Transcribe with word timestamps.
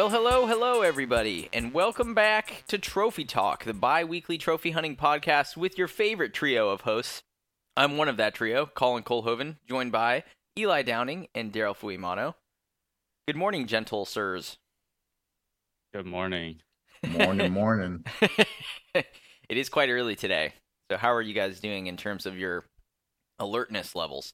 Well, 0.00 0.08
hello, 0.08 0.46
hello, 0.46 0.80
everybody, 0.80 1.50
and 1.52 1.74
welcome 1.74 2.14
back 2.14 2.64
to 2.68 2.78
Trophy 2.78 3.26
Talk, 3.26 3.64
the 3.64 3.74
bi 3.74 4.02
weekly 4.02 4.38
trophy 4.38 4.70
hunting 4.70 4.96
podcast 4.96 5.58
with 5.58 5.76
your 5.76 5.88
favorite 5.88 6.32
trio 6.32 6.70
of 6.70 6.80
hosts. 6.80 7.22
I'm 7.76 7.98
one 7.98 8.08
of 8.08 8.16
that 8.16 8.32
trio, 8.32 8.64
Colin 8.64 9.02
Colhoven, 9.02 9.56
joined 9.68 9.92
by 9.92 10.24
Eli 10.58 10.80
Downing 10.80 11.28
and 11.34 11.52
Daryl 11.52 11.76
Fuimano. 11.76 12.32
Good 13.26 13.36
morning, 13.36 13.66
gentle 13.66 14.06
sirs. 14.06 14.56
Good 15.92 16.06
morning. 16.06 16.62
Morning, 17.06 17.52
morning. 17.52 18.06
it 18.94 19.04
is 19.50 19.68
quite 19.68 19.90
early 19.90 20.16
today, 20.16 20.54
so 20.90 20.96
how 20.96 21.12
are 21.12 21.20
you 21.20 21.34
guys 21.34 21.60
doing 21.60 21.88
in 21.88 21.98
terms 21.98 22.24
of 22.24 22.38
your 22.38 22.64
alertness 23.38 23.94
levels? 23.94 24.32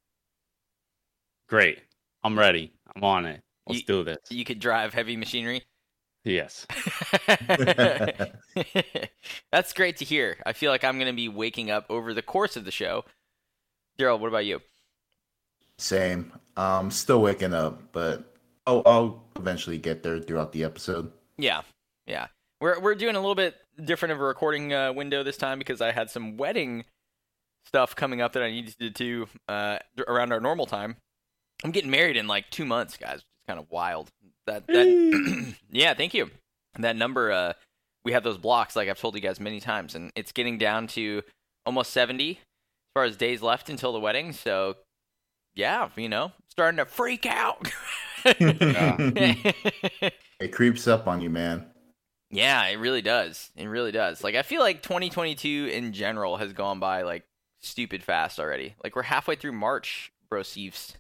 Great. 1.48 1.80
I'm 2.23 2.38
ready. 2.38 2.73
I'm 2.95 3.02
on 3.02 3.26
it. 3.26 3.42
Let's 3.66 3.80
You- 3.80 3.86
do 3.86 4.04
this. 4.04 4.18
You 4.30 4.44
could 4.44 4.58
drive 4.58 4.94
heavy 4.94 5.16
machinery? 5.16 5.62
Yes. 6.24 6.66
That's 9.52 9.72
great 9.72 9.96
to 9.98 10.04
hear. 10.04 10.38
I 10.44 10.52
feel 10.52 10.70
like 10.70 10.82
I'm 10.84 10.96
going 10.98 11.06
to 11.10 11.16
be 11.16 11.28
waking 11.28 11.70
up 11.70 11.86
over 11.88 12.12
the 12.14 12.22
course 12.22 12.56
of 12.56 12.64
the 12.64 12.70
show. 12.70 13.04
Daryl, 13.98 14.18
what 14.18 14.28
about 14.28 14.44
you? 14.44 14.60
Same. 15.78 16.32
Um, 16.56 16.90
still 16.90 17.20
waking 17.20 17.54
up, 17.54 17.92
but 17.92 18.34
I'll, 18.66 18.82
I'll 18.86 19.24
eventually 19.36 19.78
get 19.78 20.02
there 20.02 20.18
throughout 20.18 20.52
the 20.52 20.64
episode. 20.64 21.12
Yeah, 21.38 21.62
yeah. 22.06 22.26
We're 22.60 22.80
we're 22.80 22.94
doing 22.94 23.14
a 23.16 23.20
little 23.20 23.34
bit 23.34 23.54
different 23.84 24.12
of 24.12 24.20
a 24.20 24.24
recording 24.24 24.73
uh, 24.73 24.92
window 24.92 25.23
this 25.23 25.36
time 25.36 25.58
because 25.58 25.82
I 25.82 25.92
had 25.92 26.10
some 26.10 26.38
wedding 26.38 26.86
stuff 27.66 27.95
coming 27.95 28.23
up 28.23 28.32
that 28.32 28.42
I 28.42 28.51
needed 28.51 28.78
to 28.78 28.88
do 28.90 29.26
uh, 29.48 29.78
around 30.08 30.32
our 30.32 30.40
normal 30.40 30.64
time. 30.64 30.96
I'm 31.62 31.70
getting 31.73 31.90
married 31.90 32.16
in 32.16 32.26
like 32.26 32.48
two 32.51 32.64
months, 32.64 32.96
guys. 32.96 33.23
Kind 33.48 33.60
of 33.60 33.70
wild. 33.70 34.10
That 34.46 34.66
that 34.66 35.54
yeah, 35.70 35.94
thank 35.94 36.14
you. 36.14 36.30
That 36.78 36.96
number, 36.96 37.32
uh, 37.32 37.52
we 38.04 38.12
have 38.12 38.22
those 38.22 38.38
blocks, 38.38 38.76
like 38.76 38.88
I've 38.88 39.00
told 39.00 39.14
you 39.14 39.20
guys 39.20 39.40
many 39.40 39.60
times, 39.60 39.94
and 39.94 40.12
it's 40.14 40.32
getting 40.32 40.58
down 40.58 40.86
to 40.88 41.22
almost 41.64 41.92
70 41.92 42.32
as 42.32 42.36
far 42.94 43.04
as 43.04 43.16
days 43.16 43.42
left 43.42 43.70
until 43.70 43.92
the 43.92 44.00
wedding. 44.00 44.32
So 44.32 44.76
yeah, 45.54 45.88
you 45.96 46.08
know, 46.08 46.32
starting 46.48 46.78
to 46.78 46.84
freak 46.84 47.26
out. 47.26 47.70
It 50.38 50.52
creeps 50.52 50.86
up 50.86 51.06
on 51.06 51.20
you, 51.22 51.30
man. 51.30 51.66
Yeah, 52.30 52.66
it 52.66 52.76
really 52.76 53.02
does. 53.02 53.50
It 53.56 53.66
really 53.66 53.92
does. 53.92 54.22
Like 54.22 54.34
I 54.34 54.42
feel 54.42 54.60
like 54.60 54.82
2022 54.82 55.70
in 55.72 55.92
general 55.92 56.36
has 56.36 56.52
gone 56.52 56.80
by 56.80 57.02
like 57.02 57.24
stupid 57.62 58.02
fast 58.02 58.38
already. 58.38 58.74
Like 58.82 58.96
we're 58.96 59.02
halfway 59.02 59.36
through 59.36 59.52
March, 59.52 60.12
bro. 60.28 60.42
Steves. 60.42 60.94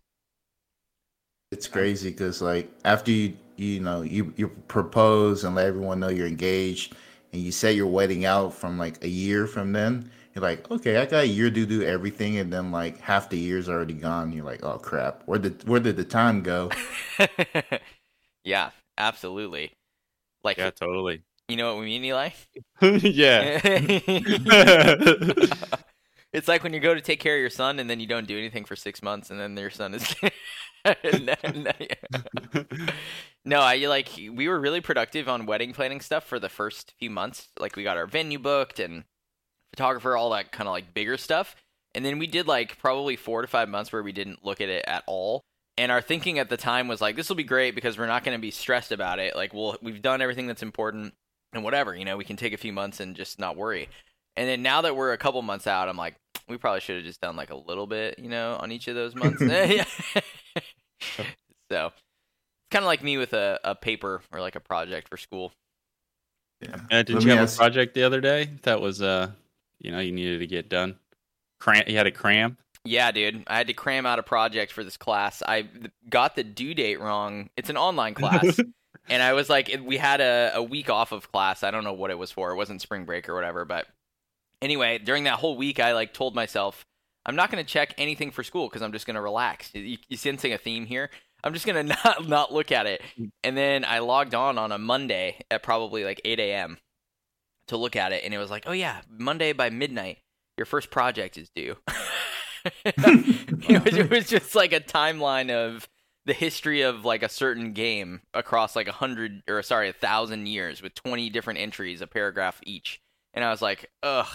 It's 1.52 1.68
crazy 1.68 2.10
because, 2.10 2.42
like, 2.42 2.70
after 2.84 3.10
you, 3.12 3.36
you 3.56 3.80
know, 3.80 4.02
you 4.02 4.32
you 4.36 4.48
propose 4.68 5.44
and 5.44 5.54
let 5.54 5.66
everyone 5.66 6.00
know 6.00 6.08
you're 6.08 6.26
engaged, 6.26 6.94
and 7.32 7.40
you 7.42 7.52
set 7.52 7.76
your 7.76 7.86
wedding 7.86 8.24
out 8.24 8.52
from 8.54 8.78
like 8.78 9.02
a 9.04 9.08
year 9.08 9.46
from 9.46 9.72
then. 9.72 10.10
You're 10.34 10.42
like, 10.42 10.70
okay, 10.70 10.96
I 10.98 11.06
got 11.06 11.24
a 11.24 11.28
year 11.28 11.50
to 11.50 11.66
do 11.66 11.82
everything, 11.82 12.38
and 12.38 12.52
then 12.52 12.72
like 12.72 13.00
half 13.00 13.30
the 13.30 13.38
year's 13.38 13.68
already 13.68 13.94
gone. 13.94 14.32
You're 14.32 14.44
like, 14.44 14.64
oh 14.64 14.78
crap, 14.78 15.22
where 15.26 15.38
did 15.38 15.66
where 15.68 15.80
did 15.80 15.96
the 15.96 16.04
time 16.04 16.42
go? 16.42 16.70
yeah, 18.44 18.70
absolutely. 18.98 19.72
Like 20.42 20.58
Yeah, 20.58 20.70
totally. 20.70 21.22
you 21.48 21.56
know 21.56 21.74
what 21.74 21.80
we 21.80 21.86
mean, 21.86 22.04
Eli? 22.04 22.30
yeah. 22.82 23.60
it's 26.36 26.48
like 26.48 26.62
when 26.62 26.74
you 26.74 26.80
go 26.80 26.94
to 26.94 27.00
take 27.00 27.18
care 27.18 27.34
of 27.34 27.40
your 27.40 27.48
son 27.48 27.78
and 27.78 27.88
then 27.88 27.98
you 27.98 28.06
don't 28.06 28.26
do 28.26 28.36
anything 28.36 28.66
for 28.66 28.76
six 28.76 29.02
months 29.02 29.30
and 29.30 29.40
then 29.40 29.56
your 29.56 29.70
son 29.70 29.94
is 29.94 30.14
no 33.44 33.60
i 33.60 33.76
like 33.86 34.10
we 34.32 34.46
were 34.46 34.60
really 34.60 34.82
productive 34.82 35.28
on 35.28 35.46
wedding 35.46 35.72
planning 35.72 36.00
stuff 36.00 36.24
for 36.24 36.38
the 36.38 36.48
first 36.48 36.94
few 36.98 37.10
months. 37.10 37.48
Like 37.58 37.74
we 37.74 37.82
got 37.82 37.96
our 37.96 38.06
venue 38.06 38.38
booked 38.38 38.78
and 38.78 39.02
photographer 39.72 40.16
all 40.16 40.30
that 40.30 40.52
kind 40.52 40.68
of 40.68 40.72
like 40.72 40.94
bigger 40.94 41.16
stuff. 41.16 41.56
And 41.94 42.04
then 42.04 42.18
we 42.18 42.26
did 42.26 42.46
like 42.46 42.78
probably 42.78 43.16
four 43.16 43.40
to 43.40 43.48
five 43.48 43.70
months 43.70 43.90
where 43.90 44.02
we 44.02 44.12
didn't 44.12 44.44
look 44.44 44.60
at 44.60 44.68
it 44.68 44.84
at 44.86 45.04
all. 45.06 45.40
And 45.78 45.90
our 45.90 46.02
thinking 46.02 46.38
at 46.38 46.50
the 46.50 46.58
time 46.58 46.86
was 46.86 47.00
like 47.00 47.16
this 47.16 47.30
will 47.30 47.36
be 47.36 47.44
great 47.44 47.74
because 47.74 47.98
we're 47.98 48.06
not 48.06 48.24
going 48.24 48.36
to 48.36 48.42
be 48.42 48.50
stressed 48.50 48.92
about 48.92 49.18
it. 49.18 49.34
Like 49.34 49.54
we'll 49.54 49.78
we've 49.82 50.02
done 50.02 50.20
everything 50.20 50.46
that's 50.46 50.62
important 50.62 51.14
and 51.52 51.64
whatever 51.64 51.94
you 51.94 52.04
know 52.04 52.16
we 52.16 52.24
can 52.24 52.36
take 52.36 52.52
a 52.52 52.58
few 52.58 52.72
months 52.72 53.00
and 53.00 53.16
just 53.16 53.38
not 53.38 53.56
worry 53.56 53.88
and 54.36 54.48
then 54.48 54.62
now 54.62 54.82
that 54.82 54.94
we're 54.96 55.12
a 55.12 55.18
couple 55.18 55.40
months 55.42 55.66
out 55.66 55.88
i'm 55.88 55.96
like 55.96 56.14
we 56.48 56.56
probably 56.56 56.80
should 56.80 56.96
have 56.96 57.04
just 57.04 57.20
done 57.20 57.36
like 57.36 57.50
a 57.50 57.56
little 57.56 57.86
bit 57.86 58.18
you 58.18 58.28
know 58.28 58.56
on 58.60 58.70
each 58.72 58.88
of 58.88 58.94
those 58.94 59.14
months 59.14 59.40
Yeah. 59.46 59.84
so 61.70 61.86
it's 61.86 62.70
kind 62.70 62.84
of 62.84 62.86
like 62.86 63.02
me 63.02 63.16
with 63.18 63.32
a, 63.32 63.58
a 63.64 63.74
paper 63.74 64.22
or 64.32 64.40
like 64.40 64.56
a 64.56 64.60
project 64.60 65.08
for 65.08 65.16
school 65.16 65.52
Yeah. 66.60 66.76
Uh, 66.90 67.02
did 67.02 67.10
Let 67.14 67.24
you 67.24 67.30
have 67.30 67.38
ask- 67.40 67.56
a 67.56 67.58
project 67.58 67.94
the 67.94 68.02
other 68.04 68.20
day 68.20 68.50
that 68.62 68.80
was 68.80 69.02
uh 69.02 69.30
you 69.80 69.90
know 69.92 69.98
you 70.00 70.12
needed 70.12 70.38
to 70.40 70.46
get 70.46 70.68
done? 70.70 70.96
Cram 71.60 71.84
you 71.86 71.96
had 71.96 72.06
a 72.06 72.10
cram? 72.10 72.56
Yeah, 72.84 73.10
dude. 73.12 73.42
I 73.46 73.56
had 73.58 73.66
to 73.66 73.72
cram 73.74 74.06
out 74.06 74.18
a 74.18 74.22
project 74.22 74.72
for 74.72 74.84
this 74.84 74.96
class. 74.96 75.42
I 75.46 75.68
got 76.08 76.34
the 76.36 76.44
due 76.44 76.72
date 76.72 77.00
wrong. 77.00 77.50
It's 77.56 77.68
an 77.68 77.76
online 77.76 78.14
class. 78.14 78.58
and 79.08 79.22
I 79.22 79.32
was 79.32 79.50
like, 79.50 79.76
we 79.84 79.96
had 79.96 80.20
a, 80.20 80.52
a 80.54 80.62
week 80.62 80.88
off 80.88 81.10
of 81.12 81.30
class. 81.32 81.62
I 81.64 81.70
don't 81.72 81.82
know 81.84 81.92
what 81.94 82.10
it 82.12 82.18
was 82.18 82.30
for. 82.30 82.52
It 82.52 82.56
wasn't 82.56 82.80
spring 82.80 83.04
break 83.04 83.28
or 83.28 83.34
whatever. 83.34 83.64
But 83.64 83.86
anyway, 84.62 84.98
during 84.98 85.24
that 85.24 85.38
whole 85.38 85.56
week, 85.56 85.80
I 85.80 85.92
like 85.92 86.12
told 86.12 86.34
myself, 86.34 86.84
I'm 87.24 87.36
not 87.36 87.50
going 87.50 87.64
to 87.64 87.68
check 87.70 87.94
anything 87.98 88.30
for 88.30 88.42
school 88.44 88.68
because 88.68 88.82
I'm 88.82 88.92
just 88.92 89.06
going 89.06 89.16
to 89.16 89.20
relax. 89.20 89.70
You, 89.74 89.98
you 90.08 90.16
sensing 90.16 90.52
a 90.52 90.58
theme 90.58 90.86
here? 90.86 91.10
I'm 91.42 91.52
just 91.52 91.66
going 91.66 91.86
to 91.88 91.96
not, 92.04 92.28
not 92.28 92.52
look 92.52 92.72
at 92.72 92.86
it. 92.86 93.02
Mm. 93.18 93.30
And 93.44 93.56
then 93.56 93.84
I 93.84 93.98
logged 93.98 94.34
on 94.34 94.58
on 94.58 94.72
a 94.72 94.78
Monday 94.78 95.40
at 95.50 95.62
probably 95.62 96.04
like 96.04 96.20
8 96.24 96.38
a.m. 96.38 96.78
to 97.68 97.76
look 97.76 97.96
at 97.96 98.12
it. 98.12 98.24
And 98.24 98.32
it 98.32 98.38
was 98.38 98.50
like, 98.50 98.64
oh, 98.66 98.72
yeah, 98.72 99.00
Monday 99.08 99.52
by 99.52 99.70
midnight, 99.70 100.18
your 100.56 100.66
first 100.66 100.90
project 100.90 101.36
is 101.36 101.50
due. 101.54 101.76
it, 102.84 103.84
was, 103.84 103.94
it 103.96 104.10
was 104.10 104.28
just 104.28 104.54
like 104.54 104.72
a 104.72 104.80
timeline 104.80 105.50
of 105.50 105.88
the 106.24 106.32
history 106.32 106.82
of 106.82 107.04
like 107.04 107.22
a 107.22 107.28
certain 107.28 107.72
game 107.72 108.22
across 108.34 108.74
like 108.74 108.88
a 108.88 108.92
hundred 108.92 109.42
or 109.48 109.62
sorry 109.62 109.88
a 109.88 109.92
thousand 109.92 110.46
years 110.46 110.82
with 110.82 110.94
20 110.94 111.30
different 111.30 111.60
entries 111.60 112.00
a 112.00 112.06
paragraph 112.06 112.60
each 112.64 113.00
and 113.36 113.44
i 113.44 113.50
was 113.50 113.62
like 113.62 113.88
ugh 114.02 114.26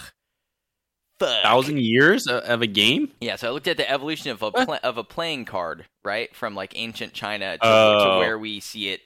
fuck 1.18 1.42
Thousand 1.42 1.78
years 1.78 2.26
of 2.26 2.62
a 2.62 2.66
game? 2.66 3.10
yeah 3.20 3.36
so 3.36 3.48
i 3.48 3.50
looked 3.50 3.68
at 3.68 3.76
the 3.76 3.88
evolution 3.88 4.30
of 4.30 4.42
a 4.42 4.50
What? 4.50 4.66
pla- 4.66 4.80
of 4.82 4.96
a 4.98 5.04
playing 5.04 5.44
card 5.44 5.84
right 6.04 6.34
from 6.34 6.54
like 6.54 6.72
ancient 6.76 7.12
china 7.12 7.52
to, 7.52 7.58
to 7.58 7.64
Oh. 7.66 8.18
where 8.18 8.38
we 8.38 8.60
see 8.60 8.88
it 8.88 9.00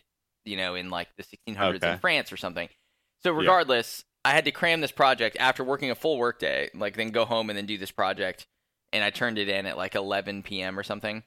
you 0.45 0.57
know 0.57 0.75
in 0.77 0.89
like 0.91 1.09
the 1.17 1.25
1600s 1.25 1.77
Okay. 1.77 1.93
in 1.93 1.99
france 1.99 2.33
or 2.33 2.37
something 2.37 2.69
so 3.23 3.33
regardless 3.33 4.05
i 4.25 4.31
had 4.31 4.45
to 4.45 4.53
cram 4.53 4.81
this 4.81 4.93
project 4.93 5.37
after 5.41 5.65
working 5.65 5.91
a 5.91 5.95
full 5.95 6.17
workday 6.19 6.71
like 6.75 6.97
then 6.97 7.11
go 7.11 7.25
home 7.25 7.51
and 7.51 7.57
then 7.57 7.67
do 7.67 7.77
this 7.79 7.91
project 7.91 8.47
and 8.93 9.03
i 9.05 9.11
turned 9.11 9.39
it 9.39 9.49
in 9.49 9.67
at 9.67 9.77
like 9.77 9.95
11 9.95 10.43
p.m 10.45 10.79
or 10.79 10.83
something 10.85 11.23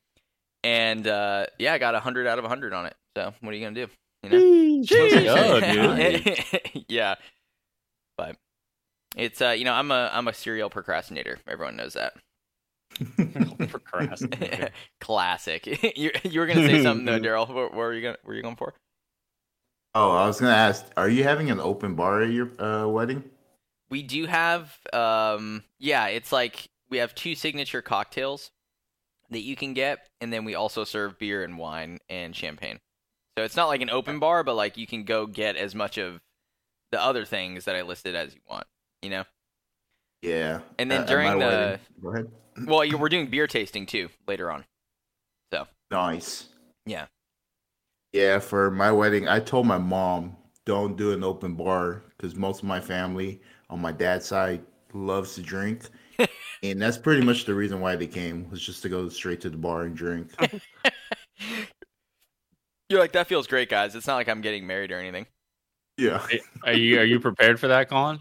and 0.63 1.05
uh, 1.07 1.45
yeah 1.59 1.73
i 1.73 1.77
got 1.77 1.93
100 1.93 2.25
out 2.27 2.39
of 2.39 2.43
100 2.43 2.73
on 2.73 2.85
it 2.85 2.95
so 3.15 3.33
what 3.41 3.53
are 3.53 3.57
you 3.57 3.65
gonna 3.65 3.85
do 3.85 3.91
you 4.23 4.29
know 4.29 4.79
Let's 4.79 4.89
go, 5.23 5.59
dude. 5.59 6.85
yeah 6.89 7.15
but 8.17 8.35
it's 9.15 9.41
uh 9.41 9.49
you 9.49 9.65
know 9.65 9.73
i'm 9.73 9.91
a 9.91 10.09
i'm 10.13 10.27
a 10.27 10.33
serial 10.33 10.69
procrastinator. 10.69 11.39
Everyone 11.47 11.75
knows 11.75 11.93
that. 11.93 12.13
Procrastinator. 13.69 14.69
classic. 15.01 15.65
You, 15.95 16.11
you 16.23 16.39
were 16.39 16.47
gonna 16.47 16.67
say 16.67 16.83
something 16.83 17.05
though 17.05 17.19
daryl. 17.19 17.47
What, 17.47 17.71
what 17.71 17.75
were 17.75 17.93
you 17.93 18.01
gonna 18.01 18.17
were 18.23 18.33
you 18.33 18.41
going 18.41 18.55
for? 18.55 18.73
Oh, 19.95 20.11
I 20.11 20.27
was 20.27 20.39
gonna 20.39 20.53
ask, 20.53 20.85
are 20.97 21.09
you 21.09 21.23
having 21.23 21.49
an 21.49 21.59
open 21.59 21.95
bar 21.95 22.21
at 22.21 22.31
your 22.31 22.49
uh, 22.61 22.87
wedding? 22.87 23.23
we 23.89 24.03
do 24.03 24.25
have 24.25 24.77
um 24.93 25.63
yeah 25.79 26.07
it's 26.07 26.31
like 26.31 26.69
we 26.89 26.97
have 26.97 27.13
two 27.15 27.35
signature 27.35 27.81
cocktails 27.81 28.51
that 29.29 29.41
you 29.41 29.55
can 29.55 29.73
get 29.73 30.07
and 30.21 30.31
then 30.33 30.45
we 30.45 30.55
also 30.55 30.83
serve 30.83 31.17
beer 31.19 31.43
and 31.43 31.57
wine 31.57 31.99
and 32.09 32.35
champagne. 32.35 32.79
So 33.37 33.43
it's 33.43 33.55
not 33.55 33.67
like 33.67 33.81
an 33.81 33.89
open 33.89 34.19
bar 34.19 34.43
but 34.43 34.55
like 34.55 34.77
you 34.77 34.87
can 34.87 35.03
go 35.03 35.25
get 35.25 35.55
as 35.55 35.75
much 35.75 35.97
of 35.97 36.19
the 36.91 37.01
other 37.01 37.25
things 37.25 37.65
that 37.65 37.75
i 37.75 37.81
listed 37.83 38.15
as 38.15 38.33
you 38.33 38.41
want 38.49 38.65
you 39.01 39.09
know 39.09 39.23
Yeah. 40.21 40.59
And 40.77 40.89
then 40.91 41.01
at- 41.01 41.03
at 41.03 41.09
during 41.09 41.39
the- 41.39 41.79
Go 42.01 42.13
ahead. 42.13 42.31
well 42.67 42.83
you, 42.83 42.97
we're 42.97 43.09
doing 43.09 43.27
beer 43.29 43.47
tasting 43.47 43.85
too 43.85 44.09
later 44.27 44.51
on 44.51 44.65
So 45.53 45.67
Nice. 45.91 46.47
Yeah. 46.85 47.05
Yeah, 48.11 48.39
for 48.39 48.71
my 48.71 48.91
wedding, 48.91 49.27
I 49.27 49.39
told 49.39 49.67
my 49.67 49.77
mom 49.77 50.35
don't 50.65 50.95
do 50.97 51.11
an 51.13 51.23
open 51.23 51.53
bar 51.53 52.03
because 52.17 52.35
most 52.35 52.63
of 52.63 52.67
my 52.67 52.79
family 52.79 53.39
on 53.69 53.79
my 53.79 53.91
dad's 53.91 54.25
side 54.25 54.61
loves 54.93 55.35
to 55.35 55.41
drink, 55.43 55.83
and 56.63 56.81
that's 56.81 56.97
pretty 56.97 57.23
much 57.23 57.45
the 57.45 57.53
reason 57.53 57.79
why 57.79 57.95
they 57.95 58.07
came 58.07 58.49
was 58.49 58.61
just 58.61 58.81
to 58.81 58.89
go 58.89 59.07
straight 59.09 59.39
to 59.41 59.49
the 59.51 59.57
bar 59.57 59.83
and 59.83 59.95
drink. 59.95 60.31
you're 62.89 62.99
like 62.99 63.11
that 63.11 63.27
feels 63.27 63.45
great 63.45 63.69
guys 63.69 63.93
it's 63.95 64.07
not 64.07 64.15
like 64.15 64.27
i'm 64.27 64.41
getting 64.41 64.65
married 64.65 64.91
or 64.91 64.97
anything 64.97 65.25
yeah. 65.99 66.25
Are 66.63 66.73
you 66.73 66.99
are 66.99 67.03
you 67.03 67.19
prepared 67.19 67.59
for 67.59 67.67
that, 67.67 67.89
Colin? 67.89 68.19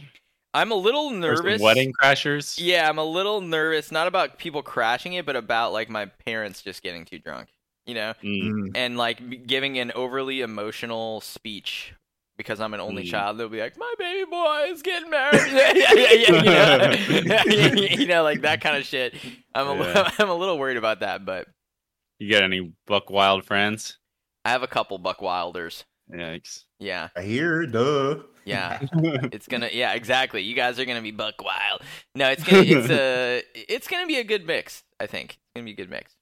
I'm 0.58 0.70
a 0.72 0.74
little 0.74 1.10
nervous 1.10 1.60
wedding 1.60 1.92
crashers? 1.92 2.56
yeah 2.58 2.88
i'm 2.88 2.98
a 2.98 3.04
little 3.04 3.40
nervous 3.40 3.90
not 3.92 4.06
about 4.06 4.38
people 4.38 4.62
crashing 4.62 5.12
it 5.14 5.24
but 5.26 5.36
about 5.36 5.72
like 5.72 5.88
my 5.88 6.06
parents 6.26 6.62
just 6.62 6.82
getting 6.82 7.04
too 7.04 7.18
drunk 7.18 7.48
you 7.86 7.94
know, 7.94 8.12
Mm. 8.22 8.72
And 8.74 8.98
like 8.98 9.46
giving 9.46 9.78
an 9.78 9.92
overly 9.94 10.42
emotional 10.42 11.22
speech 11.22 11.94
because 12.36 12.60
I'm 12.60 12.74
an 12.74 12.80
only 12.80 13.04
Mm. 13.04 13.10
child. 13.10 13.38
They'll 13.38 13.48
be 13.48 13.60
like, 13.60 13.78
"My 13.78 13.94
baby 13.98 14.28
boy 14.30 14.66
is 14.68 14.82
getting 14.82 15.08
married," 15.08 15.40
you 16.28 16.42
know, 16.42 16.92
you 17.98 18.06
know, 18.06 18.22
like 18.24 18.42
that 18.42 18.60
kind 18.60 18.76
of 18.76 18.84
shit. 18.84 19.14
I'm 19.54 19.68
a, 19.68 19.74
yeah. 19.82 20.10
I'm 20.18 20.28
a 20.28 20.34
little 20.34 20.58
worried 20.58 20.76
about 20.76 21.00
that, 21.00 21.24
but 21.24 21.48
You 22.18 22.30
got 22.30 22.42
any 22.42 22.72
Buck 22.86 23.08
Wild 23.08 23.46
friends? 23.46 23.96
I 24.44 24.50
have 24.50 24.62
a 24.62 24.66
couple 24.68 24.98
Buck 24.98 25.22
Wilders. 25.22 25.86
Yikes. 26.12 26.64
Yeah, 26.78 27.08
I 27.16 27.22
hear, 27.22 27.66
duh. 27.66 28.22
yeah. 28.44 28.80
It's 29.32 29.46
gonna, 29.46 29.68
yeah, 29.72 29.92
exactly. 29.94 30.42
You 30.42 30.54
guys 30.54 30.78
are 30.78 30.84
gonna 30.84 31.02
be 31.02 31.10
Buck 31.10 31.42
Wild. 31.42 31.82
No, 32.14 32.28
it's 32.30 32.42
gonna, 32.44 32.62
it's 32.62 32.88
a, 32.90 33.42
it's 33.54 33.86
gonna 33.88 34.06
be 34.06 34.16
a 34.16 34.24
good 34.24 34.46
mix. 34.46 34.84
I 34.98 35.06
think 35.06 35.32
it's 35.32 35.38
gonna 35.54 35.64
be 35.66 35.72
a 35.72 35.76
good 35.76 35.90
mix. 35.90 36.14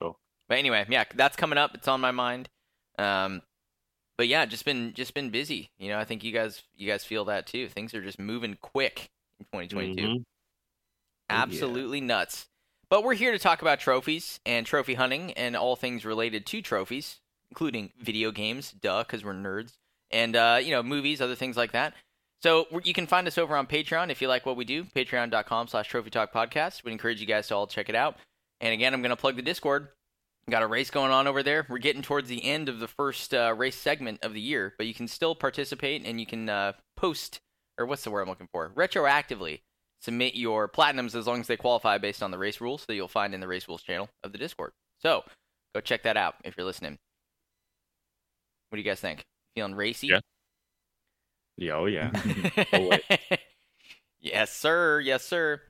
Cool. 0.00 0.18
But 0.48 0.58
anyway, 0.58 0.86
yeah, 0.88 1.04
that's 1.14 1.36
coming 1.36 1.58
up. 1.58 1.74
It's 1.74 1.88
on 1.88 2.00
my 2.00 2.12
mind. 2.12 2.48
Um, 2.98 3.42
but 4.16 4.28
yeah, 4.28 4.46
just 4.46 4.64
been, 4.64 4.94
just 4.94 5.12
been 5.12 5.28
busy. 5.30 5.70
You 5.78 5.90
know, 5.90 5.98
I 5.98 6.04
think 6.04 6.24
you 6.24 6.32
guys, 6.32 6.62
you 6.74 6.88
guys 6.90 7.04
feel 7.04 7.26
that 7.26 7.46
too. 7.46 7.68
Things 7.68 7.92
are 7.92 8.02
just 8.02 8.18
moving 8.18 8.56
quick 8.62 9.10
in 9.38 9.44
2022. 9.46 10.02
Mhm. 10.02 10.08
Oh, 10.08 10.14
yeah. 10.14 11.42
Absolutely 11.42 12.00
nuts. 12.00 12.46
But 12.88 13.02
we're 13.04 13.14
here 13.14 13.32
to 13.32 13.38
talk 13.38 13.60
about 13.60 13.80
trophies 13.80 14.40
and 14.46 14.64
trophy 14.64 14.94
hunting 14.94 15.32
and 15.32 15.56
all 15.56 15.74
things 15.76 16.04
related 16.04 16.46
to 16.46 16.62
trophies, 16.62 17.20
including 17.56 17.90
video 17.98 18.30
games, 18.30 18.70
duh, 18.70 19.02
because 19.02 19.24
we're 19.24 19.32
nerds, 19.32 19.72
and 20.10 20.36
uh, 20.36 20.60
you 20.62 20.70
know, 20.72 20.82
movies, 20.82 21.22
other 21.22 21.34
things 21.34 21.56
like 21.56 21.72
that. 21.72 21.94
So 22.42 22.66
you 22.84 22.92
can 22.92 23.06
find 23.06 23.26
us 23.26 23.38
over 23.38 23.56
on 23.56 23.66
Patreon 23.66 24.10
if 24.10 24.20
you 24.20 24.28
like 24.28 24.44
what 24.44 24.58
we 24.58 24.66
do. 24.66 24.84
Patreon.com 24.84 25.68
slash 25.68 25.88
Trophy 25.88 26.10
Talk 26.10 26.34
Podcast. 26.34 26.84
We 26.84 26.92
encourage 26.92 27.18
you 27.18 27.26
guys 27.26 27.48
to 27.48 27.56
all 27.56 27.66
check 27.66 27.88
it 27.88 27.94
out. 27.94 28.16
And 28.60 28.74
again, 28.74 28.92
I'm 28.92 29.00
going 29.00 29.10
to 29.10 29.16
plug 29.16 29.36
the 29.36 29.42
Discord. 29.42 29.88
Got 30.50 30.62
a 30.62 30.66
race 30.66 30.90
going 30.90 31.10
on 31.10 31.26
over 31.26 31.42
there. 31.42 31.66
We're 31.68 31.78
getting 31.78 32.02
towards 32.02 32.28
the 32.28 32.44
end 32.44 32.68
of 32.68 32.78
the 32.78 32.86
first 32.86 33.32
uh, 33.32 33.54
race 33.56 33.74
segment 33.74 34.22
of 34.22 34.34
the 34.34 34.40
year, 34.40 34.74
but 34.76 34.86
you 34.86 34.92
can 34.92 35.08
still 35.08 35.34
participate 35.34 36.04
and 36.04 36.20
you 36.20 36.26
can 36.26 36.50
uh, 36.50 36.72
post, 36.94 37.40
or 37.78 37.86
what's 37.86 38.04
the 38.04 38.10
word 38.10 38.20
I'm 38.20 38.28
looking 38.28 38.48
for? 38.52 38.70
Retroactively 38.76 39.60
submit 40.02 40.34
your 40.34 40.68
platinums 40.68 41.14
as 41.14 41.26
long 41.26 41.40
as 41.40 41.46
they 41.46 41.56
qualify 41.56 41.96
based 41.96 42.22
on 42.22 42.30
the 42.30 42.38
race 42.38 42.60
rules 42.60 42.84
that 42.84 42.94
you'll 42.94 43.08
find 43.08 43.34
in 43.34 43.40
the 43.40 43.48
race 43.48 43.66
rules 43.66 43.82
channel 43.82 44.10
of 44.22 44.32
the 44.32 44.38
Discord. 44.38 44.72
So 45.00 45.24
go 45.74 45.80
check 45.80 46.02
that 46.02 46.18
out 46.18 46.34
if 46.44 46.56
you're 46.56 46.66
listening. 46.66 46.98
What 48.76 48.82
do 48.82 48.88
you 48.88 48.90
guys 48.90 49.00
think? 49.00 49.24
Feeling 49.54 49.74
racy? 49.74 50.08
Yeah. 50.08 50.20
Yeah, 51.56 51.72
oh 51.76 51.86
yeah. 51.86 52.10
Oh, 52.74 52.98
yes, 54.20 54.52
sir. 54.52 55.00
Yes, 55.00 55.24
sir. 55.24 55.62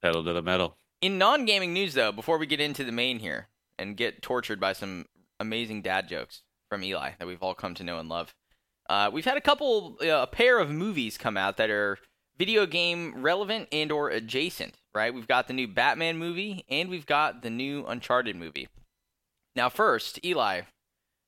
Pedal 0.00 0.22
to 0.22 0.32
the 0.32 0.42
metal. 0.42 0.76
In 1.00 1.18
non 1.18 1.44
gaming 1.44 1.72
news, 1.72 1.94
though, 1.94 2.12
before 2.12 2.38
we 2.38 2.46
get 2.46 2.60
into 2.60 2.84
the 2.84 2.92
main 2.92 3.18
here 3.18 3.48
and 3.80 3.96
get 3.96 4.22
tortured 4.22 4.60
by 4.60 4.74
some 4.74 5.06
amazing 5.40 5.82
dad 5.82 6.06
jokes 6.06 6.42
from 6.68 6.84
Eli 6.84 7.14
that 7.18 7.26
we've 7.26 7.42
all 7.42 7.54
come 7.54 7.74
to 7.74 7.82
know 7.82 7.98
and 7.98 8.08
love, 8.08 8.32
uh, 8.88 9.10
we've 9.12 9.24
had 9.24 9.36
a 9.36 9.40
couple, 9.40 9.96
uh, 10.00 10.22
a 10.22 10.28
pair 10.28 10.60
of 10.60 10.70
movies 10.70 11.18
come 11.18 11.36
out 11.36 11.56
that 11.56 11.68
are 11.68 11.98
video 12.38 12.64
game 12.64 13.22
relevant 13.24 13.66
and 13.72 13.90
or 13.90 14.08
adjacent. 14.08 14.74
Right? 14.94 15.12
We've 15.12 15.26
got 15.26 15.48
the 15.48 15.52
new 15.54 15.66
Batman 15.66 16.16
movie 16.16 16.64
and 16.68 16.88
we've 16.88 17.06
got 17.06 17.42
the 17.42 17.50
new 17.50 17.84
Uncharted 17.86 18.36
movie. 18.36 18.68
Now, 19.56 19.68
first, 19.68 20.24
Eli, 20.24 20.60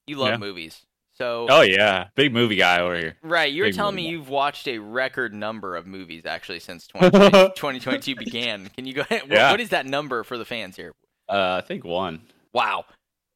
you 0.07 0.15
love 0.17 0.29
Yeah. 0.29 0.37
movies, 0.37 0.87
so 1.15 1.47
Oh 1.51 1.63
yeah, 1.63 2.09
big 2.15 2.33
movie 2.33 2.57
guy 2.57 2.81
over 2.81 2.97
here. 2.97 3.17
right, 3.23 3.53
you 3.53 3.63
were 3.63 3.69
big 3.69 3.75
telling 3.77 3.95
me 3.97 4.03
movie. 4.03 4.13
you've 4.13 4.29
watched 4.29 4.67
a 4.69 4.79
record 4.79 5.33
number 5.35 5.77
of 5.77 5.87
movies 5.87 6.27
actually 6.27 6.61
since 6.61 6.87
2020, 6.89 7.31
2022 7.55 8.17
began. 8.17 8.69
Can 8.77 8.87
you 8.87 8.95
go 8.95 9.03
ahead? 9.03 9.23
what- 9.23 9.31
Yeah. 9.33 9.51
what 9.51 9.61
is 9.61 9.71
that 9.71 9.87
number 9.87 10.23
for 10.25 10.37
the 10.39 10.45
fans 10.45 10.77
here? 10.77 10.93
Uh, 11.29 11.61
I 11.63 11.67
think 11.67 11.85
one. 11.85 12.23
Wow. 12.53 12.85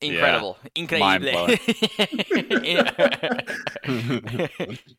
Incredible. 0.01 0.57
Incredible. 0.77 1.49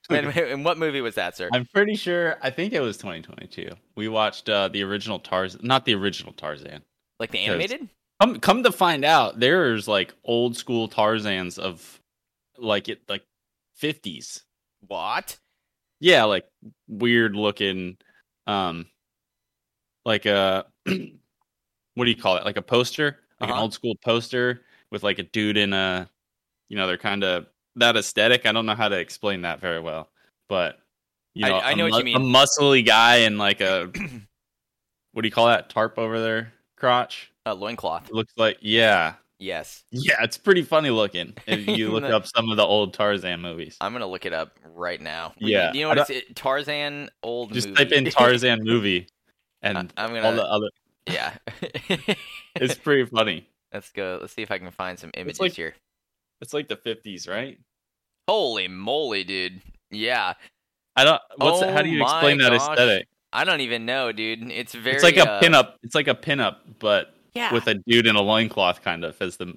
and, 0.09 0.27
and 0.37 0.65
what 0.65 0.77
movie 0.77 1.01
was 1.01 1.15
that, 1.15 1.37
sir? 1.37 1.49
I'm 1.53 1.65
pretty 1.73 1.95
sure. 1.95 2.37
I 2.41 2.49
think 2.49 2.73
it 2.73 2.81
was 2.81 2.97
2022. 2.97 3.69
We 3.95 4.07
watched 4.07 4.49
uh, 4.49 4.67
the 4.67 4.83
original 4.83 5.19
Tarzan, 5.19 5.61
not 5.63 5.85
the 5.85 5.95
original 5.95 6.33
Tarzan. 6.33 6.81
Like 7.19 7.31
the 7.31 7.39
animated? 7.39 7.89
Come, 8.21 8.39
come 8.39 8.63
to 8.63 8.71
find 8.71 9.05
out, 9.05 9.39
there's 9.39 9.87
like 9.87 10.13
old 10.25 10.57
school 10.57 10.89
Tarzans 10.89 11.57
of 11.57 12.01
like 12.61 12.89
it, 12.89 13.01
like 13.09 13.23
50s. 13.81 14.41
What? 14.87 15.37
Yeah, 15.99 16.23
like 16.25 16.45
weird 16.87 17.35
looking, 17.35 17.97
um, 18.47 18.85
like 20.05 20.25
a 20.25 20.65
what 20.85 22.05
do 22.05 22.09
you 22.09 22.15
call 22.15 22.37
it? 22.37 22.45
Like 22.45 22.57
a 22.57 22.61
poster, 22.61 23.19
like 23.39 23.49
Uh-huh. 23.49 23.57
an 23.57 23.61
old 23.63 23.73
school 23.73 23.95
poster 24.03 24.61
with 24.91 25.03
like 25.03 25.19
a 25.19 25.23
dude 25.23 25.57
in 25.57 25.73
a, 25.73 26.09
you 26.69 26.77
know, 26.77 26.87
they're 26.87 26.97
kind 26.97 27.23
of 27.23 27.47
that 27.75 27.95
aesthetic. 27.97 28.45
I 28.45 28.51
don't 28.51 28.65
know 28.65 28.75
how 28.75 28.89
to 28.89 28.97
explain 28.97 29.41
that 29.41 29.59
very 29.59 29.79
well, 29.79 30.09
but 30.47 30.79
you 31.35 31.45
I- 31.45 31.49
know, 31.49 31.55
I 31.57 31.71
a 31.71 31.75
know 31.75 31.83
what 31.89 31.97
you 31.99 32.03
mean. 32.05 32.15
A 32.15 32.19
muscly 32.19 32.85
guy 32.85 33.17
and 33.17 33.37
like 33.37 33.61
a 33.61 33.91
what 35.13 35.21
do 35.21 35.27
you 35.27 35.31
call 35.31 35.47
that 35.47 35.69
tarp 35.69 35.97
over 35.99 36.19
their 36.19 36.53
crotch? 36.77 37.31
A 37.45 37.53
loincloth. 37.53 38.09
Looks 38.11 38.33
like 38.37 38.57
yeah, 38.61 39.15
Yes. 39.39 39.83
yeah. 39.91 40.21
It's 40.21 40.37
pretty 40.37 40.63
funny 40.63 40.89
looking 40.89 41.33
if 41.47 41.65
you 41.77 41.91
look 41.91 42.03
up 42.03 42.27
some 42.27 42.49
of 42.51 42.57
the 42.57 42.63
old 42.65 42.93
Tarzan 42.93 43.41
movies. 43.41 43.77
I'm 43.79 43.93
going 43.93 44.01
to 44.01 44.07
look 44.07 44.25
it 44.25 44.33
up 44.33 44.59
right 44.75 44.99
now. 44.99 45.33
Yeah. 45.37 45.71
Do 45.71 45.77
you 45.77 45.85
know 45.85 45.89
what 45.89 45.97
it's 45.99 46.09
it, 46.09 46.35
Tarzan 46.35 47.09
old 47.23 47.53
Just 47.53 47.69
movie. 47.69 47.85
type 47.85 47.91
in 47.93 48.05
Tarzan 48.05 48.59
movie, 48.63 49.07
and 49.61 49.77
I- 49.97 50.03
I'm 50.05 50.25
all 50.25 50.33
the 50.33 50.43
other. 50.45 50.69
Yeah. 51.07 51.33
It's 52.55 52.75
pretty 52.75 53.05
funny. 53.05 53.47
Let's 53.73 53.91
go. 53.91 54.17
Let's 54.19 54.33
see 54.33 54.41
if 54.41 54.51
I 54.51 54.57
can 54.57 54.71
find 54.71 54.99
some 54.99 55.11
images 55.13 55.39
like- 55.39 55.53
here. 55.53 55.75
It's 56.41 56.53
like 56.53 56.67
the 56.67 56.75
fifties, 56.75 57.27
right? 57.27 57.57
Holy 58.27 58.67
moly, 58.67 59.23
dude. 59.23 59.61
Yeah. 59.91 60.33
I 60.95 61.03
don't. 61.05 61.21
What's 61.37 61.61
Oh 61.61 61.71
how 61.71 61.81
do 61.81 61.89
you 61.89 61.99
my 61.99 62.05
explain 62.05 62.37
that 62.39 62.51
gosh. 62.51 62.69
aesthetic? 62.69 63.07
I 63.31 63.43
don't 63.43 63.61
even 63.61 63.85
know, 63.85 64.11
dude. 64.11 64.49
It's 64.51 64.73
very 64.73 64.95
it's 64.95 65.03
like 65.03 65.17
a 65.17 65.29
uh, 65.29 65.41
pinup. 65.41 65.73
It's 65.83 65.95
like 65.95 66.07
a 66.07 66.15
pinup, 66.15 66.57
but 66.79 67.13
Yeah. 67.39 67.53
with 67.53 67.67
a 67.67 67.75
dude 67.87 68.05
in 68.05 68.15
a 68.15 68.21
loincloth, 68.21 68.81
kind 68.83 69.03
of 69.05 69.21
as 69.21 69.37
the. 69.37 69.53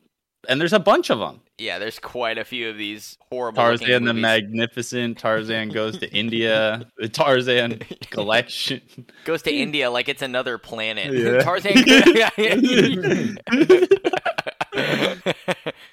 And 0.49 0.61
there's 0.61 0.73
a 0.73 0.81
bunch 0.81 1.08
of 1.11 1.19
them. 1.20 1.40
yeah, 1.58 1.79
there's 1.79 1.99
quite 2.00 2.37
a 2.38 2.44
few 2.44 2.69
of 2.69 2.76
these 2.76 3.17
horrible 3.31 3.62
looking 3.62 3.87
Tarzan 3.87 4.05
the. 4.05 4.14
Magnificent. 4.14 5.19
Tarzan 5.19 5.69
goes 5.69 5.98
to 5.98 6.12
India. 6.12 6.84
The 6.98 7.08
Tarzan 7.08 7.79
collection. 8.10 8.81
goes 9.24 9.43
to 9.43 9.53
India 9.53 9.89
like 9.91 10.08
it's 10.08 10.22
another 10.22 10.58
planet. 10.58 11.12
Yeah. 11.12 11.39
Tarzan. 11.44 13.39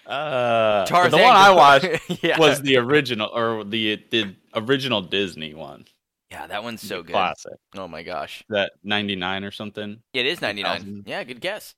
Uh, 0.08 0.86
Tarzan. 0.86 1.12
the 1.20 1.24
one 1.24 1.36
I 1.36 1.52
watched 1.52 2.24
yeah. 2.24 2.40
was 2.40 2.62
the 2.62 2.78
original, 2.78 3.30
or 3.32 3.64
the 3.64 4.04
the 4.10 4.36
original 4.56 5.02
Disney 5.02 5.54
one. 5.54 5.86
yeah, 6.32 6.48
that 6.48 6.64
one's 6.64 6.82
so 6.82 7.04
good. 7.04 7.12
Classic. 7.12 7.54
Oh 7.78 7.88
my 7.88 8.02
gosh. 8.02 8.44
That 8.50 8.72
ninety 8.84 9.16
nine 9.16 9.44
or 9.44 9.52
something. 9.52 10.00
It 10.14 10.26
is 10.26 10.42
99. 10.42 10.76
2000. 10.78 11.04
Yeah, 11.06 11.24
good 11.24 11.42
guess. 11.42 11.76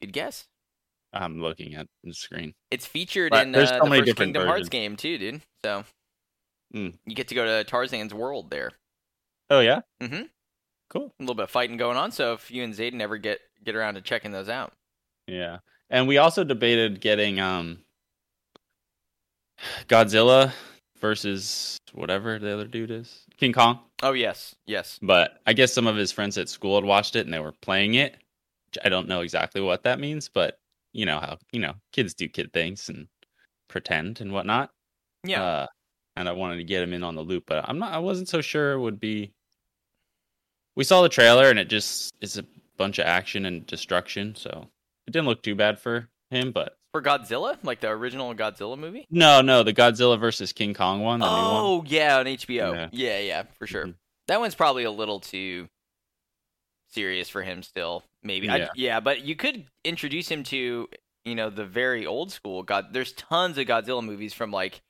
Good 0.00 0.12
guess. 0.12 0.46
I'm 1.12 1.40
looking 1.40 1.74
at 1.74 1.86
the 2.04 2.12
screen. 2.12 2.54
It's 2.70 2.86
featured 2.86 3.30
But 3.30 3.46
in 3.46 3.52
there's 3.52 3.70
uh, 3.70 3.78
so 3.78 3.84
the 3.84 3.90
many 3.90 4.00
first 4.02 4.06
different 4.06 4.34
Kingdom 4.34 4.46
Hearts 4.48 4.68
game 4.68 4.96
too, 4.96 5.18
dude. 5.18 5.40
So 5.64 5.84
Mm. 6.74 6.98
you 7.06 7.14
get 7.14 7.28
to 7.28 7.34
go 7.34 7.46
to 7.46 7.64
Tarzan's 7.64 8.12
world 8.12 8.50
there. 8.50 8.72
Oh 9.48 9.60
yeah. 9.60 9.80
Mm 10.02 10.08
Mhm. 10.10 10.28
Cool. 10.90 11.14
A 11.18 11.22
little 11.22 11.34
bit 11.34 11.44
of 11.44 11.50
fighting 11.50 11.76
going 11.78 11.96
on. 11.96 12.12
So 12.12 12.34
if 12.34 12.50
you 12.50 12.62
and 12.62 12.74
Zayden 12.74 13.00
ever 13.00 13.16
get 13.16 13.40
get 13.64 13.74
around 13.74 13.94
to 13.94 14.00
checking 14.02 14.32
those 14.32 14.48
out, 14.50 14.72
Yeah. 15.26 15.58
And 15.90 16.06
we 16.06 16.18
also 16.18 16.44
debated 16.44 17.00
getting 17.00 17.40
um 17.40 17.82
Godzilla 19.88 20.52
versus 21.00 21.78
whatever 21.92 22.38
the 22.38 22.52
other 22.52 22.66
dude 22.66 22.90
is. 22.90 23.24
King 23.38 23.52
Kong. 23.52 23.80
oh 24.02 24.12
yes, 24.12 24.54
yes. 24.66 24.98
But 25.00 25.40
I 25.46 25.52
guess 25.54 25.72
some 25.72 25.86
of 25.86 25.96
his 25.96 26.12
friends 26.12 26.36
at 26.38 26.48
school 26.48 26.76
had 26.76 26.84
watched 26.84 27.16
it 27.16 27.24
and 27.24 27.32
they 27.32 27.38
were 27.38 27.52
playing 27.52 27.94
it. 27.94 28.16
I 28.84 28.88
don't 28.88 29.08
know 29.08 29.20
exactly 29.20 29.60
what 29.60 29.82
that 29.84 30.00
means, 30.00 30.28
but 30.28 30.58
you 30.92 31.06
know 31.06 31.20
how 31.20 31.38
you 31.52 31.60
know 31.60 31.74
kids 31.92 32.14
do 32.14 32.28
kid 32.28 32.52
things 32.52 32.88
and 32.88 33.08
pretend 33.68 34.20
and 34.20 34.32
whatnot. 34.32 34.70
Yeah. 35.24 35.42
Uh, 35.42 35.66
and 36.16 36.28
I 36.28 36.32
wanted 36.32 36.56
to 36.56 36.64
get 36.64 36.82
him 36.82 36.92
in 36.92 37.04
on 37.04 37.14
the 37.14 37.22
loop, 37.22 37.44
but 37.46 37.64
I'm 37.68 37.78
not. 37.78 37.92
I 37.92 37.98
wasn't 37.98 38.28
so 38.28 38.40
sure 38.40 38.72
it 38.72 38.80
would 38.80 38.98
be. 38.98 39.32
We 40.76 40.84
saw 40.84 41.02
the 41.02 41.08
trailer 41.08 41.50
and 41.50 41.58
it 41.58 41.68
just 41.68 42.14
is 42.20 42.38
a 42.38 42.44
bunch 42.76 42.98
of 42.98 43.06
action 43.06 43.46
and 43.46 43.66
destruction, 43.66 44.34
so 44.34 44.68
it 45.06 45.10
didn't 45.12 45.26
look 45.26 45.42
too 45.42 45.54
bad 45.54 45.78
for 45.78 46.08
him. 46.30 46.52
But 46.52 46.76
For 46.92 47.02
Godzilla, 47.02 47.56
like 47.62 47.80
the 47.80 47.88
original 47.88 48.34
Godzilla 48.34 48.78
movie. 48.78 49.06
no, 49.10 49.40
no, 49.40 49.62
the 49.62 49.72
Godzilla 49.74 50.18
versus 50.18 50.52
King 50.52 50.74
Kong 50.74 51.00
one, 51.02 51.20
new 51.20 51.26
one. 51.26 51.34
Oh 51.34 51.84
yeah, 51.86 52.18
on 52.18 52.26
HBO. 52.26 52.74
Yeah. 52.74 52.88
Yeah, 52.92 53.18
yeah, 53.20 53.42
for 53.58 53.66
sure. 53.66 53.86
Mhm. 53.86 53.94
That 54.28 54.40
one's 54.40 54.54
probably 54.54 54.84
a 54.84 54.90
little 54.90 55.20
too 55.20 55.68
serious 56.90 57.28
for 57.28 57.42
him 57.42 57.62
still. 57.62 58.04
Maybe. 58.22 58.48
I, 58.48 58.56
Yeah. 58.56 58.68
yeah, 58.74 59.00
but 59.00 59.24
you 59.24 59.36
could 59.36 59.66
introduce 59.84 60.28
him 60.30 60.42
to 60.44 60.88
you 61.24 61.34
know 61.34 61.50
the 61.50 61.64
very 61.66 62.06
old 62.06 62.32
school 62.32 62.62
God. 62.62 62.92
There's 62.92 63.12
tons 63.12 63.58
of 63.58 63.66
Godzilla 63.66 64.02
movies 64.04 64.34
from 64.34 64.50
like 64.50 64.80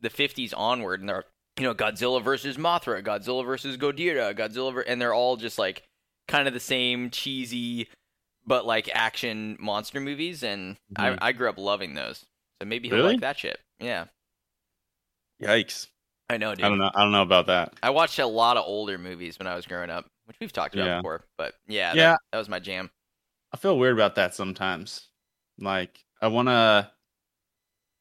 the 0.00 0.10
50s 0.10 0.52
onward, 0.56 1.00
and 1.00 1.08
they're 1.08 1.24
you 1.58 1.64
know 1.64 1.74
Godzilla 1.74 2.22
versus 2.22 2.56
Mothra, 2.56 3.02
Godzilla 3.02 3.44
versus 3.44 3.76
Ghidorah, 3.76 4.36
Godzilla, 4.36 4.72
ver- 4.74 4.80
and 4.82 5.00
they're 5.00 5.14
all 5.14 5.36
just 5.36 5.58
like 5.58 5.82
kind 6.28 6.46
of 6.48 6.54
the 6.54 6.60
same 6.60 7.10
cheesy 7.10 7.88
but 8.48 8.64
like 8.66 8.88
action 8.94 9.56
monster 9.58 10.00
movies, 10.00 10.42
and 10.42 10.76
Mhm. 10.96 11.18
I, 11.20 11.28
I 11.28 11.32
grew 11.32 11.48
up 11.48 11.58
loving 11.58 11.94
those. 11.94 12.24
So 12.62 12.66
maybe 12.66 12.88
he'll 12.88 12.98
Really? 12.98 13.12
like 13.14 13.20
that 13.22 13.38
shit. 13.38 13.58
Yeah, 13.80 14.04
Yikes! 15.42 15.88
I 16.30 16.38
know, 16.38 16.54
dude. 16.54 16.64
I 16.64 16.68
don't 16.68 16.78
know. 16.78 16.90
I 16.94 17.02
don't 17.02 17.12
know 17.12 17.22
about 17.22 17.46
that. 17.46 17.74
I 17.82 17.90
watched 17.90 18.18
a 18.18 18.26
lot 18.26 18.56
of 18.56 18.64
older 18.66 18.98
movies 18.98 19.38
when 19.38 19.46
I 19.46 19.54
was 19.54 19.66
growing 19.66 19.90
up, 19.90 20.06
which 20.26 20.36
we've 20.40 20.52
talked 20.52 20.74
about 20.74 20.86
Yeah. 20.86 20.96
before. 20.98 21.24
But 21.38 21.54
yeah, 21.66 21.94
Yeah. 21.94 22.16
that 22.32 22.38
was 22.38 22.48
my 22.48 22.58
jam. 22.58 22.90
I 23.52 23.56
feel 23.56 23.78
weird 23.78 23.94
about 23.94 24.14
that 24.16 24.34
sometimes. 24.34 25.08
Like 25.58 26.04
I 26.20 26.28
want 26.28 26.48
to 26.48 26.90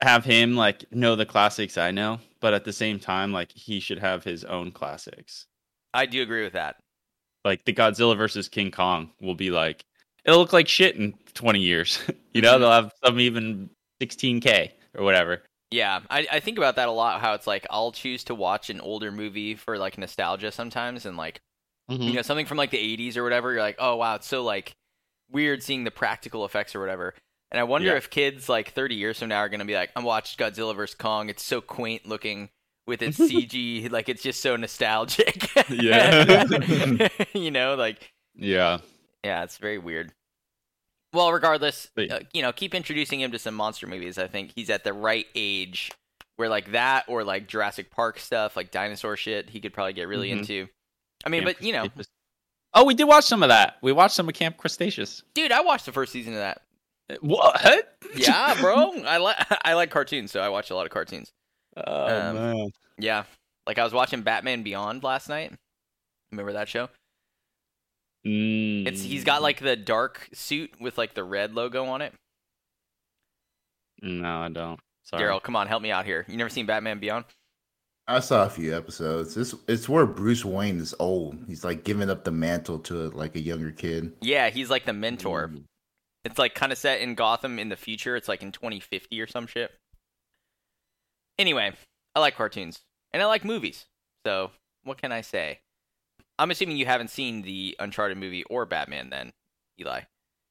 have 0.01 0.25
him 0.25 0.55
like 0.55 0.91
know 0.91 1.15
the 1.15 1.25
classics 1.25 1.77
I 1.77 1.91
know, 1.91 2.19
but 2.41 2.53
at 2.53 2.65
the 2.65 2.73
same 2.73 2.99
time, 2.99 3.31
like 3.31 3.51
he 3.51 3.79
should 3.79 3.99
have 3.99 4.23
his 4.23 4.43
own 4.43 4.71
classics. 4.71 5.45
I 5.93 6.05
do 6.05 6.21
agree 6.21 6.43
with 6.43 6.53
that. 6.53 6.77
Like 7.45 7.63
the 7.65 7.73
Godzilla 7.73 8.17
versus 8.17 8.49
King 8.49 8.71
Kong 8.71 9.11
will 9.21 9.35
be 9.35 9.51
like 9.51 9.85
it'll 10.25 10.39
look 10.39 10.53
like 10.53 10.67
shit 10.67 10.95
in 10.95 11.13
20 11.35 11.59
years. 11.59 11.99
you 12.33 12.41
know, 12.41 12.55
Mhm. 12.55 12.59
they'll 12.59 12.71
have 12.71 12.91
some 13.03 13.19
even 13.19 13.69
16k 14.01 14.71
or 14.95 15.03
whatever. 15.05 15.43
Yeah, 15.71 16.01
I, 16.09 16.27
I 16.31 16.39
think 16.39 16.57
about 16.57 16.75
that 16.77 16.87
a 16.87 16.91
lot. 16.91 17.21
How 17.21 17.33
it's 17.33 17.47
like 17.47 17.65
I'll 17.69 17.91
choose 17.91 18.23
to 18.25 18.35
watch 18.35 18.69
an 18.69 18.81
older 18.81 19.11
movie 19.11 19.55
for 19.55 19.77
like 19.77 19.97
nostalgia 19.97 20.51
sometimes, 20.51 21.05
and 21.05 21.15
like 21.17 21.39
you 21.89 22.13
know 22.13 22.21
something 22.21 22.45
from 22.45 22.57
like 22.57 22.71
the 22.71 22.97
80s 22.97 23.17
or 23.17 23.23
whatever. 23.23 23.51
You're 23.53 23.61
like, 23.61 23.77
oh 23.79 23.95
wow, 23.97 24.15
it's 24.15 24.27
so 24.27 24.43
like 24.43 24.75
weird 25.31 25.61
seeing 25.63 25.83
the 25.83 25.91
practical 25.91 26.45
effects 26.45 26.75
or 26.75 26.79
whatever. 26.79 27.13
And 27.51 27.59
I 27.59 27.63
wonder 27.63 27.87
Yeah. 27.89 27.95
if 27.97 28.09
kids 28.09 28.49
like 28.49 28.71
30 28.71 28.95
years 28.95 29.19
from 29.19 29.29
now 29.29 29.37
are 29.39 29.49
gonna 29.49 29.65
be 29.65 29.75
like, 29.75 29.91
I 29.95 30.01
watched 30.01 30.39
Godzilla 30.39 30.75
vs 30.75 30.95
Kong. 30.95 31.29
It's 31.29 31.43
so 31.43 31.61
quaint 31.61 32.05
looking 32.07 32.49
with 32.87 33.01
its 33.01 33.17
CG. 33.19 33.91
like 33.91 34.09
it's 34.09 34.23
just 34.23 34.41
so 34.41 34.55
nostalgic. 34.55 35.49
Yeah. 35.69 36.47
you 37.33 37.51
know, 37.51 37.75
like 37.75 38.11
Yeah. 38.35 38.79
yeah, 39.23 39.43
it's 39.43 39.57
very 39.57 39.77
weird. 39.77 40.11
Well, 41.13 41.31
regardless, 41.31 41.87
uh, 41.97 42.19
you 42.33 42.41
know, 42.41 42.51
keep 42.51 42.75
introducing 42.75 43.21
him 43.21 43.31
to 43.31 43.39
some 43.39 43.53
monster 43.55 43.87
movies. 43.87 44.17
I 44.17 44.27
think 44.27 44.51
he's 44.53 44.69
at 44.69 44.83
the 44.83 44.91
right 44.91 45.25
age 45.33 45.91
where 46.35 46.49
like 46.49 46.71
that 46.73 47.05
or 47.07 47.23
like 47.23 47.47
Jurassic 47.47 47.89
Park 47.89 48.19
stuff, 48.19 48.57
like 48.57 48.69
dinosaur 48.71 49.15
shit, 49.15 49.49
he 49.49 49.61
could 49.61 49.71
probably 49.73 49.93
get 49.93 50.07
really 50.09 50.29
Mhm. 50.31 50.39
into. 50.39 50.67
I 51.25 51.29
mean, 51.29 51.43
Camp 51.43 51.57
but 51.57 51.65
you 51.65 51.73
know, 51.73 51.87
Oh, 52.73 52.83
we 52.85 52.93
did 52.93 53.05
watch 53.05 53.23
some 53.23 53.41
of 53.41 53.49
that. 53.49 53.77
We 53.81 53.91
watched 53.93 54.15
some 54.15 54.27
of 54.27 54.35
Camp 54.35 54.57
Cretaceous. 54.57 55.23
dude, 55.33 55.51
I 55.51 55.61
watched 55.61 55.85
the 55.85 55.91
first 55.93 56.11
season 56.11 56.33
of 56.33 56.39
that. 56.39 56.61
What? 57.21 57.91
Yeah, 58.15 58.55
bro, 58.61 58.93
I 59.03 59.17
like 59.17 59.35
I 59.65 59.73
like 59.73 59.89
cartoons, 59.89 60.31
so 60.31 60.39
I 60.39 60.47
watch 60.49 60.69
a 60.71 60.75
lot 60.75 60.85
of 60.85 60.91
cartoons. 60.91 61.31
Oh 61.75 62.29
Um, 62.29 62.35
man. 62.35 62.69
Yeah, 62.97 63.23
like 63.67 63.77
I 63.77 63.83
was 63.83 63.91
watching 63.93 64.21
Batman 64.21 64.63
Beyond 64.63 65.03
last 65.03 65.27
night. 65.27 65.51
Remember 66.31 66.53
that 66.53 66.69
show? 66.69 66.87
It's 68.23 69.01
he's 69.03 69.23
got 69.25 69.41
like 69.41 69.59
the 69.59 69.75
dark 69.75 70.29
suit 70.33 70.71
with 70.79 70.97
like 70.97 71.13
the 71.13 71.23
red 71.23 71.53
logo 71.53 71.85
on 71.85 72.01
it. 72.01 72.13
Mm, 74.03 74.21
No, 74.21 74.39
I 74.41 74.49
don't. 74.49 74.79
Sorry. 75.03 75.21
Daryl, 75.23 75.41
come 75.43 75.55
on, 75.55 75.67
help 75.67 75.83
me 75.83 75.91
out 75.91 76.05
here. 76.05 76.25
You 76.27 76.37
never 76.37 76.49
seen 76.49 76.65
Batman 76.65 76.99
Beyond? 76.99 77.25
I 78.07 78.19
saw 78.19 78.45
a 78.45 78.49
few 78.49 78.75
episodes. 78.75 79.35
It's 79.35 79.55
it's 79.67 79.89
where 79.89 80.05
Bruce 80.05 80.45
Wayne 80.45 80.79
is 80.79 80.93
old. 80.99 81.37
He's 81.47 81.63
like 81.63 81.83
giving 81.83 82.09
up 82.09 82.23
the 82.23 82.31
mantle 82.31 82.79
to 82.79 83.09
like 83.09 83.35
a 83.35 83.41
younger 83.41 83.71
kid. 83.71 84.13
Yeah, 84.21 84.49
he's 84.49 84.69
like 84.69 84.85
the 84.85 84.93
mentor. 84.93 85.49
Mm. 85.49 85.63
It's 86.23 86.37
like 86.37 86.53
kind 86.53 86.71
of 86.71 86.77
set 86.77 87.01
in 87.01 87.15
Gotham 87.15 87.57
in 87.57 87.69
the 87.69 87.75
future. 87.75 88.15
It's 88.15 88.27
like 88.27 88.43
in 88.43 88.51
2050 88.51 89.19
or 89.19 89.27
some 89.27 89.47
shit. 89.47 89.71
Anyway, 91.39 91.73
I 92.15 92.19
like 92.19 92.35
cartoons 92.35 92.81
and 93.11 93.23
I 93.23 93.25
like 93.25 93.43
movies. 93.43 93.85
So, 94.25 94.51
what 94.83 94.99
can 94.99 95.11
I 95.11 95.21
say? 95.21 95.59
I'm 96.37 96.51
assuming 96.51 96.77
you 96.77 96.85
haven't 96.85 97.09
seen 97.09 97.41
the 97.41 97.75
Uncharted 97.79 98.17
movie 98.17 98.43
or 98.45 98.65
Batman 98.65 99.09
then, 99.09 99.33
Eli. 99.79 100.01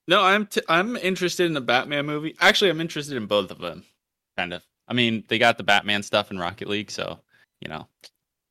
No, 0.08 0.22
I'm 0.22 0.46
t- 0.46 0.62
I'm 0.68 0.96
interested 0.96 1.46
in 1.46 1.54
the 1.54 1.60
Batman 1.60 2.06
movie. 2.06 2.36
Actually, 2.40 2.70
I'm 2.70 2.80
interested 2.80 3.16
in 3.16 3.26
both 3.26 3.50
of 3.50 3.58
them. 3.58 3.84
Kind 4.36 4.52
of. 4.52 4.62
I 4.88 4.92
mean, 4.92 5.24
they 5.28 5.38
got 5.38 5.56
the 5.56 5.64
Batman 5.64 6.02
stuff 6.02 6.30
in 6.30 6.38
Rocket 6.38 6.68
League, 6.68 6.90
so 6.90 7.20
you 7.64 7.70
know, 7.70 7.88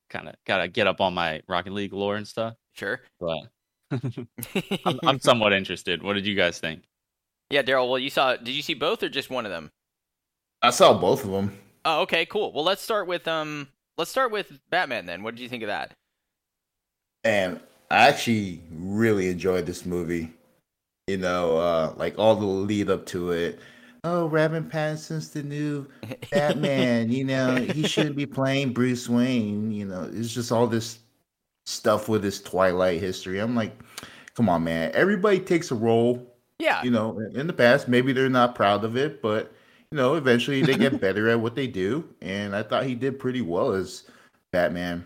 kind 0.10 0.27
of 0.27 0.36
gotta 0.46 0.67
get 0.67 0.88
up 0.88 1.00
on 1.00 1.13
my 1.13 1.41
Rocket 1.48 1.72
League 1.72 1.93
lore 1.93 2.15
and 2.17 2.27
stuff. 2.27 2.55
Sure. 2.74 3.00
But 3.20 3.48
I'm, 4.86 5.00
I'm 5.03 5.20
somewhat 5.22 5.53
interested. 5.53 6.03
What 6.03 6.13
did 6.13 6.25
you 6.25 6.36
guys 6.36 6.60
think? 6.60 6.84
yeah, 7.50 7.62
Daryl, 7.62 7.88
well, 7.88 8.00
you 8.00 8.10
saw 8.10 8.36
did 8.36 8.50
you 8.50 8.63
see 8.63 8.74
both 8.74 9.03
or 9.03 9.10
just 9.10 9.29
one 9.29 9.46
of 9.46 9.51
them? 9.51 9.72
I 10.62 10.72
saw 10.72 10.98
both 10.98 11.24
of 11.24 11.32
them. 11.32 11.58
Oh, 11.86 12.01
okay, 12.01 12.25
cool. 12.25 12.51
Well, 12.51 12.63
let's 12.63 12.82
start 12.82 13.08
with 13.08 13.27
um 13.27 13.67
let's 13.98 14.12
start 14.12 14.32
with 14.32 14.60
Batman 14.70 15.05
then. 15.05 15.24
What 15.24 15.36
did 15.36 15.41
you 15.41 15.50
think 15.50 15.63
of 15.63 15.67
that? 15.67 15.91
And 17.24 17.60
I 17.91 18.08
actually 18.08 18.62
really 18.72 19.29
enjoyed 19.29 19.65
this 19.65 19.86
movie. 19.86 20.34
You 21.08 21.17
know, 21.17 21.58
uh, 21.58 21.93
like 21.98 22.17
all 22.17 22.36
the 22.36 22.46
lead 22.46 22.89
up 22.89 23.05
to 23.08 23.32
it. 23.32 23.60
Oh, 24.06 24.28
Robin 24.28 24.70
Pattinson's 24.70 25.30
the 25.30 25.44
new 25.44 25.88
Batman. 26.32 27.10
you 27.12 27.24
know, 27.24 27.56
he 27.56 27.84
shouldn't 27.88 28.18
be 28.18 28.26
playing 28.26 28.74
Bruce 28.74 29.08
Wayne. 29.08 29.72
You 29.72 29.86
know, 29.86 30.10
it's 30.14 30.34
just 30.34 30.52
all 30.52 30.68
this 30.68 31.00
stuff 31.66 32.10
with 32.10 32.24
his 32.24 32.42
Twilight 32.42 33.00
history. 33.00 33.40
I'm 33.40 33.56
like, 33.56 33.78
come 34.36 34.50
on, 34.50 34.64
man. 34.66 34.92
Everybody 34.94 35.40
takes 35.40 35.72
a 35.72 35.76
role. 35.76 36.36
yeah. 36.60 36.84
You 36.84 36.92
know, 36.92 37.18
in 37.34 37.48
the 37.48 37.54
past, 37.54 37.88
maybe 37.88 38.12
they're 38.14 38.30
not 38.30 38.56
proud 38.56 38.84
of 38.84 38.98
it, 38.98 39.22
but 39.22 39.54
you 39.92 39.98
know, 39.98 40.16
eventually 40.16 40.62
they 40.64 40.76
get 40.76 41.00
better 41.02 41.30
at 41.30 41.40
what 41.40 41.56
they 41.56 41.68
do. 41.68 42.08
And 42.22 42.56
I 42.56 42.64
thought 42.64 42.86
he 42.86 42.96
did 42.96 43.20
pretty 43.20 43.42
well 43.42 43.72
as 43.72 44.04
Batman. 44.52 45.06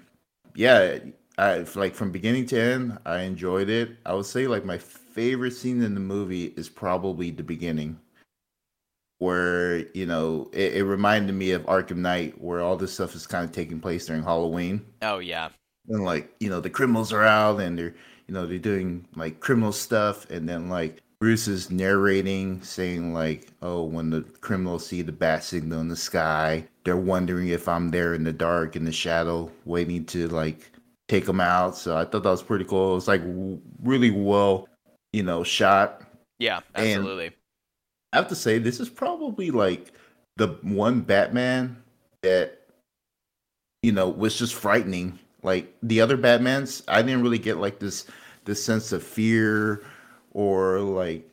Yeah, 0.56 0.98
I 1.38 1.60
like 1.76 1.94
from 1.94 2.12
beginning 2.12 2.48
to 2.48 2.60
end, 2.60 2.98
I 3.06 3.20
enjoyed 3.22 3.70
it. 3.70 3.92
I 4.08 4.14
would 4.16 4.26
say 4.26 4.48
like 4.48 4.66
my 4.66 4.80
favorite 4.80 5.52
scene 5.52 5.84
in 5.84 5.94
the 5.94 6.00
movie 6.00 6.46
is 6.58 6.68
probably 6.70 7.30
the 7.30 7.44
beginning, 7.44 8.00
where 9.20 9.80
you 9.96 10.06
know 10.06 10.50
it, 10.54 10.76
it 10.78 10.84
reminded 10.84 11.34
me 11.34 11.52
of 11.52 11.66
Arkham 11.66 11.98
Knight, 11.98 12.40
where 12.42 12.62
all 12.62 12.78
this 12.78 12.94
stuff 12.94 13.16
is 13.16 13.28
kind 13.28 13.46
of 13.46 13.52
taking 13.52 13.80
place 13.80 14.06
during 14.06 14.24
Halloween. 14.24 14.86
Oh 15.02 15.20
yeah. 15.20 15.50
and 15.90 16.04
like 16.04 16.34
you 16.40 16.50
know 16.50 16.60
the 16.60 16.70
criminals 16.70 17.12
are 17.14 17.24
out 17.24 17.60
and 17.60 17.78
they're 17.78 17.96
you 18.28 18.34
know 18.34 18.46
they're 18.46 18.58
doing 18.60 19.08
like 19.16 19.40
criminal 19.40 19.72
stuff. 19.72 20.30
And 20.30 20.48
then 20.48 20.70
like 20.70 21.02
bruce 21.20 21.48
is 21.48 21.72
narrating 21.72 22.62
saying 22.62 23.12
like 23.12 23.48
oh 23.64 23.84
when 23.84 24.12
the 24.12 24.22
criminals 24.42 24.86
see 24.86 25.02
the 25.02 25.12
bat 25.12 25.44
signal 25.44 25.80
in 25.80 25.88
the 25.88 25.96
sky 25.96 26.64
they're 26.86 26.96
wondering 26.96 27.48
if 27.48 27.68
i'm 27.68 27.90
there 27.90 28.14
in 28.14 28.24
the 28.24 28.32
dark 28.32 28.76
in 28.76 28.86
the 28.86 28.92
shadow 28.92 29.52
waiting 29.66 30.06
to 30.06 30.28
like 30.28 30.70
take 31.08 31.26
them 31.26 31.42
out. 31.42 31.76
So 31.76 31.98
i 31.98 32.06
thought 32.06 32.22
that 32.22 32.30
was 32.30 32.44
pretty 32.44 32.66
cool. 32.66 32.92
It 32.92 32.96
was 32.96 33.08
like 33.08 33.22
w- 33.22 33.60
really 33.82 34.12
well 34.12 34.68
you 35.14 35.24
know 35.24 35.44
shot. 35.44 36.04
Yeah, 36.38 36.60
And- 36.76 36.86
absolutely. 36.88 37.32
I 38.18 38.20
have 38.20 38.30
to 38.30 38.36
say 38.36 38.58
this 38.58 38.80
is 38.80 38.90
probably 38.90 39.52
like 39.52 39.94
the 40.38 40.48
one 40.64 41.02
Batman 41.02 41.78
that 42.24 42.64
you 43.84 43.92
know 43.92 44.10
was 44.10 44.36
just 44.36 44.56
frightening. 44.56 45.20
Like 45.44 45.72
the 45.84 46.02
other 46.02 46.18
Batmans, 46.18 46.82
I 46.88 47.04
didn't 47.04 47.22
really 47.22 47.38
get 47.38 47.58
like 47.58 47.78
this 47.78 48.08
this 48.46 48.64
sense 48.64 48.92
of 48.92 49.04
fear 49.04 49.84
or 50.32 50.80
like 50.80 51.32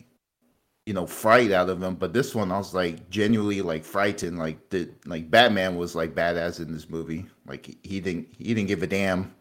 you 0.84 0.92
know 0.92 1.06
fright 1.06 1.52
out 1.52 1.70
of 1.70 1.82
him. 1.82 1.94
But 1.94 2.12
this 2.12 2.34
one, 2.34 2.52
I 2.52 2.58
was 2.58 2.74
like 2.74 3.08
genuinely 3.08 3.62
like 3.62 3.82
frightened. 3.82 4.38
Like 4.38 4.68
the 4.68 4.90
like 5.06 5.30
Batman 5.30 5.76
was 5.76 5.94
like 5.94 6.14
badass 6.14 6.60
in 6.60 6.70
this 6.70 6.90
movie. 6.90 7.24
Like 7.46 7.64
he, 7.64 7.78
he 7.82 8.00
didn't 8.00 8.28
he 8.36 8.52
didn't 8.52 8.68
give 8.68 8.82
a 8.82 8.86
damn. 8.86 9.34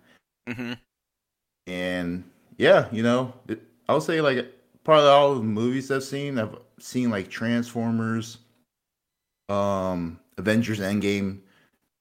Mhm. 0.48 0.78
And 1.68 2.24
yeah, 2.56 2.88
you 2.94 3.04
know, 3.04 3.34
it, 3.50 3.62
I 3.90 3.96
would 3.96 4.04
say 4.04 4.22
like 4.22 4.48
probably 4.86 5.10
all 5.10 5.36
the 5.36 5.44
movies 5.44 5.92
I've 5.92 6.06
seen, 6.06 6.40
I've 6.40 6.56
seen 6.84 7.10
like 7.10 7.30
Transformers, 7.30 8.40
um, 9.50 10.20
Avengers 10.38 10.80
Endgame 10.80 11.40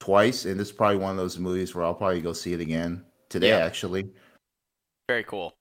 twice, 0.00 0.44
and 0.44 0.58
this 0.58 0.68
is 0.68 0.72
probably 0.72 0.98
one 0.98 1.12
of 1.12 1.16
those 1.16 1.38
movies 1.38 1.74
where 1.74 1.84
I'll 1.84 1.94
probably 1.94 2.20
go 2.20 2.32
see 2.32 2.52
it 2.52 2.60
again 2.60 3.04
today. 3.28 3.50
Yeah. 3.50 3.64
Actually, 3.64 4.10
Very 5.08 5.24
cool. 5.24 5.54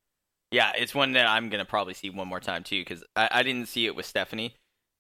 Yeah, 0.52 0.72
it's 0.76 0.94
one 0.94 1.14
that 1.14 1.28
I'm 1.28 1.50
gonna 1.50 1.66
probably 1.66 1.94
see 1.94 2.10
one 2.10 2.28
more 2.28 2.40
time 2.40 2.64
too 2.64 2.82
because 2.82 3.04
I, 3.16 3.30
I 3.32 3.44
didn't 3.44 3.68
see 3.68 3.86
it 3.86 3.96
with 3.96 4.06
Stephanie, 4.06 4.56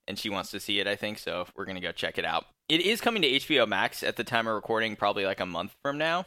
and 0.07 0.17
she 0.17 0.29
wants 0.29 0.51
to 0.51 0.59
see 0.59 0.79
it. 0.79 0.87
I 0.87 0.95
think 0.95 1.17
so. 1.17 1.47
We're 1.55 1.65
gonna 1.65 1.81
go 1.81 1.91
check 1.91 2.17
it 2.17 2.25
out. 2.25 2.45
It 2.69 2.81
is 2.81 3.01
coming 3.01 3.21
to 3.23 3.27
HBO 3.27 3.67
Max 3.67 4.03
at 4.03 4.15
the 4.15 4.23
time 4.23 4.47
of 4.47 4.55
recording, 4.55 4.95
probably 4.95 5.25
like 5.25 5.41
a 5.41 5.45
month 5.45 5.75
from 5.83 5.97
now. 5.97 6.25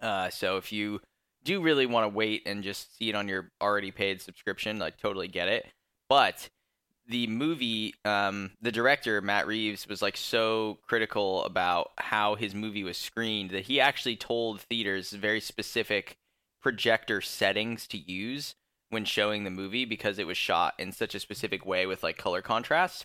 Uh, 0.00 0.30
so 0.30 0.56
if 0.56 0.72
you 0.72 1.00
do 1.42 1.60
really 1.60 1.86
want 1.86 2.04
to 2.04 2.16
wait 2.16 2.42
and 2.46 2.62
just 2.62 2.96
see 2.96 3.08
it 3.08 3.14
on 3.14 3.28
your 3.28 3.50
already 3.60 3.90
paid 3.90 4.20
subscription, 4.20 4.78
like 4.78 4.98
totally 4.98 5.28
get 5.28 5.48
it. 5.48 5.66
But 6.08 6.48
the 7.06 7.26
movie, 7.26 7.94
um, 8.04 8.52
the 8.60 8.72
director 8.72 9.20
Matt 9.20 9.46
Reeves 9.46 9.86
was 9.86 10.00
like 10.00 10.16
so 10.16 10.78
critical 10.86 11.44
about 11.44 11.92
how 11.98 12.34
his 12.34 12.54
movie 12.54 12.84
was 12.84 12.96
screened 12.96 13.50
that 13.50 13.64
he 13.64 13.80
actually 13.80 14.16
told 14.16 14.60
theaters 14.60 15.10
very 15.10 15.40
specific 15.40 16.16
projector 16.62 17.20
settings 17.20 17.86
to 17.88 17.98
use 17.98 18.54
when 18.88 19.04
showing 19.04 19.44
the 19.44 19.50
movie 19.50 19.84
because 19.84 20.18
it 20.18 20.26
was 20.26 20.36
shot 20.36 20.74
in 20.78 20.92
such 20.92 21.14
a 21.14 21.20
specific 21.20 21.66
way 21.66 21.84
with 21.84 22.02
like 22.02 22.16
color 22.16 22.40
contrast. 22.40 23.04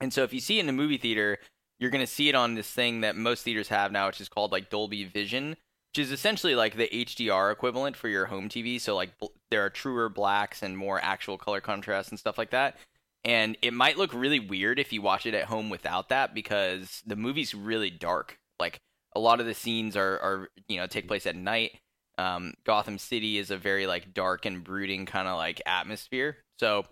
And 0.00 0.12
so 0.12 0.22
if 0.22 0.34
you 0.34 0.40
see 0.40 0.58
it 0.58 0.62
in 0.62 0.68
a 0.68 0.72
movie 0.72 0.98
theater, 0.98 1.38
you're 1.78 1.90
going 1.90 2.04
to 2.04 2.12
see 2.12 2.28
it 2.28 2.34
on 2.34 2.54
this 2.54 2.70
thing 2.70 3.00
that 3.00 3.16
most 3.16 3.42
theaters 3.42 3.68
have 3.68 3.90
now, 3.90 4.06
which 4.06 4.20
is 4.20 4.28
called 4.28 4.52
like 4.52 4.70
Dolby 4.70 5.04
Vision, 5.04 5.50
which 5.92 6.04
is 6.04 6.12
essentially 6.12 6.54
like 6.54 6.76
the 6.76 6.88
HDR 6.92 7.50
equivalent 7.52 7.96
for 7.96 8.08
your 8.08 8.26
home 8.26 8.48
TV. 8.48 8.78
So 8.78 8.94
like 8.94 9.18
bl- 9.18 9.26
there 9.50 9.64
are 9.64 9.70
truer 9.70 10.10
blacks 10.10 10.62
and 10.62 10.76
more 10.76 11.00
actual 11.02 11.38
color 11.38 11.60
contrast 11.60 12.10
and 12.10 12.18
stuff 12.18 12.36
like 12.36 12.50
that. 12.50 12.76
And 13.24 13.56
it 13.60 13.74
might 13.74 13.98
look 13.98 14.14
really 14.14 14.40
weird 14.40 14.78
if 14.78 14.92
you 14.92 15.02
watch 15.02 15.26
it 15.26 15.34
at 15.34 15.44
home 15.44 15.68
without 15.68 16.08
that 16.08 16.34
because 16.34 17.02
the 17.06 17.16
movie's 17.16 17.54
really 17.54 17.90
dark. 17.90 18.38
Like 18.58 18.80
a 19.14 19.20
lot 19.20 19.40
of 19.40 19.46
the 19.46 19.54
scenes 19.54 19.96
are, 19.96 20.18
are 20.20 20.48
you 20.68 20.78
know 20.78 20.86
take 20.86 21.08
place 21.08 21.26
at 21.26 21.36
night. 21.36 21.78
Um, 22.18 22.54
Gotham 22.64 22.98
City 22.98 23.38
is 23.38 23.50
a 23.50 23.56
very 23.56 23.86
like 23.86 24.14
dark 24.14 24.46
and 24.46 24.64
brooding 24.64 25.06
kind 25.06 25.28
of 25.28 25.36
like 25.36 25.60
atmosphere. 25.66 26.38
So 26.58 26.84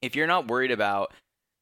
if 0.00 0.16
you're 0.16 0.26
not 0.26 0.48
worried 0.48 0.70
about 0.70 1.12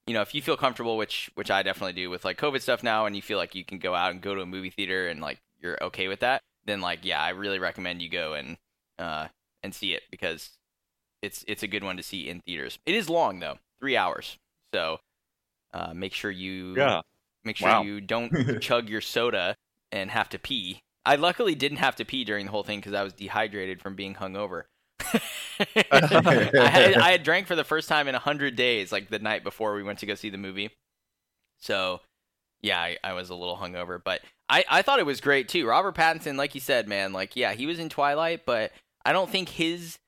you 0.07 0.15
know, 0.15 0.23
if 0.23 0.35
you 0.35 0.43
feel 0.43 0.57
comfortable, 0.57 0.97
which 0.97 1.31
which 1.35 1.51
I 1.51 1.63
definitely 1.63 1.95
do 1.95 2.11
with 2.11 2.25
like 2.25 2.39
COVID 2.39 2.63
stuff 2.63 2.83
now, 2.83 3.07
and 3.07 3.17
you 3.17 3.23
feel 3.23 3.39
like 3.39 3.55
you 3.55 3.65
can 3.65 3.79
go 3.79 3.95
out 3.95 4.13
and 4.13 4.21
go 4.21 4.35
to 4.35 4.41
a 4.41 4.47
movie 4.47 4.71
theater 4.71 5.09
and 5.09 5.21
like 5.21 5.39
you're 5.61 5.83
okay 5.83 6.09
with 6.09 6.21
that, 6.21 6.43
then 6.65 6.81
like 6.81 7.05
yeah, 7.05 7.21
I 7.21 7.31
really 7.31 7.59
recommend 7.59 8.03
you 8.03 8.09
go 8.09 8.35
and 8.35 8.57
uh 8.99 9.29
and 9.63 9.75
see 9.75 9.93
it 9.95 10.05
because 10.11 10.51
it's 11.23 11.45
it's 11.49 11.65
a 11.65 11.69
good 11.69 11.83
one 11.83 11.97
to 11.97 12.03
see 12.03 12.29
in 12.29 12.41
theaters. 12.41 12.79
It 12.87 12.95
is 12.95 13.11
long 13.11 13.41
though, 13.41 13.59
three 13.81 13.97
hours, 13.97 14.37
so 14.75 14.99
uh, 15.73 15.93
make 15.95 16.13
sure 16.15 16.31
you 16.31 16.75
Yeah. 16.77 17.03
make 17.45 17.57
sure 17.57 17.69
Wow. 17.69 17.83
you 17.83 18.01
don't 18.01 18.33
chug 18.61 18.89
your 18.89 19.01
soda 19.01 19.57
and 19.93 20.11
have 20.11 20.29
to 20.31 20.39
pee. 20.39 20.81
I 21.05 21.17
luckily 21.17 21.55
didn't 21.55 21.79
have 21.79 21.97
to 21.97 22.05
pee 22.05 22.25
during 22.25 22.47
the 22.47 22.53
whole 22.53 22.65
thing 22.65 22.81
because 22.81 22.95
I 22.95 23.03
was 23.05 23.13
dehydrated 23.13 23.81
from 23.81 23.95
being 23.95 24.15
hungover. 24.17 24.65
I, 25.91 26.69
had, 26.69 26.95
I 26.95 27.11
had 27.13 27.23
drank 27.23 27.47
for 27.47 27.55
the 27.55 27.65
first 27.65 27.89
time 27.89 28.09
in 28.09 28.15
a 28.15 28.19
hundred 28.19 28.57
days, 28.57 28.91
like 28.93 29.09
the 29.09 29.19
night 29.19 29.45
before 29.45 29.75
we 29.75 29.83
went 29.83 30.01
to 30.01 30.07
go 30.07 30.15
see 30.15 30.31
the 30.31 30.39
movie. 30.39 30.71
So, 31.59 32.01
yeah, 32.61 32.81
I, 32.81 32.97
I 33.05 33.13
was 33.13 33.31
a 33.31 33.35
little 33.35 33.57
hungover, 33.57 34.01
but 34.03 34.21
I, 34.49 34.65
I 34.69 34.83
thought 34.83 34.99
it 34.99 35.07
was 35.07 35.21
great 35.21 35.49
too. 35.49 35.67
Robert 35.67 35.95
Pattinson, 35.95 36.37
like 36.37 36.55
you 36.55 36.61
said, 36.61 36.89
man, 36.89 37.13
like 37.13 37.37
yeah, 37.37 37.53
he 37.53 37.67
was 37.67 37.79
in 37.79 37.89
Twilight, 37.89 38.45
but 38.47 38.73
I 39.05 39.13
don't 39.13 39.31
think 39.31 39.49
his 39.51 39.99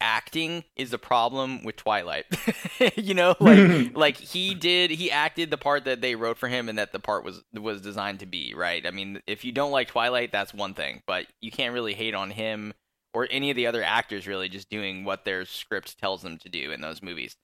acting 0.00 0.64
is 0.76 0.90
the 0.90 0.98
problem 0.98 1.64
with 1.64 1.76
Twilight. 1.76 2.26
you 2.96 3.14
know, 3.14 3.34
like 3.40 3.96
like 3.96 4.16
he 4.16 4.54
did 4.54 4.90
he 4.90 5.10
acted 5.10 5.50
the 5.50 5.58
part 5.58 5.84
that 5.84 6.00
they 6.00 6.14
wrote 6.14 6.38
for 6.38 6.48
him 6.48 6.68
and 6.68 6.78
that 6.78 6.92
the 6.92 7.00
part 7.00 7.24
was 7.24 7.42
was 7.54 7.80
designed 7.80 8.20
to 8.20 8.26
be, 8.26 8.54
right? 8.54 8.86
I 8.86 8.90
mean, 8.90 9.20
if 9.26 9.44
you 9.44 9.52
don't 9.52 9.70
like 9.72 9.88
Twilight, 9.88 10.32
that's 10.32 10.52
one 10.54 10.74
thing, 10.74 11.02
but 11.06 11.26
you 11.40 11.50
can't 11.50 11.74
really 11.74 11.94
hate 11.94 12.14
on 12.14 12.30
him 12.30 12.74
or 13.14 13.26
any 13.30 13.50
of 13.50 13.56
the 13.56 13.66
other 13.66 13.82
actors 13.82 14.26
really 14.26 14.48
just 14.48 14.68
doing 14.68 15.04
what 15.04 15.24
their 15.24 15.44
script 15.44 15.98
tells 15.98 16.22
them 16.22 16.38
to 16.38 16.48
do 16.48 16.70
in 16.70 16.80
those 16.80 17.02
movies. 17.02 17.36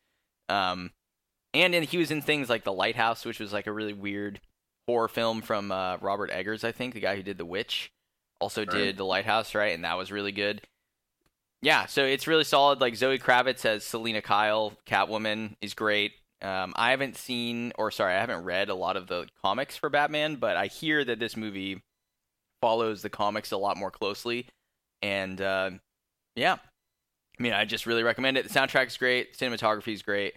Um 0.48 0.90
and 1.54 1.74
then 1.74 1.82
he 1.82 1.98
was 1.98 2.10
in 2.10 2.22
things 2.22 2.48
like 2.48 2.64
The 2.64 2.72
Lighthouse, 2.72 3.24
which 3.24 3.38
was 3.38 3.52
like 3.52 3.66
a 3.66 3.72
really 3.72 3.92
weird 3.92 4.40
horror 4.86 5.08
film 5.08 5.42
from 5.42 5.70
uh, 5.70 5.98
Robert 5.98 6.30
Eggers, 6.32 6.64
I 6.64 6.72
think, 6.72 6.94
the 6.94 7.00
guy 7.00 7.14
who 7.14 7.22
did 7.22 7.36
The 7.38 7.44
Witch. 7.44 7.92
Also 8.40 8.62
Right. 8.62 8.70
did 8.70 8.96
The 8.96 9.04
Lighthouse, 9.04 9.54
right? 9.54 9.74
And 9.74 9.84
that 9.84 9.98
was 9.98 10.10
really 10.10 10.32
good. 10.32 10.62
Yeah, 11.62 11.86
so 11.86 12.04
it's 12.04 12.26
really 12.26 12.44
solid. 12.44 12.80
Like 12.80 12.96
Zoe 12.96 13.18
Kravitz 13.18 13.64
as 13.64 13.84
Selina 13.84 14.20
Kyle, 14.20 14.72
Catwoman 14.86 15.54
is 15.60 15.74
great. 15.74 16.12
Um, 16.42 16.72
I 16.74 16.90
haven't 16.90 17.16
seen, 17.16 17.72
or 17.78 17.92
sorry, 17.92 18.14
I 18.14 18.20
haven't 18.20 18.42
read 18.42 18.68
a 18.68 18.74
lot 18.74 18.96
of 18.96 19.06
the 19.06 19.28
comics 19.42 19.76
for 19.76 19.88
Batman, 19.88 20.36
but 20.36 20.56
I 20.56 20.66
hear 20.66 21.04
that 21.04 21.20
this 21.20 21.36
movie 21.36 21.80
follows 22.60 23.02
the 23.02 23.10
comics 23.10 23.52
a 23.52 23.56
lot 23.56 23.76
more 23.76 23.92
closely. 23.92 24.48
And 25.02 25.40
uh, 25.40 25.70
yeah, 26.34 26.54
I 26.54 27.42
mean, 27.42 27.52
I 27.52 27.64
just 27.64 27.86
really 27.86 28.02
recommend 28.02 28.36
it. 28.36 28.48
The 28.48 28.58
soundtrack's 28.58 28.96
great, 28.96 29.38
cinematography 29.38 29.94
is 29.94 30.02
great, 30.02 30.34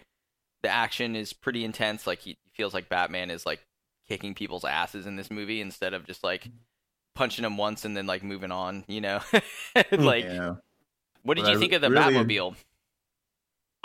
the 0.62 0.68
action 0.68 1.16
is 1.16 1.32
pretty 1.32 1.64
intense. 1.64 2.06
Like 2.06 2.20
he 2.20 2.38
feels 2.54 2.72
like 2.72 2.88
Batman 2.88 3.30
is 3.30 3.44
like 3.44 3.60
kicking 4.08 4.34
people's 4.34 4.64
asses 4.64 5.06
in 5.06 5.16
this 5.16 5.30
movie 5.30 5.60
instead 5.60 5.92
of 5.92 6.06
just 6.06 6.22
like 6.22 6.48
punching 7.16 7.42
them 7.42 7.56
once 7.56 7.84
and 7.84 7.96
then 7.96 8.06
like 8.06 8.22
moving 8.22 8.52
on. 8.52 8.84
You 8.86 9.00
know, 9.00 9.20
like 9.90 10.24
yeah. 10.24 10.54
What 11.26 11.36
did 11.36 11.44
But 11.44 11.50
you 11.52 11.56
I 11.56 11.60
think 11.60 11.72
of 11.72 11.80
the 11.82 11.90
really- 11.90 12.14
Batmobile? 12.14 12.56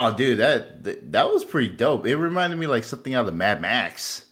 Oh, 0.00 0.12
dude, 0.12 0.38
that, 0.38 0.82
that 0.82 1.12
that 1.12 1.30
was 1.30 1.44
pretty 1.44 1.68
dope. 1.68 2.06
It 2.06 2.16
reminded 2.16 2.58
me 2.58 2.66
like 2.66 2.82
something 2.82 3.14
out 3.14 3.28
of 3.28 3.34
Mad 3.34 3.60
Max, 3.60 4.24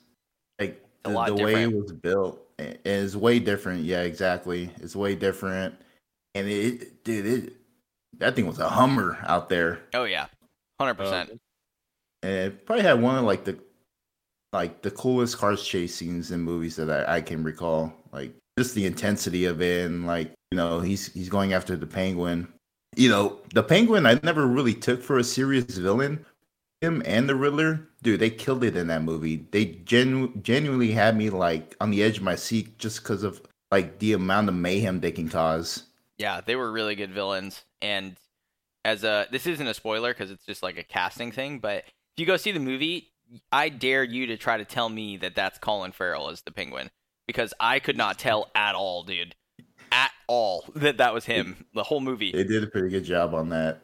like 0.58 0.84
A 1.04 1.08
the, 1.08 1.14
lot 1.14 1.28
the 1.28 1.44
way 1.44 1.62
it 1.62 1.72
was 1.72 1.92
built. 1.92 2.40
It 2.58 2.80
is 2.84 3.16
way 3.16 3.38
different. 3.38 3.84
Yeah, 3.84 4.02
exactly. 4.02 4.70
It's 4.80 4.96
way 4.96 5.14
different. 5.14 5.76
And 6.34 6.48
it, 6.48 7.04
dude, 7.04 7.26
it 7.26 7.52
that 8.18 8.34
thing 8.34 8.46
was 8.46 8.58
a 8.58 8.68
Hummer 8.68 9.18
out 9.22 9.48
there, 9.48 9.80
Oh 9.94 10.04
yeah, 10.04 10.26
hundred 10.80 10.92
oh, 11.00 11.04
percent. 11.04 11.30
Uh, 11.30 11.36
and 12.22 12.32
it 12.32 12.66
probably 12.66 12.84
had 12.84 13.00
one 13.00 13.16
of 13.16 13.24
like 13.24 13.44
the 13.44 13.56
like 14.52 14.82
the 14.82 14.90
coolest 14.90 15.38
cars 15.38 15.64
chase 15.64 15.94
scenes 15.94 16.32
in 16.32 16.40
movies 16.40 16.76
that 16.76 16.90
I, 16.90 17.16
I 17.16 17.20
can 17.20 17.44
recall. 17.44 17.92
Like 18.12 18.34
just 18.58 18.74
the 18.74 18.86
intensity 18.86 19.44
of 19.44 19.62
it, 19.62 19.86
and 19.86 20.06
like 20.06 20.32
you 20.50 20.56
know, 20.56 20.80
he's 20.80 21.12
he's 21.12 21.28
going 21.28 21.52
after 21.52 21.76
the 21.76 21.86
Penguin. 21.86 22.48
You 22.96 23.09
know, 23.09 23.38
the 23.55 23.62
Penguin 23.62 24.07
I 24.07 24.18
never 24.22 24.46
really 24.46 24.74
took 24.74 25.03
for 25.03 25.18
a 25.18 25.24
serious 25.24 25.76
villain. 25.76 26.24
Him 26.81 27.03
and 27.05 27.29
the 27.29 27.35
Riddler, 27.35 27.88
dude, 28.03 28.20
they 28.20 28.31
killed 28.31 28.64
it 28.64 28.76
in 28.76 28.88
that 28.88 29.03
movie. 29.03 29.46
They 29.50 29.66
genu- 29.66 30.35
genuinely 30.40 30.92
had 30.92 31.16
me 31.16 31.31
like 31.31 31.76
on 31.81 31.90
the 31.90 32.03
edge 32.03 32.18
of 32.18 32.22
my 32.22 32.35
seat 32.35 32.79
just 32.79 33.03
because 33.03 33.22
of 33.22 33.42
like 33.70 33.98
the 33.98 34.14
amount 34.14 34.48
of 34.48 34.55
mayhem 34.55 35.00
they 35.00 35.12
can 35.12 35.29
cause. 35.29 35.85
Yeah, 36.18 36.40
they 36.40 36.57
were 36.57 36.72
really 36.72 36.94
good 36.94 37.12
villains. 37.12 37.64
And 37.81 38.16
as 38.85 39.05
a 39.05 39.26
this 39.31 39.46
isn't 39.46 39.66
a 39.66 39.74
spoiler 39.74 40.12
because 40.12 40.31
it's 40.31 40.46
just 40.46 40.62
like 40.62 40.79
a 40.79 40.85
casting 40.85 41.33
thing, 41.33 41.59
but 41.59 41.85
if 41.85 41.94
you 42.16 42.26
go 42.26 42.37
see 42.37 42.53
the 42.53 42.61
movie, 42.61 43.12
I 43.53 43.68
dare 43.68 44.03
you 44.03 44.26
to 44.26 44.37
try 44.37 44.57
to 44.57 44.64
tell 44.64 44.88
me 44.88 45.16
that 45.18 45.35
that's 45.35 45.59
Colin 45.59 45.92
Farrell 45.92 46.31
as 46.31 46.42
the 46.42 46.50
Penguin 46.50 46.90
because 47.26 47.55
I 47.61 47.79
could 47.79 47.96
not 47.96 48.18
tell 48.18 48.50
at 48.55 48.74
all, 48.74 49.05
dude, 49.05 49.37
all 50.30 50.64
that 50.76 50.98
that 50.98 51.12
was 51.12 51.24
him. 51.24 51.56
The 51.74 51.82
whole 51.82 52.00
movie. 52.00 52.30
They 52.30 52.44
did 52.44 52.62
a 52.62 52.68
pretty 52.68 52.88
good 52.88 53.02
job 53.02 53.34
on 53.34 53.48
that. 53.48 53.82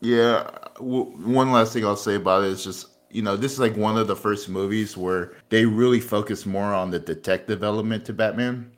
Yeah. 0.00 0.50
W- 0.76 1.12
one 1.18 1.52
last 1.52 1.74
thing 1.74 1.84
I'll 1.84 1.96
say 1.96 2.14
about 2.14 2.44
it 2.44 2.52
is 2.52 2.64
just, 2.64 2.86
you 3.10 3.20
know, 3.20 3.36
this 3.36 3.52
is 3.52 3.60
like 3.60 3.76
one 3.76 3.98
of 3.98 4.08
the 4.08 4.16
first 4.16 4.48
movies 4.48 4.96
where 4.96 5.34
they 5.50 5.66
really 5.66 6.00
focus 6.00 6.46
more 6.46 6.72
on 6.72 6.90
the 6.90 6.98
detective 6.98 7.62
element 7.62 8.06
to 8.06 8.14
Batman. 8.14 8.72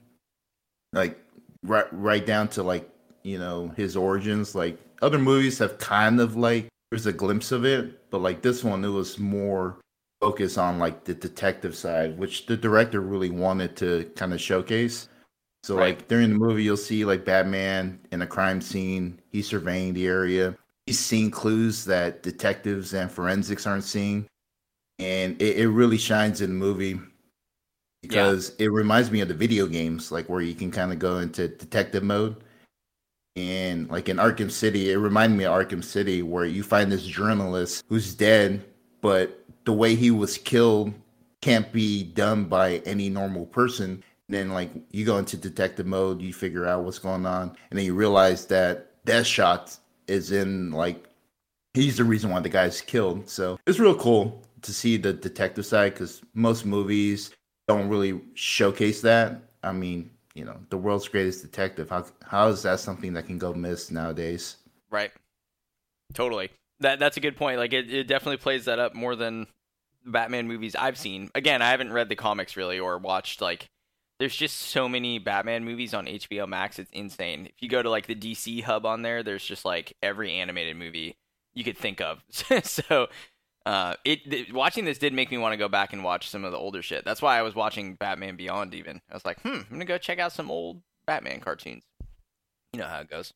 Like, 0.93 1.21
right, 1.63 1.87
right 1.93 2.27
down 2.27 2.49
to 2.49 2.65
like, 2.65 2.91
you 3.23 3.39
know, 3.39 3.69
his 3.77 3.97
origins. 3.97 4.57
Like, 4.57 4.77
other 5.03 5.21
movies 5.21 5.59
have 5.59 5.79
kind 5.79 6.19
of 6.19 6.37
like, 6.37 6.67
there's 6.91 7.07
a 7.07 7.13
glimpse 7.13 7.53
of 7.53 7.65
it, 7.65 8.11
but 8.11 8.23
like 8.23 8.43
this 8.43 8.65
one, 8.65 8.85
it 8.85 8.89
was 8.89 9.21
more 9.21 9.79
focused 10.21 10.59
on 10.59 10.81
like 10.81 11.05
the 11.05 11.15
detective 11.15 11.77
side, 11.77 12.19
which 12.19 12.47
the 12.47 12.57
director 12.57 13.01
really 13.01 13.31
wanted 13.31 13.77
to 13.77 14.11
kind 14.17 14.35
of 14.35 14.41
showcase. 14.41 15.09
So 15.63 15.77
Right. 15.77 15.97
like 15.99 16.09
during 16.09 16.31
the 16.31 16.35
movie, 16.35 16.65
you'll 16.65 16.77
see 16.77 17.05
like 17.05 17.25
Batman 17.25 18.01
in 18.11 18.23
a 18.23 18.27
crime 18.27 18.61
scene. 18.61 19.21
He's 19.31 19.47
surveying 19.47 19.95
the 19.95 20.07
area. 20.07 20.57
He's 20.87 20.99
seeing 20.99 21.31
clues 21.31 21.85
that 21.85 22.23
detectives 22.23 22.93
and 22.95 23.11
forensics 23.11 23.67
aren't 23.67 23.85
seeing, 23.85 24.27
and 24.99 25.41
it, 25.41 25.59
it 25.59 25.69
really 25.69 25.99
shines 25.99 26.41
in 26.41 26.51
the 26.51 26.57
movie 26.57 27.01
because 28.03 28.51
it 28.59 28.67
reminds 28.73 29.13
me 29.13 29.21
of 29.21 29.29
the 29.29 29.35
video 29.35 29.67
games, 29.69 30.11
like 30.11 30.29
where 30.29 30.41
you 30.41 30.55
can 30.55 30.73
kind 30.73 30.93
of 30.93 30.99
go 30.99 31.19
into 31.19 31.47
detective 31.49 32.03
mode. 32.03 32.37
And 33.37 33.89
like 33.89 34.09
in 34.09 34.17
Arkham 34.17 34.51
City, 34.51 34.91
it 34.91 34.97
reminded 34.97 35.37
me 35.39 35.45
of 35.45 35.53
Arkham 35.55 35.85
City, 35.85 36.23
where 36.23 36.45
you 36.45 36.63
find 36.65 36.91
this 36.91 37.05
journalist 37.05 37.85
who's 37.89 38.15
dead, 38.15 38.65
but 39.01 39.45
the 39.65 39.73
way 39.73 39.95
he 39.95 40.11
was 40.11 40.37
killed 40.37 40.93
can't 41.41 41.73
be 41.73 42.03
done 42.03 42.45
by 42.47 42.79
any 42.85 43.09
normal 43.09 43.47
person. 43.47 44.03
Then 44.29 44.51
like 44.51 44.71
you 44.91 45.05
go 45.05 45.19
into 45.19 45.37
detective 45.37 45.87
mode, 45.87 46.23
you 46.23 46.33
figure 46.33 46.67
out 46.67 46.85
what's 46.85 46.99
going 46.99 47.27
on, 47.27 47.57
and 47.71 47.79
then 47.79 47.85
you 47.85 47.95
realize 47.95 48.47
that 48.47 49.05
Deadshot 49.05 49.79
is 50.07 50.33
in 50.33 50.71
like 50.71 51.09
he's 51.75 51.97
the 51.97 52.05
reason 52.05 52.31
why 52.31 52.41
the 52.41 52.49
guy's 52.49 52.81
killed. 52.81 53.29
So 53.29 53.59
it's 53.67 53.79
real 53.79 53.95
cool 53.95 54.43
to 54.63 54.73
see 54.73 54.97
the 54.97 55.13
detective 55.13 55.67
side 55.67 55.95
because 55.95 56.23
most 56.35 56.65
movies 56.65 57.31
don't 57.69 57.89
really 57.89 58.21
showcase 58.35 59.01
that. 59.03 59.43
I 59.63 59.73
mean, 59.73 60.11
you 60.35 60.45
know, 60.45 60.57
the 60.71 60.77
world's 60.77 61.09
greatest 61.09 61.43
detective. 61.43 61.91
How 61.91 62.07
how 62.23 62.49
is 62.49 62.63
that 62.63 62.81
something 62.81 63.13
that 63.15 63.27
can 63.27 63.39
go 63.39 63.53
miss 63.53 63.91
nowadays? 63.91 64.57
Right. 64.91 65.13
Totally. 66.15 66.51
That 66.81 66.99
that's 66.99 67.17
a 67.17 67.21
good 67.21 67.37
point. 67.37 67.59
Like 67.59 67.73
it, 67.73 67.93
it 67.93 68.07
definitely 68.07 68.39
plays 68.39 68.65
that 68.67 68.79
up 68.79 68.95
more 68.95 69.17
than 69.17 69.47
Batman 70.05 70.49
movies 70.49 70.75
I've 70.75 70.99
seen. 70.99 71.31
Again, 71.35 71.63
I 71.63 71.71
haven't 71.71 71.93
read 71.93 72.09
the 72.09 72.17
comics 72.17 72.57
really 72.57 72.79
or 72.79 72.99
watched 72.99 73.41
like 73.41 73.69
there's 74.23 74.37
just 74.37 74.57
so 74.57 74.89
many 74.89 75.19
Batman 75.19 75.65
movies 75.65 75.93
on 75.95 76.07
HBO 76.07 76.47
Max. 76.47 76.79
It's 76.79 76.93
insane. 76.93 77.47
If 77.47 77.61
you 77.61 77.69
go 77.69 77.83
to 77.83 77.91
like 77.91 78.07
the 78.07 78.15
DC 78.15 78.63
hub 78.63 78.87
on 78.87 79.03
there, 79.03 79.25
there's 79.25 79.45
just 79.45 79.65
like 79.65 79.97
every 80.01 80.35
animated 80.35 80.77
movie 80.77 81.17
you 81.55 81.65
could 81.65 81.77
think 81.77 82.01
of. 82.01 82.23
so 82.63 83.09
uh, 83.67 83.95
it 84.05 84.31
th- 84.31 84.53
watching 84.53 84.85
this 84.85 84.99
did 84.99 85.13
make 85.13 85.33
me 85.33 85.39
want 85.39 85.55
to 85.55 85.57
go 85.57 85.69
back 85.69 85.93
and 85.93 86.05
watch 86.05 86.29
some 86.29 86.45
of 86.45 86.53
the 86.53 86.57
older 86.57 86.83
shit. 86.83 87.05
That's 87.05 87.21
why 87.21 87.37
I 87.37 87.43
was 87.43 87.57
watching 87.57 87.97
Batman 87.97 88.37
Beyond. 88.37 88.75
Even 88.75 89.01
I 89.11 89.15
was 89.15 89.25
like, 89.25 89.41
hmm, 89.43 89.49
I'm 89.49 89.67
gonna 89.73 89.85
go 89.87 89.99
check 89.99 90.21
out 90.21 90.31
some 90.31 90.53
old 90.53 90.83
Batman 91.05 91.41
cartoons. 91.41 91.83
You 92.73 92.79
know 92.79 92.87
how 92.87 93.01
it 93.01 93.11
goes 93.11 93.33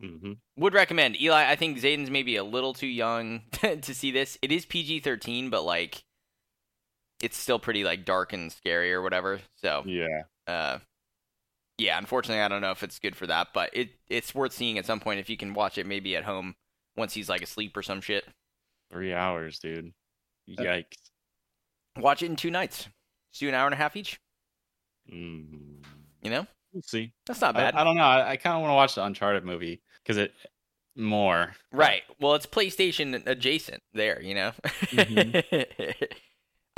hmm 0.00 0.34
would 0.56 0.72
recommend 0.72 1.20
Eli. 1.20 1.50
I 1.50 1.56
think 1.56 1.78
Zayden's 1.78 2.10
maybe 2.10 2.36
a 2.36 2.44
little 2.44 2.74
too 2.74 2.86
young 2.86 3.42
to 3.60 3.92
see 3.92 4.12
this. 4.12 4.38
It 4.40 4.52
is 4.52 4.66
PG 4.66 5.00
thirteen, 5.00 5.50
but 5.50 5.64
like, 5.64 6.04
it's 7.22 7.36
still 7.36 7.58
pretty 7.58 7.84
like 7.84 8.04
dark 8.04 8.32
and 8.32 8.50
scary 8.52 8.92
or 8.92 9.02
whatever. 9.02 9.40
So, 9.56 9.82
Yeah. 9.86 10.22
uh, 10.46 10.78
yeah, 11.78 11.96
unfortunately, 11.98 12.42
I 12.42 12.48
don't 12.48 12.60
know 12.60 12.70
if 12.72 12.82
it's 12.82 12.98
good 12.98 13.16
for 13.16 13.26
that, 13.26 13.48
but 13.54 13.70
it 13.72 13.90
it's 14.08 14.34
worth 14.34 14.52
seeing 14.52 14.78
at 14.78 14.86
some 14.86 15.00
point 15.00 15.20
if 15.20 15.30
you 15.30 15.36
can 15.36 15.54
watch 15.54 15.78
it 15.78 15.86
maybe 15.86 16.16
at 16.16 16.24
home 16.24 16.54
once 16.96 17.14
he's 17.14 17.28
like 17.28 17.42
asleep 17.42 17.76
or 17.76 17.82
some 17.82 18.00
shit. 18.00 18.26
Three 18.90 19.14
hours, 19.14 19.58
dude. 19.58 19.92
Uh, 20.58 20.62
Yikes. 20.62 21.10
Watch 21.96 22.22
it 22.22 22.26
in 22.26 22.36
two 22.36 22.50
nights. 22.50 22.88
Just 23.32 23.40
do 23.40 23.48
an 23.48 23.54
hour 23.54 23.66
and 23.66 23.74
a 23.74 23.78
half 23.78 23.96
each. 23.96 24.20
Mm, 25.12 25.82
You 26.22 26.30
know, 26.30 26.46
we'll 26.72 26.82
see. 26.82 27.12
that's 27.26 27.40
not 27.40 27.54
bad. 27.54 27.74
I 27.74 27.84
don't 27.84 27.96
know. 27.96 28.02
I, 28.02 28.30
I 28.32 28.36
kind 28.36 28.54
of 28.56 28.62
want 28.62 28.70
to 28.70 28.74
watch 28.74 28.94
the 28.94 29.04
Uncharted 29.04 29.44
movie 29.44 29.80
because 30.02 30.16
it 30.18 30.32
more. 30.96 31.54
Right. 31.72 32.02
Well, 32.20 32.34
it's 32.34 32.46
PlayStation 32.46 33.22
adjacent 33.26 33.82
there, 33.94 34.20
you 34.20 34.34
know? 34.34 34.52
Mhm. 34.90 36.06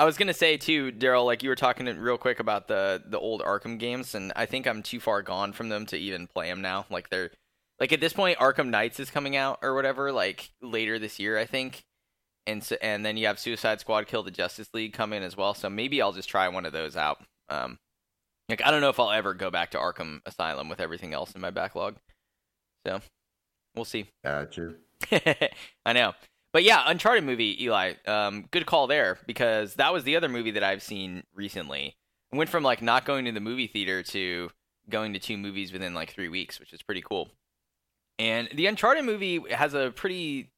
I 0.02 0.04
was 0.04 0.18
gonna 0.18 0.34
say 0.34 0.56
too, 0.56 0.90
Daryl, 0.90 1.24
like 1.24 1.44
you 1.44 1.48
were 1.48 1.54
talking 1.54 1.86
real 1.86 2.18
quick 2.18 2.40
about 2.40 2.66
the 2.66 3.00
the 3.06 3.20
old 3.20 3.40
Arkham 3.40 3.78
games, 3.78 4.16
and 4.16 4.32
I 4.34 4.46
think 4.46 4.66
I'm 4.66 4.82
too 4.82 4.98
far 4.98 5.22
gone 5.22 5.52
from 5.52 5.68
them 5.68 5.86
to 5.86 5.96
even 5.96 6.26
play 6.26 6.48
them 6.48 6.60
now. 6.60 6.86
Like 6.90 7.08
they're 7.08 7.30
like 7.78 7.92
at 7.92 8.00
this 8.00 8.12
point, 8.12 8.38
Arkham 8.38 8.70
Knights 8.70 8.98
is 8.98 9.12
coming 9.12 9.36
out 9.36 9.60
or 9.62 9.76
whatever, 9.76 10.10
like 10.10 10.50
later 10.60 10.98
this 10.98 11.20
year, 11.20 11.38
I 11.38 11.46
think. 11.46 11.84
And 12.48 12.64
so, 12.64 12.76
and 12.82 13.06
then 13.06 13.16
you 13.16 13.28
have 13.28 13.38
Suicide 13.38 13.78
Squad, 13.78 14.08
Kill 14.08 14.24
the 14.24 14.32
Justice 14.32 14.70
League 14.74 14.92
come 14.92 15.12
in 15.12 15.22
as 15.22 15.36
well. 15.36 15.54
So 15.54 15.70
maybe 15.70 16.02
I'll 16.02 16.10
just 16.10 16.28
try 16.28 16.48
one 16.48 16.66
of 16.66 16.72
those 16.72 16.96
out. 16.96 17.22
Um, 17.48 17.78
like 18.48 18.60
I 18.66 18.72
don't 18.72 18.80
know 18.80 18.88
if 18.88 18.98
I'll 18.98 19.12
ever 19.12 19.34
go 19.34 19.52
back 19.52 19.70
to 19.70 19.78
Arkham 19.78 20.18
Asylum 20.26 20.68
with 20.68 20.80
everything 20.80 21.14
else 21.14 21.30
in 21.30 21.40
my 21.40 21.52
backlog. 21.52 21.94
So 22.84 23.00
we'll 23.76 23.84
see. 23.84 24.08
Gotcha. 24.24 24.74
I 25.86 25.92
know. 25.92 26.14
But 26.52 26.64
yeah, 26.64 26.82
Uncharted 26.86 27.24
movie, 27.24 27.62
Eli. 27.64 27.94
Um, 28.06 28.46
good 28.50 28.66
call 28.66 28.86
there 28.86 29.18
because 29.26 29.74
that 29.74 29.92
was 29.92 30.04
the 30.04 30.16
other 30.16 30.28
movie 30.28 30.50
that 30.52 30.62
I've 30.62 30.82
seen 30.82 31.24
recently. 31.34 31.96
I 32.32 32.36
went 32.36 32.50
from 32.50 32.62
like 32.62 32.82
not 32.82 33.04
going 33.04 33.24
to 33.24 33.32
the 33.32 33.40
movie 33.40 33.66
theater 33.66 34.02
to 34.04 34.50
going 34.90 35.12
to 35.14 35.18
two 35.18 35.38
movies 35.38 35.72
within 35.72 35.94
like 35.94 36.12
three 36.12 36.28
weeks, 36.28 36.60
which 36.60 36.72
is 36.72 36.82
pretty 36.82 37.02
cool. 37.02 37.30
And 38.18 38.48
the 38.54 38.66
Uncharted 38.66 39.04
movie 39.04 39.42
has 39.50 39.74
a 39.74 39.92
pretty 39.94 40.50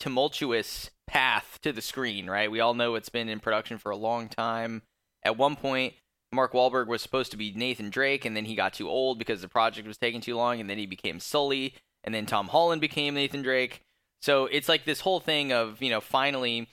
tumultuous 0.00 0.90
path 1.06 1.58
to 1.62 1.72
the 1.72 1.82
screen, 1.82 2.28
right? 2.28 2.50
We 2.50 2.60
all 2.60 2.74
know 2.74 2.94
it's 2.94 3.08
been 3.08 3.28
in 3.28 3.40
production 3.40 3.78
for 3.78 3.90
a 3.90 3.96
long 3.96 4.28
time. 4.28 4.82
At 5.22 5.36
one 5.36 5.56
point, 5.56 5.94
Mark 6.32 6.52
Wahlberg 6.52 6.88
was 6.88 7.02
supposed 7.02 7.30
to 7.30 7.36
be 7.36 7.52
Nathan 7.54 7.90
Drake, 7.90 8.24
and 8.24 8.36
then 8.36 8.44
he 8.46 8.54
got 8.54 8.74
too 8.74 8.88
old 8.88 9.18
because 9.18 9.40
the 9.40 9.48
project 9.48 9.86
was 9.86 9.98
taking 9.98 10.20
too 10.20 10.36
long, 10.36 10.60
and 10.60 10.68
then 10.68 10.78
he 10.78 10.86
became 10.86 11.20
Sully, 11.20 11.74
and 12.02 12.14
then 12.14 12.26
Tom 12.26 12.48
Holland 12.48 12.80
became 12.80 13.14
Nathan 13.14 13.42
Drake. 13.42 13.82
So 14.24 14.46
it's 14.46 14.70
like 14.70 14.86
this 14.86 15.00
whole 15.00 15.20
thing 15.20 15.52
of, 15.52 15.82
you 15.82 15.90
know, 15.90 16.00
finally 16.00 16.66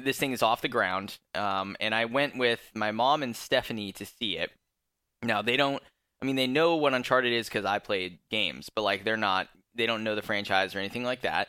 this 0.00 0.16
thing 0.16 0.30
is 0.30 0.44
off 0.44 0.62
the 0.62 0.68
ground. 0.68 1.18
Um, 1.34 1.76
and 1.80 1.92
I 1.92 2.04
went 2.04 2.38
with 2.38 2.60
my 2.72 2.92
mom 2.92 3.24
and 3.24 3.34
Stephanie 3.34 3.90
to 3.94 4.06
see 4.06 4.36
it. 4.38 4.52
Now, 5.20 5.42
they 5.42 5.56
don't, 5.56 5.82
I 6.22 6.24
mean, 6.24 6.36
they 6.36 6.46
know 6.46 6.76
what 6.76 6.94
Uncharted 6.94 7.32
is 7.32 7.48
because 7.48 7.64
I 7.64 7.80
played 7.80 8.20
games, 8.30 8.70
but 8.72 8.82
like 8.82 9.02
they're 9.02 9.16
not, 9.16 9.48
they 9.74 9.86
don't 9.86 10.04
know 10.04 10.14
the 10.14 10.22
franchise 10.22 10.76
or 10.76 10.78
anything 10.78 11.02
like 11.02 11.22
that. 11.22 11.48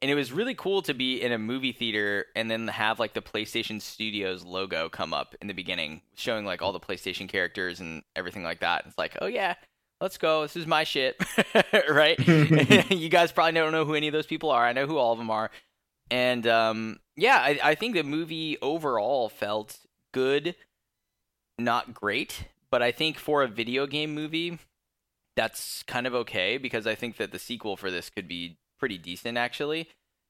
And 0.00 0.10
it 0.10 0.14
was 0.14 0.32
really 0.32 0.54
cool 0.54 0.80
to 0.80 0.94
be 0.94 1.20
in 1.20 1.30
a 1.30 1.38
movie 1.38 1.72
theater 1.72 2.24
and 2.34 2.50
then 2.50 2.66
have 2.68 2.98
like 2.98 3.12
the 3.12 3.20
PlayStation 3.20 3.82
Studios 3.82 4.46
logo 4.46 4.88
come 4.88 5.12
up 5.12 5.34
in 5.42 5.46
the 5.46 5.52
beginning, 5.52 6.00
showing 6.14 6.46
like 6.46 6.62
all 6.62 6.72
the 6.72 6.80
PlayStation 6.80 7.28
characters 7.28 7.80
and 7.80 8.02
everything 8.14 8.44
like 8.44 8.60
that. 8.60 8.84
It's 8.86 8.96
like, 8.96 9.18
oh 9.20 9.26
yeah, 9.26 9.56
let's 10.00 10.18
go. 10.18 10.42
This 10.42 10.56
is 10.56 10.66
my 10.66 10.84
shit, 10.84 11.16
right? 11.88 12.18
you 12.90 13.08
guys 13.08 13.32
probably 13.32 13.52
don't 13.52 13.72
know 13.72 13.84
who 13.84 13.94
any 13.94 14.08
of 14.08 14.12
those 14.12 14.26
people 14.26 14.50
are. 14.50 14.64
I 14.64 14.72
know 14.72 14.86
who 14.86 14.98
all 14.98 15.12
of 15.12 15.18
them 15.18 15.30
are. 15.30 15.50
And 16.10 16.46
um, 16.46 17.00
yeah, 17.16 17.36
I, 17.36 17.58
I 17.62 17.74
think 17.74 17.94
the 17.94 18.04
movie 18.04 18.58
overall 18.62 19.28
felt 19.28 19.78
good, 20.12 20.54
not 21.58 21.94
great, 21.94 22.44
but 22.70 22.82
I 22.82 22.92
think 22.92 23.18
for 23.18 23.42
a 23.42 23.48
video 23.48 23.86
game 23.86 24.14
movie, 24.14 24.58
that's 25.36 25.82
kind 25.82 26.06
of 26.06 26.14
okay 26.14 26.58
because 26.58 26.86
I 26.86 26.94
think 26.94 27.16
that 27.16 27.32
the 27.32 27.38
sequel 27.38 27.76
for 27.76 27.90
this 27.90 28.08
could 28.08 28.28
be 28.28 28.58
pretty 28.78 28.98
decent 28.98 29.36
actually. 29.36 29.88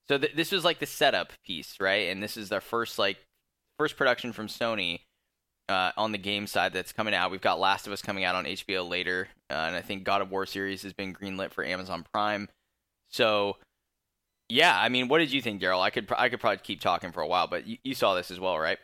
So 0.09 0.19
th- 0.19 0.35
this 0.35 0.53
was 0.53 0.65
like 0.65 0.79
the 0.79 0.87
setup 0.87 1.33
piece, 1.45 1.77
right? 1.81 2.09
And 2.09 2.23
this 2.23 2.37
is 2.37 2.49
their 2.49 2.61
first 2.61 2.99
like 2.99 3.19
first 3.79 3.97
production 3.97 4.33
from 4.33 4.47
Sony 4.49 5.01
uh, 5.69 5.93
on 5.97 6.13
the 6.13 6.19
game 6.19 6.47
side 6.47 6.73
that's 6.73 6.93
coming 6.93 7.15
out. 7.15 7.31
We've 7.31 7.41
got 7.41 7.59
Last 7.59 7.87
of 7.87 7.93
Us 7.93 8.03
coming 8.03 8.25
out 8.25 8.35
on 8.35 8.45
HBO 8.45 8.89
later, 8.89 9.29
uh, 9.51 9.55
and 9.55 9.77
I 9.77 9.81
think 9.83 10.05
God 10.05 10.23
of 10.23 10.31
War 10.31 10.47
series 10.47 10.83
has 10.83 10.93
been 10.93 11.15
greenlit 11.15 11.53
for 11.53 11.65
Amazon 11.65 12.05
Prime. 12.13 12.49
So, 13.11 13.57
yeah, 14.49 14.79
I 14.79 14.89
mean, 14.89 15.09
what 15.09 15.19
did 15.19 15.33
you 15.33 15.43
think, 15.43 15.61
Daryl? 15.61 15.81
I 15.81 15.91
could 15.91 16.07
I 16.17 16.29
could 16.29 16.41
probably 16.41 16.59
keep 16.59 16.81
talking 16.81 17.13
for 17.13 17.21
a 17.21 17.27
while, 17.27 17.47
but 17.47 17.67
you, 17.67 17.79
you 17.83 17.95
saw 17.95 18.15
this 18.15 18.31
as 18.31 18.39
well, 18.41 18.59
right? 18.59 18.79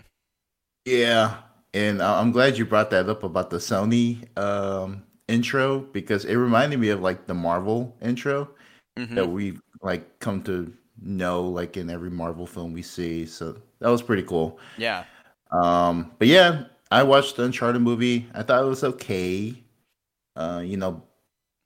Yeah, 0.84 1.36
and 1.74 2.02
I'm 2.02 2.32
glad 2.32 2.58
you 2.58 2.66
brought 2.66 2.90
that 2.90 3.08
up 3.08 3.22
about 3.22 3.50
the 3.50 3.58
Sony 3.58 4.26
um, 4.36 5.04
intro 5.28 5.80
because 5.80 6.24
it 6.24 6.34
reminded 6.34 6.80
me 6.80 6.88
of 6.88 7.00
like 7.00 7.26
the 7.26 7.34
Marvel 7.34 7.96
intro 8.02 8.48
Mhm. 8.98 9.14
that 9.14 9.26
we 9.26 9.56
like 9.80 10.18
come 10.18 10.42
to 10.42 10.72
know 11.00 11.42
like 11.42 11.76
in 11.76 11.88
every 11.88 12.10
Marvel 12.10 12.46
film 12.46 12.72
we 12.72 12.82
see. 12.82 13.24
So 13.24 13.56
that 13.78 13.88
was 13.88 14.02
pretty 14.02 14.22
cool. 14.24 14.58
Yeah, 14.76 15.04
Um, 15.50 16.12
but 16.18 16.28
yeah, 16.28 16.64
I 16.92 17.04
watched 17.04 17.36
the 17.36 17.44
Uncharted 17.44 17.80
movie. 17.80 18.26
I 18.34 18.42
thought 18.42 18.62
it 18.62 18.68
was 18.68 18.84
okay. 18.84 19.54
Uh, 20.36 20.62
you 20.62 20.76
know, 20.76 21.02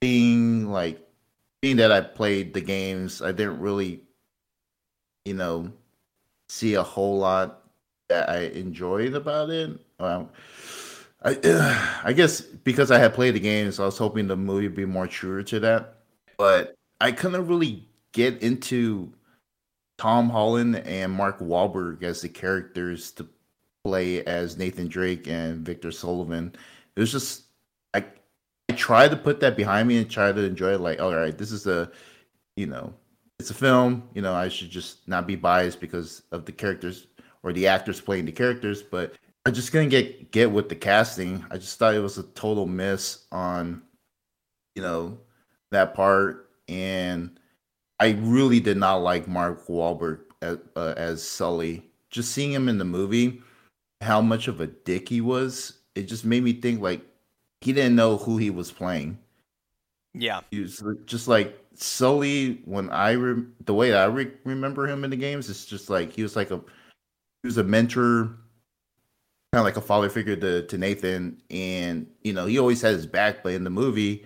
being 0.00 0.70
like 0.70 1.00
being 1.60 1.78
that 1.78 1.90
I 1.90 2.00
played 2.00 2.54
the 2.54 2.60
games, 2.60 3.20
I 3.20 3.32
didn't 3.32 3.58
really, 3.58 4.02
you 5.24 5.34
know, 5.34 5.72
see 6.48 6.74
a 6.74 6.82
whole 6.84 7.18
lot 7.18 7.64
that 8.08 8.30
I 8.30 8.42
enjoyed 8.42 9.14
about 9.14 9.50
it. 9.50 9.80
Um, 9.98 10.28
I 11.24 12.00
I 12.04 12.12
guess 12.12 12.40
because 12.40 12.92
I 12.92 12.98
had 13.00 13.12
played 13.12 13.34
the 13.34 13.40
games, 13.40 13.80
I 13.80 13.84
was 13.84 13.98
hoping 13.98 14.28
the 14.28 14.36
movie 14.36 14.68
would 14.68 14.76
be 14.76 14.84
more 14.84 15.08
true 15.08 15.42
to 15.42 15.58
that. 15.58 15.96
But 16.38 16.76
I 17.00 17.10
couldn't 17.10 17.48
really 17.48 17.88
get 18.12 18.42
into 18.42 19.12
Tom 19.98 20.30
Holland 20.30 20.76
and 20.76 21.10
Mark 21.10 21.40
Wahlberg 21.40 22.04
as 22.04 22.20
the 22.20 22.28
characters 22.28 23.10
to 23.12 23.26
play 23.86 24.24
as 24.24 24.56
Nathan 24.58 24.88
Drake 24.88 25.28
and 25.28 25.64
Victor 25.64 25.92
Sullivan. 25.92 26.54
It 26.96 27.00
was 27.00 27.12
just 27.12 27.44
I 27.94 28.04
I 28.68 28.72
tried 28.74 29.12
to 29.12 29.16
put 29.16 29.40
that 29.40 29.56
behind 29.56 29.86
me 29.88 29.98
and 29.98 30.10
try 30.10 30.32
to 30.32 30.42
enjoy 30.42 30.74
it 30.74 30.80
like 30.80 31.00
all 31.00 31.14
right, 31.14 31.36
this 31.36 31.52
is 31.52 31.66
a 31.66 31.90
you 32.56 32.66
know, 32.66 32.92
it's 33.38 33.50
a 33.50 33.54
film, 33.54 34.08
you 34.14 34.22
know, 34.22 34.34
I 34.34 34.48
should 34.48 34.70
just 34.70 35.06
not 35.06 35.26
be 35.26 35.36
biased 35.36 35.80
because 35.80 36.22
of 36.32 36.44
the 36.44 36.52
characters 36.52 37.06
or 37.42 37.52
the 37.52 37.66
actors 37.66 38.00
playing 38.00 38.24
the 38.24 38.32
characters, 38.32 38.82
but 38.82 39.14
I 39.44 39.50
just 39.50 39.70
couldn't 39.70 39.90
get 39.90 40.32
get 40.32 40.50
with 40.50 40.68
the 40.68 40.76
casting. 40.76 41.44
I 41.50 41.58
just 41.58 41.78
thought 41.78 41.94
it 41.94 42.00
was 42.00 42.18
a 42.18 42.24
total 42.34 42.66
miss 42.66 43.26
on 43.30 43.82
you 44.74 44.82
know 44.82 45.18
that 45.70 45.94
part 45.94 46.50
and 46.68 47.38
I 48.00 48.10
really 48.20 48.60
did 48.60 48.76
not 48.76 48.96
like 48.96 49.26
Mark 49.26 49.66
Wahlberg 49.68 50.20
as, 50.42 50.58
uh, 50.74 50.94
as 50.96 51.26
Sully. 51.26 51.82
Just 52.10 52.32
seeing 52.32 52.52
him 52.52 52.68
in 52.68 52.78
the 52.78 52.84
movie, 52.84 53.42
how 54.00 54.20
much 54.20 54.48
of 54.48 54.60
a 54.60 54.66
dick 54.66 55.08
he 55.08 55.20
was, 55.20 55.78
it 55.94 56.02
just 56.02 56.24
made 56.24 56.42
me 56.42 56.52
think 56.52 56.80
like 56.80 57.02
he 57.60 57.72
didn't 57.72 57.96
know 57.96 58.16
who 58.18 58.36
he 58.36 58.50
was 58.50 58.70
playing. 58.70 59.18
yeah, 60.14 60.40
He 60.50 60.60
was 60.60 60.82
just 61.06 61.28
like 61.28 61.58
Sully. 61.74 62.60
When 62.64 62.90
I 62.90 63.12
re- 63.12 63.44
the 63.64 63.74
way 63.74 63.94
I 63.94 64.06
re- 64.06 64.32
remember 64.44 64.86
him 64.86 65.04
in 65.04 65.10
the 65.10 65.16
games, 65.16 65.48
it's 65.50 65.66
just 65.66 65.90
like 65.90 66.12
he 66.12 66.22
was 66.22 66.36
like 66.36 66.50
a 66.50 66.56
he 66.56 67.46
was 67.46 67.58
a 67.58 67.64
mentor, 67.64 68.26
kind 69.52 69.60
of 69.60 69.64
like 69.64 69.76
a 69.76 69.80
father 69.80 70.08
figure 70.10 70.36
to 70.36 70.66
to 70.66 70.78
Nathan, 70.78 71.40
and 71.50 72.06
you 72.22 72.32
know 72.32 72.46
he 72.46 72.58
always 72.58 72.82
had 72.82 72.94
his 72.94 73.06
back. 73.06 73.42
But 73.42 73.54
in 73.54 73.64
the 73.64 73.70
movie, 73.70 74.24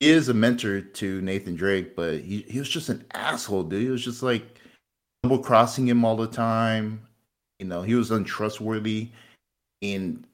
he 0.00 0.10
is 0.10 0.28
a 0.28 0.34
mentor 0.34 0.80
to 0.80 1.20
Nathan 1.22 1.54
Drake, 1.54 1.96
but 1.96 2.20
he 2.20 2.42
he 2.48 2.58
was 2.58 2.68
just 2.68 2.88
an 2.88 3.04
asshole, 3.14 3.64
dude. 3.64 3.82
He 3.82 3.88
was 3.90 4.04
just 4.04 4.22
like 4.22 4.58
double 5.22 5.38
crossing 5.38 5.86
him 5.88 6.04
all 6.04 6.16
the 6.16 6.26
time. 6.26 7.06
You 7.58 7.66
know, 7.66 7.82
he 7.82 7.94
was 7.94 8.10
untrustworthy. 8.10 9.10
And 9.82 10.26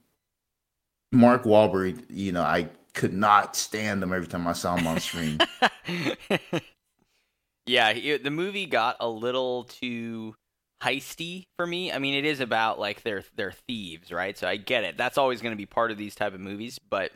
Mark 1.13 1.45
Wahlberg, 1.45 2.05
you 2.09 2.33
know, 2.33 2.43
I 2.43 2.69
could 2.95 3.13
not 3.13 3.57
stand 3.57 4.03
him 4.03 4.13
every 4.13 4.27
time 4.27 4.47
I 4.47 4.53
saw 4.53 4.77
him 4.77 4.87
on 4.87 5.01
screen. 5.01 5.39
yeah, 7.67 7.93
he- 7.93 8.17
the 8.17 8.31
movie 8.31 8.67
got 8.67 8.97
a 9.01 9.09
little 9.09 9.65
too 9.65 10.35
heisty 10.83 11.45
for 11.57 11.67
me. 11.67 11.93
I 11.93 11.99
mean, 11.99 12.15
it 12.15 12.25
is 12.25 12.41
about 12.41 12.79
like 12.79 13.03
they're 13.03 13.25
they're 13.37 13.53
thieves, 13.69 14.13
right? 14.13 14.37
So 14.37 14.49
I 14.49 14.57
get 14.57 14.85
it. 14.85 14.97
That's 14.97 15.19
always 15.19 15.41
going 15.43 15.53
to 15.53 15.57
be 15.57 15.67
part 15.67 15.91
of 15.91 15.99
these 15.99 16.15
type 16.15 16.35
of 16.35 16.41
movies, 16.41 16.79
but 16.79 17.13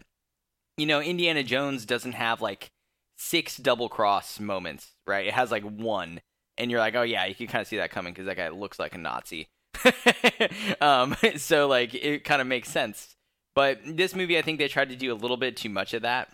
you 0.76 0.86
know, 0.86 1.00
Indiana 1.00 1.42
Jones 1.44 1.86
doesn't 1.86 2.12
have 2.12 2.40
like 2.42 2.70
six 3.16 3.56
double 3.56 3.88
cross 3.88 4.40
moments, 4.40 4.90
right? 5.06 5.26
It 5.26 5.34
has 5.34 5.50
like 5.50 5.62
one, 5.62 6.20
and 6.58 6.70
you're 6.70 6.80
like, 6.80 6.94
oh 6.96 7.02
yeah, 7.02 7.24
you 7.26 7.34
can 7.34 7.46
kind 7.46 7.62
of 7.62 7.68
see 7.68 7.76
that 7.76 7.90
coming 7.90 8.12
because 8.12 8.26
that 8.26 8.36
guy 8.36 8.48
looks 8.48 8.78
like 8.78 8.94
a 8.94 8.98
Nazi. 8.98 9.48
um, 10.80 11.16
so 11.36 11.66
like 11.66 11.94
it 11.94 12.24
kind 12.24 12.40
of 12.40 12.46
makes 12.46 12.68
sense. 12.68 13.16
But 13.54 13.80
this 13.84 14.14
movie, 14.14 14.36
I 14.36 14.42
think 14.42 14.58
they 14.58 14.68
tried 14.68 14.88
to 14.88 14.96
do 14.96 15.12
a 15.12 15.14
little 15.14 15.36
bit 15.36 15.56
too 15.56 15.68
much 15.68 15.94
of 15.94 16.02
that, 16.02 16.30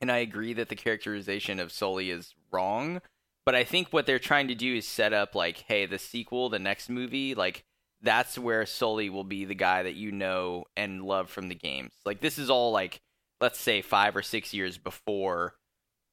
and 0.00 0.10
I 0.10 0.18
agree 0.18 0.54
that 0.54 0.68
the 0.68 0.76
characterization 0.76 1.60
of 1.60 1.72
Sully 1.72 2.10
is 2.10 2.34
wrong. 2.50 3.02
But 3.44 3.54
I 3.54 3.62
think 3.62 3.88
what 3.92 4.06
they're 4.06 4.18
trying 4.18 4.48
to 4.48 4.54
do 4.54 4.74
is 4.74 4.88
set 4.88 5.12
up 5.12 5.34
like, 5.34 5.58
hey, 5.68 5.86
the 5.86 5.98
sequel, 5.98 6.48
the 6.48 6.58
next 6.58 6.88
movie, 6.88 7.34
like 7.34 7.64
that's 8.02 8.38
where 8.38 8.66
Sully 8.66 9.08
will 9.08 9.24
be 9.24 9.44
the 9.44 9.54
guy 9.54 9.82
that 9.84 9.94
you 9.94 10.12
know 10.12 10.64
and 10.76 11.02
love 11.02 11.30
from 11.30 11.48
the 11.48 11.54
games. 11.54 11.92
Like 12.04 12.20
this 12.20 12.38
is 12.38 12.50
all 12.50 12.72
like 12.72 13.00
let's 13.40 13.60
say 13.60 13.82
five 13.82 14.16
or 14.16 14.22
six 14.22 14.52
years 14.54 14.78
before 14.78 15.54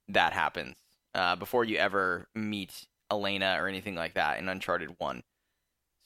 that 0.10 0.34
happens, 0.34 0.76
uh, 1.16 1.36
before 1.36 1.64
you 1.64 1.78
ever 1.78 2.28
meet 2.36 2.86
Elena 3.12 3.58
or 3.60 3.68
anything 3.68 3.96
like 3.96 4.16
that 4.16 4.40
in 4.40 4.50
Uncharted 4.50 4.96
One. 4.98 5.24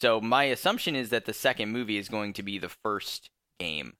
So 0.02 0.22
my 0.22 0.46
assumption 0.46 0.96
is 0.96 1.10
that 1.10 1.26
the 1.26 1.34
second 1.34 1.72
movie 1.72 1.98
is 1.98 2.10
going 2.10 2.34
to 2.34 2.44
be 2.44 2.60
the 2.60 2.70
first 2.70 3.30
game 3.60 3.94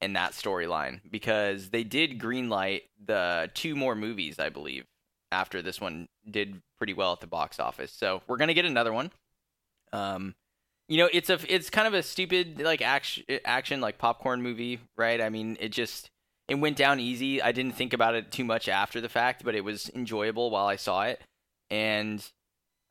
in 0.00 0.14
that 0.14 0.32
storyline 0.32 1.00
because 1.10 1.70
they 1.70 1.84
did 1.84 2.18
greenlight 2.18 2.82
the 3.04 3.50
two 3.54 3.76
more 3.76 3.94
movies, 3.94 4.38
I 4.38 4.48
believe, 4.48 4.84
after 5.30 5.62
this 5.62 5.80
one 5.80 6.08
did 6.28 6.60
pretty 6.78 6.94
well 6.94 7.12
at 7.12 7.20
the 7.20 7.26
box 7.26 7.60
office. 7.60 7.92
So 7.92 8.22
we're 8.26 8.38
gonna 8.38 8.54
get 8.54 8.64
another 8.64 8.92
one. 8.92 9.10
Um, 9.92 10.34
you 10.88 10.98
know, 10.98 11.08
it's 11.12 11.30
a 11.30 11.38
it's 11.48 11.70
kind 11.70 11.86
of 11.86 11.94
a 11.94 12.02
stupid 12.02 12.60
like 12.60 12.82
action 12.82 13.24
action 13.44 13.80
like 13.80 13.98
popcorn 13.98 14.42
movie, 14.42 14.80
right? 14.96 15.20
I 15.20 15.28
mean, 15.28 15.56
it 15.60 15.68
just 15.68 16.10
it 16.48 16.56
went 16.56 16.76
down 16.76 16.98
easy. 16.98 17.40
I 17.40 17.52
didn't 17.52 17.76
think 17.76 17.92
about 17.92 18.14
it 18.14 18.32
too 18.32 18.44
much 18.44 18.68
after 18.68 19.00
the 19.00 19.08
fact, 19.08 19.44
but 19.44 19.54
it 19.54 19.62
was 19.62 19.90
enjoyable 19.94 20.50
while 20.50 20.66
I 20.66 20.76
saw 20.76 21.02
it, 21.02 21.20
and 21.70 22.26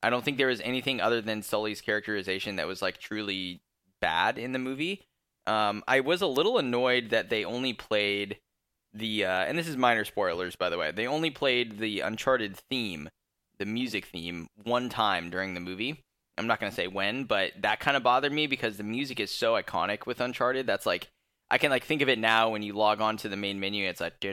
I 0.04 0.10
don't 0.10 0.24
think 0.24 0.38
there 0.38 0.48
was 0.48 0.62
anything 0.62 1.00
other 1.00 1.22
than 1.22 1.44
Sully's 1.44 1.82
characterization 1.82 2.56
that 2.56 2.68
was 2.68 2.82
like 2.82 2.98
truly 2.98 3.62
bad 4.00 4.38
in 4.38 4.52
the 4.52 4.60
movie. 4.60 5.06
Um, 5.48 5.84
I 5.88 6.00
was 6.00 6.22
a 6.22 6.28
little 6.28 6.58
annoyed 6.58 7.10
that 7.10 7.30
they 7.30 7.46
only 7.46 7.74
played 7.74 8.40
the, 8.94 9.26
uh, 9.26 9.46
and 9.46 9.58
this 9.58 9.68
is 9.68 9.78
minor 9.78 10.06
spoilers 10.06 10.56
by 10.56 10.70
the 10.70 10.78
way. 10.78 10.92
They 10.92 11.08
only 11.08 11.30
played 11.30 11.80
the 11.80 12.02
Uncharted 12.02 12.58
theme, 12.58 13.10
the 13.58 13.66
music 13.66 14.06
theme, 14.06 14.48
one 14.64 14.90
time 14.90 15.30
during 15.30 15.54
the 15.54 15.60
movie. 15.60 16.04
I'm 16.38 16.48
not 16.48 16.60
gonna 16.60 16.72
say 16.72 16.88
when, 16.88 17.26
but 17.26 17.52
that 17.62 17.80
kind 17.80 17.96
of 17.96 18.04
bothered 18.04 18.32
me 18.32 18.48
because 18.48 18.78
the 18.78 18.84
music 18.84 19.20
is 19.20 19.32
so 19.32 19.54
iconic 19.54 20.06
with 20.06 20.22
Uncharted. 20.22 20.66
That's 20.66 20.86
like 20.86 21.10
I 21.52 21.58
can 21.58 21.70
like 21.70 21.84
think 21.84 22.02
of 22.02 22.08
it 22.08 22.18
now 22.18 22.50
when 22.50 22.62
you 22.62 22.72
log 22.72 23.02
on 23.02 23.18
to 23.18 23.30
the 23.30 23.36
main 23.36 23.60
menu. 23.60 23.86
It's 23.86 24.00
like 24.00 24.24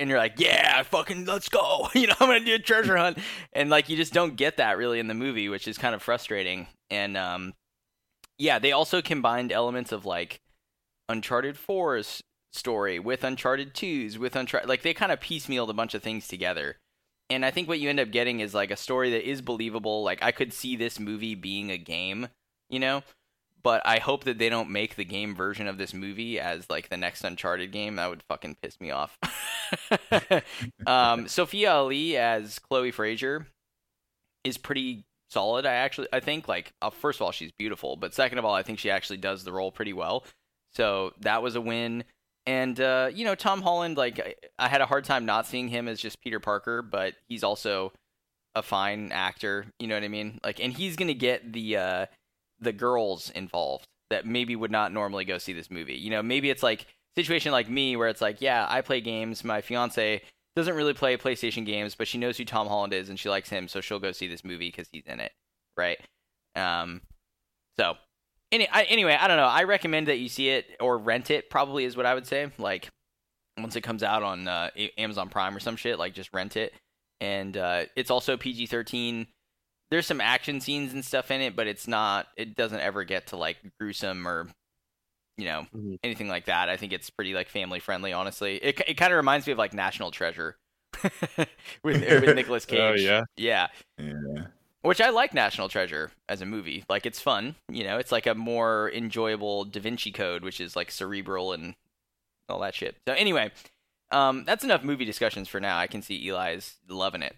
and 0.00 0.08
you're 0.08 0.18
like, 0.18 0.40
yeah, 0.40 0.82
fucking 0.82 1.26
let's 1.26 1.50
go. 1.50 1.88
You 1.94 2.06
know, 2.06 2.14
I'm 2.18 2.28
gonna 2.28 2.40
do 2.40 2.54
a 2.54 2.58
treasure 2.58 2.96
hunt, 2.96 3.18
and 3.52 3.68
like 3.68 3.90
you 3.90 3.98
just 3.98 4.14
don't 4.14 4.36
get 4.36 4.56
that 4.56 4.78
really 4.78 4.98
in 4.98 5.08
the 5.08 5.14
movie, 5.14 5.50
which 5.50 5.68
is 5.68 5.76
kind 5.76 5.94
of 5.94 6.02
frustrating. 6.02 6.66
And 6.88 7.18
um, 7.18 7.52
yeah, 8.38 8.58
they 8.58 8.72
also 8.72 9.02
combined 9.02 9.52
elements 9.52 9.92
of 9.92 10.06
like 10.06 10.40
Uncharted 11.10 11.56
4's 11.56 12.22
story 12.54 12.98
with 12.98 13.24
Uncharted 13.24 13.74
2's 13.74 14.18
with 14.18 14.36
Uncharted, 14.36 14.70
like 14.70 14.80
they 14.80 14.94
kind 14.94 15.12
of 15.12 15.20
piecemealed 15.20 15.68
a 15.68 15.74
bunch 15.74 15.92
of 15.92 16.02
things 16.02 16.26
together. 16.28 16.76
And 17.28 17.44
I 17.44 17.50
think 17.50 17.68
what 17.68 17.80
you 17.80 17.90
end 17.90 18.00
up 18.00 18.10
getting 18.10 18.40
is 18.40 18.54
like 18.54 18.70
a 18.70 18.76
story 18.76 19.10
that 19.10 19.28
is 19.28 19.42
believable. 19.42 20.02
Like 20.02 20.22
I 20.22 20.32
could 20.32 20.54
see 20.54 20.76
this 20.76 20.98
movie 20.98 21.34
being 21.34 21.70
a 21.70 21.76
game 21.76 22.28
you 22.74 22.80
know? 22.80 23.02
But 23.62 23.80
I 23.86 23.98
hope 23.98 24.24
that 24.24 24.36
they 24.36 24.50
don't 24.50 24.68
make 24.68 24.96
the 24.96 25.06
game 25.06 25.34
version 25.34 25.66
of 25.66 25.78
this 25.78 25.94
movie 25.94 26.38
as 26.38 26.68
like 26.68 26.90
the 26.90 26.98
next 26.98 27.24
Uncharted 27.24 27.72
game. 27.72 27.96
That 27.96 28.10
would 28.10 28.22
fucking 28.24 28.58
piss 28.60 28.78
me 28.78 28.90
off. 28.90 29.16
um, 30.86 31.28
Sophia 31.28 31.72
Ali 31.72 32.18
as 32.18 32.58
Chloe 32.58 32.90
Frazer 32.90 33.46
is 34.44 34.58
pretty 34.58 35.06
solid. 35.30 35.64
I 35.64 35.72
actually 35.74 36.08
I 36.12 36.20
think 36.20 36.46
like 36.46 36.74
uh, 36.82 36.90
first 36.90 37.18
of 37.18 37.22
all 37.22 37.32
she's 37.32 37.52
beautiful, 37.52 37.96
but 37.96 38.12
second 38.12 38.38
of 38.38 38.44
all 38.44 38.54
I 38.54 38.62
think 38.62 38.78
she 38.78 38.90
actually 38.90 39.16
does 39.16 39.44
the 39.44 39.52
role 39.52 39.72
pretty 39.72 39.94
well. 39.94 40.24
So 40.72 41.14
that 41.20 41.42
was 41.42 41.56
a 41.56 41.60
win. 41.62 42.04
And 42.46 42.78
uh, 42.78 43.10
you 43.14 43.24
know 43.24 43.34
Tom 43.34 43.62
Holland, 43.62 43.96
like 43.96 44.20
I, 44.20 44.34
I 44.58 44.68
had 44.68 44.82
a 44.82 44.86
hard 44.86 45.04
time 45.04 45.24
not 45.24 45.46
seeing 45.46 45.68
him 45.68 45.88
as 45.88 46.00
just 46.00 46.20
Peter 46.20 46.38
Parker, 46.38 46.82
but 46.82 47.14
he's 47.26 47.42
also 47.42 47.92
a 48.54 48.62
fine 48.62 49.10
actor. 49.12 49.66
You 49.78 49.88
know 49.88 49.94
what 49.94 50.04
I 50.04 50.08
mean? 50.08 50.38
Like, 50.44 50.60
and 50.60 50.72
he's 50.72 50.96
gonna 50.96 51.14
get 51.14 51.52
the 51.52 51.76
uh, 51.78 52.06
the 52.60 52.72
girls 52.72 53.30
involved 53.30 53.86
that 54.10 54.26
maybe 54.26 54.54
would 54.54 54.70
not 54.70 54.92
normally 54.92 55.24
go 55.24 55.38
see 55.38 55.52
this 55.52 55.70
movie. 55.70 55.94
You 55.94 56.10
know, 56.10 56.22
maybe 56.22 56.50
it's 56.50 56.62
like 56.62 56.86
situation 57.16 57.52
like 57.52 57.68
me 57.68 57.96
where 57.96 58.08
it's 58.08 58.20
like, 58.20 58.40
yeah, 58.40 58.66
I 58.68 58.80
play 58.80 59.00
games. 59.00 59.44
My 59.44 59.60
fiance 59.60 60.22
doesn't 60.56 60.76
really 60.76 60.94
play 60.94 61.16
PlayStation 61.16 61.66
games, 61.66 61.94
but 61.94 62.06
she 62.06 62.18
knows 62.18 62.36
who 62.36 62.44
Tom 62.44 62.68
Holland 62.68 62.92
is 62.92 63.08
and 63.08 63.18
she 63.18 63.28
likes 63.28 63.48
him, 63.48 63.66
so 63.66 63.80
she'll 63.80 63.98
go 63.98 64.12
see 64.12 64.28
this 64.28 64.44
movie 64.44 64.68
because 64.68 64.88
he's 64.92 65.06
in 65.06 65.20
it, 65.20 65.32
right? 65.76 65.98
Um, 66.54 67.00
so 67.76 67.94
any, 68.52 68.68
I, 68.68 68.84
anyway, 68.84 69.16
I 69.18 69.26
don't 69.26 69.36
know. 69.36 69.46
I 69.46 69.64
recommend 69.64 70.06
that 70.08 70.18
you 70.18 70.28
see 70.28 70.50
it 70.50 70.66
or 70.80 70.96
rent 70.96 71.30
it. 71.30 71.50
Probably 71.50 71.84
is 71.84 71.96
what 71.96 72.06
I 72.06 72.14
would 72.14 72.26
say. 72.26 72.52
Like 72.58 72.88
once 73.58 73.74
it 73.74 73.80
comes 73.80 74.02
out 74.02 74.22
on 74.22 74.46
uh, 74.46 74.70
Amazon 74.96 75.28
Prime 75.28 75.56
or 75.56 75.60
some 75.60 75.76
shit, 75.76 75.98
like 75.98 76.14
just 76.14 76.32
rent 76.32 76.56
it. 76.56 76.72
And 77.20 77.56
uh, 77.56 77.84
it's 77.96 78.10
also 78.10 78.36
PG 78.36 78.66
thirteen 78.66 79.26
there's 79.90 80.06
some 80.06 80.20
action 80.20 80.60
scenes 80.60 80.92
and 80.92 81.04
stuff 81.04 81.30
in 81.30 81.40
it, 81.40 81.56
but 81.56 81.66
it's 81.66 81.86
not. 81.86 82.26
It 82.36 82.56
doesn't 82.56 82.80
ever 82.80 83.04
get 83.04 83.28
to 83.28 83.36
like 83.36 83.58
gruesome 83.78 84.26
or 84.26 84.48
you 85.36 85.44
know 85.44 85.66
mm-hmm. 85.74 85.94
anything 86.02 86.28
like 86.28 86.46
that. 86.46 86.68
I 86.68 86.76
think 86.76 86.92
it's 86.92 87.10
pretty 87.10 87.34
like 87.34 87.48
family 87.48 87.80
friendly. 87.80 88.12
Honestly, 88.12 88.56
it 88.56 88.80
it 88.86 88.94
kind 88.94 89.12
of 89.12 89.16
reminds 89.16 89.46
me 89.46 89.52
of 89.52 89.58
like 89.58 89.74
National 89.74 90.10
Treasure 90.10 90.56
with 91.02 91.46
with 91.82 92.00
Nicolas 92.36 92.64
Cage. 92.64 92.80
oh 92.80 92.94
yeah, 92.94 93.22
yeah, 93.36 93.68
yeah. 93.98 94.46
Which 94.82 95.00
I 95.00 95.10
like 95.10 95.32
National 95.32 95.68
Treasure 95.68 96.10
as 96.28 96.40
a 96.40 96.46
movie. 96.46 96.84
Like 96.88 97.06
it's 97.06 97.20
fun. 97.20 97.54
You 97.68 97.84
know, 97.84 97.98
it's 97.98 98.12
like 98.12 98.26
a 98.26 98.34
more 98.34 98.90
enjoyable 98.92 99.64
Da 99.64 99.80
Vinci 99.80 100.12
Code, 100.12 100.42
which 100.42 100.60
is 100.60 100.76
like 100.76 100.90
cerebral 100.90 101.52
and 101.52 101.74
all 102.48 102.60
that 102.60 102.74
shit. 102.74 102.96
So 103.06 103.14
anyway. 103.14 103.50
Um, 104.10 104.44
that's 104.44 104.62
enough 104.62 104.84
movie 104.84 105.06
discussions 105.06 105.48
for 105.48 105.58
now. 105.58 105.76
I 105.76 105.88
can 105.88 106.00
see 106.00 106.28
Eli's 106.28 106.76
loving 106.88 107.22
it. 107.22 107.34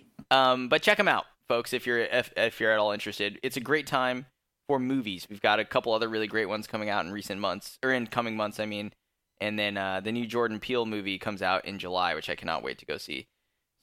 Um, 0.30 0.68
but 0.68 0.82
check 0.82 0.96
them 0.96 1.08
out, 1.08 1.24
folks, 1.48 1.72
if 1.72 1.86
you're 1.86 1.98
if, 1.98 2.32
if 2.36 2.60
you're 2.60 2.72
at 2.72 2.78
all 2.78 2.92
interested. 2.92 3.38
It's 3.42 3.56
a 3.56 3.60
great 3.60 3.86
time 3.86 4.26
for 4.66 4.78
movies. 4.78 5.26
We've 5.28 5.40
got 5.40 5.60
a 5.60 5.64
couple 5.64 5.92
other 5.92 6.08
really 6.08 6.26
great 6.26 6.46
ones 6.46 6.66
coming 6.66 6.90
out 6.90 7.04
in 7.04 7.12
recent 7.12 7.40
months, 7.40 7.78
or 7.82 7.92
in 7.92 8.06
coming 8.06 8.36
months, 8.36 8.60
I 8.60 8.66
mean. 8.66 8.92
And 9.40 9.58
then 9.58 9.76
uh, 9.76 10.00
the 10.00 10.12
new 10.12 10.26
Jordan 10.26 10.58
Peele 10.58 10.84
movie 10.84 11.18
comes 11.18 11.42
out 11.42 11.64
in 11.64 11.78
July, 11.78 12.14
which 12.14 12.28
I 12.28 12.34
cannot 12.34 12.62
wait 12.62 12.78
to 12.78 12.86
go 12.86 12.98
see. 12.98 13.28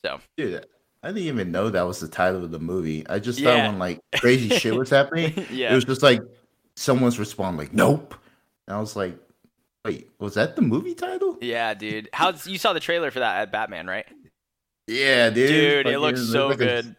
So, 0.04 0.20
dude, 0.38 0.66
I 1.02 1.08
didn't 1.08 1.24
even 1.24 1.52
know 1.52 1.70
that 1.70 1.84
was 1.84 2.00
the 2.00 2.08
title 2.08 2.44
of 2.44 2.52
the 2.52 2.60
movie. 2.60 3.08
I 3.08 3.20
just 3.20 3.40
yeah. 3.40 3.50
thought 3.50 3.70
when 3.70 3.80
like 3.80 4.00
crazy 4.18 4.50
shit 4.50 4.76
was 4.76 4.90
happening, 4.90 5.46
yeah. 5.52 5.72
it 5.72 5.76
was 5.76 5.86
just 5.86 6.04
like 6.04 6.22
someone's 6.76 7.20
responding 7.20 7.58
like, 7.58 7.74
"Nope," 7.74 8.16
and 8.68 8.76
I 8.76 8.80
was 8.80 8.96
like, 8.96 9.18
"Wait, 9.84 10.10
was 10.20 10.34
that 10.34 10.56
the 10.56 10.62
movie 10.62 10.94
title?" 10.94 11.38
Yeah, 11.42 11.74
dude. 11.74 12.10
How 12.12 12.34
you 12.46 12.58
saw 12.58 12.74
the 12.74 12.80
trailer 12.80 13.12
for 13.12 13.20
that 13.20 13.42
at 13.42 13.52
Batman, 13.52 13.88
right? 13.88 14.06
Yeah, 14.88 15.30
dude. 15.30 15.86
Dude, 15.86 15.88
it 15.88 16.00
looks 16.00 16.21
so 16.30 16.48
like 16.50 16.60
good. 16.60 16.95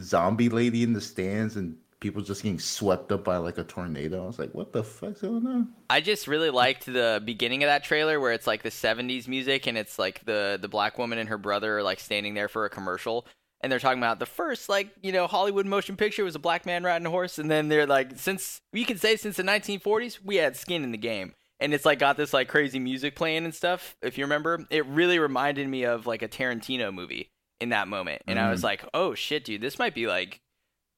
Zombie 0.00 0.48
lady 0.48 0.82
in 0.82 0.92
the 0.92 1.00
stands 1.00 1.56
and 1.56 1.76
people 2.00 2.20
just 2.20 2.42
getting 2.42 2.58
swept 2.58 3.10
up 3.12 3.24
by 3.24 3.38
like 3.38 3.56
a 3.56 3.64
tornado. 3.64 4.24
I 4.24 4.26
was 4.26 4.38
like, 4.38 4.54
what 4.54 4.72
the 4.72 4.84
fuck's 4.84 5.22
going 5.22 5.46
on? 5.46 5.72
I 5.88 6.00
just 6.00 6.28
really 6.28 6.50
liked 6.50 6.84
the 6.84 7.22
beginning 7.24 7.62
of 7.62 7.68
that 7.68 7.82
trailer 7.84 8.20
where 8.20 8.32
it's 8.32 8.46
like 8.46 8.62
the 8.62 8.70
70s 8.70 9.26
music 9.26 9.66
and 9.66 9.78
it's 9.78 9.98
like 9.98 10.24
the 10.24 10.58
the 10.60 10.68
black 10.68 10.98
woman 10.98 11.18
and 11.18 11.28
her 11.30 11.38
brother 11.38 11.78
are 11.78 11.82
like 11.82 12.00
standing 12.00 12.34
there 12.34 12.48
for 12.48 12.66
a 12.66 12.70
commercial 12.70 13.26
and 13.62 13.72
they're 13.72 13.78
talking 13.78 14.00
about 14.00 14.18
the 14.18 14.26
first 14.26 14.68
like, 14.68 14.90
you 15.02 15.12
know, 15.12 15.26
Hollywood 15.26 15.64
motion 15.64 15.96
picture 15.96 16.24
was 16.24 16.34
a 16.34 16.40
black 16.40 16.66
man 16.66 16.84
riding 16.84 17.06
a 17.06 17.10
horse 17.10 17.38
and 17.38 17.50
then 17.50 17.68
they're 17.68 17.86
like 17.86 18.18
since 18.18 18.60
we 18.72 18.84
can 18.84 18.98
say 18.98 19.16
since 19.16 19.36
the 19.36 19.42
1940s 19.42 20.18
we 20.22 20.36
had 20.36 20.56
skin 20.56 20.84
in 20.84 20.92
the 20.92 20.98
game 20.98 21.32
and 21.64 21.72
it's 21.72 21.86
like 21.86 21.98
got 21.98 22.18
this 22.18 22.34
like 22.34 22.48
crazy 22.48 22.78
music 22.78 23.16
playing 23.16 23.44
and 23.44 23.54
stuff. 23.54 23.96
If 24.02 24.18
you 24.18 24.24
remember, 24.24 24.64
it 24.70 24.84
really 24.86 25.18
reminded 25.18 25.66
me 25.66 25.84
of 25.84 26.06
like 26.06 26.20
a 26.20 26.28
Tarantino 26.28 26.92
movie 26.92 27.30
in 27.58 27.70
that 27.70 27.88
moment, 27.88 28.22
and 28.26 28.38
mm. 28.38 28.42
I 28.42 28.50
was 28.50 28.60
mm. 28.60 28.64
like, 28.64 28.84
"Oh 28.92 29.14
shit, 29.14 29.44
dude, 29.44 29.62
this 29.62 29.78
might 29.78 29.94
be 29.94 30.06
like 30.06 30.40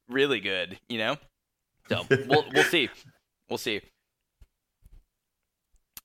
really 0.09 0.41
good," 0.41 0.79
you 0.89 0.99
know. 0.99 1.17
So 1.89 2.03
we'll 2.11 2.45
we'll 2.53 2.65
see, 2.65 2.91
we'll 3.49 3.59
see. 3.59 3.81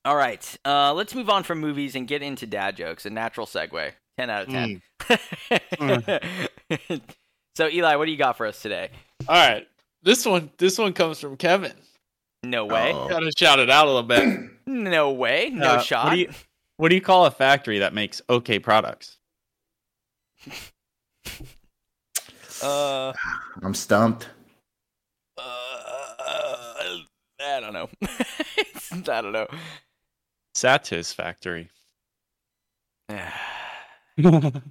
All 0.04 0.16
right, 0.16 0.58
uh, 0.64 0.94
let's 0.94 1.14
move 1.14 1.28
on 1.28 1.42
from 1.42 1.58
movies 1.58 1.96
and 1.96 2.06
get 2.06 2.22
into 2.22 2.46
dad 2.46 2.76
jokes. 2.76 3.04
A 3.04 3.10
natural 3.10 3.46
segue. 3.46 3.90
Ten 4.16 4.30
out 4.30 4.42
of 4.42 4.48
ten. 4.48 4.82
Mm. 5.00 6.20
mm. 6.70 7.00
so 7.56 7.68
Eli, 7.68 7.96
what 7.96 8.04
do 8.04 8.12
you 8.12 8.18
got 8.18 8.36
for 8.36 8.46
us 8.46 8.62
today? 8.62 8.90
All 9.28 9.34
right, 9.34 9.66
this 10.04 10.24
one 10.24 10.50
this 10.58 10.78
one 10.78 10.92
comes 10.92 11.18
from 11.18 11.36
Kevin. 11.36 11.72
No 12.42 12.66
way. 12.66 12.92
Oh. 12.92 13.08
Gotta 13.08 13.30
shout 13.36 13.58
it 13.58 13.70
out 13.70 13.86
a 13.86 13.90
little 13.90 14.02
bit. 14.02 14.50
no 14.66 15.12
way. 15.12 15.50
No 15.52 15.66
uh, 15.66 15.80
shot. 15.80 16.06
What 16.06 16.14
do, 16.14 16.20
you, 16.20 16.30
what 16.76 16.88
do 16.88 16.94
you 16.94 17.00
call 17.00 17.26
a 17.26 17.30
factory 17.30 17.78
that 17.78 17.94
makes 17.94 18.20
okay 18.28 18.58
products? 18.58 19.18
uh, 22.62 23.12
I'm 23.62 23.74
stumped. 23.74 24.28
Uh, 25.38 25.42
I 27.44 27.60
don't 27.60 27.72
know. 27.72 27.88
I 28.02 29.20
don't 29.20 29.32
know. 29.32 29.46
Satis 30.54 31.12
factory. 31.12 31.68
it 34.16 34.62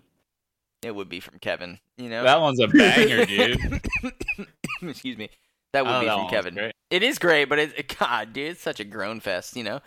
would 0.85 1.09
be 1.09 1.19
from 1.19 1.39
Kevin. 1.39 1.79
You 1.97 2.09
know 2.09 2.23
that 2.23 2.39
one's 2.39 2.59
a 2.59 2.67
banger, 2.67 3.25
dude. 3.25 3.81
Excuse 4.81 5.17
me. 5.17 5.29
That 5.73 5.85
would 5.85 5.93
oh, 5.93 6.01
be 6.01 6.07
from 6.07 6.29
Kevin. 6.29 6.70
It 6.91 7.03
is 7.03 7.17
great, 7.17 7.45
but 7.45 7.57
it, 7.57 7.73
it, 7.77 7.95
God, 7.99 8.33
dude, 8.33 8.51
it's 8.51 8.61
such 8.61 8.79
a 8.79 8.83
groan 8.83 9.19
fest, 9.19 9.55
you 9.55 9.63
know. 9.63 9.79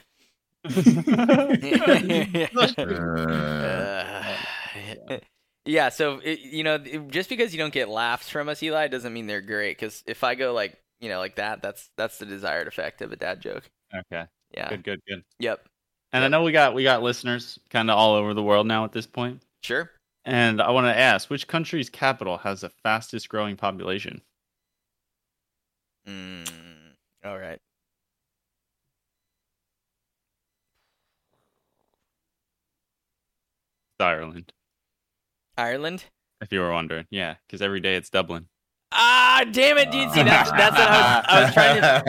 uh, 0.64 0.70
yeah, 5.66 5.90
so 5.90 6.20
it, 6.24 6.40
you 6.40 6.64
know, 6.64 6.78
just 6.78 7.28
because 7.28 7.54
you 7.54 7.58
don't 7.58 7.72
get 7.72 7.88
laughs 7.88 8.30
from 8.30 8.48
us, 8.48 8.62
Eli, 8.62 8.88
doesn't 8.88 9.12
mean 9.12 9.26
they're 9.26 9.42
great. 9.42 9.78
Because 9.78 10.02
if 10.06 10.24
I 10.24 10.34
go 10.34 10.52
like, 10.52 10.78
you 11.04 11.10
know, 11.10 11.18
like 11.18 11.36
that. 11.36 11.60
That's 11.60 11.90
that's 11.96 12.18
the 12.18 12.24
desired 12.24 12.66
effect 12.66 13.02
of 13.02 13.12
a 13.12 13.16
dad 13.16 13.42
joke. 13.42 13.70
Okay. 13.94 14.24
Yeah. 14.52 14.70
Good, 14.70 14.84
good, 14.84 15.00
good. 15.06 15.22
Yep. 15.38 15.66
And 16.12 16.24
I 16.24 16.28
know 16.28 16.42
we 16.42 16.52
got 16.52 16.74
we 16.74 16.82
got 16.82 17.02
listeners 17.02 17.58
kind 17.70 17.90
of 17.90 17.98
all 17.98 18.14
over 18.14 18.34
the 18.34 18.42
world 18.42 18.66
now 18.66 18.84
at 18.84 18.92
this 18.92 19.06
point. 19.06 19.42
Sure. 19.62 19.90
And 20.24 20.62
I 20.62 20.70
want 20.70 20.86
to 20.86 20.98
ask, 20.98 21.28
which 21.28 21.46
country's 21.46 21.90
capital 21.90 22.38
has 22.38 22.62
the 22.62 22.70
fastest 22.70 23.28
growing 23.28 23.56
population? 23.56 24.22
Mm, 26.08 26.50
all 27.24 27.38
right. 27.38 27.58
It's 33.92 34.00
Ireland, 34.00 34.52
Ireland. 35.56 36.04
if 36.40 36.52
you 36.52 36.60
were 36.60 36.72
wondering. 36.72 37.06
Yeah, 37.10 37.36
because 37.46 37.62
every 37.62 37.80
day 37.80 37.94
it's 37.96 38.10
Dublin. 38.10 38.48
Ah, 38.92 39.44
damn 39.50 39.78
it, 39.78 39.90
dude. 39.90 40.10
See, 40.10 40.22
that's 40.22 40.50
that's 40.50 40.76
what 40.78 40.88
I 40.88 41.18
was. 41.18 41.24
I 41.28 41.40
was 41.44 41.54
trying 41.54 41.74
to. 41.82 42.02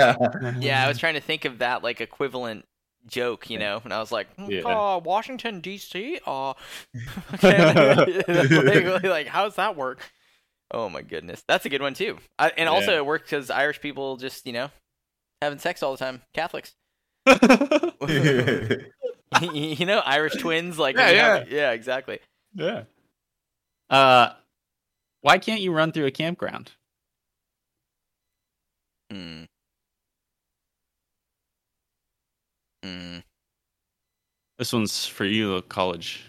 to. 0.51 0.56
Yeah, 0.62 0.84
I 0.84 0.88
was 0.88 0.97
trying 0.97 1.13
to 1.15 1.21
think 1.21 1.45
of 1.45 1.60
that 1.60 1.84
like 1.84 2.01
equivalent 2.01 2.65
joke, 3.08 3.49
you 3.49 3.60
know, 3.60 3.82
and 3.84 3.93
I 3.93 3.99
was 3.99 4.12
like, 4.12 4.36
mm, 4.38 4.49
Yeah. 4.51 4.63
uh, 4.67 4.99
Washington 4.99 5.62
D.C. 5.62 6.19
Uh, 6.25 6.54
like, 7.43 9.04
like, 9.04 9.28
how's 9.28 9.56
that 9.56 9.75
work? 9.75 9.99
Oh 10.71 10.89
my 10.89 11.01
goodness, 11.04 11.43
that's 11.47 11.65
a 11.65 11.69
good 11.69 11.82
one 11.82 11.93
too. 11.93 12.17
I, 12.39 12.51
and 12.58 12.67
also 12.67 12.91
Yeah. 12.91 12.97
it 12.97 13.06
works 13.06 13.30
because 13.30 13.49
Irish 13.51 13.80
people 13.82 14.17
just 14.17 14.45
you 14.47 14.54
know 14.54 14.69
having 15.45 15.60
sex 15.60 15.81
all 15.81 15.93
the 15.93 15.97
time. 15.97 16.21
Catholics, 16.34 16.75
you 19.53 19.86
know, 19.86 19.99
Irish 20.05 20.36
twins, 20.36 20.77
like 20.77 20.95
when 20.97 21.15
Yeah, 21.15 21.38
have- 21.39 21.51
yeah, 21.51 21.71
exactly. 21.71 22.19
yeah. 22.53 22.84
Uh, 23.89 24.29
why 25.21 25.38
can't 25.38 25.62
you 25.62 25.71
run 25.71 25.91
through 25.91 26.05
a 26.08 26.12
campground? 26.12 26.71
Mm. 29.12 29.47
Mm. 32.84 33.23
This 34.58 34.73
one's 34.73 35.05
for 35.05 35.25
you, 35.25 35.62
college, 35.63 36.25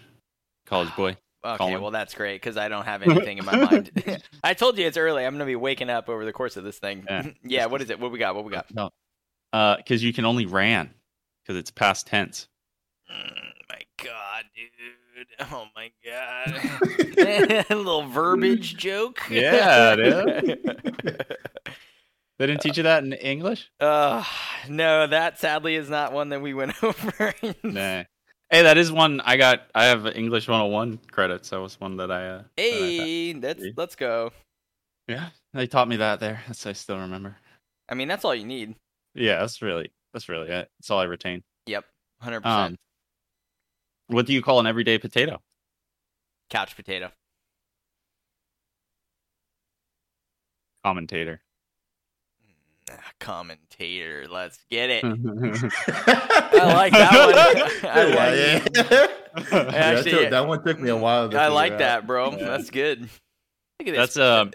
college 0.65 0.93
boy. 0.95 1.17
Okay, 1.45 1.57
Colin. 1.59 1.81
well 1.81 1.91
that's 1.91 2.13
great 2.13 2.41
because 2.41 2.57
I 2.57 2.67
don't 2.67 2.83
have 2.83 3.03
anything 3.03 3.37
in 3.37 3.45
my 3.45 3.55
mind. 3.55 3.91
I 4.43 4.53
told 4.53 4.77
you 4.77 4.85
it's 4.85 4.97
early. 4.97 5.23
I'm 5.25 5.33
gonna 5.35 5.45
be 5.45 5.55
waking 5.55 5.89
up 5.89 6.09
over 6.09 6.25
the 6.25 6.33
course 6.33 6.57
of 6.57 6.65
this 6.65 6.77
thing. 6.79 7.05
Yeah. 7.07 7.27
Yeah, 7.43 7.65
what 7.67 7.81
is 7.81 7.89
it? 7.89 8.01
What 8.01 8.11
we 8.11 8.19
got? 8.19 8.35
What 8.35 8.43
we 8.43 8.51
got? 8.51 8.65
No. 8.73 8.89
Uh, 9.57 9.75
because 9.77 10.03
you 10.03 10.13
can 10.13 10.23
only 10.23 10.45
ran 10.45 10.93
because 11.41 11.57
it's 11.57 11.71
past 11.71 12.05
tense. 12.05 12.47
Mm, 13.11 13.41
my 13.69 13.81
God, 14.03 14.43
dude! 14.55 15.25
Oh 15.51 15.65
my 15.75 15.89
God! 16.05 16.53
A 17.17 17.65
little 17.75 18.07
verbiage 18.07 18.77
joke. 18.77 19.19
Yeah, 19.31 19.95
dude. 19.95 20.59
They 22.37 22.45
didn't 22.45 22.61
teach 22.61 22.77
you 22.77 22.83
that 22.83 23.03
in 23.03 23.13
English? 23.13 23.71
uh, 23.79 24.23
no, 24.69 25.07
that 25.07 25.39
sadly 25.39 25.73
is 25.73 25.89
not 25.89 26.13
one 26.13 26.29
that 26.29 26.39
we 26.39 26.53
went 26.53 26.83
over. 26.83 27.33
Nah. 27.63 28.03
Hey, 28.51 28.61
that 28.61 28.77
is 28.77 28.91
one 28.91 29.21
I 29.21 29.37
got. 29.37 29.63
I 29.73 29.85
have 29.85 30.05
English 30.05 30.47
101 30.47 30.99
credits. 31.11 31.49
That 31.49 31.61
was 31.61 31.79
one 31.79 31.97
that 31.97 32.11
I. 32.11 32.27
Uh, 32.27 32.43
that 32.57 32.61
I 32.61 32.61
had. 32.61 32.99
hey, 32.99 33.33
let's 33.33 33.63
let's 33.75 33.95
go. 33.95 34.31
yeah, 35.07 35.29
they 35.55 35.65
taught 35.65 35.87
me 35.87 35.95
that 35.95 36.19
there. 36.19 36.43
That's 36.45 36.63
I 36.67 36.73
still 36.73 36.99
remember. 36.99 37.37
I 37.89 37.95
mean, 37.95 38.07
that's 38.07 38.23
all 38.23 38.35
you 38.35 38.45
need. 38.45 38.75
Yeah, 39.17 39.39
that's 39.39 39.61
really 39.61 39.91
that's 40.13 40.29
really 40.29 40.47
it. 40.49 40.69
That's 40.79 40.89
all 40.91 40.99
I 40.99 41.03
retain. 41.05 41.43
Yep, 41.65 41.85
hundred 42.21 42.37
Um, 42.37 42.41
percent. 42.43 42.79
what 44.07 44.25
do 44.25 44.33
you 44.33 44.41
call 44.41 44.59
an 44.59 44.67
everyday 44.67 44.97
potato? 44.97 45.41
Couch 46.49 46.75
potato. 46.75 47.11
Commentator. 50.83 51.41
Ah, 52.89 52.95
commentator. 53.19 54.25
Let's 54.29 54.59
get 54.71 54.89
it. 54.89 55.03
I 55.03 56.73
like 56.73 56.93
that 56.93 57.81
one. 57.83 57.91
I 57.91 58.03
like 58.05 58.75
it. 58.77 59.11
Actually, 59.75 60.11
that, 60.11 60.19
took, 60.21 60.29
that 60.29 60.47
one 60.47 60.63
took 60.63 60.79
me 60.79 60.89
a 60.89 60.95
while. 60.95 61.29
To 61.29 61.37
I 61.37 61.45
figure 61.45 61.55
like 61.55 61.71
out. 61.73 61.79
that, 61.79 62.07
bro. 62.07 62.31
Yeah. 62.31 62.45
That's 62.45 62.69
good. 62.69 63.01
Look 63.01 63.89
at 63.89 63.95
this. 63.95 64.13
That's 64.13 64.17
um. 64.17 64.51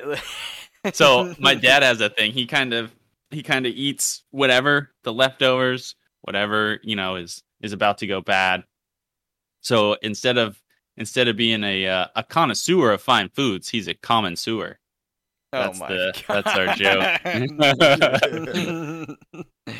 So 0.94 1.34
my 1.38 1.54
dad 1.56 1.82
has 1.82 2.00
a 2.00 2.08
thing. 2.08 2.32
He 2.32 2.46
kind 2.46 2.72
of 2.72 2.90
he 3.32 3.42
kind 3.42 3.66
of 3.66 3.72
eats 3.72 4.24
whatever 4.30 4.90
the 5.04 5.12
leftovers, 5.12 5.94
whatever 6.22 6.78
you 6.82 6.96
know 6.96 7.16
is 7.16 7.42
is 7.60 7.72
about 7.72 7.98
to 7.98 8.06
go 8.06 8.20
bad. 8.20 8.64
So 9.60 9.94
instead 10.02 10.38
of 10.38 10.60
instead 10.96 11.28
of 11.28 11.36
being 11.36 11.64
a 11.64 11.86
uh, 11.86 12.06
a 12.16 12.22
connoisseur 12.22 12.92
of 12.92 13.02
fine 13.02 13.28
foods, 13.30 13.68
he's 13.68 13.88
a 13.88 13.94
common 13.94 14.36
sewer. 14.36 14.78
That's 15.52 15.78
oh 15.78 15.80
my 15.80 15.88
the- 15.88 16.12
God. 16.26 16.44
that's 16.54 16.56
our 16.56 16.74
joke. 16.74 17.20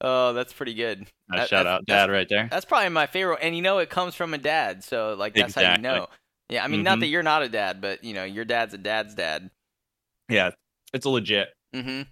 oh, 0.00 0.32
that's 0.32 0.52
pretty 0.52 0.74
good. 0.74 1.02
Uh, 1.32 1.36
That- 1.38 1.48
shout 1.48 1.64
that's- 1.64 1.78
out 1.78 1.86
dad 1.86 2.10
right 2.10 2.28
there. 2.28 2.48
That's 2.50 2.64
probably 2.64 2.88
my 2.90 3.06
favorite, 3.06 3.38
and 3.42 3.56
you 3.56 3.62
know 3.62 3.78
it 3.78 3.90
comes 3.90 4.14
from 4.14 4.34
a 4.34 4.38
dad, 4.38 4.84
so 4.84 5.14
like 5.18 5.34
that's 5.34 5.54
how 5.54 5.72
you 5.74 5.78
know. 5.82 6.06
Yeah, 6.48 6.64
I 6.64 6.68
mean, 6.68 6.84
not 6.84 6.98
Mhm. 6.98 7.00
that 7.00 7.06
you're 7.08 7.24
not 7.24 7.42
a 7.42 7.48
dad, 7.48 7.80
but 7.80 8.04
you 8.04 8.14
know 8.14 8.24
your 8.24 8.44
dad's 8.44 8.72
a 8.74 8.78
dad's 8.78 9.14
dad. 9.14 9.50
Yeah, 10.28 10.50
it's 10.92 11.06
a 11.06 11.10
legit. 11.10 11.48
hmm 11.74 12.02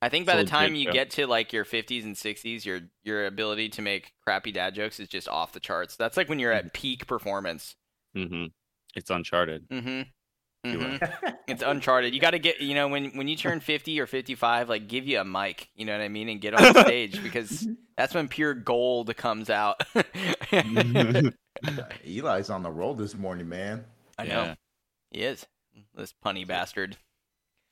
I 0.00 0.08
think 0.08 0.26
by 0.26 0.36
the 0.36 0.44
time 0.44 0.74
you 0.74 0.90
get 0.92 1.10
to 1.12 1.26
like 1.26 1.52
your 1.52 1.64
50s 1.64 2.04
and 2.04 2.14
60s, 2.14 2.64
your 2.64 2.80
your 3.02 3.26
ability 3.26 3.68
to 3.70 3.82
make 3.82 4.12
crappy 4.24 4.52
dad 4.52 4.74
jokes 4.74 5.00
is 5.00 5.08
just 5.08 5.28
off 5.28 5.52
the 5.52 5.60
charts. 5.60 5.96
That's 5.96 6.16
like 6.16 6.28
when 6.28 6.38
you're 6.38 6.52
Mm-hmm. 6.52 6.66
at 6.68 6.72
peak 6.72 7.06
performance. 7.06 7.74
hmm 8.14 8.46
It's 8.94 9.10
uncharted. 9.10 9.66
hmm 9.70 10.02
You 10.64 10.78
hmm. 10.78 10.96
It's 11.48 11.62
uncharted. 11.62 12.14
You 12.14 12.20
got 12.20 12.30
to 12.32 12.38
get, 12.38 12.60
you 12.60 12.74
know, 12.74 12.88
when 12.88 13.16
when 13.16 13.26
you 13.28 13.36
turn 13.44 13.60
50 13.60 13.98
or 14.00 14.06
55, 14.06 14.68
like 14.68 14.86
give 14.88 15.06
you 15.06 15.18
a 15.20 15.24
mic, 15.24 15.68
you 15.74 15.84
know 15.84 15.92
what 15.92 16.02
I 16.02 16.08
mean, 16.08 16.28
and 16.28 16.40
get 16.40 16.54
on 16.54 16.74
stage 16.84 17.22
because 17.22 17.66
that's 17.96 18.14
when 18.14 18.28
pure 18.28 18.54
gold 18.54 19.14
comes 19.16 19.50
out. 19.50 19.82
Eli's 22.04 22.50
on 22.50 22.62
the 22.62 22.70
roll 22.70 22.94
this 22.94 23.14
morning, 23.14 23.48
man. 23.48 23.84
I 24.18 24.24
know. 24.24 24.44
Yeah. 24.44 24.54
He 25.10 25.22
is. 25.22 25.46
This 25.94 26.14
punny 26.24 26.46
bastard. 26.46 26.96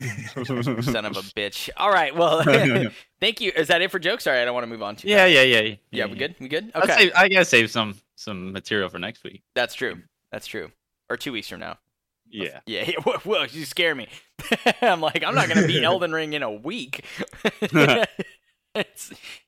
Son 0.03 1.05
of 1.05 1.17
a 1.17 1.21
bitch. 1.37 1.71
All 1.77 1.91
right. 1.91 2.15
Well, 2.15 2.43
thank 3.21 3.41
you. 3.41 3.53
Is 3.57 3.69
that 3.69 3.83
it 3.83 3.91
for 3.91 3.99
jokes? 3.99 4.25
Sorry, 4.25 4.41
I 4.41 4.45
don't 4.45 4.55
want 4.55 4.65
to 4.65 4.69
move 4.69 4.83
on 4.83 4.97
to. 4.97 5.09
yeah, 5.09 5.27
yeah, 5.27 5.43
yeah, 5.43 5.61
yeah. 5.61 5.75
Yeah, 5.91 6.07
we 6.07 6.17
good? 6.17 6.35
We 6.39 6.49
good? 6.49 6.71
Okay. 6.75 6.93
save- 6.97 7.13
I 7.17 7.29
gotta 7.29 7.45
save 7.45 7.71
some 7.71 7.95
some 8.17 8.53
material 8.53 8.89
for 8.89 8.99
next 8.99 9.25
week. 9.25 9.43
That's 9.55 9.75
true. 9.75 10.03
That's 10.33 10.47
true. 10.47 10.71
Or 11.09 11.17
two 11.17 11.33
weeks 11.33 11.49
from 11.49 11.61
now. 11.61 11.79
Yeah. 12.29 12.61
Yeah. 12.67 12.85
yeah. 12.89 12.97
Whoa, 13.05 13.19
whoa, 13.19 13.43
you 13.45 13.65
scare 13.65 13.95
me. 13.95 14.09
I'm 14.83 15.01
like, 15.01 15.23
I'm 15.25 15.35
not 15.35 15.49
going 15.49 15.61
to 15.61 15.67
beat 15.67 15.85
Elden 15.85 16.13
Ring 16.13 16.33
in 16.33 16.43
a 16.43 16.51
week. 16.51 17.05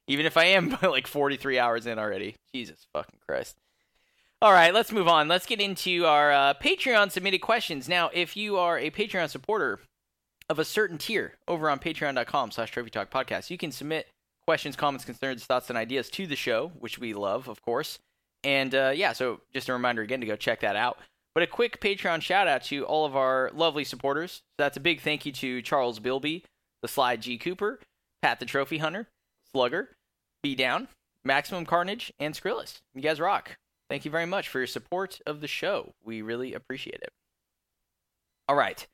Even 0.07 0.25
if 0.27 0.37
I 0.37 0.45
am 0.45 0.77
like 0.83 1.07
43 1.09 1.59
hours 1.59 1.87
in 1.87 1.99
already. 1.99 2.37
Jesus 2.55 2.87
fucking 2.93 3.19
Christ. 3.27 3.57
All 4.41 4.53
right, 4.53 4.73
let's 4.73 4.93
move 4.93 5.09
on. 5.09 5.27
Let's 5.27 5.47
get 5.47 5.61
into 5.61 6.07
our 6.07 6.31
uh, 6.33 6.55
Patreon 6.55 7.11
submitted 7.11 7.41
questions. 7.41 7.89
Now, 7.89 8.11
if 8.15 8.37
you 8.37 8.57
are 8.59 8.79
a 8.79 8.91
Patreon 8.91 9.29
supporter 9.29 9.81
of 10.49 10.59
a 10.59 10.65
certain 10.65 10.99
tier 10.99 11.35
over 11.47 11.69
on 11.69 11.79
patreon.com 11.79 12.51
slash 12.51 12.71
trophy 12.71 12.91
talk 12.91 13.11
podcast, 13.11 13.51
you 13.51 13.59
can 13.59 13.73
submit 13.73 14.09
questions, 14.47 14.77
comments, 14.77 15.05
concerns, 15.05 15.45
thoughts, 15.45 15.69
and 15.69 15.79
ideas 15.79 16.09
to 16.11 16.27
the 16.27 16.37
show, 16.37 16.73
which 16.79 16.99
we 16.99 17.13
love, 17.13 17.49
of 17.49 17.61
course. 17.63 17.99
And 18.45 18.75
uh, 18.75 18.93
yeah, 18.95 19.13
so 19.13 19.41
just 19.53 19.69
a 19.69 19.73
reminder 19.73 20.03
again 20.03 20.21
to 20.21 20.27
go 20.27 20.37
check 20.37 20.61
that 20.61 20.77
out. 20.77 20.99
But 21.35 21.43
a 21.43 21.47
quick 21.47 21.81
Patreon 21.81 22.23
shout 22.23 22.49
out 22.49 22.65
to 22.65 22.85
all 22.85 23.05
of 23.05 23.15
our 23.15 23.51
lovely 23.55 23.85
supporters. 23.85 24.33
So 24.33 24.65
that's 24.65 24.77
a 24.77 24.81
big 24.81 25.01
thank 25.01 25.27
you 25.27 25.33
to 25.33 25.63
Charles 25.63 25.99
Bilby, 25.99 26.45
the 26.83 26.89
Sly 26.89 27.17
G 27.17 27.39
Cooper, 27.39 27.81
Pat 28.23 28.41
the 28.41 28.47
Trophy 28.47 28.79
Hunter, 28.79 29.09
Slugger, 29.53 29.97
Be 30.43 30.55
Down, 30.55 30.89
Maximum 31.25 31.67
Carnage, 31.67 32.13
and 32.19 32.35
Skrillis. 32.35 32.81
You 32.95 33.03
guys 33.03 33.21
rock. 33.21 33.57
Thank 33.89 34.05
you 34.05 34.11
very 34.11 34.27
much 34.27 34.49
for 34.49 34.59
your 34.59 34.67
support 34.67 35.21
of 35.27 35.41
the 35.41 35.47
show. 35.47 35.95
We 36.05 36.23
really 36.23 36.55
appreciate 36.55 37.01
it. 37.03 37.13
All 38.49 38.57
right. 38.57 38.87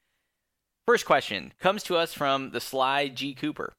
First 0.87 1.07
question 1.07 1.53
comes 1.59 1.83
to 1.85 1.97
us 1.97 2.13
from 2.13 2.51
the 2.51 2.61
Sly 2.61 3.09
G 3.09 3.35
Cooper. 3.35 3.73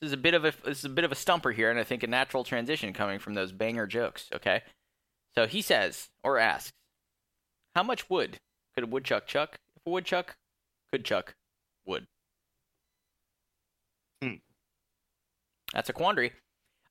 This 0.00 0.08
is 0.08 0.12
a 0.12 0.16
bit 0.16 0.34
of 0.34 0.44
a 0.44 0.52
this 0.64 0.78
is 0.78 0.84
a 0.84 0.88
bit 0.88 1.04
of 1.04 1.12
a 1.12 1.16
stumper 1.16 1.52
here, 1.52 1.70
and 1.70 1.78
I 1.78 1.84
think 1.84 2.02
a 2.02 2.06
natural 2.08 2.42
transition 2.42 2.92
coming 2.92 3.18
from 3.18 3.34
those 3.34 3.52
banger 3.52 3.86
jokes. 3.86 4.28
Okay, 4.34 4.62
so 5.34 5.46
he 5.46 5.62
says 5.62 6.08
or 6.24 6.38
asks, 6.38 6.72
"How 7.76 7.82
much 7.82 8.10
wood 8.10 8.38
could 8.74 8.84
a 8.84 8.86
woodchuck 8.86 9.26
chuck 9.26 9.58
if 9.76 9.86
a 9.86 9.90
woodchuck 9.90 10.36
could 10.90 11.04
chuck 11.04 11.34
wood?" 11.86 12.06
Hmm. 14.22 14.34
That's 15.72 15.88
a 15.88 15.92
quandary. 15.92 16.32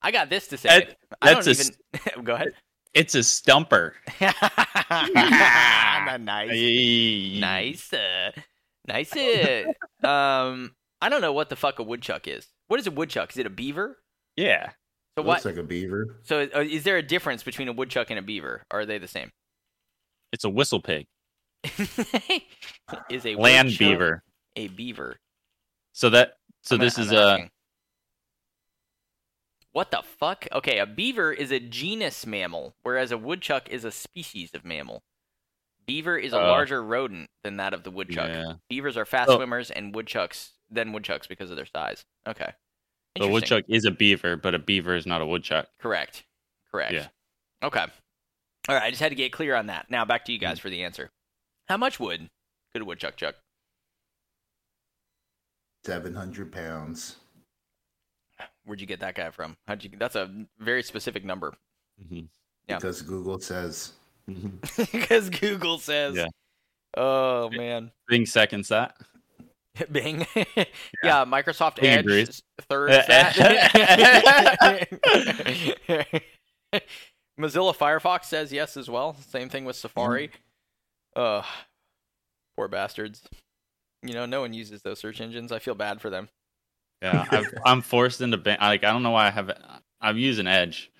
I 0.01 0.12
got 0.12 0.30
this 0.30 0.47
to 0.47 0.57
say. 0.57 0.70
That- 0.70 0.97
I 1.22 1.34
that's 1.34 1.45
don't 1.47 1.57
a 1.57 2.12
even. 2.14 2.24
Go 2.24 2.36
ahead. 2.36 2.53
It's 2.93 3.14
a 3.16 3.24
stumper. 3.24 3.95
nice. 4.22 4.34
Hey. 6.49 7.38
Nice. 7.39 7.93
Uh, 7.93 8.32
nice. 8.89 9.15
Uh, 9.15 10.07
um, 10.07 10.75
I 11.01 11.07
don't 11.09 11.21
know 11.21 11.31
what 11.33 11.49
the 11.49 11.55
fuck 11.55 11.79
a 11.79 11.83
woodchuck 11.83 12.27
is. 12.27 12.47
What 12.67 12.79
is 12.79 12.87
a 12.87 12.91
woodchuck? 12.91 13.31
Is 13.31 13.37
it 13.37 13.45
a 13.45 13.49
beaver? 13.49 13.97
Yeah. 14.35 14.71
So 15.17 15.23
Looks 15.23 15.45
what? 15.45 15.53
like 15.53 15.57
a 15.57 15.63
beaver. 15.67 16.19
so 16.23 16.47
uh, 16.55 16.59
is 16.59 16.83
there 16.83 16.97
a 16.97 17.01
difference 17.03 17.43
between 17.43 17.67
a 17.67 17.73
woodchuck 17.73 18.09
and 18.09 18.19
a 18.19 18.21
beaver? 18.21 18.63
Or 18.71 18.81
are 18.81 18.85
they 18.85 18.97
the 18.97 19.07
same? 19.07 19.31
It's 20.31 20.43
a 20.43 20.49
whistle 20.49 20.81
pig. 20.81 21.07
is 23.09 23.25
a 23.25 23.35
Land 23.35 23.77
beaver. 23.77 24.23
a 24.55 24.67
beaver? 24.67 25.17
So 25.93 26.09
that 26.11 26.33
so 26.63 26.75
I'm- 26.75 26.81
this 26.85 26.97
I'm 26.97 27.03
is 27.05 27.11
a. 27.11 27.17
asking. 27.17 27.49
What 29.71 29.91
the 29.91 30.01
fuck? 30.03 30.47
Okay, 30.51 30.79
a 30.79 30.85
beaver 30.85 31.31
is 31.31 31.51
a 31.51 31.59
genus 31.59 32.25
mammal, 32.25 32.73
whereas 32.83 33.11
a 33.11 33.17
woodchuck 33.17 33.69
is 33.69 33.85
a 33.85 33.91
species 33.91 34.51
of 34.55 34.65
mammal. 34.65 35.03
Beaver 35.89 36.19
is 36.19 36.33
a 36.33 36.39
Oh. 36.39 36.47
larger 36.51 36.83
rodent 36.83 37.31
than 37.43 37.57
that 37.57 37.73
of 37.73 37.81
the 37.81 37.89
woodchuck. 37.89 38.29
yeah. 38.29 38.53
Beavers 38.69 38.95
are 38.95 39.05
fast 39.05 39.27
Oh. 39.31 39.37
swimmers 39.37 39.71
and 39.71 39.95
woodchucks 39.95 40.51
than 40.69 40.93
woodchucks 40.93 41.25
because 41.25 41.49
of 41.49 41.55
their 41.55 41.65
size. 41.65 42.05
Okay. 42.27 42.45
The 43.15 43.23
Interesting. 43.23 43.33
woodchuck 43.33 43.65
is 43.67 43.85
a 43.85 43.91
beaver, 43.91 44.37
but 44.37 44.53
a 44.53 44.59
beaver 44.59 44.95
is 44.95 45.07
not 45.07 45.19
a 45.21 45.25
woodchuck. 45.25 45.67
Correct. 45.79 46.25
Correct. 46.69 46.93
Yeah. 46.93 47.07
Okay. 47.63 47.79
All 48.67 48.75
right, 48.75 48.83
I 48.83 48.91
just 48.91 49.01
had 49.01 49.09
to 49.09 49.15
get 49.15 49.31
clear 49.33 49.55
on 49.55 49.65
that. 49.65 49.89
Now 49.89 50.05
back 50.05 50.25
to 50.25 50.31
you 50.31 50.37
Mm-hmm. 50.37 50.45
guys 50.47 50.59
for 50.59 50.69
the 50.69 50.83
answer. 50.83 51.09
How 51.67 51.77
much 51.77 51.99
wood 51.99 52.29
could 52.71 52.83
a 52.83 52.85
woodchuck 52.85 53.15
chuck? 53.17 53.35
Seven 55.83 56.13
hundred 56.13 56.51
pounds. 56.51 57.15
Where'd 58.63 58.79
you 58.79 58.85
get 58.85 58.99
that 58.99 59.15
guy 59.15 59.31
from? 59.31 59.57
How'd 59.67 59.83
you? 59.83 59.89
That's 59.97 60.15
a 60.15 60.45
very 60.59 60.83
specific 60.83 61.25
number. 61.25 61.55
Mhm. 61.99 62.27
Yeah. 62.67 62.75
Because 62.77 63.01
Google 63.01 63.39
says. 63.39 63.93
Because 64.91 65.30
Google 65.30 65.80
says. 65.80 66.15
Yeah. 66.15 66.27
Oh 66.95 67.49
man. 67.51 67.91
Bing 68.07 68.25
seconds 68.25 68.69
that. 68.69 68.95
Bing. 69.91 70.25
yeah. 71.03 71.25
Microsoft 71.25 71.75
Bing 71.77 71.89
Edge 71.91 71.99
agrees. 71.99 72.41
thirds 72.69 73.07
that. 73.07 73.36
Mozilla 77.39 77.75
Firefox 77.75 78.25
says 78.25 78.51
yes 78.51 78.75
as 78.77 78.89
well. 78.89 79.15
Same 79.30 79.49
thing 79.49 79.65
with 79.65 79.75
Safari. 79.75 80.30
Mm-hmm. 81.15 81.21
Ugh. 81.21 81.45
Poor 82.57 82.67
bastards. 82.67 83.21
You 84.03 84.13
know, 84.13 84.25
no 84.25 84.41
one 84.41 84.53
uses 84.53 84.82
those 84.82 84.99
search 84.99 85.21
engines. 85.21 85.51
I 85.51 85.59
feel 85.59 85.75
bad 85.75 86.01
for 86.01 86.09
them. 86.09 86.30
Yeah, 87.01 87.25
I've, 87.32 87.53
I'm 87.65 87.82
forced 87.82 88.19
into 88.21 88.38
Bing. 88.38 88.57
Like 88.59 88.84
I 88.84 88.91
don't 88.91 89.03
know 89.03 89.11
why 89.11 89.27
I 89.27 89.30
have. 89.30 89.51
I'm 90.01 90.17
using 90.17 90.47
Edge, 90.47 90.91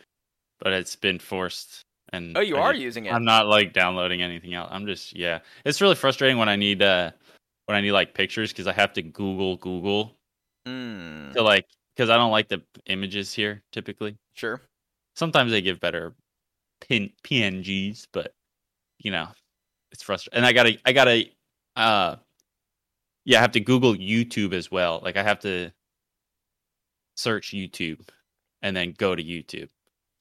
but 0.59 0.73
it's 0.73 0.95
been 0.95 1.19
forced. 1.19 1.82
And 2.14 2.36
Oh, 2.38 2.41
you 2.41 2.57
I 2.57 2.62
are 2.62 2.74
just- 2.74 2.84
using 2.84 3.05
it. 3.05 3.14
I'm 3.14 3.24
not 3.26 3.47
like 3.47 3.74
downloading 3.74 4.22
anything 4.22 4.53
else. 4.53 4.70
I'm 4.72 4.86
just 4.88 5.16
yeah. 5.16 5.39
It's 5.66 5.82
really 5.82 5.95
frustrating 5.95 6.38
when 6.38 6.49
I 6.49 6.55
need 6.55 6.82
uh 6.82 7.12
when 7.66 7.78
I 7.78 7.82
need 7.82 7.91
like 7.91 8.14
pictures 8.14 8.51
because 8.51 8.68
I 8.68 8.74
have 8.74 8.93
to 8.93 9.01
Google 9.01 9.57
Google 9.57 10.16
Mm, 10.68 11.34
to 11.34 11.41
like 11.41 11.66
because 11.95 12.10
I 12.10 12.18
don't 12.18 12.32
like 12.32 12.47
the 12.49 12.62
images 12.88 13.34
here 13.34 13.64
typically. 13.72 14.18
sure. 14.34 14.62
Sometimes 15.16 15.51
they 15.51 15.62
give 15.62 15.80
better 15.80 16.14
pin 16.82 17.12
PNGs, 17.24 18.07
but 18.14 18.34
you 18.99 19.12
know 19.12 19.28
it's 19.91 20.01
frustrating. 20.03 20.38
And 20.38 20.45
I 20.45 20.53
gotta 20.53 20.78
I 20.86 20.91
gotta 20.93 21.26
uh 21.76 22.16
yeah 23.26 23.38
I 23.38 23.41
have 23.41 23.51
to 23.53 23.60
Google 23.60 23.93
YouTube 23.95 24.53
as 24.53 24.72
well. 24.72 24.99
Like 25.03 25.18
I 25.18 25.24
have 25.24 25.39
to 25.41 25.72
search 27.16 27.51
YouTube 27.51 28.07
and 28.62 28.76
then 28.76 28.93
go 28.97 29.16
to 29.16 29.24
YouTube 29.24 29.70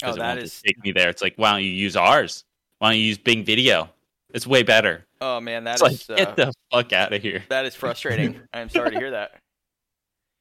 Oh, 0.03 0.15
that 0.15 0.39
is. 0.39 0.63
take 0.63 0.83
me 0.83 0.93
there. 0.93 1.09
It's 1.09 1.23
like 1.23 1.35
why 1.37 1.53
don't 1.53 1.63
you 1.63 1.71
use 1.71 1.97
ours? 1.97 2.45
Why 2.79 2.91
don't 2.91 2.99
you 2.99 3.05
use 3.05 3.19
Bing 3.19 3.45
Video? 3.45 3.91
It's 4.33 4.47
way 4.47 4.63
better. 4.63 5.07
Oh 5.21 5.41
man, 5.41 5.65
that 5.65 5.81
it's 5.81 6.03
is. 6.03 6.09
like 6.09 6.21
uh, 6.21 6.25
get 6.25 6.37
the 6.37 6.53
fuck 6.73 6.93
out 6.93 7.13
of 7.13 7.23
here. 7.23 7.43
That 7.49 7.67
is 7.67 7.75
frustrating. 7.75 8.41
I'm 8.53 8.69
sorry 8.69 8.91
to 8.93 8.99
hear 8.99 9.11
that. 9.13 9.41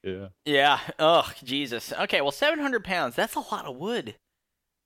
Yeah. 0.03 0.27
Yeah. 0.45 0.79
Oh, 0.99 1.29
Jesus. 1.43 1.91
Okay, 1.91 2.21
well, 2.21 2.31
700 2.31 2.83
pounds. 2.83 3.15
That's 3.15 3.35
a 3.35 3.39
lot 3.39 3.65
of 3.65 3.75
wood. 3.75 4.15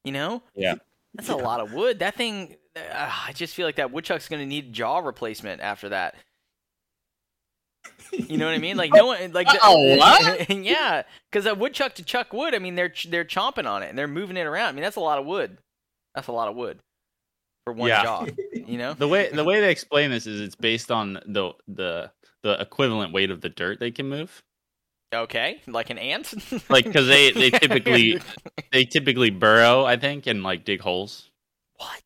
You 0.04 0.12
know? 0.12 0.44
Yeah. 0.56 0.76
That's 1.14 1.30
a 1.30 1.36
lot 1.36 1.60
of 1.60 1.74
wood. 1.74 2.00
That 2.00 2.16
thing. 2.16 2.56
Uh, 2.76 2.80
I 3.28 3.34
just 3.34 3.54
feel 3.54 3.68
like 3.68 3.76
that 3.76 3.92
woodchuck's 3.92 4.30
going 4.30 4.40
to 4.40 4.46
need 4.46 4.72
jaw 4.74 5.00
replacement 5.00 5.62
after 5.62 5.90
that. 5.90 6.16
You 8.12 8.38
know 8.38 8.46
what 8.46 8.54
I 8.56 8.58
mean? 8.58 8.78
Like 8.78 8.92
no 8.94 9.04
oh, 9.04 9.08
one, 9.08 9.32
like 9.32 9.48
Oh, 9.64 9.96
what? 9.98 10.50
yeah, 10.50 11.04
because 11.32 11.46
a 11.46 11.56
woodchuck 11.56 11.96
to 11.96 12.04
chuck 12.04 12.34
wood. 12.34 12.54
I 12.54 12.60
mean, 12.60 12.76
they're 12.76 12.94
they're 13.08 13.26
chomping 13.26 13.66
on 13.66 13.84
it 13.84 13.90
and 13.90 13.98
they're 13.98 14.08
moving 14.08 14.38
it 14.38 14.46
around. 14.46 14.70
I 14.70 14.72
mean, 14.74 14.84
that's 14.84 14.98
a 14.98 15.02
lot 15.02 15.18
of 15.18 15.26
wood. 15.26 15.58
That's 16.16 16.28
a 16.28 16.32
lot 16.34 16.50
of 16.50 16.56
wood 16.56 16.80
for 17.66 17.74
one 17.74 17.90
Yeah. 17.90 18.04
jaw. 18.04 18.26
You 18.54 18.78
know? 18.78 18.94
The 18.94 19.08
way 19.08 19.30
the 19.30 19.44
way 19.44 19.60
they 19.60 19.72
explain 19.72 20.12
this 20.12 20.28
is 20.28 20.40
it's 20.40 20.56
based 20.56 20.92
on 20.92 21.20
the 21.26 21.52
the 21.68 22.12
the 22.44 22.62
equivalent 22.62 23.12
weight 23.12 23.32
of 23.32 23.42
the 23.42 23.50
dirt 23.50 23.80
they 23.80 23.92
can 23.92 24.08
move. 24.08 24.44
Okay, 25.14 25.62
like 25.68 25.90
an 25.90 25.98
ant. 25.98 26.34
Like 26.70 26.86
because 26.86 27.08
they 27.08 27.32
they 27.32 27.50
typically 27.50 28.22
they 28.72 28.86
typically 28.86 29.30
burrow, 29.30 29.84
I 29.84 29.98
think, 29.98 30.28
and 30.28 30.44
like 30.44 30.64
dig 30.64 30.80
holes. 30.80 31.32
what? 31.78 32.02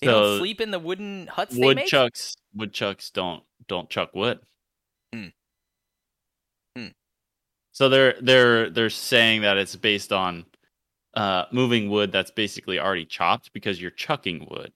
They 0.00 0.08
don't 0.08 0.38
sleep 0.38 0.60
in 0.60 0.70
the 0.72 0.80
wooden 0.80 1.28
huts 1.28 1.54
they 1.54 1.60
make. 1.60 1.76
woodchucks 1.76 2.36
woodchucks 2.54 3.10
don't 3.10 3.42
don't 3.68 3.88
chuck 3.88 4.10
wood. 4.14 4.40
Hmm. 5.14 5.28
Hmm. 6.76 6.88
So 7.72 7.88
they're 7.88 8.14
they're 8.20 8.70
they're 8.70 8.90
saying 8.90 9.42
that 9.42 9.56
it's 9.56 9.74
based 9.76 10.12
on 10.12 10.44
uh 11.14 11.44
moving 11.52 11.90
wood 11.90 12.12
that's 12.12 12.30
basically 12.30 12.78
already 12.78 13.04
chopped 13.06 13.52
because 13.52 13.80
you're 13.80 13.90
chucking 13.90 14.46
wood. 14.50 14.72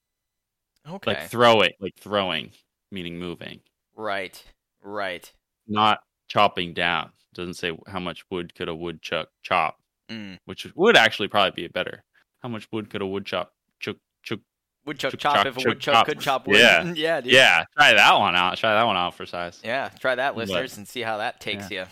Okay. 0.89 1.11
Like 1.15 1.29
throw 1.31 1.61
it, 1.63 1.75
like 1.81 1.95
throwing, 1.99 2.51
meaning 2.91 3.19
moving. 3.19 3.61
right. 3.97 4.43
Right. 4.83 5.31
Not 5.67 6.01
chopping 6.29 6.73
down. 6.75 7.11
Doesn't 7.35 7.55
say 7.55 7.77
how 7.89 7.99
much 7.99 8.25
wood 8.31 8.55
could 8.55 8.69
a 8.69 8.75
woodchuck 8.75 9.29
chop, 9.43 9.79
Mm. 10.11 10.39
which 10.45 10.65
would 10.77 10.97
actually 10.97 11.27
probably 11.29 11.51
be 11.65 11.69
better. 11.69 12.05
How 12.41 12.49
much 12.49 12.69
wood 12.71 12.89
could 12.89 13.03
a 13.03 13.07
woodchuck 13.07 13.51
chuck 13.81 13.97
chuck 14.23 14.39
Woodchuck 14.87 15.11
Chuck, 15.13 15.21
chop 15.21 15.35
chop, 15.39 15.47
if 15.47 15.57
a 15.57 15.61
chuck, 15.61 15.67
woodchuck 15.69 15.95
chop. 15.95 16.07
could 16.07 16.21
chop 16.21 16.47
wood. 16.47 16.59
Yeah. 16.59 16.93
yeah, 16.95 17.21
dude. 17.21 17.33
Yeah, 17.33 17.65
try 17.77 17.93
that 17.95 18.15
one 18.19 18.37
out. 18.37 18.57
Try 18.57 18.75
that 18.75 18.85
one 18.85 18.97
out 18.97 19.15
for 19.15 19.27
size. 19.27 19.61
Yeah, 19.65 19.89
try 19.99 20.15
that, 20.15 20.35
But- 20.37 20.47
listeners, 20.47 20.77
and 20.79 20.87
see 20.87 21.01
how 21.01 21.17
that 21.19 21.41
takes 21.41 21.69
you. 21.71 21.85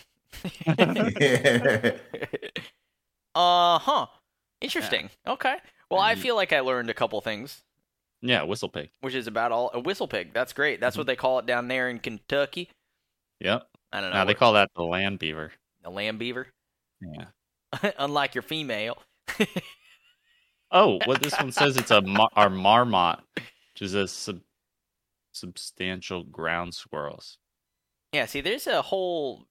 yeah. 0.79 1.91
uh 3.35 3.79
huh. 3.79 4.05
Interesting. 4.61 5.09
Okay. 5.27 5.57
Well, 5.89 5.99
I 6.01 6.15
feel 6.15 6.35
like 6.35 6.53
I 6.53 6.61
learned 6.61 6.89
a 6.89 6.93
couple 6.93 7.19
things, 7.21 7.61
Yeah, 8.21 8.43
whistle 8.43 8.69
pig. 8.69 8.89
which 9.01 9.13
is 9.13 9.27
about 9.27 9.51
all 9.51 9.69
a 9.73 9.79
whistle 9.79 10.07
pig. 10.07 10.33
That's 10.33 10.53
great. 10.53 10.79
That's 10.79 10.93
Mm-hmm. 10.95 11.01
what 11.01 11.07
they 11.07 11.15
call 11.15 11.39
it 11.39 11.45
down 11.45 11.67
there 11.67 11.89
in 11.89 11.99
Kentucky. 11.99 12.69
Yep. 13.41 13.67
I 13.91 14.01
don't 14.01 14.09
know. 14.11 14.15
Now 14.17 14.25
they 14.25 14.33
call 14.33 14.53
that 14.53 14.69
the 14.75 14.83
land 14.83 15.19
beaver. 15.19 15.51
The 15.83 15.89
land 15.91 16.17
beaver. 16.19 16.47
Yeah. 17.01 17.91
Unlike 17.99 18.35
your 18.35 18.41
female. 18.41 18.97
Oh, 20.71 20.99
what 21.05 21.21
this 21.21 21.33
one 21.39 21.51
says 21.51 21.77
it's 21.77 21.91
a 21.91 22.01
mar- 22.01 22.31
our 22.35 22.49
marmot, 22.49 23.19
which 23.35 23.81
is 23.81 23.93
a 23.93 24.07
sub- 24.07 24.41
substantial 25.31 26.23
ground 26.23 26.73
squirrels. 26.73 27.37
Yeah. 28.11 28.25
See, 28.25 28.41
there's 28.41 28.65
a 28.67 28.81
whole 28.81 29.45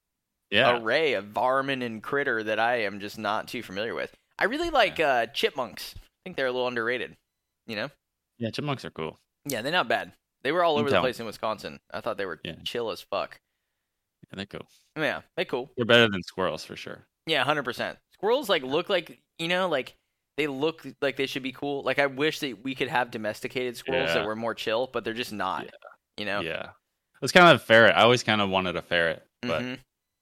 Yeah. 0.51 0.77
array 0.77 1.13
of 1.13 1.25
varmin 1.25 1.83
and 1.83 2.01
critter 2.03 2.43
that 2.43 2.59
I 2.59 2.83
am 2.83 2.99
just 2.99 3.17
not 3.17 3.47
too 3.47 3.63
familiar 3.63 3.95
with. 3.95 4.13
I 4.37 4.45
really 4.45 4.69
like 4.69 4.99
uh, 4.99 5.27
chipmunks. 5.27 5.95
I 5.97 5.99
think 6.23 6.35
they're 6.37 6.47
a 6.47 6.51
little 6.51 6.67
underrated. 6.67 7.15
You 7.67 7.75
know? 7.77 7.89
Yeah, 8.37 8.51
chipmunks 8.51 8.85
are 8.85 8.91
cool. 8.91 9.17
Yeah, 9.45 9.61
they're 9.61 9.71
not 9.71 9.87
bad. 9.87 10.11
They 10.43 10.51
were 10.51 10.63
all 10.63 10.77
over 10.77 10.89
the 10.89 10.99
place 10.99 11.19
in 11.19 11.25
Wisconsin. 11.25 11.79
I 11.91 12.01
thought 12.01 12.17
they 12.17 12.25
were 12.25 12.39
Yeah. 12.43 12.55
chill 12.63 12.91
as 12.91 13.01
fuck. 13.01 13.39
Yeah, 14.31 14.37
they're 14.37 14.45
cool. 14.45 14.67
Yeah, 14.95 15.21
they're 15.35 15.45
cool. 15.45 15.71
They're 15.75 15.85
better 15.85 16.07
than 16.07 16.21
squirrels 16.23 16.63
for 16.63 16.75
sure. 16.75 17.07
Yeah, 17.25 17.43
hundred 17.43 17.63
percent. 17.63 17.97
Squirrels 18.13 18.49
like 18.49 18.61
look 18.63 18.87
like 18.89 19.19
you 19.39 19.47
know 19.47 19.67
like 19.67 19.95
they 20.37 20.47
look 20.47 20.85
like 21.01 21.15
they 21.17 21.25
should 21.25 21.41
be 21.43 21.51
cool. 21.51 21.81
Like 21.83 21.97
I 21.97 22.05
wish 22.05 22.39
that 22.39 22.63
we 22.63 22.75
could 22.75 22.87
have 22.89 23.09
domesticated 23.09 23.77
squirrels 23.77 24.13
that 24.13 24.25
were 24.25 24.35
more 24.35 24.53
chill, 24.53 24.87
but 24.91 25.03
they're 25.03 25.13
just 25.13 25.33
not. 25.33 25.63
Yeah. 25.65 25.71
You 26.17 26.25
know. 26.25 26.41
Yeah. 26.41 26.69
It's 27.21 27.31
kind 27.31 27.47
of 27.47 27.55
a 27.55 27.63
ferret. 27.63 27.95
I 27.95 28.01
always 28.03 28.21
kind 28.23 28.41
of 28.41 28.49
wanted 28.49 28.75
a 28.75 28.81
ferret, 28.81 29.25
but 29.41 29.61
Mhm. 29.63 29.79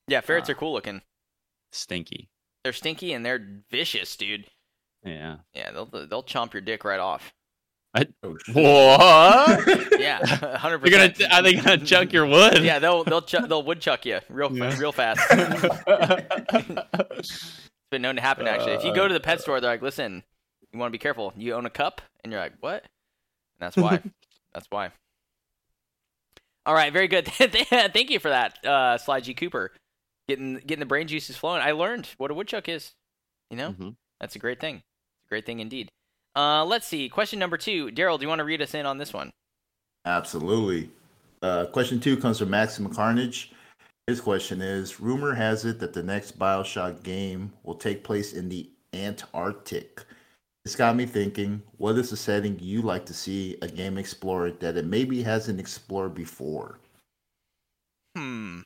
Yeah, 0.07 0.21
ferrets 0.21 0.49
uh, 0.49 0.53
are 0.53 0.55
cool 0.55 0.73
looking. 0.73 1.01
stinky. 1.71 2.29
They're 2.63 2.73
stinky 2.73 3.13
and 3.13 3.25
they're 3.25 3.61
vicious, 3.71 4.15
dude. 4.15 4.45
Yeah. 5.03 5.37
Yeah, 5.53 5.71
they'll 5.71 5.85
they'll 5.85 6.23
chomp 6.23 6.53
your 6.53 6.61
dick 6.61 6.83
right 6.85 6.99
off. 6.99 7.33
Oh. 7.95 8.03
What? 8.53 9.99
Yeah, 9.99 10.25
hundred 10.57 10.81
They're 10.81 11.09
percent. 11.11 11.19
gonna 11.19 11.33
are 11.35 11.41
they 11.43 11.53
gonna 11.53 11.77
chuck 11.77 12.11
your 12.11 12.25
wood? 12.25 12.63
Yeah, 12.63 12.79
they'll 12.79 13.03
they'll 13.03 13.21
ch- 13.21 13.35
they'll 13.47 13.63
woodchuck 13.63 14.05
you 14.05 14.19
real 14.29 14.51
Yeah. 14.55 14.77
real 14.79 14.91
fast. 14.91 15.21
It's 17.17 17.59
been 17.91 18.01
known 18.01 18.15
to 18.15 18.21
happen 18.21 18.47
actually. 18.47 18.73
If 18.73 18.83
you 18.83 18.93
go 18.95 19.07
to 19.07 19.13
the 19.13 19.19
pet 19.19 19.41
store, 19.41 19.61
they're 19.61 19.69
like, 19.69 19.81
"Listen, 19.83 20.23
you 20.71 20.79
want 20.79 20.89
to 20.89 20.91
be 20.91 20.97
careful. 21.01 21.31
You 21.37 21.53
own 21.53 21.65
a 21.65 21.69
cup," 21.69 22.01
and 22.23 22.31
you're 22.31 22.41
like, 22.41 22.53
"What?" 22.59 22.81
And 22.83 23.59
that's 23.59 23.77
why. 23.77 24.01
that's 24.53 24.65
why. 24.69 24.89
All 26.65 26.73
right, 26.73 26.91
very 26.93 27.07
good. 27.07 27.27
Thank 27.27 28.09
you 28.09 28.19
for 28.19 28.29
that, 28.29 28.65
uh, 28.65 28.97
Sly 28.97 29.19
G 29.19 29.33
Cooper. 29.33 29.71
Getting 30.27 30.55
getting 30.55 30.79
the 30.79 30.85
brain 30.85 31.07
juices 31.07 31.35
flowing. 31.35 31.61
I 31.61 31.71
learned 31.71 32.07
what 32.17 32.31
a 32.31 32.33
woodchuck 32.33 32.69
is. 32.69 32.93
You 33.49 33.57
know, 33.57 33.73
Mhm. 33.73 33.95
that's 34.19 34.35
a 34.35 34.39
great 34.39 34.59
thing. 34.59 34.77
It's 34.77 35.27
a 35.27 35.29
great 35.29 35.45
thing 35.45 35.59
indeed. 35.59 35.91
Uh, 36.35 36.65
let's 36.65 36.87
see. 36.87 37.09
Question 37.09 37.39
number 37.39 37.57
two, 37.57 37.87
Daryl. 37.87 38.17
Do 38.17 38.23
you 38.23 38.29
want 38.29 38.39
to 38.39 38.45
read 38.45 38.61
us 38.61 38.73
in 38.73 38.85
on 38.85 38.97
this 38.97 39.13
one? 39.13 39.31
Absolutely. 40.05 40.89
Uh, 41.41 41.65
question 41.67 41.99
two 41.99 42.17
comes 42.17 42.39
from 42.39 42.49
Maximum 42.49 42.93
Carnage. 42.93 43.51
His 44.07 44.19
question 44.21 44.61
is 44.61 44.99
Rumor 44.99 45.33
has 45.33 45.65
it 45.65 45.79
that 45.79 45.93
the 45.93 46.03
next 46.03 46.39
Bioshock 46.39 47.03
game 47.03 47.53
will 47.63 47.75
take 47.75 48.03
place 48.03 48.33
in 48.33 48.49
the 48.49 48.69
Antarctic. 48.93 50.05
This 50.65 50.75
got 50.75 50.95
me 50.95 51.05
thinking 51.05 51.61
what 51.77 51.97
is 51.97 52.09
the 52.09 52.17
setting 52.17 52.57
you 52.59 52.81
like 52.81 53.05
to 53.07 53.13
see 53.13 53.57
a 53.61 53.67
game 53.67 53.97
explore 53.97 54.51
that 54.51 54.77
it 54.77 54.85
maybe 54.85 55.21
hasn't 55.21 55.59
explored 55.59 56.13
before? 56.15 56.79
Hmm. 58.15 58.61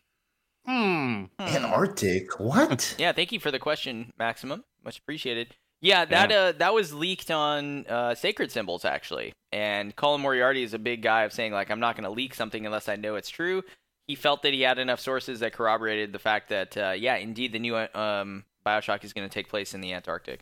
Hmm. 0.68 1.26
Antarctic? 1.39 2.39
What? 2.39 2.95
Yeah, 2.99 3.13
thank 3.13 3.32
you 3.32 3.39
for 3.39 3.51
the 3.51 3.59
question, 3.59 4.11
Maximum. 4.20 4.63
Much 4.84 4.99
appreciated. 4.99 5.55
Yeah, 5.80 6.05
that 6.05 6.32
uh 6.32 6.51
that 6.53 6.74
was 6.74 6.91
leaked 6.93 7.30
on 7.30 7.86
uh, 7.88 8.15
Sacred 8.15 8.51
Symbols 8.51 8.84
actually, 8.84 9.34
and 9.51 9.95
Colin 9.95 10.22
Moriarty 10.22 10.63
is 10.63 10.74
a 10.74 10.80
big 10.80 11.03
guy 11.03 11.24
of 11.24 11.32
saying 11.32 11.53
like 11.53 11.70
I'm 11.70 11.80
not 11.80 11.95
going 11.95 12.03
to 12.05 12.09
leak 12.09 12.34
something 12.34 12.65
unless 12.65 12.89
I 12.89 12.95
know 12.95 13.15
it's 13.15 13.30
true. 13.30 13.63
He 14.07 14.15
felt 14.15 14.41
that 14.41 14.53
he 14.53 14.61
had 14.61 14.80
enough 14.80 14.99
sources 14.99 15.39
that 15.41 15.53
corroborated 15.53 16.13
the 16.13 16.20
fact 16.20 16.49
that 16.49 16.76
uh, 16.76 16.93
yeah, 16.97 17.15
indeed, 17.18 17.53
the 17.53 17.59
new 17.59 17.76
um, 17.76 18.43
Bioshock 18.65 19.03
is 19.03 19.13
going 19.13 19.28
to 19.30 19.34
take 19.34 19.49
place 19.49 19.76
in 19.76 19.82
the 19.82 19.93
Antarctic. 19.93 20.39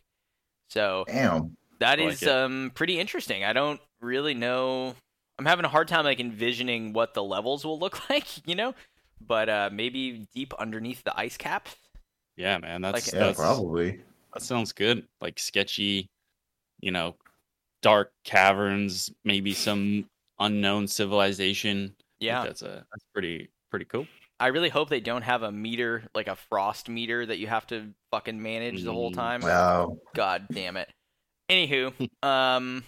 So 0.69 1.03
Damn. 1.07 1.57
that 1.79 1.99
like 1.99 2.13
is 2.13 2.23
it. 2.23 2.29
um 2.29 2.71
pretty 2.73 2.97
interesting. 2.99 3.43
I 3.43 3.51
don't 3.51 3.81
really 3.99 4.33
know. 4.33 4.95
I'm 5.37 5.45
having 5.45 5.65
a 5.65 5.69
hard 5.69 5.89
time 5.89 6.05
like 6.05 6.21
envisioning 6.21 6.93
what 6.93 7.13
the 7.13 7.23
levels 7.23 7.65
will 7.65 7.77
look 7.77 8.09
like, 8.09 8.47
you 8.47 8.55
know, 8.55 8.73
but 9.21 9.49
uh, 9.49 9.69
maybe 9.71 10.27
deep 10.33 10.53
underneath 10.59 11.03
the 11.03 11.17
ice 11.17 11.37
cap. 11.37 11.67
Yeah, 12.37 12.57
man. 12.57 12.81
That's, 12.81 13.07
Like- 13.07 13.13
Yeah, 13.13 13.27
that's 13.27 13.39
probably. 13.39 14.01
that 14.33 14.41
sounds 14.43 14.71
good. 14.73 15.07
Like 15.21 15.39
sketchy, 15.39 16.09
you 16.81 16.91
know, 16.91 17.15
dark 17.81 18.11
caverns, 18.23 19.09
maybe 19.23 19.53
some 19.53 20.09
unknown 20.39 20.87
civilization. 20.87 21.95
Yeah, 22.19 22.43
that's 22.43 22.61
a 22.61 22.85
that's 22.91 23.05
pretty 23.13 23.49
pretty 23.71 23.85
cool. 23.85 24.07
I 24.39 24.47
really 24.47 24.67
hope 24.69 24.89
they 24.89 24.99
don't 24.99 25.21
have 25.21 25.43
a 25.43 25.51
meter 25.51 26.03
like 26.13 26.27
a 26.27 26.35
frost 26.35 26.89
meter 26.89 27.25
that 27.25 27.37
you 27.37 27.47
have 27.47 27.65
to 27.67 27.93
fucking 28.11 28.41
manage 28.41 28.83
the 28.83 28.91
whole 28.91 29.11
Mm, 29.11 29.15
time. 29.15 29.41
Wow. 29.41 29.97
God 30.13 30.47
damn 30.51 30.75
it. 30.77 30.89
Anywho, 31.49 31.93
um, 32.27 32.83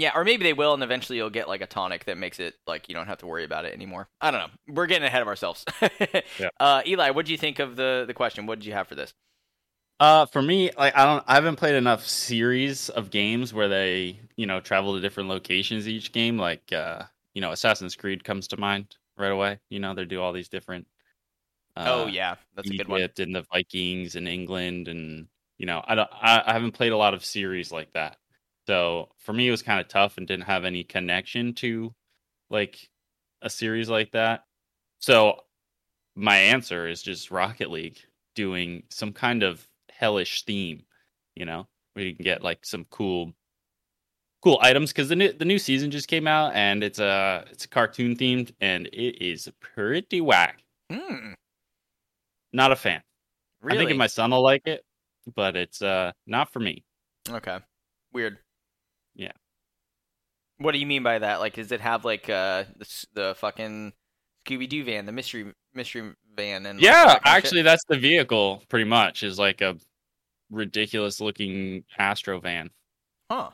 yeah, 0.00 0.12
or 0.14 0.24
maybe 0.24 0.44
they 0.44 0.52
will, 0.52 0.74
and 0.74 0.82
eventually 0.82 1.18
you'll 1.18 1.30
get 1.30 1.48
like 1.48 1.60
a 1.60 1.66
tonic 1.66 2.04
that 2.06 2.18
makes 2.18 2.40
it 2.40 2.54
like 2.66 2.88
you 2.88 2.94
don't 2.94 3.06
have 3.06 3.18
to 3.18 3.26
worry 3.26 3.44
about 3.44 3.64
it 3.64 3.74
anymore. 3.74 4.08
I 4.20 4.30
don't 4.30 4.40
know. 4.40 4.74
We're 4.74 4.86
getting 4.86 5.06
ahead 5.06 5.22
of 5.22 5.28
ourselves. 5.28 5.64
Yeah. 6.38 6.50
Uh, 6.60 6.82
Eli, 6.86 7.10
what 7.10 7.26
do 7.26 7.32
you 7.32 7.38
think 7.38 7.58
of 7.58 7.76
the 7.76 8.04
the 8.06 8.14
question? 8.14 8.46
What 8.46 8.58
did 8.58 8.66
you 8.66 8.72
have 8.72 8.86
for 8.86 8.94
this? 8.94 9.12
Uh, 9.98 10.26
for 10.26 10.40
me, 10.40 10.70
like 10.78 10.96
I 10.96 11.04
don't, 11.04 11.24
I 11.26 11.34
haven't 11.34 11.56
played 11.56 11.74
enough 11.74 12.06
series 12.06 12.88
of 12.88 13.10
games 13.10 13.52
where 13.52 13.68
they, 13.68 14.20
you 14.36 14.46
know, 14.46 14.60
travel 14.60 14.94
to 14.94 15.00
different 15.00 15.28
locations 15.28 15.88
each 15.88 16.12
game. 16.12 16.38
Like, 16.38 16.72
uh, 16.72 17.02
you 17.34 17.40
know, 17.40 17.50
Assassin's 17.50 17.96
Creed 17.96 18.22
comes 18.22 18.48
to 18.48 18.56
mind 18.56 18.96
right 19.16 19.32
away. 19.32 19.58
You 19.70 19.80
know, 19.80 19.94
they 19.94 20.04
do 20.04 20.20
all 20.20 20.32
these 20.32 20.48
different. 20.48 20.86
Uh, 21.76 21.84
oh 21.88 22.06
yeah, 22.06 22.36
that's 22.54 22.70
a 22.70 22.76
good 22.76 22.88
one. 22.88 23.00
Egypt 23.00 23.18
and 23.20 23.34
the 23.34 23.44
Vikings 23.52 24.14
and 24.14 24.28
England 24.28 24.86
and 24.86 25.26
you 25.58 25.66
know, 25.66 25.82
I 25.84 25.94
don't, 25.96 26.08
I, 26.12 26.42
I 26.46 26.52
haven't 26.52 26.72
played 26.72 26.92
a 26.92 26.96
lot 26.96 27.14
of 27.14 27.24
series 27.24 27.72
like 27.72 27.92
that. 27.92 28.16
So 28.68 29.08
for 29.16 29.32
me, 29.32 29.48
it 29.48 29.50
was 29.50 29.62
kind 29.62 29.80
of 29.80 29.88
tough 29.88 30.18
and 30.18 30.26
didn't 30.26 30.44
have 30.44 30.66
any 30.66 30.84
connection 30.84 31.54
to 31.54 31.90
like 32.50 32.90
a 33.40 33.48
series 33.48 33.88
like 33.88 34.10
that. 34.12 34.44
So 34.98 35.40
my 36.14 36.36
answer 36.36 36.86
is 36.86 37.02
just 37.02 37.30
Rocket 37.30 37.70
League 37.70 37.98
doing 38.34 38.82
some 38.90 39.14
kind 39.14 39.42
of 39.42 39.66
hellish 39.90 40.44
theme, 40.44 40.82
you 41.34 41.46
know, 41.46 41.66
where 41.94 42.04
you 42.04 42.14
can 42.14 42.24
get 42.24 42.42
like 42.42 42.66
some 42.66 42.84
cool 42.90 43.32
cool 44.42 44.58
items 44.60 44.92
because 44.92 45.08
the 45.08 45.16
new 45.16 45.32
the 45.32 45.46
new 45.46 45.58
season 45.58 45.90
just 45.90 46.06
came 46.06 46.26
out 46.26 46.52
and 46.54 46.84
it's 46.84 46.98
a 46.98 47.46
it's 47.50 47.64
a 47.64 47.68
cartoon 47.68 48.16
themed 48.16 48.52
and 48.60 48.86
it 48.88 49.24
is 49.24 49.48
pretty 49.60 50.20
whack. 50.20 50.62
Hmm, 50.92 51.32
Not 52.52 52.70
a 52.70 52.76
fan. 52.76 53.00
really? 53.62 53.78
I 53.78 53.86
think 53.86 53.96
my 53.98 54.08
son 54.08 54.30
will 54.30 54.42
like 54.42 54.66
it, 54.66 54.84
but 55.34 55.56
it's 55.56 55.80
uh 55.80 56.12
not 56.26 56.52
for 56.52 56.60
me. 56.60 56.84
Okay. 57.30 57.60
Weird. 58.12 58.36
What 60.58 60.72
do 60.72 60.78
you 60.78 60.86
mean 60.86 61.02
by 61.02 61.18
that? 61.20 61.40
Like, 61.40 61.54
does 61.54 61.72
it 61.72 61.80
have 61.80 62.04
like 62.04 62.28
uh 62.28 62.64
the, 62.76 63.06
the 63.14 63.34
fucking 63.38 63.92
Scooby 64.46 64.68
Doo 64.68 64.84
van, 64.84 65.06
the 65.06 65.12
mystery 65.12 65.52
mystery 65.74 66.12
van, 66.36 66.66
and 66.66 66.78
like, 66.78 66.84
Yeah, 66.84 66.92
that 66.92 67.06
kind 67.06 67.16
of 67.16 67.22
shit? 67.22 67.36
actually, 67.36 67.62
that's 67.62 67.84
the 67.88 67.96
vehicle. 67.98 68.62
Pretty 68.68 68.84
much 68.84 69.22
is 69.22 69.38
like 69.38 69.60
a 69.60 69.76
ridiculous 70.50 71.20
looking 71.20 71.84
Astro 71.98 72.40
van. 72.40 72.70
huh? 73.30 73.50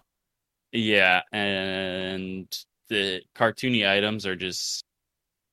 Yeah, 0.73 1.23
and 1.33 2.47
the 2.89 3.23
cartoony 3.37 3.89
items 3.89 4.27
are 4.27 4.37
just. 4.37 4.85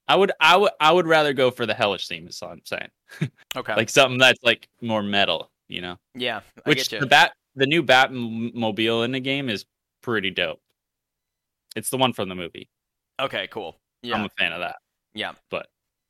I 0.08 0.16
would, 0.16 0.32
I 0.42 0.58
would, 0.58 0.72
I 0.80 0.92
would 0.92 1.08
rather 1.08 1.32
go 1.32 1.52
for 1.52 1.66
the 1.66 1.74
hellish 1.74 2.08
theme. 2.08 2.28
Is 2.28 2.42
what 2.42 2.52
I'm 2.52 2.62
saying. 2.66 2.90
Okay. 3.56 3.76
Like 3.76 3.90
something 3.90 4.18
that's 4.18 4.42
like 4.44 4.70
more 4.82 5.04
metal, 5.04 5.52
you 5.68 5.82
know. 5.82 5.98
yeah, 6.16 6.40
I 6.66 6.70
Which 6.70 6.88
the 6.88 7.06
bat, 7.06 7.34
the 7.56 7.66
new 7.68 7.84
Batmobile 7.84 9.04
in 9.04 9.12
the 9.12 9.20
game 9.20 9.50
is 9.50 9.66
pretty 10.02 10.32
dope. 10.32 10.62
It's 11.76 11.90
the 11.90 11.98
one 11.98 12.14
from 12.14 12.30
the 12.30 12.36
movie. 12.36 12.70
Okay, 13.20 13.48
cool. 13.52 13.78
Yeah, 14.02 14.16
I'm 14.16 14.26
a 14.26 14.30
fan 14.38 14.52
of 14.52 14.62
that. 14.62 14.78
yeah, 15.14 15.34
But 15.50 15.68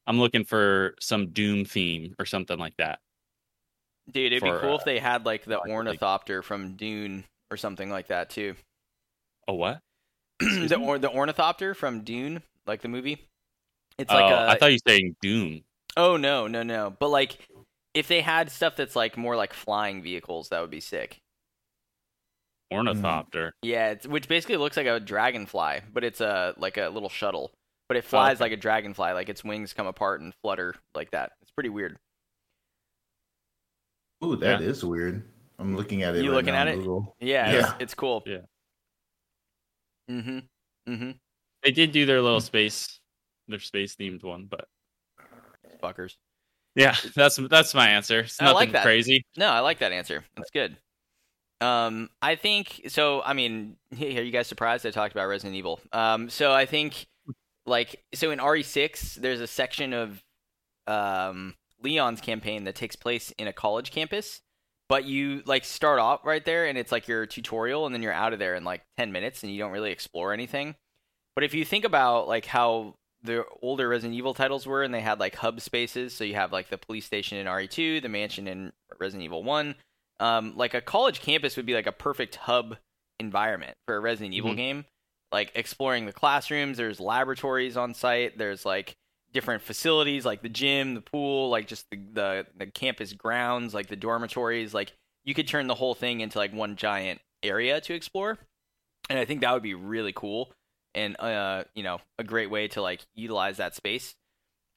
I'm 0.07 0.20
looking 0.20 0.45
for 0.45 0.95
some 0.99 1.28
Doom 1.28 1.66
theme 1.66 2.16
or 2.20 2.26
something 2.26 2.57
like 2.57 2.76
that. 2.78 2.99
dude, 4.12 4.32
it'd 4.32 4.43
be 4.43 4.49
cool 4.59 4.74
uh, 4.74 4.78
if 4.78 4.86
they 4.86 4.99
had 4.99 5.26
like 5.26 5.45
the 5.45 5.59
ornithopter 5.68 6.41
from 6.41 6.76
Dune 6.76 7.26
or 7.49 7.57
something 7.57 7.89
like 7.89 8.07
that 8.07 8.30
too. 8.30 8.55
Oh, 9.47 9.55
what? 9.55 9.80
the 10.39 10.78
or 10.78 10.97
the 10.97 11.12
ornithopter 11.12 11.74
from 11.74 12.01
Dune, 12.01 12.41
like 12.66 12.82
the 12.82 12.88
movie. 12.88 13.28
It's 13.97 14.12
like 14.12 14.32
oh, 14.32 14.36
a. 14.36 14.47
I 14.47 14.57
thought 14.57 14.72
you 14.72 14.80
were 14.86 14.91
saying 14.91 15.16
Doom. 15.22 15.64
Oh 15.97 16.18
no, 16.18 16.47
no, 16.47 16.64
no. 16.64 16.95
But 16.97 17.09
like, 17.09 17.47
if 17.93 18.07
they 18.07 18.22
had 18.22 18.49
stuff 18.49 18.76
that's 18.76 18.95
like 18.95 19.18
more 19.18 19.36
like 19.36 19.53
flying 19.53 20.01
vehicles, 20.01 20.49
that 20.49 20.62
would 20.62 20.72
be 20.72 20.80
sick. 20.80 21.20
Ornithopter. 22.72 23.52
Yeah, 23.62 23.90
it's, 23.90 24.08
which 24.08 24.28
basically 24.28 24.58
looks 24.58 24.78
like 24.78 24.88
a 24.88 25.00
dragonfly, 25.00 25.82
but 25.94 26.04
it's 26.04 26.22
a 26.22 26.54
like 26.58 26.78
a 26.78 26.90
little 26.90 27.10
shuttle. 27.10 27.52
But 27.88 27.98
it 27.98 28.06
flies 28.06 28.38
okay. 28.38 28.46
like 28.46 28.52
a 28.54 28.58
dragonfly, 28.58 29.12
like 29.12 29.28
its 29.28 29.44
wings 29.44 29.74
come 29.74 29.88
apart 29.88 30.22
and 30.22 30.34
flutter 30.42 30.76
like 30.96 31.12
that. 31.12 31.34
It's 31.42 31.52
pretty 31.52 31.70
weird. 31.70 31.98
Ooh, 34.24 34.36
that 34.38 34.62
is 34.62 34.86
weird. 34.86 35.24
I'm 35.60 35.76
looking 35.76 36.04
at 36.04 36.16
it. 36.16 36.24
You 36.24 36.32
right 36.32 36.38
looking 36.38 36.54
now 36.54 36.62
at 36.62 36.68
on 36.68 36.74
it? 36.74 36.78
Google. 36.78 37.16
Yeah, 37.20 37.52
Yeah. 37.52 37.60
It's, 37.60 37.74
it's 37.80 37.94
cool. 37.94 38.24
Yeah. 38.26 38.38
Mm-hmm. 40.10 40.40
Mm-hmm. 40.92 41.12
They 41.64 41.72
did 41.72 41.92
do 41.92 42.06
their 42.06 42.22
little 42.22 42.42
space, 42.42 43.00
their 43.48 43.60
space 43.60 43.96
themed 43.96 44.24
one, 44.24 44.48
but 44.50 44.66
Fuckers. 45.84 46.16
yeah, 46.76 46.96
that's 47.16 47.38
that's 47.50 47.74
my 47.74 47.90
answer. 47.90 48.22
It's 48.22 48.42
I 48.42 48.46
nothing 48.46 48.56
like 48.56 48.72
that. 48.72 48.84
crazy. 48.84 49.26
No, 49.38 49.48
I 49.48 49.60
like 49.60 49.80
that 49.80 49.92
answer. 49.92 50.24
That's 50.36 50.50
good. 50.50 50.78
Um, 51.62 52.09
I 52.22 52.36
think 52.36 52.82
so. 52.88 53.22
I 53.22 53.34
mean, 53.34 53.78
are 53.93 54.05
you 54.05 54.32
guys 54.32 54.47
surprised 54.47 54.86
I 54.86 54.91
talked 54.91 55.14
about 55.14 55.28
Resident 55.28 55.55
Evil? 55.55 55.80
Um, 55.93 56.30
so 56.30 56.51
I 56.51 56.66
think 56.66 57.05
like 57.66 58.03
so 58.14 58.32
in 58.32 58.39
RE6, 58.39 59.16
there's 59.16 59.39
a 59.39 59.47
section 59.47 59.93
of 59.93 60.24
um 60.88 61.55
Leon's 61.84 62.20
campaign 62.22 62.64
that 62.64 62.76
takes 62.76 62.95
place 62.95 63.32
in 63.38 63.47
a 63.47 63.53
college 63.53 63.91
campus, 63.91 64.41
but 64.89 65.05
you 65.05 65.43
like 65.45 65.64
start 65.64 65.99
off 65.99 66.26
right 66.26 66.43
there 66.43 66.66
and 66.66 66.78
it's 66.78 66.91
like 66.91 67.07
your 67.07 67.28
tutorial, 67.28 67.86
and 67.86 67.93
then 67.93 68.01
you're 68.01 68.12
out 68.12 68.34
of 68.34 68.39
there 68.39 68.55
in 68.55 68.64
like 68.64 68.82
10 68.97 69.12
minutes, 69.12 69.43
and 69.43 69.53
you 69.53 69.59
don't 69.59 69.72
really 69.72 69.91
explore 69.91 70.34
anything. 70.34 70.76
But 71.36 71.43
if 71.43 71.53
you 71.53 71.64
think 71.64 71.86
about 71.86 72.28
like 72.28 72.47
how 72.47 72.95
the 73.24 73.45
older 73.62 73.88
Resident 73.88 74.18
Evil 74.18 74.34
titles 74.34 74.66
were, 74.66 74.82
and 74.82 74.93
they 74.93 75.01
had 75.01 75.20
like 75.20 75.36
hub 75.36 75.62
spaces, 75.62 76.14
so 76.14 76.24
you 76.24 76.34
have 76.34 76.51
like 76.51 76.70
the 76.70 76.78
police 76.78 77.05
station 77.05 77.38
in 77.38 77.45
RE2, 77.45 78.01
the 78.01 78.09
mansion 78.09 78.47
in 78.47 78.74
Resident 78.99 79.24
Evil 79.26 79.43
1. 79.43 79.76
Um, 80.22 80.56
like 80.56 80.74
a 80.74 80.82
college 80.82 81.20
campus 81.22 81.58
would 81.58 81.66
be 81.66 81.74
like 81.74 81.88
a 81.88 81.92
perfect 81.92 82.36
hub 82.36 82.78
environment 83.20 83.76
for 83.88 83.96
a 83.96 84.00
Resident 84.00 84.34
Evil 84.34 84.52
Mhm. 84.54 84.58
game. 84.58 84.86
Like 85.32 85.52
exploring 85.56 86.06
the 86.06 86.14
classrooms, 86.14 86.78
there's 86.78 87.00
laboratories 87.00 87.76
on 87.78 87.94
site, 87.94 88.38
there's 88.38 88.66
like 88.66 88.96
different 89.34 89.64
facilities 89.64 90.26
like 90.26 90.42
the 90.42 90.50
gym, 90.50 90.94
the 90.94 91.02
pool, 91.02 91.50
like 91.50 91.68
just 91.68 91.90
the, 91.90 91.98
the 91.98 92.48
the 92.56 92.68
campus 92.68 93.14
grounds, 93.14 93.74
like 93.74 93.88
the 93.88 93.96
dormitories. 93.96 94.74
Like 94.74 94.94
you 95.24 95.34
could 95.34 95.48
turn 95.48 95.68
the 95.68 95.76
whole 95.76 95.96
thing 95.96 96.20
into 96.20 96.38
like 96.38 96.54
one 96.54 96.76
giant 96.76 97.22
area 97.44 97.80
to 97.82 97.94
explore, 97.94 98.38
and 99.10 99.18
I 99.18 99.26
think 99.26 99.42
that 99.42 99.54
would 99.54 99.64
be 99.64 99.74
really 99.74 100.14
cool 100.14 100.54
and 100.94 101.18
uh 101.22 101.64
you 101.74 101.84
know 101.84 102.02
a 102.20 102.24
great 102.26 102.50
way 102.50 102.68
to 102.68 102.82
like 102.82 103.02
utilize 103.16 103.58
that 103.58 103.74
space. 103.76 104.14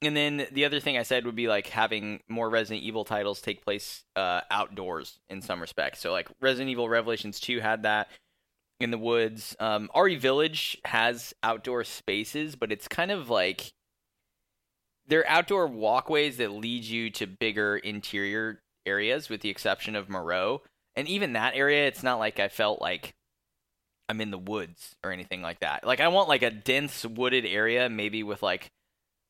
And 0.03 0.17
then 0.17 0.47
the 0.53 0.65
other 0.65 0.81
thing 0.81 0.99
I 0.99 1.03
said 1.03 1.25
would 1.25 1.37
be 1.37 1.49
like 1.49 1.69
having 1.69 2.21
more 2.29 2.51
Resident 2.51 2.85
Evil 2.85 3.05
titles 3.05 3.41
take 3.41 3.65
place 3.65 4.05
uh, 4.17 4.43
outdoors 4.51 5.19
in 5.31 5.41
some 5.41 5.61
respects. 5.61 6.01
So 6.01 6.13
like 6.13 6.29
Resident 6.41 6.71
Evil 6.71 6.89
Revelations 6.89 7.41
2 7.41 7.61
had 7.61 7.85
that 7.85 8.09
in 8.81 8.91
the 8.91 8.99
woods. 8.99 9.57
Um, 9.59 9.89
RE 9.97 10.17
Village 10.17 10.79
has 10.85 11.33
outdoor 11.43 11.85
spaces, 11.85 12.55
but 12.55 12.71
it's 12.71 12.89
kind 12.89 13.11
of 13.11 13.31
like 13.31 13.73
they're 15.07 15.29
outdoor 15.29 15.67
walkways 15.67 16.37
that 16.39 16.53
lead 16.53 16.85
you 16.85 17.11
to 17.11 17.27
bigger 17.27 17.77
interior 17.77 18.61
areas, 18.87 19.29
with 19.29 19.41
the 19.41 19.51
exception 19.51 19.97
of 19.97 20.09
Moreau. 20.09 20.63
And 20.97 21.09
even 21.09 21.33
that 21.33 21.55
area, 21.55 21.87
it's 21.87 22.03
not 22.03 22.19
like 22.19 22.39
I 22.39 22.49
felt 22.49 22.81
like 22.81 23.15
I'm 24.09 24.21
in 24.21 24.31
the 24.31 24.39
woods 24.39 24.95
or 25.03 25.13
anything 25.13 25.43
like 25.43 25.61
that. 25.61 25.87
Like 25.87 26.01
I 26.01 26.09
want 26.09 26.29
like 26.29 26.43
a 26.43 26.51
dense 26.51 27.05
wooded 27.05 27.45
area, 27.47 27.89
maybe 27.89 28.23
with 28.23 28.43
like 28.43 28.71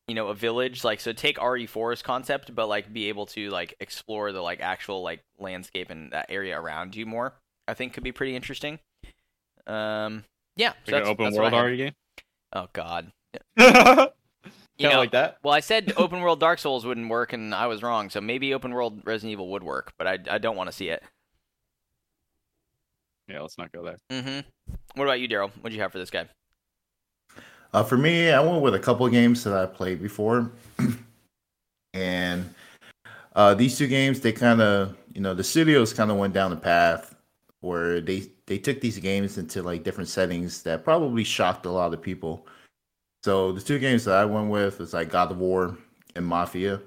you 0.07 0.15
know 0.15 0.27
a 0.27 0.33
village. 0.35 0.83
Like 0.83 0.99
so, 0.99 1.13
take 1.13 1.37
RE4's 1.37 2.01
concept, 2.01 2.53
but 2.53 2.67
like 2.67 2.91
be 2.91 3.09
able 3.09 3.25
to 3.27 3.49
like 3.49 3.75
explore 3.79 4.31
the 4.31 4.41
like 4.41 4.61
actual 4.61 5.01
like 5.01 5.23
landscape 5.39 5.89
and 5.89 6.11
that 6.11 6.27
area 6.29 6.59
around 6.59 6.95
you 6.95 7.05
more. 7.05 7.33
I 7.67 7.73
think 7.73 7.93
could 7.93 8.03
be 8.03 8.11
pretty 8.11 8.35
interesting. 8.35 8.79
Um, 9.67 10.23
yeah. 10.55 10.73
so 10.85 10.91
Like 10.93 11.03
an 11.03 11.09
open 11.09 11.33
world 11.33 11.53
already 11.53 11.77
game. 11.77 11.93
Oh 12.53 12.67
God. 12.73 13.11
You 14.77 14.89
know, 14.89 14.97
like 14.97 15.11
that. 15.11 15.37
well, 15.41 15.53
I 15.53 15.61
said 15.61 15.93
open 15.97 16.19
world 16.19 16.39
Dark 16.39 16.59
Souls 16.59 16.85
wouldn't 16.85 17.09
work, 17.09 17.31
and 17.33 17.55
I 17.55 17.67
was 17.67 17.81
wrong. 17.81 18.09
So 18.09 18.19
maybe 18.19 18.53
open 18.53 18.73
world 18.73 19.01
Resident 19.05 19.31
Evil 19.31 19.49
would 19.51 19.63
work, 19.63 19.93
but 19.97 20.05
I, 20.05 20.19
I 20.29 20.37
don't 20.37 20.57
want 20.57 20.67
to 20.67 20.75
see 20.75 20.89
it. 20.89 21.01
Yeah, 23.27 23.41
let's 23.41 23.57
not 23.57 23.71
go 23.71 23.83
there. 23.83 23.97
mm-hmm 24.11 24.41
What 24.95 25.05
about 25.05 25.19
you, 25.19 25.27
Daryl? 25.27 25.49
What'd 25.61 25.75
you 25.75 25.81
have 25.81 25.91
for 25.91 25.97
this 25.97 26.11
guy? 26.11 26.27
Uh, 27.75 27.83
for 27.83 27.97
me, 27.97 28.31
I 28.31 28.39
went 28.39 28.61
with 28.61 28.73
a 28.73 28.79
couple 28.79 29.05
of 29.05 29.11
games 29.11 29.43
that 29.43 29.53
I 29.53 29.65
played 29.65 30.01
before, 30.01 30.49
and 31.93 32.55
uh, 33.35 33.53
these 33.53 33.77
two 33.77 33.87
games 33.87 34.21
they 34.21 34.31
kind 34.31 34.61
of, 34.61 34.95
you 35.13 35.19
know, 35.19 35.33
the 35.33 35.43
studios 35.43 35.91
kind 35.91 36.09
of 36.09 36.15
went 36.15 36.33
down 36.33 36.51
the 36.51 36.55
path 36.55 37.17
where 37.59 37.99
they 37.99 38.27
they 38.45 38.57
took 38.57 38.79
these 38.79 38.97
games 38.97 39.37
into 39.37 39.61
like 39.61 39.83
different 39.83 40.07
settings 40.07 40.63
that 40.63 40.85
probably 40.85 41.25
shocked 41.25 41.65
a 41.65 41.69
lot 41.69 41.93
of 41.93 42.01
people. 42.01 42.47
So 43.23 43.51
the 43.51 43.59
two 43.59 43.77
games 43.77 44.05
that 44.05 44.15
I 44.15 44.23
went 44.23 44.49
with 44.49 44.79
was 44.79 44.93
like 44.93 45.09
God 45.09 45.31
of 45.31 45.37
War 45.39 45.77
and 46.15 46.25
Mafia. 46.25 46.79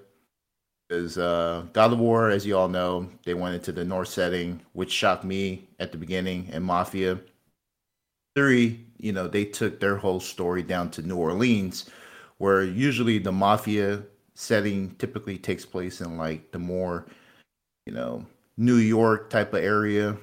Is 0.88 1.18
uh, 1.18 1.66
God 1.74 1.92
of 1.92 1.98
War, 1.98 2.30
as 2.30 2.46
you 2.46 2.56
all 2.56 2.68
know, 2.68 3.10
they 3.26 3.34
went 3.34 3.54
into 3.54 3.72
the 3.72 3.84
Norse 3.84 4.08
setting, 4.08 4.62
which 4.72 4.90
shocked 4.90 5.22
me 5.22 5.68
at 5.80 5.92
the 5.92 5.98
beginning, 5.98 6.48
and 6.50 6.64
Mafia 6.64 7.18
three, 8.38 8.86
you 8.98 9.12
know, 9.12 9.26
they 9.26 9.44
took 9.44 9.80
their 9.80 9.96
whole 9.96 10.20
story 10.20 10.62
down 10.62 10.90
to 10.90 11.02
New 11.02 11.16
Orleans, 11.16 11.90
where 12.38 12.62
usually 12.62 13.18
the 13.18 13.32
mafia 13.32 14.04
setting 14.34 14.94
typically 15.00 15.36
takes 15.36 15.66
place 15.66 16.00
in 16.00 16.16
like 16.16 16.52
the 16.52 16.58
more, 16.60 17.04
you 17.84 17.92
know, 17.92 18.24
New 18.56 18.76
York 18.76 19.28
type 19.28 19.54
of 19.54 19.64
area. 19.64 20.16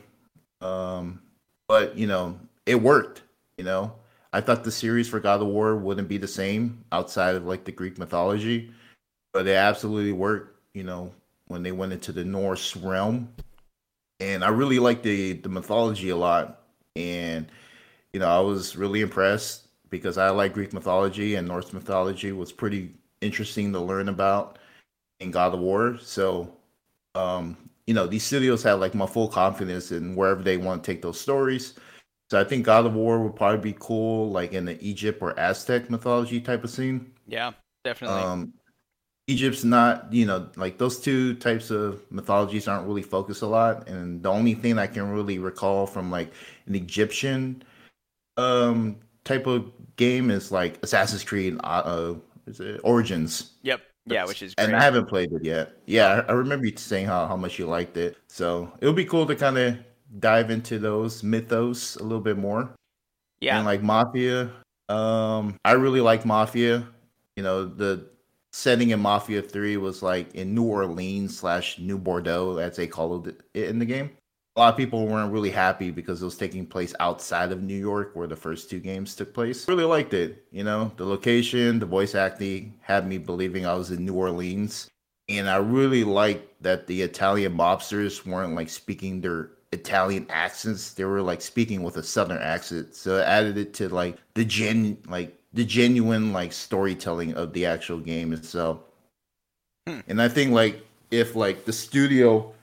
Um, 0.61 1.22
but 1.68 1.97
you 1.97 2.07
know, 2.07 2.39
it 2.66 2.82
worked. 2.82 3.24
You 3.57 3.66
know, 3.66 3.93
I 4.32 4.39
thought 4.39 4.63
the 4.63 4.72
series 4.72 5.09
for 5.09 5.20
God 5.20 5.41
of 5.41 5.47
War 5.47 5.76
wouldn't 5.76 6.07
be 6.07 6.18
the 6.18 6.26
same 6.26 6.86
outside 6.93 7.36
of 7.36 7.45
like 7.45 7.66
the 7.66 7.74
Greek 7.74 7.97
mythology, 7.97 8.72
but 9.34 9.45
it 9.45 9.55
absolutely 9.55 10.13
worked. 10.13 10.57
You 10.74 10.86
know, 10.86 11.11
when 11.47 11.63
they 11.63 11.74
went 11.74 11.91
into 11.91 12.13
the 12.13 12.24
Norse 12.24 12.78
realm, 12.78 13.28
and 14.22 14.41
I 14.41 14.47
really 14.47 14.80
like 14.80 15.03
the 15.03 15.34
the 15.34 15.49
mythology 15.49 16.11
a 16.11 16.16
lot, 16.16 16.61
and 16.95 17.51
you 18.16 18.20
know, 18.20 18.30
I 18.30 18.39
was 18.39 18.78
really 18.78 19.01
impressed 19.01 19.68
because 19.89 20.18
I 20.18 20.30
like 20.30 20.53
Greek 20.53 20.72
mythology 20.72 21.36
and 21.36 21.45
Norse 21.45 21.74
mythology 21.74 22.32
was 22.32 22.49
pretty 22.49 22.93
interesting 23.20 23.74
to 23.74 23.80
learn 23.82 24.07
about 24.07 24.57
in 25.20 25.32
God 25.32 25.53
of 25.53 25.59
War. 25.59 25.97
So, 26.01 26.55
um, 27.13 27.57
you 27.88 27.93
know, 27.93 28.07
these 28.07 28.24
studios 28.24 28.63
have 28.63 28.80
like 28.80 28.95
my 28.95 29.05
full 29.05 29.28
confidence 29.28 29.91
in 29.91 30.16
wherever 30.16 30.41
they 30.41 30.55
want 30.55 30.82
to 30.82 30.89
take 30.89 31.01
those 31.01 31.20
stories. 31.20 31.74
So 32.32 32.39
I 32.39 32.45
think 32.45 32.66
God 32.66 32.86
of 32.86 32.93
War 32.93 33.20
would 33.22 33.36
probably 33.36 33.74
be 33.74 33.78
cool, 33.82 34.32
like 34.32 34.53
in 34.53 34.63
the 34.63 34.82
Egypt 34.82 35.22
or 35.22 35.38
Aztec 35.38 35.89
mythology 35.89 36.39
type 36.39 36.63
of 36.63 36.70
scene. 36.70 37.11
Yeah, 37.28 37.51
definitely. 37.84 38.24
Um, 38.24 38.53
Egypt's 39.28 39.66
not, 39.66 40.13
you 40.13 40.26
know, 40.26 40.47
like 40.55 40.78
those 40.78 41.01
two 41.01 41.34
types 41.36 41.70
of 41.70 42.09
mythologies 42.09 42.70
aren't 42.70 42.88
really 42.88 43.01
focused 43.01 43.41
a 43.41 43.47
lot. 43.47 43.89
And 43.89 44.24
the 44.24 44.30
only 44.30 44.53
thing 44.53 44.80
I 44.80 44.88
can 44.88 45.11
really 45.11 45.38
recall 45.38 45.86
from 45.86 46.09
like 46.09 46.32
an 46.66 46.76
Egyptian 46.76 47.61
um 48.38 48.97
type 49.23 49.47
of 49.47 49.71
game 49.95 50.29
is 50.29 50.51
like 50.51 50.81
Assassin's 50.83 51.23
Creed 51.23 51.57
uh, 51.63 51.67
uh 51.67 52.15
is 52.47 52.59
it 52.59 52.79
Origins. 52.83 53.53
yep. 53.63 53.81
Yeah, 54.07 54.25
which 54.25 54.43
is 54.43 54.53
great. 54.53 54.67
And 54.67 54.75
I 54.75 54.83
haven't 54.83 55.07
played 55.07 55.31
it 55.31 55.43
yet. 55.43 55.77
Yeah, 55.88 56.23
I 56.27 56.31
I 56.31 56.33
remember 56.33 56.67
you 56.67 56.77
saying 56.77 57.07
how, 57.07 57.25
how 57.25 57.36
much 57.36 57.57
you 57.57 57.65
liked 57.65 57.97
it. 57.97 58.17
So 58.27 58.71
it 58.79 58.86
would 58.86 58.95
be 58.95 59.05
cool 59.05 59.25
to 59.25 59.36
kind 59.36 59.57
of 59.57 59.77
dive 60.19 60.51
into 60.51 60.77
those 60.77 61.23
mythos 61.23 61.95
a 61.95 62.03
little 62.03 62.21
bit 62.21 62.38
more. 62.38 62.69
yeah. 63.41 63.57
And 63.57 63.65
like 63.65 63.81
Mafia, 63.81 64.51
um, 64.89 65.57
I 65.65 65.71
really 65.73 66.01
like 66.01 66.23
Mafia. 66.23 66.88
You 67.36 67.43
know, 67.43 67.65
the 67.65 68.07
setting 68.53 68.91
in 68.91 68.99
Mafia 68.99 69.41
3 69.41 69.77
was 69.77 70.01
like 70.03 70.33
in 70.36 70.53
New 70.53 70.63
Orleans 70.63 71.38
slash 71.38 71.79
New 71.79 71.97
Bordeaux, 71.97 72.57
as 72.57 72.75
they 72.77 72.88
called 72.88 73.27
it 73.27 73.41
in 73.55 73.79
the 73.79 73.86
game. 73.86 74.11
A 74.56 74.60
lot 74.62 74.74
of 74.74 74.78
people 74.78 75.06
weren't 75.06 75.34
really 75.34 75.51
happy 75.51 75.91
because 75.91 76.22
it 76.22 76.26
was 76.26 76.38
taking 76.38 76.66
place 76.66 76.93
outside 77.01 77.51
of 77.51 77.62
New 77.62 77.76
York 77.76 78.12
where 78.14 78.28
the 78.28 78.38
first 78.38 78.70
two 78.70 78.80
games 78.80 79.14
took 79.14 79.34
place. 79.34 79.68
Really 79.68 79.84
liked 79.84 80.14
it. 80.14 80.45
You 80.51 80.64
know, 80.64 80.93
the 80.95 81.06
location, 81.06 81.78
the 81.80 81.86
voice 81.86 82.16
acting 82.16 82.74
had 82.80 83.06
me 83.06 83.18
believing 83.18 83.66
I 83.66 83.74
was 83.74 83.91
in 83.91 84.06
New 84.06 84.14
Orleans. 84.14 84.89
And 85.28 85.49
I 85.49 85.58
really 85.58 86.06
liked 86.06 86.62
that 86.64 86.88
the 86.88 87.01
Italian 87.01 87.58
mobsters 87.58 88.26
weren't 88.26 88.56
like 88.56 88.70
speaking 88.70 89.20
their 89.20 89.51
Italian 89.74 90.26
accents. 90.30 90.93
They 90.93 91.03
were 91.03 91.22
like 91.22 91.41
speaking 91.41 91.84
with 91.84 91.97
a 91.97 92.03
southern 92.03 92.41
accent. 92.41 92.95
So 92.95 93.18
it 93.18 93.24
added 93.24 93.58
it 93.58 93.74
to 93.76 93.89
like 93.89 94.18
the 94.36 94.45
gen 94.45 94.97
like 95.10 95.38
the 95.53 95.66
genuine 95.66 96.32
like 96.32 96.53
storytelling 96.53 97.34
of 97.34 97.53
the 97.53 97.66
actual 97.66 97.99
game 97.99 98.32
itself. 98.32 98.80
Hmm. 99.88 99.99
And 100.08 100.22
I 100.22 100.30
think 100.30 100.51
like 100.51 100.86
if 101.12 101.36
like 101.36 101.66
the 101.66 101.74
studio, 101.74 102.53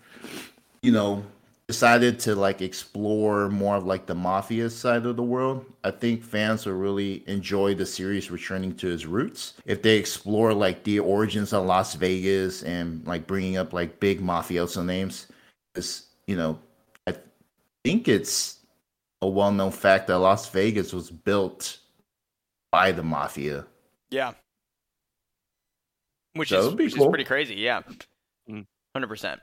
you 0.82 0.93
know, 0.93 1.24
decided 1.72 2.18
to 2.20 2.34
like 2.34 2.60
explore 2.60 3.48
more 3.48 3.76
of 3.76 3.86
like 3.86 4.04
the 4.04 4.14
mafia 4.14 4.68
side 4.68 5.06
of 5.06 5.16
the 5.16 5.22
world, 5.22 5.64
I 5.82 5.90
think 5.90 6.22
fans 6.22 6.66
will 6.66 6.74
really 6.74 7.24
enjoy 7.26 7.74
the 7.74 7.86
series 7.86 8.30
returning 8.30 8.74
to 8.76 8.90
its 8.90 9.06
roots. 9.06 9.54
If 9.64 9.80
they 9.80 9.96
explore 9.96 10.52
like 10.52 10.84
the 10.84 10.98
origins 10.98 11.54
of 11.54 11.64
Las 11.64 11.94
Vegas 11.94 12.62
and 12.62 13.02
like 13.06 13.26
bringing 13.26 13.56
up 13.56 13.72
like 13.72 14.00
big 14.00 14.20
mafioso 14.20 14.84
names, 14.84 15.28
because 15.72 16.08
you 16.26 16.36
know, 16.36 16.58
I 17.06 17.14
think 17.86 18.06
it's 18.06 18.58
a 19.22 19.26
well-known 19.26 19.70
fact 19.70 20.08
that 20.08 20.18
Las 20.18 20.50
Vegas 20.50 20.92
was 20.92 21.10
built 21.10 21.78
by 22.70 22.92
the 22.92 23.02
mafia. 23.02 23.64
Yeah. 24.10 24.34
Which 26.34 26.50
So 26.50 26.58
is 26.58 26.66
it'd 26.66 26.76
be 26.76 26.84
which 26.84 26.98
is 26.98 27.06
pretty 27.06 27.24
crazy, 27.24 27.54
yeah. 27.54 27.80
Mm. 28.46 28.66
Hundred 28.94 29.08
percent. 29.08 29.40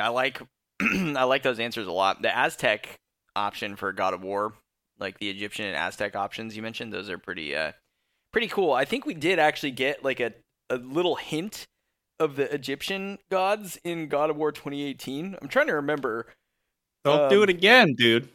I 0.00 0.08
like 0.08 0.40
I 0.80 1.24
like 1.24 1.42
those 1.42 1.60
answers 1.60 1.86
a 1.86 1.92
lot. 1.92 2.22
The 2.22 2.36
Aztec 2.36 2.98
option 3.36 3.76
for 3.76 3.92
God 3.92 4.14
of 4.14 4.22
War, 4.22 4.54
like 4.98 5.18
the 5.18 5.30
Egyptian 5.30 5.66
and 5.66 5.76
Aztec 5.76 6.16
options 6.16 6.56
you 6.56 6.62
mentioned, 6.62 6.92
those 6.92 7.10
are 7.10 7.18
pretty 7.18 7.54
uh 7.54 7.72
pretty 8.32 8.48
cool. 8.48 8.72
I 8.72 8.84
think 8.84 9.06
we 9.06 9.14
did 9.14 9.38
actually 9.38 9.72
get 9.72 10.04
like 10.04 10.20
a, 10.20 10.32
a 10.70 10.76
little 10.76 11.16
hint 11.16 11.66
of 12.18 12.36
the 12.36 12.52
Egyptian 12.54 13.18
gods 13.30 13.78
in 13.84 14.08
God 14.08 14.30
of 14.30 14.36
War 14.36 14.52
2018. 14.52 15.36
I'm 15.40 15.48
trying 15.48 15.66
to 15.68 15.74
remember 15.74 16.26
Don't 17.04 17.30
do 17.30 17.38
Um, 17.38 17.42
it 17.44 17.50
again, 17.50 17.94
dude. 17.96 18.28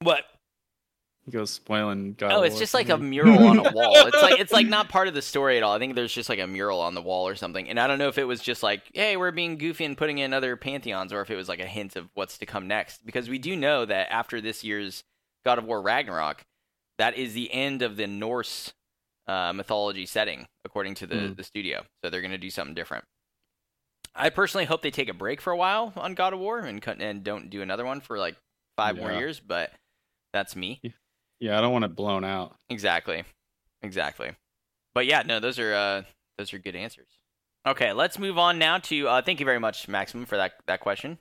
what 0.00 0.24
He 1.30 1.36
goes 1.36 1.50
spoiling 1.50 2.14
God. 2.14 2.32
Oh, 2.32 2.42
it's 2.42 2.58
just 2.58 2.72
like 2.72 2.88
a 2.88 2.96
mural 2.96 3.46
on 3.48 3.58
a 3.58 3.70
wall. 3.72 4.06
It's 4.06 4.22
like 4.22 4.40
it's 4.40 4.52
like 4.52 4.66
not 4.66 4.88
part 4.88 5.08
of 5.08 5.14
the 5.14 5.20
story 5.22 5.56
at 5.58 5.62
all. 5.62 5.74
I 5.74 5.78
think 5.78 5.94
there's 5.94 6.12
just 6.12 6.28
like 6.30 6.38
a 6.38 6.46
mural 6.46 6.80
on 6.80 6.94
the 6.94 7.02
wall 7.02 7.28
or 7.28 7.34
something. 7.34 7.68
And 7.68 7.78
I 7.78 7.86
don't 7.86 7.98
know 7.98 8.08
if 8.08 8.16
it 8.16 8.24
was 8.24 8.40
just 8.40 8.62
like, 8.62 8.82
hey, 8.94 9.16
we're 9.18 9.30
being 9.30 9.58
goofy 9.58 9.84
and 9.84 9.96
putting 9.96 10.18
in 10.18 10.32
other 10.32 10.56
pantheons, 10.56 11.12
or 11.12 11.20
if 11.20 11.30
it 11.30 11.36
was 11.36 11.48
like 11.48 11.60
a 11.60 11.66
hint 11.66 11.96
of 11.96 12.08
what's 12.14 12.38
to 12.38 12.46
come 12.46 12.66
next. 12.66 13.04
Because 13.04 13.28
we 13.28 13.38
do 13.38 13.54
know 13.56 13.84
that 13.84 14.10
after 14.10 14.40
this 14.40 14.64
year's 14.64 15.04
God 15.44 15.58
of 15.58 15.64
War 15.64 15.82
Ragnarok, 15.82 16.42
that 16.98 17.16
is 17.16 17.34
the 17.34 17.52
end 17.52 17.82
of 17.82 17.96
the 17.96 18.06
Norse 18.06 18.72
uh, 19.26 19.52
mythology 19.52 20.06
setting, 20.06 20.46
according 20.64 20.94
to 20.96 21.06
the 21.06 21.28
Hmm. 21.28 21.34
the 21.34 21.44
studio. 21.44 21.84
So 22.02 22.08
they're 22.10 22.22
gonna 22.22 22.38
do 22.38 22.48
something 22.50 22.74
different. 22.74 23.04
I 24.14 24.30
personally 24.30 24.64
hope 24.64 24.82
they 24.82 24.90
take 24.90 25.08
a 25.10 25.14
break 25.14 25.40
for 25.40 25.52
a 25.52 25.56
while 25.56 25.92
on 25.96 26.14
God 26.14 26.32
of 26.32 26.38
War 26.40 26.58
and 26.60 26.80
cut- 26.82 27.00
and 27.00 27.22
don't 27.22 27.50
do 27.50 27.60
another 27.62 27.84
one 27.84 28.00
for 28.00 28.18
like 28.18 28.36
five 28.76 28.96
more 28.96 29.12
years. 29.12 29.38
But 29.38 29.70
that's 30.32 30.56
me. 30.56 30.80
Yeah, 31.40 31.58
I 31.58 31.60
don't 31.60 31.72
want 31.72 31.84
it 31.84 31.94
blown 31.94 32.24
out. 32.24 32.56
Exactly. 32.68 33.24
Exactly. 33.82 34.32
But 34.94 35.06
yeah, 35.06 35.22
no, 35.22 35.40
those 35.40 35.58
are 35.58 35.74
uh 35.74 36.02
those 36.36 36.52
are 36.52 36.58
good 36.58 36.76
answers. 36.76 37.08
Okay, 37.66 37.92
let's 37.92 38.18
move 38.18 38.38
on 38.38 38.58
now 38.58 38.78
to 38.78 39.08
uh 39.08 39.22
thank 39.22 39.40
you 39.40 39.46
very 39.46 39.60
much, 39.60 39.88
Maximum, 39.88 40.26
for 40.26 40.36
that 40.36 40.54
that 40.66 40.80
question. 40.80 41.18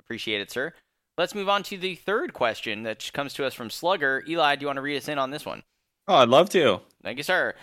Appreciate 0.00 0.40
it, 0.40 0.50
sir. 0.50 0.72
Let's 1.16 1.34
move 1.34 1.48
on 1.48 1.62
to 1.64 1.78
the 1.78 1.94
third 1.94 2.32
question 2.32 2.82
that 2.82 3.10
comes 3.14 3.34
to 3.34 3.46
us 3.46 3.54
from 3.54 3.70
Slugger. 3.70 4.24
Eli, 4.28 4.56
do 4.56 4.62
you 4.62 4.66
want 4.66 4.78
to 4.78 4.82
read 4.82 4.96
us 4.96 5.08
in 5.08 5.18
on 5.18 5.30
this 5.30 5.46
one? 5.46 5.62
Oh, 6.08 6.16
I'd 6.16 6.28
love 6.28 6.50
to. 6.50 6.80
Thank 7.02 7.18
you, 7.18 7.22
sir. 7.22 7.54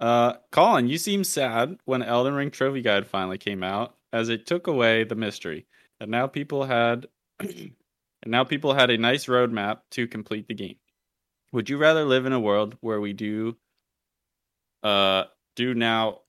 Uh, 0.00 0.34
Colin, 0.50 0.88
you 0.88 0.98
seem 0.98 1.22
sad 1.22 1.78
when 1.84 2.02
Elden 2.02 2.34
Ring 2.34 2.50
Trophy 2.50 2.82
Guide 2.82 3.06
finally 3.06 3.38
came 3.38 3.62
out, 3.62 3.94
as 4.12 4.28
it 4.28 4.46
took 4.46 4.66
away 4.66 5.04
the 5.04 5.14
mystery. 5.14 5.66
And 6.00 6.10
now 6.10 6.26
people 6.26 6.64
had, 6.64 7.06
and 7.40 7.72
now 8.26 8.44
people 8.44 8.74
had 8.74 8.90
a 8.90 8.98
nice 8.98 9.26
roadmap 9.26 9.80
to 9.92 10.08
complete 10.08 10.48
the 10.48 10.54
game. 10.54 10.76
Would 11.52 11.68
you 11.68 11.78
rather 11.78 12.04
live 12.04 12.26
in 12.26 12.32
a 12.32 12.40
world 12.40 12.76
where 12.80 13.00
we 13.00 13.12
do, 13.12 13.56
uh, 14.82 15.24
do 15.56 15.74
now? 15.74 16.20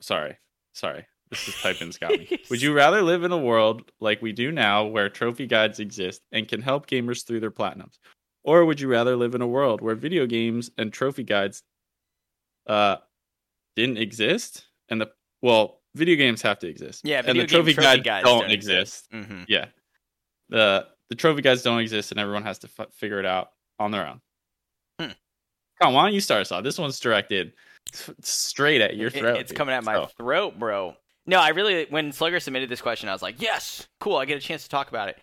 Sorry, 0.00 0.38
sorry, 0.72 1.06
this 1.30 1.46
is 1.48 1.60
typing's 1.60 1.98
got 1.98 2.18
me. 2.18 2.28
Would 2.50 2.62
you 2.62 2.72
rather 2.72 3.02
live 3.02 3.22
in 3.22 3.32
a 3.32 3.38
world 3.38 3.90
like 4.00 4.22
we 4.22 4.32
do 4.32 4.50
now, 4.50 4.86
where 4.86 5.08
trophy 5.10 5.46
guides 5.46 5.78
exist 5.78 6.22
and 6.32 6.48
can 6.48 6.62
help 6.62 6.86
gamers 6.86 7.26
through 7.26 7.40
their 7.40 7.50
platinums, 7.50 7.98
or 8.42 8.64
would 8.64 8.80
you 8.80 8.88
rather 8.88 9.14
live 9.16 9.34
in 9.34 9.42
a 9.42 9.46
world 9.46 9.82
where 9.82 9.94
video 9.94 10.26
games 10.26 10.70
and 10.78 10.92
trophy 10.92 11.22
guides 11.22 11.62
uh 12.66 12.96
didn't 13.76 13.98
exist 13.98 14.66
and 14.88 15.00
the 15.00 15.10
well 15.42 15.80
video 15.94 16.14
games 16.16 16.42
have 16.42 16.58
to 16.58 16.68
exist 16.68 17.00
Yeah, 17.04 17.22
and 17.24 17.38
the 17.38 17.46
trophy, 17.46 17.72
trophy 17.72 17.86
guides, 17.86 18.02
guides 18.02 18.24
don't, 18.24 18.40
don't 18.42 18.50
exist 18.50 19.08
Mm-hmm. 19.12 19.42
yeah 19.48 19.66
the 20.50 20.86
the 21.08 21.14
trophy 21.16 21.40
guides 21.42 21.62
don't 21.62 21.80
exist 21.80 22.10
and 22.10 22.20
everyone 22.20 22.42
has 22.44 22.58
to 22.60 22.68
f- 22.78 22.92
figure 22.92 23.18
it 23.18 23.26
out 23.26 23.50
on 23.78 23.90
their 23.90 24.06
own 24.06 24.20
Come 25.80 25.94
why 25.94 26.04
don't 26.04 26.12
you 26.14 26.20
start 26.20 26.42
us 26.42 26.52
off? 26.52 26.62
This 26.64 26.78
one's 26.78 27.00
directed 27.00 27.52
straight 28.22 28.80
at 28.80 28.96
your 28.96 29.08
It- 29.08 29.14
throat. 29.14 29.38
it's 29.38 29.50
dude. 29.50 29.56
coming 29.58 29.74
at 29.74 29.84
my 29.84 29.94
So, 29.94 30.06
throat, 30.06 30.58
bro. 30.58 30.96
No, 31.26 31.38
I 31.38 31.48
really 31.50 31.86
when 31.90 32.12
Slugger 32.12 32.40
submitted 32.40 32.68
this 32.68 32.80
question, 32.80 33.08
I 33.08 33.12
was 33.12 33.22
like, 33.22 33.40
yes, 33.40 33.88
cool. 34.00 34.16
I 34.16 34.24
get 34.24 34.36
a 34.38 34.40
chance 34.40 34.64
to 34.64 34.68
talk 34.68 34.88
about 34.88 35.08
it. 35.08 35.18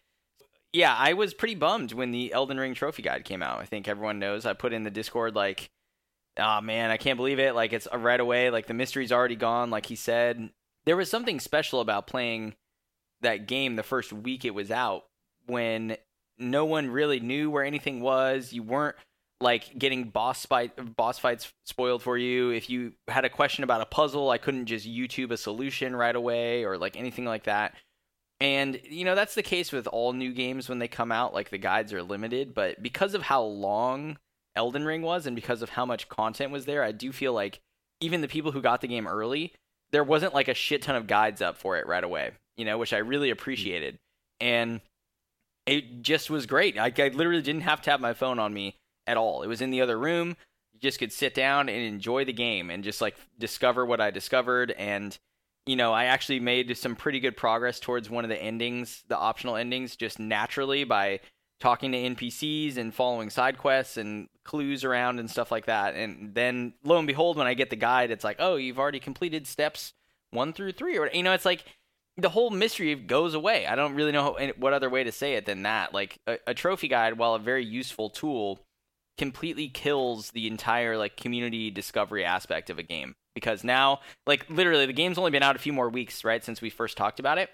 Yeah, 0.73 0.93
I 0.95 1.13
was 1.13 1.33
pretty 1.33 1.55
bummed 1.55 1.93
when 1.93 2.11
the 2.11 2.31
Elden 2.33 2.59
Ring 2.59 2.73
trophy 2.73 3.01
guide 3.01 3.25
came 3.25 3.41
out. 3.41 3.59
I 3.59 3.65
think 3.65 3.87
everyone 3.87 4.19
knows. 4.19 4.45
I 4.45 4.53
put 4.53 4.73
in 4.73 4.83
the 4.83 4.91
Discord 4.91 5.35
like, 5.35 5.69
oh 6.37 6.61
man, 6.61 6.91
I 6.91 6.97
can't 6.97 7.17
believe 7.17 7.39
it. 7.39 7.55
Like 7.55 7.73
it's 7.73 7.87
uh, 7.91 7.97
right 7.97 8.19
away. 8.19 8.49
Like 8.49 8.67
the 8.67 8.73
mystery's 8.73 9.11
already 9.11 9.35
gone. 9.35 9.69
Like 9.69 9.85
he 9.87 9.95
said, 9.95 10.49
there 10.85 10.97
was 10.97 11.09
something 11.09 11.39
special 11.39 11.81
about 11.81 12.07
playing 12.07 12.55
that 13.21 13.47
game 13.47 13.75
the 13.75 13.83
first 13.83 14.13
week 14.13 14.45
it 14.45 14.53
was 14.53 14.69
out 14.71 15.05
when 15.47 15.97
no 16.37 16.65
one 16.65 16.89
really 16.91 17.19
knew 17.19 17.49
where 17.49 17.63
anything 17.63 17.99
was. 18.01 18.53
You 18.53 18.61
weren't 18.63 18.95
like 19.39 19.77
getting 19.77 20.05
boss 20.05 20.45
fight 20.45 20.95
boss 20.95 21.19
fights 21.19 21.51
spoiled 21.65 22.01
for 22.01 22.17
you. 22.17 22.49
If 22.49 22.69
you 22.69 22.93
had 23.07 23.25
a 23.25 23.29
question 23.29 23.63
about 23.63 23.81
a 23.81 23.85
puzzle, 23.85 24.29
I 24.29 24.37
couldn't 24.37 24.65
just 24.65 24.87
YouTube 24.87 25.31
a 25.31 25.37
solution 25.37 25.95
right 25.95 26.15
away 26.15 26.63
or 26.63 26.77
like 26.77 26.97
anything 26.97 27.25
like 27.25 27.43
that. 27.43 27.75
And 28.39 28.79
you 28.89 29.05
know, 29.05 29.15
that's 29.15 29.35
the 29.35 29.43
case 29.43 29.71
with 29.71 29.87
all 29.87 30.13
new 30.13 30.33
games 30.33 30.69
when 30.69 30.79
they 30.79 30.87
come 30.87 31.11
out, 31.11 31.33
like 31.33 31.49
the 31.49 31.57
guides 31.57 31.93
are 31.93 32.03
limited, 32.03 32.53
but 32.53 32.81
because 32.81 33.13
of 33.13 33.23
how 33.23 33.43
long 33.43 34.17
Elden 34.55 34.85
Ring 34.85 35.03
was 35.03 35.27
and 35.27 35.35
because 35.35 35.61
of 35.61 35.69
how 35.69 35.85
much 35.85 36.09
content 36.09 36.51
was 36.51 36.65
there, 36.65 36.83
I 36.83 36.91
do 36.91 37.11
feel 37.11 37.33
like 37.33 37.59
even 38.01 38.21
the 38.21 38.27
people 38.27 38.51
who 38.51 38.61
got 38.61 38.81
the 38.81 38.87
game 38.87 39.07
early, 39.07 39.53
there 39.91 40.03
wasn't 40.03 40.33
like 40.33 40.47
a 40.47 40.53
shit 40.53 40.81
ton 40.81 40.95
of 40.95 41.07
guides 41.07 41.41
up 41.41 41.57
for 41.57 41.77
it 41.77 41.87
right 41.87 42.03
away, 42.03 42.31
you 42.57 42.65
know, 42.65 42.77
which 42.77 42.93
I 42.93 42.97
really 42.97 43.29
appreciated. 43.29 43.97
And 44.39 44.81
it 45.65 46.01
just 46.01 46.29
was 46.29 46.45
great. 46.45 46.77
I, 46.77 46.91
I 46.97 47.07
literally 47.09 47.41
didn't 47.41 47.61
have 47.61 47.81
to 47.83 47.91
have 47.91 48.01
my 48.01 48.13
phone 48.13 48.39
on 48.39 48.53
me 48.53 48.75
at 49.07 49.17
all. 49.17 49.41
It 49.41 49.47
was 49.47 49.61
in 49.61 49.71
the 49.71 49.81
other 49.81 49.97
room. 49.97 50.35
You 50.73 50.79
just 50.79 50.99
could 50.99 51.11
sit 51.11 51.33
down 51.33 51.69
and 51.69 51.81
enjoy 51.81 52.25
the 52.25 52.33
game 52.33 52.69
and 52.69 52.83
just 52.83 53.01
like 53.01 53.15
discover 53.39 53.85
what 53.85 54.01
I 54.01 54.11
discovered. 54.11 54.71
And, 54.71 55.17
you 55.65 55.75
know, 55.75 55.93
I 55.93 56.05
actually 56.05 56.39
made 56.39 56.77
some 56.77 56.95
pretty 56.95 57.19
good 57.19 57.35
progress 57.35 57.79
towards 57.79 58.09
one 58.09 58.23
of 58.23 58.29
the 58.29 58.41
endings, 58.41 59.03
the 59.07 59.17
optional 59.17 59.55
endings, 59.55 59.95
just 59.95 60.19
naturally 60.19 60.83
by 60.83 61.21
talking 61.59 61.91
to 61.91 61.97
NPCs 61.97 62.77
and 62.77 62.93
following 62.93 63.29
side 63.29 63.57
quests 63.57 63.97
and 63.97 64.27
clues 64.43 64.83
around 64.83 65.19
and 65.19 65.29
stuff 65.29 65.51
like 65.51 65.65
that. 65.65 65.95
And 65.95 66.35
then 66.35 66.73
lo 66.83 66.97
and 66.97 67.07
behold, 67.07 67.37
when 67.37 67.47
I 67.47 67.55
get 67.55 67.69
the 67.69 67.75
guide, 67.75 68.11
it's 68.11 68.23
like, 68.23 68.37
oh, 68.39 68.57
you've 68.57 68.79
already 68.79 68.99
completed 68.99 69.47
steps 69.47 69.93
one 70.31 70.53
through 70.53 70.73
three, 70.73 70.97
or 70.97 71.09
you 71.13 71.23
know, 71.23 71.33
it's 71.33 71.45
like 71.45 71.63
the 72.17 72.29
whole 72.29 72.49
mystery 72.49 72.93
goes 72.95 73.33
away. 73.33 73.65
I 73.65 73.75
don't 73.75 73.95
really 73.95 74.11
know 74.11 74.37
what 74.57 74.73
other 74.73 74.89
way 74.89 75.03
to 75.03 75.11
say 75.11 75.35
it 75.35 75.45
than 75.45 75.63
that. 75.63 75.93
Like 75.93 76.19
a, 76.27 76.37
a 76.47 76.53
trophy 76.53 76.87
guide, 76.87 77.17
while 77.17 77.35
a 77.35 77.39
very 77.39 77.63
useful 77.63 78.09
tool, 78.09 78.59
completely 79.17 79.67
kills 79.69 80.31
the 80.31 80.47
entire 80.47 80.97
like 80.97 81.17
community 81.17 81.71
discovery 81.71 82.23
aspect 82.23 82.69
of 82.69 82.77
a 82.79 82.83
game 82.83 83.15
because 83.35 83.63
now, 83.63 83.99
like 84.25 84.49
literally, 84.49 84.85
the 84.85 84.93
game's 84.93 85.17
only 85.17 85.31
been 85.31 85.43
out 85.43 85.55
a 85.55 85.59
few 85.59 85.73
more 85.73 85.89
weeks, 85.89 86.23
right, 86.23 86.43
since 86.43 86.61
we 86.61 86.69
first 86.69 86.97
talked 86.97 87.19
about 87.19 87.37
it. 87.37 87.49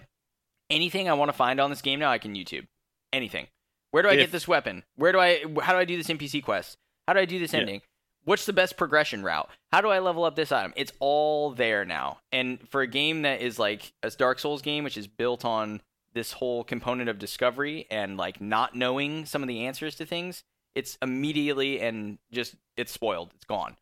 Anything 0.70 1.08
I 1.08 1.14
want 1.14 1.28
to 1.30 1.36
find 1.36 1.60
on 1.60 1.70
this 1.70 1.82
game 1.82 1.98
now, 2.00 2.10
I 2.10 2.18
can 2.18 2.34
YouTube. 2.34 2.66
Anything. 3.12 3.48
Where 3.90 4.02
do 4.02 4.08
I 4.08 4.12
If- 4.14 4.18
get 4.20 4.32
this 4.32 4.48
weapon? 4.48 4.82
Where 4.96 5.12
do 5.12 5.20
I? 5.20 5.44
How 5.62 5.72
do 5.72 5.78
I 5.78 5.84
do 5.84 5.96
this 5.96 6.08
NPC 6.08 6.42
quest? 6.42 6.76
How 7.06 7.12
do 7.14 7.20
I 7.20 7.26
do 7.26 7.38
this 7.38 7.52
Yeah. 7.52 7.60
ending? 7.60 7.82
What's 8.24 8.46
the 8.46 8.54
best 8.54 8.78
progression 8.78 9.22
route? 9.22 9.50
How 9.70 9.82
do 9.82 9.88
I 9.90 9.98
level 9.98 10.24
up 10.24 10.34
this 10.34 10.50
item? 10.50 10.72
It's 10.76 10.92
all 10.98 11.50
there 11.50 11.84
now. 11.84 12.20
And 12.32 12.66
for 12.70 12.80
a 12.80 12.86
game 12.86 13.20
that 13.22 13.42
is 13.42 13.58
like 13.58 13.92
a 14.02 14.08
Dark 14.10 14.38
Souls 14.38 14.62
game, 14.62 14.82
which 14.82 14.96
is 14.96 15.06
built 15.06 15.44
on 15.44 15.82
this 16.14 16.32
whole 16.32 16.64
component 16.64 17.10
of 17.10 17.18
discovery 17.18 17.86
and 17.90 18.16
like 18.16 18.40
not 18.40 18.74
knowing 18.74 19.26
some 19.26 19.42
of 19.42 19.48
the 19.48 19.66
answers 19.66 19.94
to 19.96 20.06
things, 20.06 20.42
it's 20.74 20.98
immediately 21.02 21.80
and 21.80 22.18
just 22.32 22.54
it's 22.76 22.92
spoiled. 22.92 23.32
It's 23.34 23.44
gone. 23.44 23.76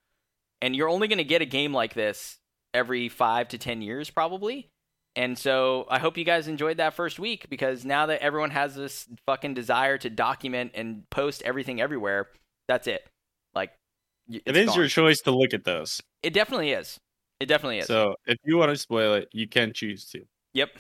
And 0.61 0.77
you're 0.77 0.89
only 0.89 1.09
going 1.09 1.19
to 1.19 1.25
get 1.25 1.43
a 1.43 1.47
game 1.47 1.73
like 1.73 1.95
this 1.95 2.39
every 2.75 3.09
5 3.09 3.49
to 3.49 3.59
10 3.59 3.83
years 3.83 4.11
probably. 4.11 4.71
And 5.15 5.39
so 5.39 5.87
I 5.91 5.99
hope 5.99 6.17
you 6.17 6.25
guys 6.25 6.49
enjoyed 6.49 6.79
that 6.79 6.95
first 6.95 7.19
week 7.19 7.51
because 7.51 7.85
now 7.85 8.07
that 8.07 8.23
everyone 8.23 8.51
has 8.51 8.75
this 8.75 9.07
fucking 9.27 9.55
desire 9.55 9.99
to 9.99 10.09
document 10.09 10.73
and 10.75 11.09
post 11.11 11.43
everything 11.43 11.81
everywhere, 11.81 12.29
that's 12.67 12.87
it. 12.87 13.07
Like 13.55 13.73
it's 14.29 14.71
gone. 14.71 14.79
your 14.79 14.89
choice 14.89 15.21
to 15.23 15.31
look 15.31 15.53
at 15.53 15.65
those. 15.65 16.01
It 16.23 16.33
definitely 16.33 16.71
is. 16.71 16.99
It 17.41 17.47
definitely 17.47 17.81
is. 17.81 17.87
So 17.87 18.17
if 18.27 18.39
you 18.45 18.57
want 18.57 18.71
to 18.71 18.77
spoil 18.77 19.15
it, 19.15 19.29
you 19.33 19.49
can 19.49 19.73
choose 19.73 20.07
to. 20.11 20.23
yep. 20.55 20.71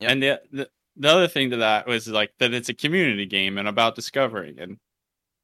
Yep. 0.00 0.10
And 0.10 0.22
the, 0.22 0.40
the 0.50 0.68
the 0.96 1.08
other 1.08 1.28
thing 1.28 1.50
to 1.50 1.56
that 1.58 1.86
was 1.86 2.08
like 2.08 2.32
that 2.38 2.54
it's 2.54 2.68
a 2.68 2.74
community 2.74 3.26
game 3.26 3.58
and 3.58 3.68
about 3.68 3.94
discovering, 3.94 4.58
and 4.58 4.78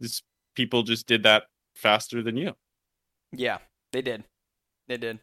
this 0.01 0.23
people 0.55 0.83
just 0.83 1.07
did 1.07 1.23
that 1.23 1.45
faster 1.75 2.23
than 2.23 2.37
you. 2.37 2.55
Yeah, 3.33 3.59
they 3.93 4.03
did. 4.03 4.25
They 4.89 4.97
did. 4.97 5.21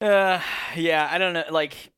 Uh, 0.00 0.40
yeah, 0.76 1.08
I 1.10 1.18
don't 1.18 1.34
know. 1.34 1.44
Like, 1.50 1.92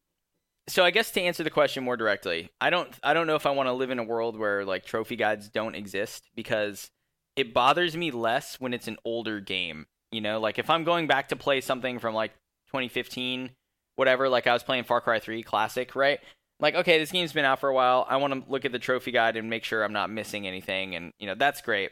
so 0.68 0.84
I 0.84 0.90
guess 0.90 1.10
to 1.12 1.20
answer 1.20 1.44
the 1.44 1.50
question 1.50 1.84
more 1.84 1.96
directly, 1.96 2.50
I 2.60 2.70
don't, 2.70 2.88
I 3.02 3.14
don't 3.14 3.26
know 3.26 3.36
if 3.36 3.46
I 3.46 3.50
want 3.50 3.68
to 3.68 3.72
live 3.72 3.90
in 3.90 3.98
a 3.98 4.04
world 4.04 4.38
where 4.38 4.64
like 4.64 4.84
trophy 4.84 5.16
guides 5.16 5.48
don't 5.48 5.74
exist 5.74 6.30
because 6.34 6.90
it 7.36 7.52
bothers 7.52 7.96
me 7.96 8.10
less 8.10 8.58
when 8.58 8.72
it's 8.72 8.88
an 8.88 8.96
older 9.04 9.40
game. 9.40 9.86
You 10.10 10.20
know, 10.20 10.40
like 10.40 10.58
if 10.58 10.70
I'm 10.70 10.84
going 10.84 11.06
back 11.06 11.28
to 11.28 11.36
play 11.36 11.60
something 11.60 11.98
from 11.98 12.14
like 12.14 12.32
2015, 12.72 13.50
whatever. 13.96 14.28
Like 14.28 14.46
I 14.46 14.52
was 14.52 14.62
playing 14.62 14.84
Far 14.84 15.00
Cry 15.00 15.18
3 15.18 15.42
Classic, 15.42 15.94
right? 15.94 16.20
Like, 16.62 16.76
okay, 16.76 16.98
this 16.98 17.10
game's 17.10 17.32
been 17.32 17.44
out 17.44 17.58
for 17.58 17.68
a 17.68 17.74
while. 17.74 18.06
I 18.08 18.16
want 18.16 18.32
to 18.32 18.50
look 18.50 18.64
at 18.64 18.72
the 18.72 18.78
trophy 18.78 19.10
guide 19.10 19.36
and 19.36 19.50
make 19.50 19.64
sure 19.64 19.82
I'm 19.82 19.92
not 19.92 20.08
missing 20.10 20.46
anything, 20.46 20.94
and 20.94 21.12
you 21.18 21.26
know 21.26 21.34
that's 21.34 21.60
great. 21.60 21.90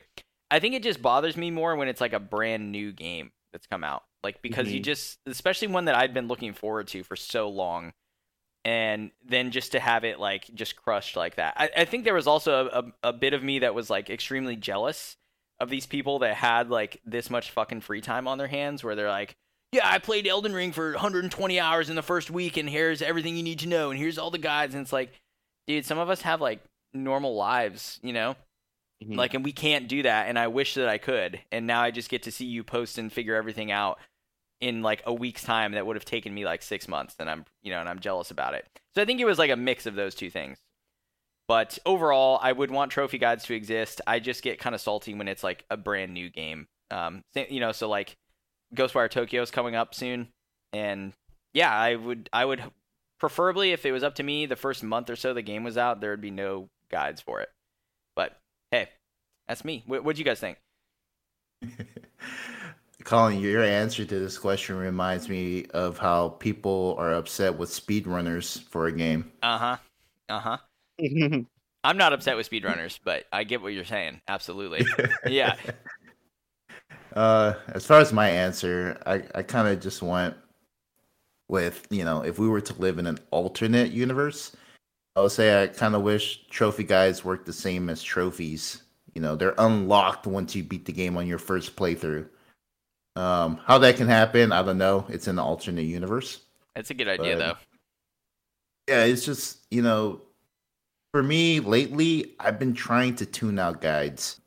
I 0.50 0.60
think 0.60 0.74
it 0.74 0.82
just 0.82 1.02
bothers 1.02 1.36
me 1.36 1.50
more 1.50 1.76
when 1.76 1.88
it's 1.88 2.00
like 2.00 2.12
a 2.12 2.20
brand 2.20 2.72
new 2.72 2.92
game 2.92 3.32
that's 3.52 3.66
come 3.66 3.84
out. 3.84 4.04
Like 4.22 4.42
because 4.42 4.70
you 4.70 4.80
Mhm. 4.80 4.84
just 4.84 5.18
especially 5.26 5.68
one 5.68 5.86
that 5.86 5.94
I'd 5.96 6.14
been 6.14 6.28
looking 6.28 6.52
forward 6.54 6.88
to 6.88 7.02
for 7.02 7.16
so 7.16 7.48
long. 7.48 7.92
And 8.64 9.10
then 9.24 9.52
just 9.52 9.72
to 9.72 9.80
have 9.80 10.04
it 10.04 10.20
like 10.20 10.50
just 10.54 10.76
crushed 10.76 11.16
like 11.16 11.36
that. 11.36 11.54
I, 11.56 11.70
I 11.78 11.84
think 11.86 12.04
there 12.04 12.12
was 12.14 12.26
also 12.26 12.66
a, 12.68 12.78
a, 12.80 13.08
a 13.08 13.12
bit 13.14 13.32
of 13.32 13.42
me 13.42 13.60
that 13.60 13.74
was 13.74 13.88
like 13.88 14.10
extremely 14.10 14.54
jealous 14.54 15.16
of 15.58 15.70
these 15.70 15.86
people 15.86 16.18
that 16.18 16.34
had 16.34 16.68
like 16.68 17.00
this 17.06 17.30
much 17.30 17.50
fucking 17.50 17.80
free 17.80 18.02
time 18.02 18.28
on 18.28 18.36
their 18.36 18.48
hands 18.48 18.84
where 18.84 18.94
they're 18.94 19.08
like, 19.08 19.34
Yeah, 19.72 19.88
I 19.88 19.98
played 19.98 20.26
Elden 20.26 20.52
Ring 20.52 20.72
for 20.72 20.90
120 20.92 21.60
hours 21.60 21.88
in 21.90 21.96
the 21.96 22.02
first 22.02 22.30
week 22.30 22.56
and 22.56 22.68
here's 22.68 23.02
everything 23.02 23.36
you 23.36 23.42
need 23.42 23.60
to 23.60 23.68
know 23.68 23.90
and 23.90 23.98
here's 23.98 24.18
all 24.18 24.30
the 24.30 24.38
guides 24.38 24.74
and 24.74 24.82
it's 24.82 24.92
like, 24.92 25.12
dude, 25.66 25.86
some 25.86 25.98
of 25.98 26.10
us 26.10 26.22
have 26.22 26.40
like 26.40 26.60
normal 26.92 27.36
lives, 27.36 28.00
you 28.02 28.12
know? 28.12 28.34
Mhm. 29.02 29.16
Like, 29.16 29.34
and 29.34 29.44
we 29.44 29.52
can't 29.52 29.88
do 29.88 30.02
that. 30.02 30.28
And 30.28 30.38
I 30.38 30.48
wish 30.48 30.74
that 30.74 30.88
I 30.88 30.98
could. 30.98 31.40
And 31.52 31.66
now 31.66 31.82
I 31.82 31.90
just 31.90 32.10
get 32.10 32.24
to 32.24 32.32
see 32.32 32.44
you 32.46 32.64
post 32.64 32.98
and 32.98 33.12
figure 33.12 33.34
everything 33.36 33.70
out 33.70 33.98
in 34.60 34.82
like 34.82 35.02
a 35.06 35.14
week's 35.14 35.42
time 35.44 35.72
that 35.72 35.86
would 35.86 35.96
have 35.96 36.04
taken 36.04 36.34
me 36.34 36.44
like 36.44 36.62
six 36.62 36.88
months. 36.88 37.14
And 37.18 37.30
I'm, 37.30 37.44
you 37.62 37.70
know, 37.70 37.80
and 37.80 37.88
I'm 37.88 38.00
jealous 38.00 38.30
about 38.30 38.54
it. 38.54 38.66
So 38.94 39.00
I 39.02 39.04
think 39.04 39.20
it 39.20 39.24
was 39.24 39.38
like 39.38 39.50
a 39.50 39.56
mix 39.56 39.86
of 39.86 39.94
those 39.94 40.14
two 40.14 40.30
things. 40.30 40.58
But 41.48 41.78
overall, 41.86 42.38
I 42.42 42.52
would 42.52 42.70
want 42.70 42.92
trophy 42.92 43.18
guides 43.18 43.44
to 43.44 43.54
exist. 43.54 44.00
I 44.06 44.18
just 44.18 44.42
get 44.42 44.58
kind 44.58 44.74
of 44.74 44.80
salty 44.80 45.14
when 45.14 45.28
it's 45.28 45.42
like 45.42 45.64
a 45.70 45.76
brand 45.76 46.12
new 46.12 46.28
game. 46.28 46.66
Um, 46.90 47.24
you 47.34 47.60
know, 47.60 47.72
so 47.72 47.88
like 47.88 48.16
Ghostwire 48.74 49.10
Tokyo 49.10 49.42
is 49.42 49.50
coming 49.50 49.74
up 49.74 49.94
soon, 49.94 50.28
and 50.72 51.12
yeah, 51.52 51.74
I 51.74 51.96
would, 51.96 52.28
I 52.32 52.44
would 52.44 52.62
preferably 53.18 53.72
if 53.72 53.84
it 53.84 53.92
was 53.92 54.02
up 54.02 54.16
to 54.16 54.22
me, 54.22 54.46
the 54.46 54.56
first 54.56 54.82
month 54.82 55.10
or 55.10 55.16
so 55.16 55.34
the 55.34 55.42
game 55.42 55.64
was 55.64 55.76
out, 55.78 56.00
there 56.00 56.10
would 56.10 56.20
be 56.20 56.30
no 56.30 56.68
guides 56.90 57.20
for 57.20 57.40
it. 57.40 57.48
But 58.16 58.36
hey, 58.70 58.88
that's 59.48 59.64
me. 59.64 59.84
What 59.86 60.16
do 60.16 60.18
you 60.20 60.24
guys 60.24 60.40
think? 60.40 60.58
Colin, 63.04 63.40
your 63.40 63.62
answer 63.62 64.04
to 64.04 64.18
this 64.18 64.38
question 64.38 64.76
reminds 64.76 65.28
me 65.28 65.66
of 65.72 65.98
how 65.98 66.30
people 66.30 66.94
are 66.98 67.14
upset 67.14 67.56
with 67.56 67.70
speedrunners 67.70 68.62
for 68.64 68.86
a 68.86 68.92
game. 68.92 69.30
Uh 69.42 69.58
huh. 69.58 69.76
Uh 70.28 70.40
huh. 70.40 70.58
I'm 71.82 71.96
not 71.96 72.12
upset 72.12 72.36
with 72.36 72.50
speedrunners, 72.50 72.98
but 73.02 73.24
I 73.32 73.44
get 73.44 73.62
what 73.62 73.72
you're 73.72 73.84
saying. 73.84 74.20
Absolutely. 74.28 74.86
Yeah. 75.26 75.56
Uh, 77.14 77.54
as 77.68 77.84
far 77.84 78.00
as 78.00 78.12
my 78.12 78.28
answer, 78.28 79.00
I, 79.06 79.22
I 79.34 79.42
kind 79.42 79.68
of 79.68 79.80
just 79.80 80.02
went 80.02 80.36
with, 81.48 81.86
you 81.90 82.04
know, 82.04 82.22
if 82.22 82.38
we 82.38 82.48
were 82.48 82.60
to 82.60 82.74
live 82.74 82.98
in 82.98 83.06
an 83.06 83.18
alternate 83.30 83.90
universe, 83.90 84.54
I 85.16 85.22
would 85.22 85.32
say 85.32 85.62
I 85.62 85.66
kind 85.66 85.94
of 85.94 86.02
wish 86.02 86.46
trophy 86.48 86.84
guides 86.84 87.24
worked 87.24 87.46
the 87.46 87.52
same 87.52 87.90
as 87.90 88.02
trophies. 88.02 88.82
You 89.14 89.22
know, 89.22 89.34
they're 89.34 89.54
unlocked 89.58 90.26
once 90.26 90.54
you 90.54 90.62
beat 90.62 90.84
the 90.84 90.92
game 90.92 91.16
on 91.16 91.26
your 91.26 91.38
first 91.38 91.74
playthrough. 91.74 92.28
Um, 93.16 93.60
how 93.64 93.78
that 93.78 93.96
can 93.96 94.06
happen, 94.06 94.52
I 94.52 94.62
don't 94.62 94.78
know. 94.78 95.04
It's 95.08 95.26
an 95.26 95.38
alternate 95.38 95.82
universe. 95.82 96.40
That's 96.76 96.90
a 96.90 96.94
good 96.94 97.08
idea, 97.08 97.36
But- 97.36 97.38
though. 97.38 97.56
Yeah, 98.88 99.04
it's 99.04 99.24
just, 99.24 99.66
you 99.70 99.82
know, 99.82 100.20
for 101.12 101.22
me 101.22 101.60
lately, 101.60 102.34
I've 102.40 102.58
been 102.58 102.74
trying 102.74 103.14
to 103.16 103.26
tune 103.26 103.58
out 103.58 103.80
guides. 103.80 104.39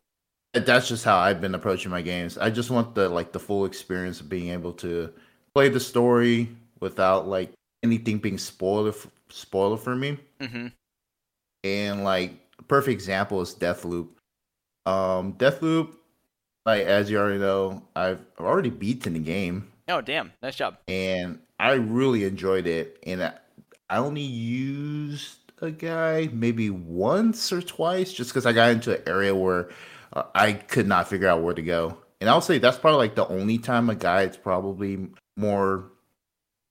That's 0.54 0.88
just 0.88 1.04
how 1.04 1.18
I've 1.18 1.42
been 1.42 1.56
approaching 1.56 1.90
my 1.92 2.02
games. 2.02 2.38
I 2.38 2.50
just 2.50 2.70
want 2.70 2.94
the 2.96 3.10
like 3.10 3.32
the 3.32 3.40
full 3.40 3.66
experience 3.66 4.22
of 4.22 4.30
being 4.30 4.50
able 4.50 4.74
to 4.74 5.12
play 5.56 5.70
the 5.70 5.80
story 5.80 6.50
without 6.80 7.28
like 7.28 7.52
anything 7.84 8.20
being 8.20 8.38
spoiled 8.38 8.96
spoiler 9.30 9.78
for 9.78 9.96
me. 9.96 10.18
hmm 10.40 10.68
And 11.64 12.04
like 12.04 12.34
perfect 12.68 12.94
example 12.94 13.42
is 13.42 13.56
Deathloop. 13.56 14.10
Um 14.86 15.34
Deathloop 15.34 15.96
like 16.66 16.84
as 16.86 17.10
you 17.10 17.18
already 17.18 17.40
know, 17.40 17.84
I've 17.96 18.20
already 18.40 18.70
beaten 18.70 19.14
the 19.14 19.20
game, 19.20 19.70
Oh 19.90 20.02
damn, 20.02 20.32
nice 20.42 20.56
job. 20.56 20.78
and 20.88 21.40
I 21.60 21.74
really 21.74 22.24
enjoyed 22.26 22.68
it. 22.68 23.00
And 23.06 23.22
I, 23.24 23.34
I 23.90 23.98
only 23.98 24.22
used 24.22 25.38
a 25.62 25.72
guy 25.72 26.30
maybe 26.32 26.70
once 26.70 27.52
or 27.52 27.62
twice, 27.62 28.14
just 28.14 28.30
because 28.32 28.46
I 28.46 28.54
got 28.54 28.72
into 28.72 28.96
an 28.98 29.04
area 29.08 29.36
where 29.36 29.70
I 30.14 30.54
could 30.54 30.88
not 30.88 31.08
figure 31.08 31.28
out 31.28 31.42
where 31.42 31.54
to 31.54 31.62
go. 31.62 31.98
And 32.22 32.30
I'll 32.30 32.42
say 32.42 32.58
that's 32.58 32.78
probably 32.78 33.00
like 33.00 33.16
the 33.16 33.28
only 33.28 33.58
time 33.58 33.90
a 33.90 33.96
guide's 33.96 34.38
probably 34.38 35.10
more, 35.36 35.92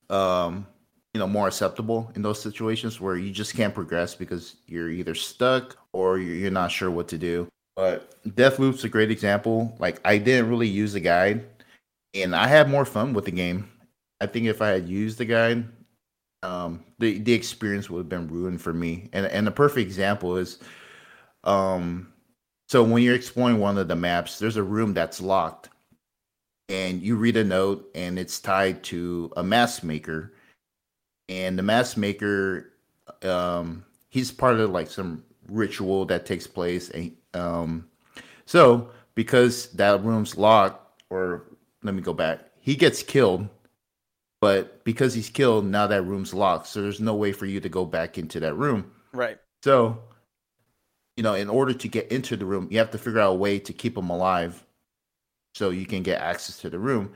um, 0.09 0.66
you 1.12 1.18
know, 1.18 1.26
more 1.26 1.49
acceptable 1.49 2.11
in 2.14 2.22
those 2.22 2.40
situations 2.40 3.01
where 3.01 3.16
you 3.16 3.30
just 3.32 3.55
can't 3.55 3.74
progress 3.74 4.14
because 4.14 4.57
you're 4.66 4.90
either 4.90 5.14
stuck 5.14 5.76
or 5.93 6.18
you're 6.18 6.51
not 6.51 6.70
sure 6.70 6.90
what 6.90 7.09
to 7.09 7.18
do. 7.18 7.49
But 7.76 8.22
Deathloop's 8.24 8.84
a 8.84 8.88
great 8.88 9.11
example. 9.11 9.74
Like 9.78 10.01
I 10.05 10.18
didn't 10.18 10.49
really 10.49 10.68
use 10.68 10.93
the 10.93 11.01
guide, 11.01 11.47
and 12.14 12.34
I 12.34 12.47
had 12.47 12.68
more 12.68 12.84
fun 12.84 13.14
with 13.14 13.24
the 13.24 13.30
game. 13.30 13.68
I 14.20 14.26
think 14.26 14.47
if 14.47 14.62
I 14.62 14.68
had 14.68 14.88
used 14.88 15.18
the 15.18 15.24
guide, 15.24 15.64
um, 16.43 16.84
the 16.99 17.18
the 17.18 17.32
experience 17.32 17.88
would 17.90 17.99
have 17.99 18.09
been 18.09 18.28
ruined 18.28 18.61
for 18.61 18.72
me. 18.72 19.09
And 19.12 19.26
and 19.26 19.47
the 19.47 19.51
perfect 19.51 19.86
example 19.86 20.36
is, 20.36 20.59
um, 21.45 22.11
so 22.72 22.82
when 22.82 23.02
you're 23.02 23.14
exploring 23.14 23.58
one 23.58 23.76
of 23.76 23.86
the 23.86 23.94
maps, 23.94 24.38
there's 24.38 24.56
a 24.56 24.62
room 24.62 24.94
that's 24.94 25.20
locked, 25.20 25.68
and 26.70 27.02
you 27.02 27.16
read 27.16 27.36
a 27.36 27.44
note, 27.44 27.86
and 27.94 28.18
it's 28.18 28.40
tied 28.40 28.82
to 28.84 29.30
a 29.36 29.42
mask 29.42 29.84
maker, 29.84 30.32
and 31.28 31.58
the 31.58 31.62
mask 31.62 31.98
maker, 31.98 32.72
um, 33.24 33.84
he's 34.08 34.32
part 34.32 34.58
of 34.58 34.70
like 34.70 34.88
some 34.88 35.22
ritual 35.50 36.06
that 36.06 36.24
takes 36.24 36.46
place, 36.46 36.88
and 36.88 37.14
um, 37.34 37.90
so 38.46 38.88
because 39.14 39.66
that 39.72 40.02
room's 40.02 40.38
locked, 40.38 41.02
or 41.10 41.44
let 41.82 41.94
me 41.94 42.00
go 42.00 42.14
back, 42.14 42.40
he 42.58 42.74
gets 42.74 43.02
killed 43.02 43.50
but 44.40 44.82
because 44.82 45.12
he's 45.12 45.28
killed, 45.28 45.66
now 45.66 45.86
that 45.86 46.02
room's 46.02 46.34
locked. 46.34 46.66
So 46.66 46.82
there's 46.82 47.00
no 47.00 47.14
way 47.14 47.30
for 47.32 47.46
you 47.46 47.60
to 47.60 47.68
go 47.68 47.84
back 47.84 48.18
into 48.18 48.40
that 48.40 48.54
room. 48.54 48.90
Right. 49.12 49.38
So, 49.62 50.00
you 51.22 51.28
know, 51.28 51.34
in 51.34 51.48
order 51.48 51.72
to 51.72 51.86
get 51.86 52.10
into 52.10 52.36
the 52.36 52.44
room, 52.44 52.66
you 52.68 52.78
have 52.78 52.90
to 52.90 52.98
figure 52.98 53.20
out 53.20 53.30
a 53.30 53.34
way 53.34 53.60
to 53.60 53.72
keep 53.72 53.94
them 53.94 54.10
alive 54.10 54.66
so 55.54 55.70
you 55.70 55.86
can 55.86 56.02
get 56.02 56.20
access 56.20 56.58
to 56.58 56.68
the 56.68 56.80
room. 56.80 57.12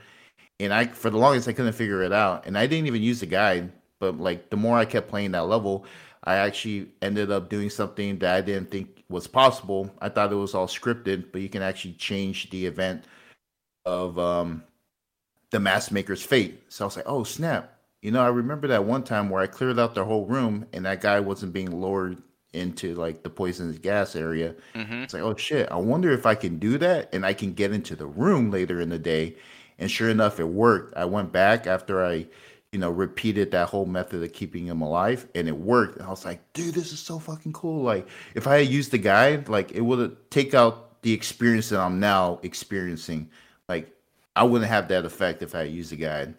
And 0.61 0.73
I, 0.73 0.87
for 0.87 1.09
the 1.09 1.17
longest, 1.17 1.49
I 1.49 1.51
couldn't 1.51 1.73
figure 1.73 2.01
it 2.03 2.13
out. 2.13 2.45
And 2.45 2.57
I 2.57 2.67
didn't 2.67 2.87
even 2.87 3.03
use 3.03 3.19
the 3.19 3.25
guide. 3.25 3.69
But 3.99 4.17
like 4.17 4.49
the 4.49 4.55
more 4.55 4.77
I 4.77 4.85
kept 4.85 5.09
playing 5.09 5.31
that 5.31 5.47
level, 5.47 5.85
I 6.23 6.35
actually 6.35 6.87
ended 7.01 7.31
up 7.31 7.49
doing 7.49 7.69
something 7.69 8.17
that 8.19 8.33
I 8.33 8.39
didn't 8.39 8.71
think 8.71 9.03
was 9.09 9.27
possible. 9.27 9.93
I 9.99 10.07
thought 10.07 10.31
it 10.31 10.35
was 10.35 10.55
all 10.55 10.67
scripted, 10.67 11.33
but 11.33 11.41
you 11.41 11.49
can 11.49 11.61
actually 11.61 11.95
change 11.95 12.49
the 12.49 12.65
event 12.65 13.03
of 13.85 14.17
um 14.17 14.63
the 15.51 15.59
mask 15.59 15.91
maker's 15.91 16.23
fate. 16.23 16.63
So 16.69 16.85
I 16.85 16.87
was 16.87 16.95
like, 16.95 17.09
oh 17.09 17.25
snap. 17.25 17.73
You 18.01 18.11
know, 18.11 18.23
I 18.23 18.29
remember 18.29 18.69
that 18.69 18.85
one 18.85 19.03
time 19.03 19.29
where 19.29 19.41
I 19.41 19.47
cleared 19.47 19.79
out 19.79 19.95
the 19.95 20.05
whole 20.05 20.25
room 20.27 20.65
and 20.71 20.85
that 20.85 21.01
guy 21.01 21.19
wasn't 21.19 21.51
being 21.51 21.81
lured 21.81 22.21
into 22.53 22.95
like 22.95 23.23
the 23.23 23.29
poisonous 23.29 23.77
gas 23.77 24.15
area. 24.15 24.55
Mm-hmm. 24.73 25.03
It's 25.03 25.13
like, 25.13 25.23
oh 25.23 25.35
shit, 25.35 25.67
I 25.71 25.77
wonder 25.77 26.11
if 26.11 26.25
I 26.25 26.35
can 26.35 26.59
do 26.59 26.77
that 26.77 27.13
and 27.13 27.25
I 27.25 27.33
can 27.33 27.53
get 27.53 27.71
into 27.71 27.95
the 27.95 28.07
room 28.07 28.51
later 28.51 28.81
in 28.81 28.89
the 28.89 28.99
day. 28.99 29.35
And 29.79 29.91
sure 29.91 30.09
enough, 30.09 30.39
it 30.39 30.45
worked. 30.45 30.95
I 30.97 31.05
went 31.05 31.31
back 31.31 31.67
after 31.67 32.03
I, 32.03 32.25
you 32.71 32.79
know, 32.79 32.89
repeated 32.89 33.51
that 33.51 33.69
whole 33.69 33.85
method 33.85 34.23
of 34.23 34.33
keeping 34.33 34.65
him 34.65 34.81
alive 34.81 35.27
and 35.35 35.47
it 35.47 35.57
worked. 35.57 35.97
And 35.97 36.07
I 36.07 36.09
was 36.09 36.25
like, 36.25 36.41
dude, 36.53 36.73
this 36.73 36.91
is 36.91 36.99
so 36.99 37.19
fucking 37.19 37.53
cool. 37.53 37.83
Like, 37.83 38.07
if 38.33 38.47
I 38.47 38.59
had 38.59 38.67
used 38.67 38.91
the 38.91 38.97
guide, 38.97 39.49
like 39.49 39.71
it 39.71 39.81
would 39.81 39.99
have 39.99 40.15
take 40.29 40.53
out 40.53 41.01
the 41.03 41.13
experience 41.13 41.69
that 41.69 41.79
I'm 41.79 41.99
now 41.99 42.39
experiencing. 42.43 43.29
Like, 43.69 43.93
I 44.35 44.43
wouldn't 44.43 44.69
have 44.69 44.87
that 44.89 45.05
effect 45.05 45.41
if 45.41 45.55
I 45.55 45.59
had 45.59 45.71
used 45.71 45.91
the 45.91 45.95
guide. 45.95 46.33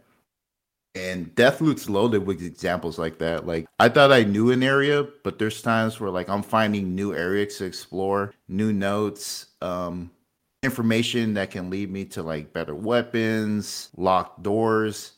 And 0.99 1.33
Deathloop's 1.37 1.89
loaded 1.89 2.27
with 2.27 2.43
examples 2.43 2.99
like 2.99 3.19
that. 3.19 3.47
Like 3.47 3.67
I 3.79 3.89
thought 3.89 4.11
I 4.11 4.25
knew 4.25 4.51
an 4.51 4.65
area, 4.65 5.07
but 5.23 5.39
there's 5.39 5.63
times 5.63 6.01
where 6.01 6.11
like 6.11 6.29
I'm 6.29 6.43
finding 6.43 6.95
new 6.95 7.15
areas 7.15 7.59
to 7.59 7.67
explore, 7.67 8.35
new 8.49 8.73
notes, 8.73 9.47
um, 9.63 10.11
information 10.65 11.35
that 11.35 11.53
can 11.53 11.71
lead 11.71 11.91
me 11.93 12.05
to 12.07 12.23
like 12.23 12.53
better 12.53 12.75
weapons, 12.75 13.91
locked 13.97 14.43
doors. 14.43 15.13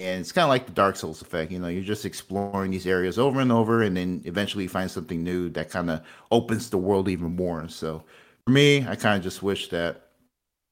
And 0.00 0.20
it's 0.20 0.32
kind 0.32 0.44
of 0.44 0.50
like 0.50 0.66
the 0.66 0.72
Dark 0.72 0.96
Souls 0.96 1.22
effect, 1.22 1.50
you 1.50 1.60
know, 1.60 1.68
you're 1.68 1.82
just 1.82 2.04
exploring 2.04 2.72
these 2.72 2.86
areas 2.86 3.18
over 3.18 3.40
and 3.40 3.52
over, 3.52 3.82
and 3.82 3.96
then 3.96 4.20
eventually 4.24 4.64
you 4.64 4.68
find 4.68 4.90
something 4.90 5.22
new 5.22 5.48
that 5.50 5.70
kind 5.70 5.88
of 5.88 6.02
opens 6.30 6.68
the 6.68 6.76
world 6.76 7.08
even 7.08 7.36
more. 7.36 7.68
So 7.68 8.02
for 8.44 8.52
me, 8.52 8.86
I 8.86 8.96
kind 8.96 9.16
of 9.16 9.22
just 9.22 9.42
wish 9.42 9.68
that, 9.68 10.08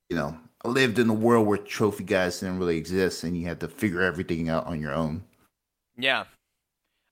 you 0.09 0.17
know, 0.17 0.37
Lived 0.65 0.99
in 0.99 1.09
a 1.09 1.15
world 1.15 1.47
where 1.47 1.59
trophy 1.59 2.05
guys 2.05 2.41
didn't 2.41 2.59
really 2.59 2.77
exist 2.77 3.25
and 3.25 3.37
you 3.37 3.47
had 3.47 3.61
to 3.61 3.69
figure 3.69 4.03
everything 4.03 4.49
out 4.49 4.67
on 4.67 4.81
your 4.81 4.93
own. 4.93 5.25
Yeah. 5.97 6.25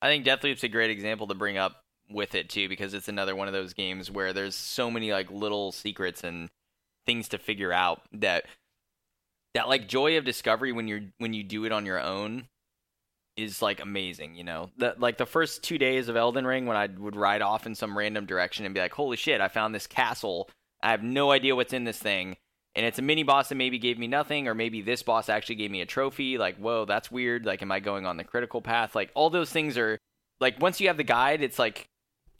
I 0.02 0.08
think 0.08 0.26
Deathloop's 0.26 0.64
a 0.64 0.68
great 0.68 0.90
example 0.90 1.26
to 1.28 1.34
bring 1.34 1.56
up 1.56 1.80
with 2.10 2.34
it 2.34 2.48
too 2.48 2.68
because 2.68 2.94
it's 2.94 3.08
another 3.08 3.34
one 3.34 3.48
of 3.48 3.54
those 3.54 3.72
games 3.72 4.10
where 4.10 4.32
there's 4.32 4.54
so 4.54 4.90
many 4.90 5.12
like 5.12 5.30
little 5.30 5.72
secrets 5.72 6.24
and 6.24 6.48
things 7.06 7.28
to 7.28 7.38
figure 7.38 7.72
out 7.72 8.02
that 8.12 8.44
that 9.54 9.68
like 9.68 9.88
joy 9.88 10.18
of 10.18 10.24
discovery 10.24 10.72
when 10.72 10.86
you're 10.86 11.00
when 11.16 11.32
you 11.32 11.42
do 11.42 11.64
it 11.64 11.72
on 11.72 11.86
your 11.86 12.00
own 12.00 12.46
is 13.36 13.62
like 13.62 13.80
amazing, 13.80 14.34
you 14.34 14.44
know. 14.44 14.70
That 14.76 15.00
like 15.00 15.16
the 15.16 15.26
first 15.26 15.62
2 15.62 15.78
days 15.78 16.08
of 16.08 16.16
Elden 16.16 16.46
Ring 16.46 16.66
when 16.66 16.76
I 16.76 16.86
would 16.86 17.16
ride 17.16 17.40
off 17.40 17.66
in 17.66 17.74
some 17.74 17.96
random 17.96 18.26
direction 18.26 18.66
and 18.66 18.74
be 18.74 18.80
like, 18.80 18.92
"Holy 18.92 19.16
shit, 19.16 19.40
I 19.40 19.48
found 19.48 19.74
this 19.74 19.86
castle. 19.86 20.50
I 20.82 20.90
have 20.90 21.02
no 21.02 21.30
idea 21.30 21.56
what's 21.56 21.72
in 21.72 21.84
this 21.84 21.98
thing." 21.98 22.36
And 22.78 22.86
it's 22.86 22.98
a 23.00 23.02
mini 23.02 23.24
boss 23.24 23.48
that 23.48 23.56
maybe 23.56 23.76
gave 23.78 23.98
me 23.98 24.06
nothing 24.06 24.46
or 24.46 24.54
maybe 24.54 24.80
this 24.80 25.02
boss 25.02 25.28
actually 25.28 25.56
gave 25.56 25.70
me 25.70 25.80
a 25.80 25.86
trophy 25.86 26.38
like 26.38 26.56
whoa 26.58 26.84
that's 26.84 27.10
weird 27.10 27.44
like 27.44 27.60
am 27.60 27.72
i 27.72 27.80
going 27.80 28.06
on 28.06 28.16
the 28.16 28.22
critical 28.24 28.62
path 28.62 28.94
like 28.94 29.10
all 29.14 29.28
those 29.30 29.50
things 29.50 29.76
are 29.76 29.98
like 30.40 30.60
once 30.62 30.80
you 30.80 30.86
have 30.86 30.96
the 30.96 31.02
guide 31.04 31.42
it's 31.42 31.58
like 31.58 31.88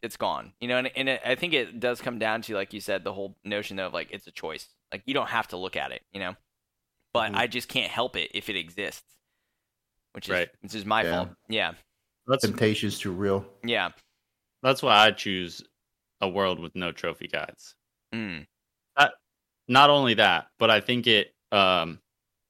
it's 0.01 0.17
gone 0.17 0.53
you 0.61 0.69
know 0.69 0.79
and, 0.79 0.91
and 0.97 1.09
it, 1.09 1.21
i 1.27 1.35
think 1.35 1.53
it 1.53 1.81
does 1.81 2.01
come 2.01 2.19
down 2.21 2.41
to 2.41 2.55
like 2.55 2.73
you 2.73 2.81
said 2.81 3.03
the 3.03 3.13
whole 3.13 3.37
notion 3.45 3.81
of 3.81 3.93
like 3.93 4.09
it's 4.13 4.27
a 4.29 4.31
choice 4.31 4.69
like 4.93 5.03
you 5.07 5.13
don't 5.13 5.29
have 5.29 5.49
to 5.49 5.57
look 5.57 5.77
at 5.77 5.91
it 5.91 6.03
you 6.13 6.21
know 6.21 6.35
but 7.13 7.33
Mhm. 7.33 7.37
i 7.37 7.47
just 7.49 7.69
can't 7.69 7.91
help 7.91 8.15
it 8.17 8.31
if 8.33 8.49
it 8.49 8.55
exists 8.57 9.03
which 10.13 10.29
is 10.29 10.33
Right. 10.35 10.49
which 10.61 10.75
is 10.77 10.85
my 10.87 11.03
Yeah. 11.03 11.11
fault 11.11 11.29
yeah 11.49 11.73
That's 12.29 12.45
Temptation's 12.45 12.99
too 13.01 13.11
real. 13.13 13.45
yeah 13.65 13.91
that's 14.63 14.83
why 14.83 14.97
I 15.07 15.13
choose 15.13 15.63
a 16.21 16.29
world 16.29 16.59
with 16.61 16.75
no 16.75 16.91
trophy 16.93 17.29
guides. 17.29 17.75
mm. 18.15 18.47
Not 19.69 19.91
only 19.91 20.15
that, 20.15 20.49
but 20.59 20.71
I 20.71 20.81
think 20.81 21.07
it 21.07 21.35
um 21.53 22.01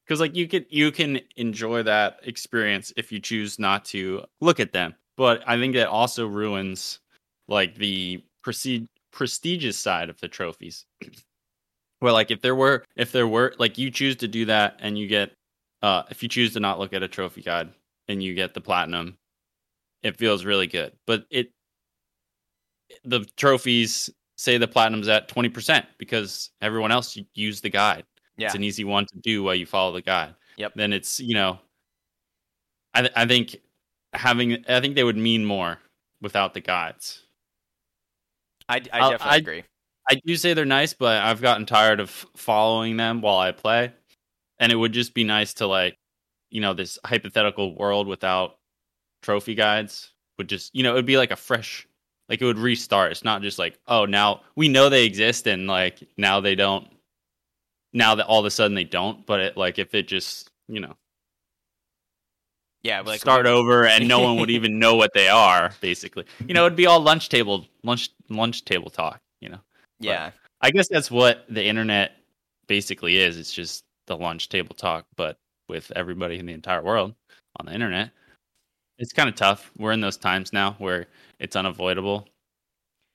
because 0.04 0.20
like 0.20 0.34
you 0.34 0.48
could 0.48 0.66
you 0.70 0.90
can 0.90 1.20
enjoy 1.36 1.82
that 1.82 2.20
experience 2.22 2.92
if 2.96 3.12
you 3.12 3.20
choose 3.20 3.58
not 3.58 3.84
to 3.86 4.24
look 4.40 4.60
at 4.60 4.72
them. 4.72 4.94
But 5.16 5.42
I 5.46 5.58
think 5.58 5.74
it 5.74 5.86
also 5.86 6.26
ruins 6.26 7.00
like 7.48 7.74
the 7.74 8.22
prestige 8.42 8.86
prestigious 9.12 9.78
side 9.78 10.08
of 10.08 10.20
the 10.20 10.28
trophies. 10.28 10.86
Where 12.00 12.12
like 12.12 12.30
if 12.30 12.40
there 12.40 12.54
were 12.54 12.84
if 12.96 13.12
there 13.12 13.26
were 13.26 13.54
like 13.58 13.76
you 13.76 13.90
choose 13.90 14.16
to 14.16 14.28
do 14.28 14.44
that 14.46 14.76
and 14.80 14.96
you 14.96 15.08
get 15.08 15.32
uh 15.82 16.04
if 16.10 16.22
you 16.22 16.28
choose 16.28 16.52
to 16.54 16.60
not 16.60 16.78
look 16.78 16.92
at 16.92 17.02
a 17.02 17.08
trophy 17.08 17.42
guide 17.42 17.70
and 18.06 18.22
you 18.22 18.34
get 18.34 18.54
the 18.54 18.60
platinum, 18.60 19.18
it 20.02 20.16
feels 20.16 20.44
really 20.44 20.68
good. 20.68 20.92
But 21.06 21.26
it 21.30 21.50
the 23.04 23.26
trophies 23.36 24.10
say 24.38 24.56
the 24.56 24.66
platinum's 24.68 25.08
at 25.08 25.28
20% 25.28 25.84
because 25.98 26.50
everyone 26.62 26.92
else 26.92 27.18
used 27.34 27.62
the 27.64 27.68
guide. 27.68 28.04
yeah 28.38 28.46
It's 28.46 28.54
an 28.54 28.62
easy 28.64 28.84
one 28.84 29.04
to 29.06 29.18
do 29.18 29.42
while 29.42 29.54
you 29.56 29.66
follow 29.66 29.92
the 29.92 30.00
guide. 30.00 30.34
Yep. 30.56 30.72
Then 30.76 30.92
it's, 30.92 31.18
you 31.20 31.34
know, 31.34 31.58
I, 32.94 33.00
th- 33.02 33.12
I 33.16 33.26
think 33.26 33.56
having, 34.14 34.64
I 34.68 34.80
think 34.80 34.94
they 34.94 35.04
would 35.04 35.16
mean 35.16 35.44
more 35.44 35.78
without 36.22 36.54
the 36.54 36.60
guides. 36.60 37.22
i, 38.68 38.76
I 38.76 38.78
definitely 39.10 39.18
I- 39.26 39.36
agree 39.36 39.64
I 40.10 40.14
do 40.24 40.36
say 40.36 40.54
they're 40.54 40.64
nice, 40.64 40.94
but 40.94 41.22
I've 41.22 41.42
gotten 41.42 41.66
tired 41.66 42.00
of 42.00 42.08
following 42.34 42.96
them 42.96 43.20
while 43.20 43.36
I 43.36 43.52
play. 43.52 43.92
And 44.58 44.72
it 44.72 44.76
would 44.76 44.92
just 44.92 45.12
be 45.12 45.22
nice 45.22 45.52
to 45.54 45.66
like, 45.66 45.98
you 46.48 46.62
know, 46.62 46.72
this 46.72 46.98
hypothetical 47.04 47.76
world 47.76 48.06
without 48.06 48.56
trophy 49.22 49.54
guides 49.54 50.14
would 50.38 50.48
just, 50.48 50.74
you 50.74 50.82
know, 50.82 50.92
it 50.92 50.94
would 50.94 51.04
be 51.04 51.18
like 51.18 51.30
a 51.30 51.36
fresh, 51.36 51.86
like 52.28 52.42
it 52.42 52.44
would 52.44 52.58
restart. 52.58 53.12
It's 53.12 53.24
not 53.24 53.42
just 53.42 53.58
like, 53.58 53.78
oh, 53.86 54.04
now 54.04 54.42
we 54.56 54.68
know 54.68 54.88
they 54.88 55.04
exist 55.04 55.46
and 55.46 55.66
like 55.66 56.02
now 56.16 56.40
they 56.40 56.54
don't, 56.54 56.88
now 57.92 58.14
that 58.16 58.26
all 58.26 58.40
of 58.40 58.46
a 58.46 58.50
sudden 58.50 58.74
they 58.74 58.84
don't. 58.84 59.24
But 59.26 59.40
it 59.40 59.56
like 59.56 59.78
if 59.78 59.94
it 59.94 60.08
just, 60.08 60.50
you 60.68 60.80
know, 60.80 60.94
yeah 62.82 63.00
like 63.00 63.20
start 63.20 63.46
over 63.46 63.86
and 63.86 64.06
no 64.06 64.20
one 64.20 64.36
would 64.36 64.50
even 64.58 64.78
know 64.78 64.94
what 64.94 65.12
they 65.14 65.28
are, 65.28 65.72
basically. 65.80 66.24
You 66.46 66.54
know, 66.54 66.66
it'd 66.66 66.76
be 66.76 66.86
all 66.86 67.00
lunch 67.00 67.28
table, 67.28 67.66
lunch, 67.82 68.10
lunch 68.28 68.64
table 68.64 68.90
talk, 68.90 69.20
you 69.40 69.48
know. 69.48 69.60
yeah 70.00 70.30
I 70.60 70.70
guess 70.70 70.88
that's 70.88 71.10
what 71.10 71.44
the 71.48 71.64
internet 71.64 72.12
basically 72.66 73.16
is. 73.18 73.38
It's 73.38 73.52
just 73.52 73.84
the 74.06 74.16
lunch 74.16 74.48
table 74.48 74.74
talk, 74.74 75.06
but 75.16 75.38
with 75.68 75.92
everybody 75.94 76.38
in 76.38 76.46
the 76.46 76.52
entire 76.52 76.82
world 76.82 77.14
on 77.58 77.66
the 77.66 77.72
internet. 77.72 78.10
It's 78.98 79.12
kind 79.12 79.28
of 79.28 79.34
tough. 79.34 79.70
We're 79.78 79.92
in 79.92 80.00
those 80.00 80.16
times 80.16 80.52
now 80.52 80.72
where 80.78 81.06
it's 81.38 81.56
unavoidable 81.56 82.28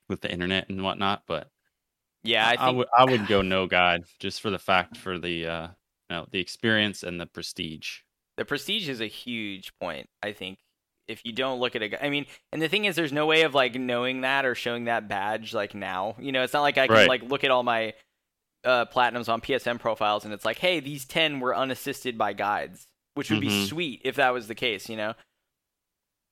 with 0.09 0.21
the 0.21 0.31
internet 0.31 0.69
and 0.69 0.83
whatnot. 0.83 1.23
But 1.27 1.49
Yeah, 2.23 2.47
I 2.47 2.67
I, 2.67 2.69
would 2.71 2.87
I 2.97 3.05
would 3.05 3.27
go 3.27 3.41
no 3.41 3.67
guide 3.67 4.03
just 4.19 4.41
for 4.41 4.49
the 4.49 4.59
fact 4.59 4.97
for 4.97 5.17
the 5.19 5.45
uh 5.47 5.67
you 6.09 6.17
know, 6.17 6.27
the 6.31 6.39
experience 6.39 7.03
and 7.03 7.19
the 7.19 7.25
prestige. 7.25 7.99
the 8.37 8.45
prestige 8.45 8.89
is 8.89 9.01
a 9.01 9.07
huge 9.07 9.73
point. 9.79 10.07
I 10.21 10.31
think 10.31 10.59
if 11.07 11.21
you 11.25 11.33
don't 11.33 11.59
look 11.59 11.75
at 11.75 11.81
a 11.83 12.03
I 12.05 12.09
mean, 12.09 12.25
and 12.51 12.61
the 12.61 12.69
thing 12.69 12.85
is, 12.85 12.95
there's 12.95 13.11
no 13.11 13.25
way 13.25 13.41
of 13.43 13.53
like 13.53 13.75
knowing 13.75 14.21
that 14.21 14.45
or 14.45 14.55
showing 14.55 14.85
that 14.85 15.07
badge 15.07 15.53
like 15.53 15.75
now. 15.75 16.15
You 16.19 16.31
know, 16.31 16.43
it's 16.43 16.53
not 16.53 16.61
like 16.61 16.77
I 16.77 16.87
can 16.87 16.95
Right. 16.95 17.07
like 17.07 17.23
look 17.23 17.43
at 17.43 17.51
all 17.51 17.63
my 17.63 17.93
uh, 18.63 18.85
platinums 18.85 19.27
on 19.29 19.41
PSN 19.41 19.79
profiles 19.79 20.23
and 20.25 20.33
it's 20.33 20.45
like, 20.45 20.59
hey, 20.59 20.79
these 20.79 21.05
ten 21.05 21.39
were 21.41 21.55
unassisted 21.55 22.17
by 22.17 22.33
guides, 22.33 22.87
which 23.15 23.29
would 23.29 23.41
be 23.41 23.49
Mhm. 23.49 23.67
sweet 23.67 24.01
if 24.05 24.15
that 24.15 24.33
was 24.33 24.47
the 24.47 24.55
case. 24.55 24.89
You 24.89 24.97
know? 24.97 25.13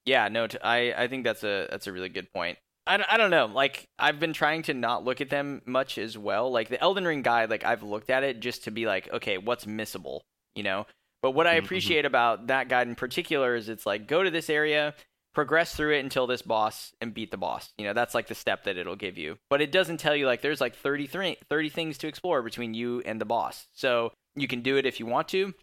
Yeah, 0.05 0.27
no, 0.29 0.47
t- 0.47 0.57
I 0.63 0.93
I 1.03 1.07
think 1.07 1.23
that's 1.23 1.43
a 1.43 1.67
that's 1.69 1.87
a 1.87 1.91
really 1.91 2.09
good 2.09 2.31
point. 2.33 2.57
I, 2.87 2.97
don't- 2.97 3.09
I 3.13 3.17
don't 3.17 3.29
know. 3.29 3.45
Like 3.45 3.85
I've 3.99 4.19
been 4.19 4.33
trying 4.33 4.63
to 4.63 4.73
not 4.73 5.03
look 5.03 5.21
at 5.21 5.29
them 5.29 5.61
much 5.65 5.97
as 5.97 6.17
well. 6.17 6.51
Like 6.51 6.69
the 6.69 6.81
Elden 6.81 7.05
Ring 7.05 7.21
guide, 7.21 7.49
like 7.51 7.63
I've 7.63 7.83
looked 7.83 8.09
at 8.09 8.23
it 8.23 8.39
just 8.39 8.63
to 8.63 8.71
be 8.71 8.87
like, 8.87 9.11
okay, 9.13 9.37
what's 9.37 9.65
missable, 9.65 10.21
you 10.55 10.63
know? 10.63 10.87
But 11.21 11.31
what 11.31 11.45
I 11.45 11.55
Mhm. 11.59 11.63
appreciate 11.65 12.05
about 12.05 12.47
that 12.47 12.67
guide 12.69 12.87
in 12.87 12.95
particular 12.95 13.55
is 13.55 13.69
it's 13.69 13.85
like 13.85 14.07
go 14.07 14.23
to 14.23 14.31
this 14.31 14.49
area, 14.49 14.95
progress 15.35 15.75
through 15.75 15.93
it 15.95 15.99
until 16.03 16.25
this 16.25 16.41
boss 16.41 16.91
and 16.99 17.13
beat 17.13 17.29
the 17.29 17.37
boss. 17.37 17.69
You 17.77 17.85
know, 17.85 17.93
that's 17.93 18.15
like 18.15 18.27
the 18.27 18.35
step 18.35 18.63
that 18.63 18.77
it'll 18.77 18.95
give 18.95 19.19
you. 19.19 19.37
But 19.51 19.61
it 19.61 19.71
doesn't 19.71 19.97
tell 19.99 20.15
you 20.15 20.25
like 20.25 20.41
there's 20.41 20.59
like 20.59 20.75
33 20.75 21.37
30 21.47 21.69
things 21.69 21.97
to 21.99 22.07
explore 22.07 22.41
between 22.41 22.73
you 22.73 23.01
and 23.05 23.21
the 23.21 23.25
boss. 23.25 23.67
So 23.73 24.11
you 24.35 24.47
can 24.47 24.61
do 24.61 24.77
it 24.77 24.87
if 24.87 24.99
you 24.99 25.05
want 25.05 25.27
to. 25.29 25.53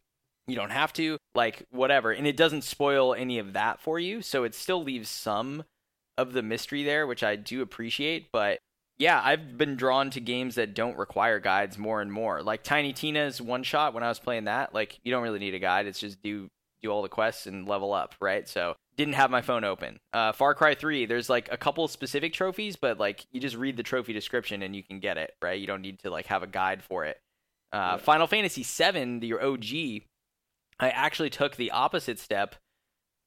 You 0.49 0.57
don't 0.57 0.70
have 0.70 0.92
to, 0.94 1.18
like 1.34 1.64
whatever. 1.70 2.11
And 2.11 2.26
it 2.26 2.36
doesn't 2.36 2.64
spoil 2.64 3.14
any 3.14 3.38
of 3.38 3.53
that 3.53 3.80
for 3.80 4.01
you, 4.01 4.22
so 4.22 4.44
it 4.44 4.55
still 4.55 4.82
leaves 4.82 5.09
some 5.09 5.64
of 6.16 6.32
the 6.32 6.42
mystery 6.42 6.82
there, 6.82 7.07
which 7.07 7.22
I 7.22 7.36
do 7.36 7.62
appreciate, 7.62 8.32
but 8.32 8.59
yeah, 8.99 9.20
I've 9.24 9.57
been 9.57 9.76
drawn 9.76 10.11
to 10.11 10.20
games 10.20 10.57
that 10.57 10.74
don't 10.74 10.99
require 10.99 11.38
guides 11.38 11.78
more 11.78 12.03
and 12.03 12.12
more. 12.12 12.42
Like 12.42 12.64
Tiny 12.64 12.92
Tina's 12.92 13.40
one 13.40 13.62
shot 13.62 13.94
when 13.94 14.03
I 14.03 14.09
was 14.09 14.18
playing 14.18 14.44
that, 14.44 14.74
like 14.74 14.99
you 15.05 15.12
don't 15.12 15.22
really 15.22 15.38
need 15.38 15.55
a 15.55 15.61
guide. 15.61 15.86
It's 15.86 16.01
just 16.01 16.20
do 16.20 16.51
do 16.82 16.90
all 16.90 17.03
the 17.03 17.09
quests 17.09 17.46
and 17.46 17.66
level 17.66 17.92
up, 17.92 18.14
right? 18.20 18.49
So 18.49 18.76
didn't 18.96 19.14
have 19.14 19.30
my 19.30 19.40
phone 19.40 19.64
open. 19.64 19.99
Uh, 20.12 20.32
Far 20.32 20.55
Cry 20.55 20.74
3, 20.74 21.07
there's 21.07 21.28
like 21.28 21.49
a 21.51 21.57
couple 21.57 21.86
specific 21.88 22.32
trophies, 22.32 22.76
but 22.76 22.99
like 22.99 23.26
you 23.32 23.40
just 23.40 23.57
read 23.57 23.76
the 23.76 23.82
trophy 23.82 24.12
description 24.12 24.62
and 24.62 24.74
you 24.76 24.82
can 24.82 25.01
get 25.01 25.16
it, 25.18 25.34
right? 25.42 25.61
You 25.61 25.66
don't 25.66 25.82
need 25.82 26.01
to 26.01 26.11
like 26.11 26.26
have 26.26 26.42
a 26.42 26.46
guide 26.46 26.82
for 26.82 27.05
it. 27.05 27.20
Uh, 27.72 27.99
Final 27.99 28.26
Fantasy 28.26 28.62
7, 28.62 29.20
the 29.20 29.34
OG, 29.34 30.03
I 30.80 30.90
actually 30.90 31.30
took 31.30 31.56
the 31.56 31.70
opposite 31.70 32.18
step 32.18 32.54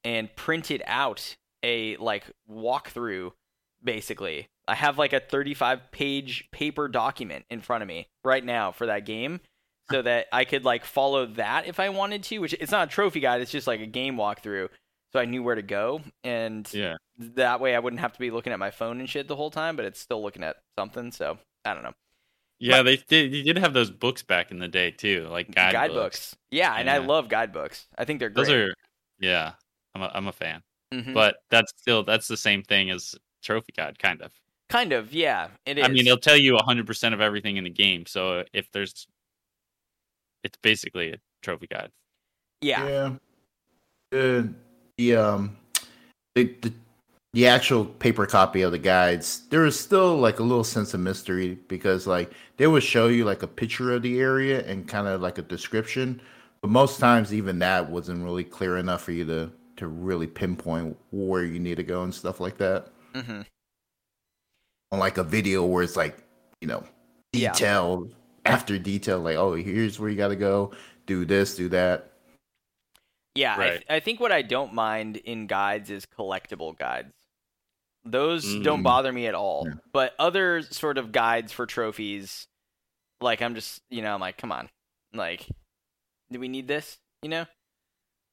and 0.04 0.34
printed 0.36 0.82
out 0.86 1.36
a 1.62 1.96
like 1.96 2.24
walkthrough 2.50 3.32
basically. 3.84 4.48
I 4.68 4.74
have 4.74 4.98
like 4.98 5.12
a 5.12 5.20
35 5.20 5.90
page 5.90 6.48
paper 6.52 6.88
document 6.88 7.44
in 7.50 7.60
front 7.60 7.82
of 7.82 7.88
me 7.88 8.08
right 8.24 8.44
now 8.44 8.70
for 8.72 8.86
that 8.86 9.04
game 9.04 9.40
so 9.90 10.02
that 10.02 10.26
I 10.32 10.44
could 10.44 10.64
like 10.64 10.84
follow 10.84 11.26
that 11.26 11.66
if 11.66 11.80
I 11.80 11.88
wanted 11.90 12.22
to, 12.24 12.38
which 12.38 12.54
it's 12.54 12.72
not 12.72 12.88
a 12.88 12.90
trophy 12.90 13.20
guide, 13.20 13.40
it's 13.40 13.50
just 13.50 13.66
like 13.66 13.80
a 13.80 13.86
game 13.86 14.16
walkthrough. 14.16 14.68
So 15.12 15.20
I 15.20 15.26
knew 15.26 15.42
where 15.42 15.56
to 15.56 15.62
go 15.62 16.00
and 16.24 16.66
Yeah. 16.72 16.94
that 17.18 17.60
way 17.60 17.74
I 17.76 17.80
wouldn't 17.80 18.00
have 18.00 18.14
to 18.14 18.18
be 18.18 18.30
looking 18.30 18.52
at 18.52 18.58
my 18.58 18.70
phone 18.70 18.98
and 18.98 19.08
shit 19.08 19.28
the 19.28 19.36
whole 19.36 19.50
time, 19.50 19.76
but 19.76 19.84
it's 19.84 20.00
still 20.00 20.22
looking 20.22 20.42
at 20.42 20.56
something, 20.78 21.12
so 21.12 21.38
I 21.66 21.74
don't 21.74 21.82
know. 21.82 21.92
Yeah, 22.62 22.82
they 22.82 22.96
did 22.96 23.32
they 23.32 23.42
did 23.42 23.58
have 23.58 23.74
those 23.74 23.90
books 23.90 24.22
back 24.22 24.52
in 24.52 24.60
the 24.60 24.68
day 24.68 24.92
too, 24.92 25.26
like 25.30 25.52
guidebooks. 25.52 26.36
Yeah, 26.50 26.74
and 26.76 26.88
I 26.88 26.98
love 26.98 27.28
guidebooks. 27.28 27.88
I 27.98 28.04
think 28.04 28.20
they're 28.20 28.30
great. 28.30 28.46
Those 28.46 28.54
are 28.54 28.74
yeah, 29.18 29.52
I'm 29.94 30.02
a, 30.02 30.10
I'm 30.14 30.28
a 30.28 30.32
fan. 30.32 30.62
Mhm. 30.94 31.12
But 31.12 31.36
that's 31.50 31.72
still 31.76 32.04
that's 32.04 32.28
the 32.28 32.36
same 32.36 32.62
thing 32.62 32.90
as 32.90 33.14
trophy 33.42 33.72
guide 33.76 33.98
kind 33.98 34.22
of. 34.22 34.32
kind 34.68 34.92
of, 34.92 35.12
yeah. 35.12 35.48
It 35.66 35.78
is. 35.78 35.84
I 35.84 35.88
mean, 35.88 36.04
they'll 36.04 36.16
tell 36.16 36.36
you 36.36 36.54
100% 36.54 37.12
of 37.12 37.20
everything 37.20 37.56
in 37.56 37.64
the 37.64 37.70
game. 37.70 38.06
So 38.06 38.44
if 38.52 38.70
there's 38.72 39.06
it's 40.44 40.58
basically 40.62 41.12
a 41.12 41.16
trophy 41.42 41.66
guide. 41.66 41.90
yeah. 42.60 42.86
Yeah. 42.88 43.12
The 44.12 44.54
the 44.98 45.16
um 45.16 45.56
the, 46.34 46.44
the 46.60 46.72
the 47.32 47.46
actual 47.46 47.84
paper 47.86 48.26
copy 48.26 48.62
of 48.62 48.72
the 48.72 48.78
guides, 48.78 49.46
there 49.48 49.64
is 49.64 49.78
still 49.78 50.16
like 50.18 50.38
a 50.38 50.42
little 50.42 50.64
sense 50.64 50.92
of 50.94 51.00
mystery 51.00 51.58
because 51.68 52.06
like 52.06 52.32
they 52.58 52.66
would 52.66 52.82
show 52.82 53.08
you 53.08 53.24
like 53.24 53.42
a 53.42 53.46
picture 53.48 53.92
of 53.92 54.02
the 54.02 54.20
area 54.20 54.62
and 54.66 54.86
kind 54.86 55.08
of 55.08 55.20
like 55.22 55.38
a 55.38 55.42
description, 55.42 56.20
but 56.60 56.70
most 56.70 57.00
times 57.00 57.32
even 57.32 57.58
that 57.60 57.90
wasn't 57.90 58.22
really 58.22 58.44
clear 58.44 58.76
enough 58.76 59.02
for 59.02 59.12
you 59.12 59.24
to 59.26 59.50
to 59.76 59.86
really 59.88 60.26
pinpoint 60.26 60.96
where 61.10 61.44
you 61.44 61.58
need 61.58 61.76
to 61.76 61.82
go 61.82 62.02
and 62.04 62.14
stuff 62.14 62.38
like 62.40 62.58
that. 62.58 62.88
hmm 63.14 63.42
On 64.90 64.98
like 64.98 65.16
a 65.16 65.24
video 65.24 65.64
where 65.64 65.82
it's 65.82 65.96
like, 65.96 66.18
you 66.60 66.68
know, 66.68 66.84
Yeah. 67.32 67.58
detail 67.58 68.08
after 68.44 68.78
detail, 68.78 69.20
like, 69.20 69.36
oh, 69.36 69.54
here's 69.54 69.98
where 69.98 70.10
you 70.10 70.16
got 70.16 70.28
to 70.28 70.36
go, 70.36 70.72
do 71.06 71.24
this, 71.24 71.56
do 71.56 71.68
that. 71.70 72.12
Yeah, 73.34 73.56
I, 73.58 73.70
th- 73.70 73.84
I 73.88 74.00
think 74.00 74.20
what 74.20 74.32
I 74.32 74.42
don't 74.42 74.74
mind 74.74 75.16
in 75.18 75.46
guides 75.46 75.90
is 75.90 76.04
collectible 76.06 76.76
guides. 76.76 77.12
Those 78.04 78.44
don't 78.60 78.80
Mm. 78.80 78.84
bother 78.84 79.12
me 79.12 79.26
at 79.26 79.34
all. 79.34 79.66
Yeah. 79.68 79.74
But 79.92 80.14
other 80.18 80.62
sort 80.62 80.98
of 80.98 81.12
guides 81.12 81.52
for 81.52 81.66
trophies, 81.66 82.46
like 83.20 83.40
I'm 83.42 83.54
just, 83.54 83.80
you 83.90 84.02
know, 84.02 84.12
I'm 84.14 84.20
like, 84.20 84.36
come 84.38 84.50
on, 84.52 84.68
like, 85.14 85.46
do 86.30 86.40
we 86.40 86.48
need 86.48 86.66
this? 86.66 86.98
You 87.22 87.28
know, 87.28 87.46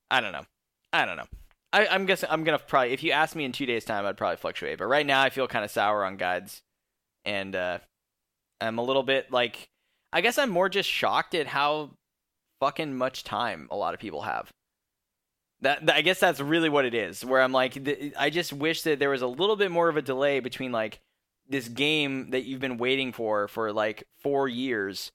I 0.09 0.21
don't 0.21 0.31
know. 0.31 0.45
I 0.91 1.05
don't 1.05 1.17
know. 1.17 1.27
I, 1.71 1.85
I'm 1.85 2.07
guessing 2.07 2.29
I'm 2.31 2.43
gonna 2.43 2.57
probably. 2.57 2.93
If 2.93 3.03
you 3.03 3.11
ask 3.11 3.35
me 3.35 3.45
in 3.45 3.51
two 3.51 3.67
days' 3.67 3.85
time, 3.85 4.05
I'd 4.05 4.17
probably 4.17 4.37
fluctuate. 4.37 4.79
But 4.79 4.87
right 4.87 5.05
now, 5.05 5.21
I 5.21 5.29
feel 5.29 5.47
kind 5.47 5.63
of 5.63 5.69
sour 5.69 6.03
on 6.03 6.17
guides, 6.17 6.63
and 7.25 7.55
uh, 7.55 7.77
I'm 8.59 8.79
a 8.79 8.83
little 8.83 9.03
bit 9.03 9.31
like. 9.31 9.69
I 10.11 10.21
guess 10.21 10.39
I'm 10.39 10.49
more 10.49 10.69
just 10.69 10.89
shocked 10.89 11.35
at 11.35 11.45
how 11.45 11.91
fucking 12.59 12.97
much 12.97 13.23
time 13.23 13.67
a 13.69 13.75
lot 13.75 13.93
of 13.93 13.99
people 13.99 14.23
have. 14.23 14.49
That, 15.61 15.89
I 15.91 16.01
guess 16.01 16.19
that's 16.19 16.39
really 16.39 16.69
what 16.69 16.85
it 16.85 16.93
is. 16.93 17.25
Where 17.25 17.41
I'm 17.41 17.51
like, 17.51 17.83
th- 17.83 18.13
I 18.17 18.29
just 18.29 18.53
wish 18.53 18.83
that 18.83 18.99
there 18.99 19.09
was 19.09 19.21
a 19.21 19.27
little 19.27 19.55
bit 19.57 19.71
more 19.71 19.89
of 19.89 19.97
a 19.97 20.01
delay 20.01 20.39
between 20.39 20.71
like 20.71 20.99
this 21.49 21.67
game 21.67 22.29
that 22.31 22.43
you've 22.45 22.61
been 22.61 22.77
waiting 22.77 23.11
for 23.11 23.47
for 23.47 23.73
like 23.73 24.03
four 24.21 24.47
years 24.47 25.11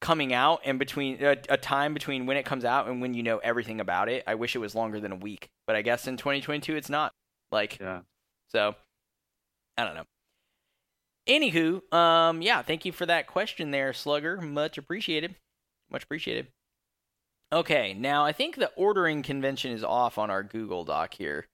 coming 0.00 0.34
out 0.34 0.60
and 0.64 0.78
between 0.78 1.22
a, 1.22 1.36
a 1.48 1.56
time 1.56 1.94
between 1.94 2.26
when 2.26 2.36
it 2.36 2.44
comes 2.44 2.64
out 2.64 2.88
and 2.88 3.00
when 3.00 3.14
you 3.14 3.22
know 3.22 3.38
everything 3.38 3.80
about 3.80 4.08
it. 4.08 4.24
I 4.26 4.34
wish 4.34 4.56
it 4.56 4.58
was 4.58 4.74
longer 4.74 4.98
than 5.00 5.12
a 5.12 5.16
week, 5.16 5.48
but 5.66 5.76
I 5.76 5.82
guess 5.82 6.06
in 6.08 6.16
2022 6.16 6.74
it's 6.76 6.90
not. 6.90 7.12
Like, 7.52 7.78
Yeah. 7.80 8.00
so 8.48 8.74
I 9.78 9.84
don't 9.84 9.94
know. 9.94 10.04
Anywho, 11.28 11.94
um, 11.94 12.42
yeah, 12.42 12.60
thank 12.62 12.84
you 12.84 12.92
for 12.92 13.06
that 13.06 13.26
question 13.26 13.70
there, 13.70 13.92
Slugger. 13.92 14.38
Much 14.40 14.76
appreciated. 14.76 15.36
Much 15.90 16.02
appreciated. 16.04 16.48
Okay, 17.54 17.94
now 17.94 18.24
I 18.24 18.32
think 18.32 18.56
the 18.56 18.72
ordering 18.74 19.22
convention 19.22 19.70
is 19.70 19.84
off 19.84 20.18
on 20.18 20.28
our 20.28 20.42
Google 20.42 20.84
Doc 20.84 21.14
here 21.14 21.46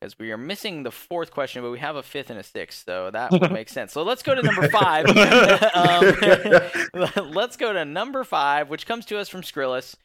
because 0.00 0.16
we 0.16 0.30
are 0.30 0.38
missing 0.38 0.84
the 0.84 0.92
fourth 0.92 1.32
question, 1.32 1.60
but 1.60 1.72
we 1.72 1.80
have 1.80 1.96
a 1.96 2.04
fifth 2.04 2.30
and 2.30 2.38
a 2.38 2.44
sixth, 2.44 2.84
so 2.86 3.10
that 3.10 3.32
would 3.32 3.50
make 3.52 3.68
sense. 3.68 3.92
So 3.92 4.04
let's 4.04 4.22
go 4.22 4.36
to 4.36 4.42
number 4.42 4.68
five. 4.68 5.06
um, 5.74 7.32
let's 7.34 7.56
go 7.56 7.72
to 7.72 7.84
number 7.84 8.22
five, 8.22 8.70
which 8.70 8.86
comes 8.86 9.04
to 9.06 9.18
us 9.18 9.28
from 9.28 9.42
Skrillus. 9.42 9.96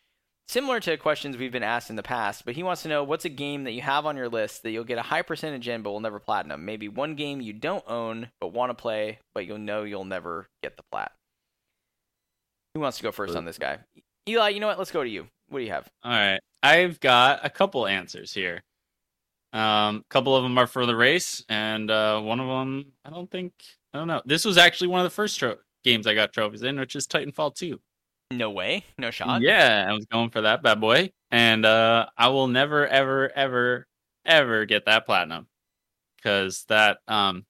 Similar 0.48 0.80
to 0.80 0.98
questions 0.98 1.38
we've 1.38 1.52
been 1.52 1.62
asked 1.62 1.92
in 1.92 1.96
the 1.96 2.04
past, 2.04 2.44
but 2.44 2.56
he 2.56 2.64
wants 2.64 2.82
to 2.82 2.90
know 2.90 3.04
what's 3.04 3.26
a 3.26 3.30
game 3.30 3.66
that 3.66 3.74
you 3.74 3.82
have 3.82 4.08
on 4.08 4.18
your 4.18 4.30
list 4.30 4.64
that 4.64 4.72
you'll 4.72 4.84
get 4.84 4.98
a 4.98 5.04
high 5.04 5.22
percentage 5.22 5.68
in 5.68 5.84
but 5.84 5.92
will 5.92 6.00
never 6.00 6.20
platinum. 6.20 6.66
Maybe 6.66 6.88
one 6.88 7.14
game 7.14 7.40
you 7.40 7.54
don't 7.54 7.84
own 7.88 8.30
but 8.42 8.48
want 8.48 8.72
to 8.72 8.76
play, 8.76 9.20
but 9.36 9.46
you'll 9.46 9.60
know 9.60 9.84
you'll 9.84 10.06
never 10.06 10.48
get 10.64 10.76
the 10.76 10.84
plat. 10.92 11.12
Who 12.74 12.80
wants 12.80 12.98
to 12.98 13.04
go 13.04 13.12
first 13.12 13.36
on 13.36 13.46
this 13.46 13.60
guy? 13.60 13.78
Eli, 14.28 14.50
you 14.50 14.60
know 14.60 14.68
what? 14.68 14.80
Let's 14.80 14.92
go 14.92 15.04
to 15.04 15.10
you. 15.10 15.28
What 15.50 15.60
do 15.60 15.66
you 15.66 15.72
have? 15.72 15.90
All 16.04 16.12
right. 16.12 16.40
I've 16.64 17.00
got 17.00 17.46
a 17.46 17.50
couple 17.50 17.88
answers 17.88 18.34
here. 18.34 18.64
Um, 19.54 19.98
a 19.98 20.04
couple 20.10 20.36
of 20.36 20.44
them 20.44 20.58
are 20.58 20.68
for 20.68 20.86
the 20.86 20.96
race, 20.96 21.44
and 21.48 21.90
uh, 21.90 22.20
one 22.20 22.40
of 22.40 22.48
them 22.48 22.92
I 23.06 23.10
don't 23.10 23.30
think 23.30 23.54
I 23.94 24.00
don't 24.00 24.08
know. 24.08 24.22
This 24.26 24.44
was 24.44 24.58
actually 24.58 24.88
one 24.88 25.00
of 25.00 25.06
the 25.06 25.16
first 25.16 25.40
tro- 25.40 25.58
games 25.84 26.08
I 26.08 26.14
got 26.14 26.34
trophies 26.34 26.64
in, 26.64 26.80
which 26.80 26.96
is 26.96 27.08
Titanfall 27.08 27.56
2. 27.56 27.80
No 28.32 28.50
way. 28.50 28.84
No 28.98 29.12
shot. 29.12 29.42
Yeah, 29.42 29.86
I 29.88 29.94
was 29.94 30.06
going 30.06 30.32
for 30.32 30.42
that 30.42 30.64
bad 30.64 30.82
boy, 30.82 31.12
and 31.32 31.66
uh, 31.66 32.08
I 32.18 32.30
will 32.30 32.48
never, 32.48 32.88
ever, 32.88 33.32
ever, 33.34 33.88
ever 34.26 34.66
get 34.66 34.86
that 34.86 35.06
platinum 35.06 35.48
because 36.18 36.66
that 36.68 36.98
um, 37.08 37.46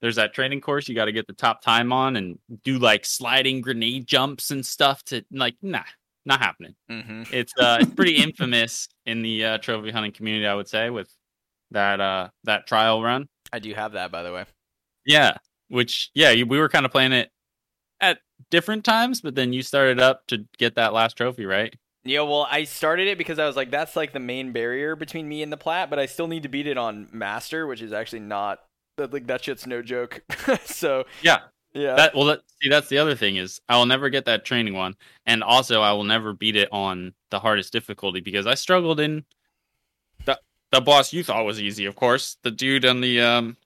there's 0.00 0.16
that 0.16 0.32
training 0.32 0.60
course 0.60 0.88
you 0.88 0.94
got 0.94 1.06
to 1.06 1.12
get 1.12 1.26
the 1.26 1.32
top 1.32 1.60
time 1.60 1.92
on 1.92 2.16
and 2.16 2.38
do 2.62 2.78
like 2.78 3.04
sliding 3.04 3.60
grenade 3.60 4.06
jumps 4.06 4.50
and 4.50 4.64
stuff 4.64 5.02
to 5.04 5.24
like 5.32 5.56
nah, 5.60 5.82
not 6.24 6.40
happening. 6.40 6.74
Mm-hmm. 6.90 7.22
It's 7.32 7.52
uh, 7.58 7.78
it's 7.80 7.94
pretty 7.94 8.16
infamous 8.22 8.88
in 9.06 9.22
the 9.22 9.44
uh, 9.44 9.58
trophy 9.58 9.90
hunting 9.90 10.12
community, 10.12 10.46
I 10.46 10.54
would 10.54 10.68
say, 10.68 10.90
with 10.90 11.12
that 11.70 12.00
uh 12.00 12.28
that 12.44 12.66
trial 12.66 13.02
run. 13.02 13.28
I 13.52 13.58
do 13.58 13.72
have 13.74 13.92
that, 13.92 14.10
by 14.12 14.22
the 14.22 14.32
way. 14.32 14.44
Yeah, 15.06 15.36
which 15.68 16.10
yeah, 16.14 16.32
we 16.42 16.58
were 16.58 16.68
kind 16.68 16.84
of 16.84 16.92
playing 16.92 17.12
it 17.12 17.30
at 18.00 18.18
different 18.50 18.84
times, 18.84 19.20
but 19.20 19.34
then 19.34 19.52
you 19.52 19.62
started 19.62 20.00
up 20.00 20.26
to 20.28 20.44
get 20.58 20.74
that 20.76 20.92
last 20.92 21.16
trophy, 21.16 21.46
right? 21.46 21.74
Yeah, 22.04 22.22
well, 22.22 22.48
I 22.50 22.64
started 22.64 23.06
it 23.06 23.16
because 23.16 23.38
I 23.38 23.46
was 23.46 23.54
like, 23.54 23.70
that's 23.70 23.94
like 23.94 24.12
the 24.12 24.18
main 24.18 24.52
barrier 24.52 24.96
between 24.96 25.28
me 25.28 25.42
and 25.42 25.52
the 25.52 25.56
plat, 25.56 25.88
but 25.88 26.00
I 26.00 26.06
still 26.06 26.26
need 26.26 26.42
to 26.42 26.48
beat 26.48 26.66
it 26.66 26.76
on 26.76 27.08
master, 27.12 27.66
which 27.66 27.80
is 27.80 27.92
actually 27.92 28.20
not 28.20 28.60
like 28.98 29.28
that 29.28 29.44
shit's 29.44 29.66
no 29.66 29.82
joke. 29.82 30.22
so 30.64 31.04
Yeah. 31.22 31.38
Yeah. 31.74 31.94
That 31.94 32.14
well, 32.14 32.26
that, 32.26 32.42
see, 32.60 32.68
that's 32.68 32.88
the 32.88 32.98
other 32.98 33.14
thing 33.14 33.36
is 33.36 33.60
I 33.68 33.76
will 33.76 33.86
never 33.86 34.10
get 34.10 34.26
that 34.26 34.44
training 34.44 34.74
one, 34.74 34.94
and 35.26 35.42
also 35.42 35.80
I 35.80 35.92
will 35.92 36.04
never 36.04 36.32
beat 36.32 36.56
it 36.56 36.68
on 36.72 37.14
the 37.30 37.38
hardest 37.38 37.72
difficulty 37.72 38.20
because 38.20 38.46
I 38.46 38.54
struggled 38.54 39.00
in 39.00 39.24
the 40.24 40.38
the 40.70 40.80
boss 40.80 41.12
you 41.12 41.24
thought 41.24 41.44
was 41.44 41.60
easy, 41.60 41.86
of 41.86 41.96
course. 41.96 42.36
The 42.42 42.50
dude 42.50 42.84
on 42.84 43.00
the 43.00 43.20
um 43.20 43.56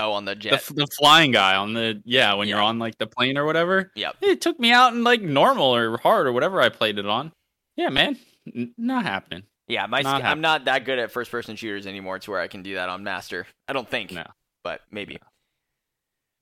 oh, 0.00 0.12
on 0.12 0.24
the 0.24 0.34
the, 0.34 0.40
jet. 0.40 0.52
f- 0.54 0.72
the 0.74 0.86
flying 0.98 1.32
guy 1.32 1.56
on 1.56 1.72
the 1.72 2.02
yeah 2.04 2.34
when 2.34 2.48
you're 2.48 2.60
on 2.60 2.78
like 2.78 2.98
the 2.98 3.06
plane 3.06 3.38
or 3.38 3.46
whatever. 3.46 3.90
Yep. 3.94 4.16
It 4.20 4.40
took 4.40 4.60
me 4.60 4.70
out 4.72 4.92
in 4.92 5.02
like 5.04 5.22
normal 5.22 5.74
or 5.74 5.98
hard 5.98 6.26
or 6.26 6.32
whatever 6.32 6.60
I 6.60 6.68
played 6.68 6.98
it 6.98 7.06
on. 7.06 7.32
Yeah, 7.76 7.90
man, 7.90 8.18
N- 8.54 8.74
not 8.78 9.04
happening. 9.04 9.42
Yeah, 9.68 9.86
my 9.86 10.00
Not 10.00 10.20
sk- 10.20 10.26
I'm 10.26 10.40
not 10.40 10.66
that 10.66 10.84
good 10.84 10.98
at 10.98 11.10
first 11.10 11.30
person 11.30 11.56
shooters 11.56 11.86
anymore 11.86 12.18
to 12.20 12.30
where 12.30 12.40
I 12.40 12.46
can 12.46 12.62
do 12.62 12.74
that 12.74 12.88
on 12.88 13.02
master. 13.02 13.46
I 13.66 13.72
don't 13.72 13.88
think. 13.88 14.12
No. 14.12 14.24
But 14.62 14.80
maybe. 14.90 15.18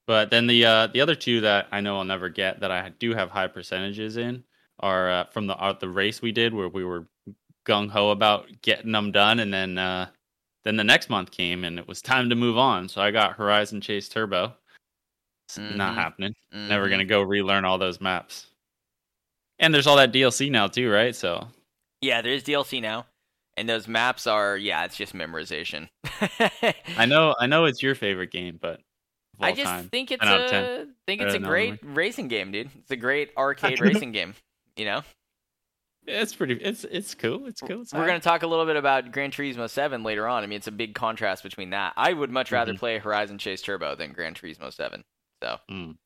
But 0.07 0.31
then 0.31 0.47
the 0.47 0.65
uh, 0.65 0.87
the 0.89 1.01
other 1.01 1.15
two 1.15 1.41
that 1.43 1.67
I 1.73 1.81
know 1.81 1.97
I'll 1.99 2.05
never 2.05 2.29
get 2.29 2.61
that 2.61 2.71
I 2.71 2.91
do 2.99 3.15
have 3.15 3.31
high 3.31 3.47
percentages 3.47 4.17
in 4.17 4.45
are 4.81 5.11
uh, 5.11 5.25
from 5.27 5.47
the 5.47 5.57
uh, 5.57 5.73
the 5.73 5.89
race 5.89 6.21
we 6.21 6.33
did 6.33 6.53
where 6.53 6.69
we 6.69 6.85
were 6.85 7.07
gung 7.67 7.89
ho 7.91 8.11
about 8.11 8.47
getting 8.63 8.93
them 8.93 9.13
done, 9.13 9.41
and 9.41 9.53
then 9.53 9.79
uh, 9.79 10.09
then 10.65 10.77
the 10.77 10.85
next 10.85 11.09
month 11.09 11.31
came 11.31 11.65
and 11.65 11.79
it 11.79 11.89
was 11.89 12.03
time 12.03 12.29
to 12.31 12.37
move 12.37 12.59
on. 12.59 12.89
So 12.89 13.01
I 13.01 13.11
got 13.11 13.37
Horizon 13.37 13.81
Chase 13.81 14.09
Turbo. 14.09 14.55
It's 15.49 15.59
Mhm. 15.59 15.77
not 15.77 15.95
happening. 15.95 16.35
Never 16.53 16.87
Mhm. 16.87 16.91
gonna 16.91 17.05
go 17.05 17.23
relearn 17.23 17.65
all 17.65 17.79
those 17.79 18.01
maps. 18.01 18.47
And 19.59 19.73
there's 19.73 19.87
all 19.87 19.97
that 19.97 20.13
DLC 20.13 20.51
now 20.51 20.67
too, 20.67 20.91
right? 20.91 21.15
So 21.15 21.49
Yeah, 22.01 22.21
there's 22.21 22.43
DLC 22.43 22.81
now. 22.83 23.07
And 23.57 23.69
those 23.69 23.87
maps 23.89 24.27
are 24.27 24.57
yeah, 24.59 24.85
it's 24.85 24.97
just 24.97 25.15
memorization. 25.15 25.89
I 26.99 27.07
know 27.07 27.35
I 27.39 27.47
know 27.47 27.65
it's 27.65 27.83
your 27.83 27.95
favorite 27.95 28.31
game, 28.33 28.59
but 28.61 28.81
I 29.41 29.53
just 29.53 29.65
time. 29.67 29.89
think 29.89 30.11
it's 30.11 30.23
10 30.23 30.33
out 30.33 30.41
of 30.43 30.51
10. 30.51 30.65
a 30.65 30.87
think 31.07 31.23
it's 31.23 31.35
a 31.35 31.39
great 31.39 31.79
racing 31.83 32.29
game, 32.29 32.53
dude. 32.53 32.71
It's 32.79 32.91
a 32.91 32.97
great 32.97 33.31
arcade 33.37 33.81
racing 33.81 34.13
game. 34.13 34.35
You 34.77 34.85
know, 34.87 35.03
it's 36.07 36.35
pretty. 36.35 36.55
It's 36.55 36.85
it's 36.85 37.15
cool. 37.15 37.47
It's 37.47 37.61
cool. 37.61 37.83
It's 37.83 37.93
we're 37.95 38.07
gonna 38.07 38.21
talk 38.21 38.43
a 38.43 38.47
little 38.47 38.67
bit 38.67 38.77
about 38.77 39.11
Gran 39.13 39.31
Turismo 39.31 39.69
Seven 39.71 40.03
later 40.03 40.27
on. 40.29 40.43
I 40.43 40.47
mean, 40.47 40.57
it's 40.57 40.67
a 40.67 40.73
big 40.73 40.95
contrast 40.95 41.43
between 41.43 41.71
that. 41.71 41.93
I 41.97 42.13
would 42.13 42.31
much 42.31 42.53
rather 42.53 42.73
Mhm. 42.75 42.79
play 42.79 42.99
Horizon 42.99 43.39
Chase 43.39 43.63
Turbo 43.63 43.95
than 43.95 44.13
Gran 44.13 44.35
Turismo 44.35 44.73
Seven. 44.73 45.05
So, 45.43 45.59
Mm. 45.71 45.97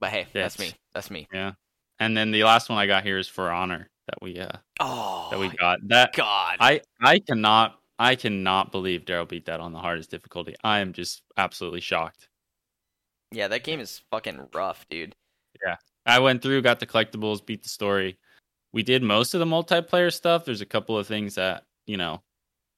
but 0.00 0.10
hey, 0.10 0.26
that's 0.32 0.58
Yes. 0.58 0.72
me. 0.72 0.76
That's 0.94 1.10
me. 1.10 1.26
Yeah. 1.32 1.52
And 1.98 2.16
then 2.16 2.30
the 2.32 2.44
last 2.44 2.68
one 2.68 2.78
I 2.78 2.86
got 2.86 3.04
here 3.04 3.18
is 3.18 3.28
For 3.28 3.50
Honor 3.50 3.88
that 4.08 4.20
we 4.20 4.38
uh 4.38 4.48
Oh, 4.80 5.28
that 5.30 5.38
we 5.38 5.48
got. 5.50 5.78
That 5.88 6.12
God. 6.14 6.56
I 6.60 6.80
I 7.00 7.18
cannot 7.20 7.78
I 8.02 8.16
cannot 8.16 8.72
believe 8.72 9.04
Daryl 9.04 9.28
beat 9.28 9.46
that 9.46 9.60
on 9.60 9.72
the 9.72 9.78
hardest 9.78 10.10
difficulty. 10.10 10.56
I 10.64 10.80
am 10.80 10.92
just 10.92 11.22
absolutely 11.36 11.80
shocked. 11.80 12.28
yeah, 13.30 13.46
that 13.46 13.62
game 13.62 13.78
is 13.78 14.02
fucking 14.10 14.48
rough, 14.52 14.84
dude. 14.90 15.14
Yeah. 15.64 15.76
I 16.04 16.18
went 16.18 16.42
through, 16.42 16.62
got 16.62 16.80
the 16.80 16.86
collectibles, 16.86 17.46
beat 17.46 17.62
the 17.62 17.68
story. 17.68 18.18
We 18.72 18.82
did 18.82 19.04
most 19.04 19.34
of 19.34 19.38
the 19.38 19.46
multiplayer 19.46 20.12
stuff. 20.12 20.44
There's 20.44 20.60
a 20.60 20.66
couple 20.66 20.98
of 20.98 21.06
things 21.06 21.36
that, 21.36 21.62
you 21.86 21.96
know, 21.96 22.22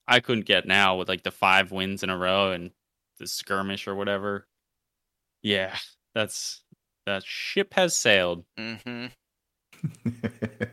I 0.07 0.21
couldn't 0.21 0.45
get 0.45 0.67
now 0.67 0.97
with 0.97 1.09
like 1.09 1.23
the 1.23 1.31
five 1.31 1.73
wins 1.73 2.03
in 2.03 2.11
a 2.11 2.19
row 2.19 2.53
and 2.53 2.71
the 3.19 3.27
skirmish 3.27 3.89
or 3.89 3.95
whatever. 3.95 4.47
Yeah, 5.43 5.75
that's 6.15 6.61
that 7.07 7.25
ship 7.25 7.73
has 7.73 7.97
sailed. 7.97 8.45
Mm-hmm. 8.59 9.07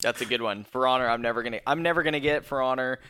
That's 0.00 0.22
a 0.22 0.24
good 0.24 0.40
one. 0.40 0.64
For 0.64 0.86
Honor, 0.86 1.08
I'm 1.08 1.20
never 1.20 1.42
gonna 1.42 1.60
I'm 1.66 1.82
never 1.82 2.02
gonna 2.02 2.20
get 2.20 2.46
For 2.46 2.62
Honor. 2.62 3.00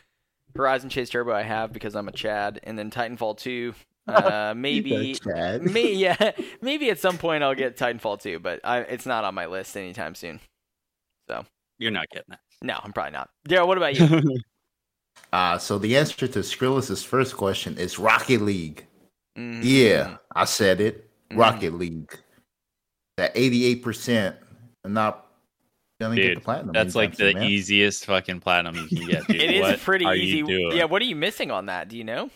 Horizon 0.55 0.89
Chase 0.89 1.09
Turbo 1.09 1.31
I 1.33 1.43
have 1.43 1.71
because 1.73 1.95
I'm 1.95 2.07
a 2.07 2.11
Chad, 2.11 2.59
and 2.63 2.77
then 2.77 2.91
Titanfall 2.91 3.37
2. 3.37 3.73
Uh, 4.07 4.51
maybe 4.57 5.15
me 5.61 5.93
yeah 5.93 6.31
maybe 6.61 6.89
at 6.89 6.99
some 6.99 7.19
point 7.19 7.43
I'll 7.43 7.53
get 7.53 7.77
Titanfall 7.77 8.19
2, 8.19 8.39
but 8.39 8.59
I, 8.63 8.79
it's 8.79 9.05
not 9.05 9.23
on 9.23 9.35
my 9.35 9.45
list 9.45 9.77
anytime 9.77 10.15
soon. 10.15 10.39
So 11.29 11.45
you're 11.77 11.91
not 11.91 12.09
getting 12.09 12.33
it. 12.33 12.39
No, 12.63 12.79
I'm 12.83 12.93
probably 12.93 13.11
not. 13.11 13.29
Daryl, 13.47 13.67
what 13.67 13.77
about 13.77 13.97
you? 13.97 14.07
that. 14.07 14.43
Uh, 15.31 15.57
so 15.59 15.77
the 15.77 15.95
answer 15.95 16.27
to 16.27 16.39
Skrillis's 16.39 17.03
first 17.03 17.37
question 17.37 17.77
is 17.77 17.99
Rocket 17.99 18.41
League. 18.41 18.87
Mhm. 19.37 19.61
Yeah, 19.63 20.17
I 20.35 20.45
said 20.45 20.81
it. 20.81 21.07
Mhm. 21.31 21.37
Rocket 21.37 21.73
League. 21.75 22.11
That 23.17 23.33
88% 23.35 24.35
and 24.83 24.97
not 26.01 26.07
gonna 26.09 26.15
get 26.21 26.27
the 26.29 26.33
Dude, 26.35 26.43
platinum. 26.43 26.73
That's 26.73 26.95
like 26.95 27.11
the 27.11 27.31
soon, 27.31 27.33
man. 27.39 27.43
easiest 27.49 28.05
fucking 28.05 28.39
platinum 28.41 28.75
you 28.75 28.87
can 28.87 29.07
get, 29.07 29.27
dude. 29.27 29.41
It 29.41 29.51
is 29.51 29.61
what 29.61 29.79
pretty 29.79 30.05
are 30.05 30.15
easy. 30.15 30.37
You 30.37 30.47
doing? 30.47 30.77
Yeah, 30.77 30.85
what 30.85 31.01
are 31.01 31.05
you 31.05 31.15
missing 31.15 31.51
on 31.51 31.67
that? 31.67 31.87
Do 31.89 31.97
you 31.97 32.03
know? 32.03 32.29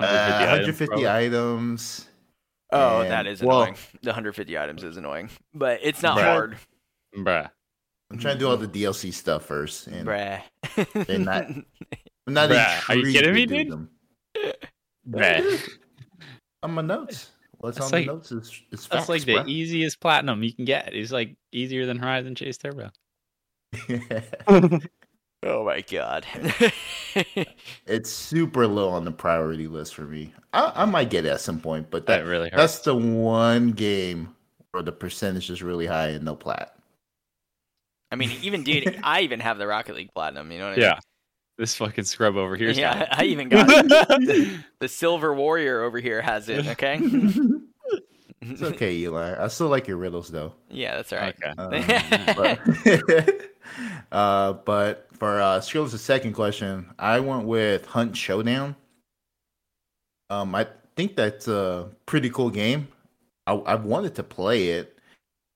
Uh, 0.00 0.38
150 0.38 1.06
items, 1.06 1.06
items. 1.06 2.08
Oh, 2.72 3.00
And- 3.02 3.10
that 3.10 3.26
is 3.26 3.42
well- 3.42 3.62
annoying. 3.62 3.76
The 4.02 4.10
150 4.10 4.58
items 4.58 4.84
is 4.84 4.96
annoying, 4.96 5.28
but 5.54 5.80
it's 5.82 6.02
not 6.02 6.18
Bruh. 6.18 6.22
hard, 6.24 6.56
bruh. 7.16 7.50
I'm 8.10 8.18
trying 8.18 8.34
to 8.34 8.38
do 8.40 8.48
all 8.48 8.56
the 8.56 8.68
DLC 8.68 9.12
stuff 9.12 9.44
first. 9.44 9.86
And 9.86 10.06
bruh. 10.06 10.40
They're 11.06 11.18
not- 11.18 11.44
I'm 12.26 12.34
not 12.34 12.50
Bruh, 12.50 12.88
are 12.90 12.96
you 12.96 13.12
kidding 13.12 13.34
me, 13.34 13.46
do 13.46 13.64
dude? 13.64 13.72
them. 13.72 13.90
Bruh. 15.08 15.68
On 16.62 16.72
my 16.72 16.82
notes. 16.82 17.30
What's 17.58 17.78
That's 17.78 17.92
on 17.92 17.98
like- 17.98 18.06
the 18.06 18.12
notes 18.12 18.32
is, 18.32 18.48
is 18.48 18.62
That's 18.70 18.86
facts, 18.86 19.08
like 19.08 19.24
the 19.24 19.44
easiest 19.46 20.00
platinum 20.00 20.42
you 20.42 20.52
can 20.52 20.64
get. 20.64 20.94
It's 20.94 21.10
like 21.12 21.36
easier 21.52 21.86
than 21.86 21.98
Horizon 21.98 22.34
Chase 22.34 22.56
Turbo. 22.58 22.90
oh 25.42 25.64
my 25.64 25.80
god. 25.82 26.24
it's 27.86 28.10
super 28.10 28.66
low 28.66 28.90
on 28.90 29.04
the 29.04 29.10
priority 29.10 29.66
list 29.66 29.94
for 29.94 30.02
me. 30.02 30.32
I, 30.52 30.72
I 30.76 30.84
might 30.84 31.10
get 31.10 31.24
it 31.24 31.30
at 31.30 31.40
some 31.40 31.60
point, 31.60 31.90
but 31.90 32.06
That 32.06 32.18
that, 32.24 32.28
really 32.30 32.48
hurts. 32.50 32.56
that's 32.56 32.78
the 32.80 32.94
one 32.94 33.72
game 33.72 34.34
where 34.70 34.82
the 34.82 34.92
percentage 34.92 35.50
is 35.50 35.62
really 35.62 35.86
high 35.86 36.08
and 36.08 36.24
no 36.24 36.36
plat. 36.36 36.74
I 38.10 38.16
mean, 38.16 38.30
even 38.42 38.62
dude, 38.62 39.00
I 39.02 39.20
even 39.22 39.40
have 39.40 39.58
the 39.58 39.66
Rocket 39.66 39.96
League 39.96 40.14
Platinum. 40.14 40.50
You 40.52 40.58
know 40.58 40.68
what 40.70 40.78
I 40.78 40.80
mean? 40.80 40.98
Yeah. 41.58 41.62
This 41.62 41.74
fucking 41.74 42.04
scrub 42.04 42.36
over 42.36 42.56
here. 42.56 42.70
Yeah, 42.70 43.08
I 43.10 43.24
even 43.24 43.48
got 43.48 43.66
it. 43.68 44.60
the 44.78 44.88
Silver 44.88 45.34
Warrior 45.34 45.82
over 45.82 45.98
here 45.98 46.22
has 46.22 46.48
it. 46.48 46.66
Okay. 46.68 47.00
It's 48.40 48.62
okay, 48.62 48.94
Eli. 48.94 49.42
I 49.42 49.48
still 49.48 49.68
like 49.68 49.88
your 49.88 49.96
riddles 49.96 50.28
though. 50.28 50.54
yeah, 50.70 50.96
that's 50.96 51.12
all 51.12 51.18
right. 51.18 51.36
Okay. 51.44 51.54
Um, 51.58 52.54
but, 53.16 53.50
uh, 54.12 54.52
but 54.52 55.08
for 55.12 55.40
uh, 55.40 55.58
Skrills' 55.58 55.98
second 55.98 56.34
question, 56.34 56.88
I 56.98 57.20
went 57.20 57.44
with 57.44 57.84
Hunt 57.86 58.16
Showdown. 58.16 58.76
Um, 60.30 60.54
I 60.54 60.68
think 60.94 61.16
that's 61.16 61.48
a 61.48 61.90
pretty 62.06 62.30
cool 62.30 62.50
game. 62.50 62.88
I, 63.46 63.54
I 63.54 63.74
wanted 63.74 64.14
to 64.16 64.22
play 64.22 64.68
it, 64.68 64.96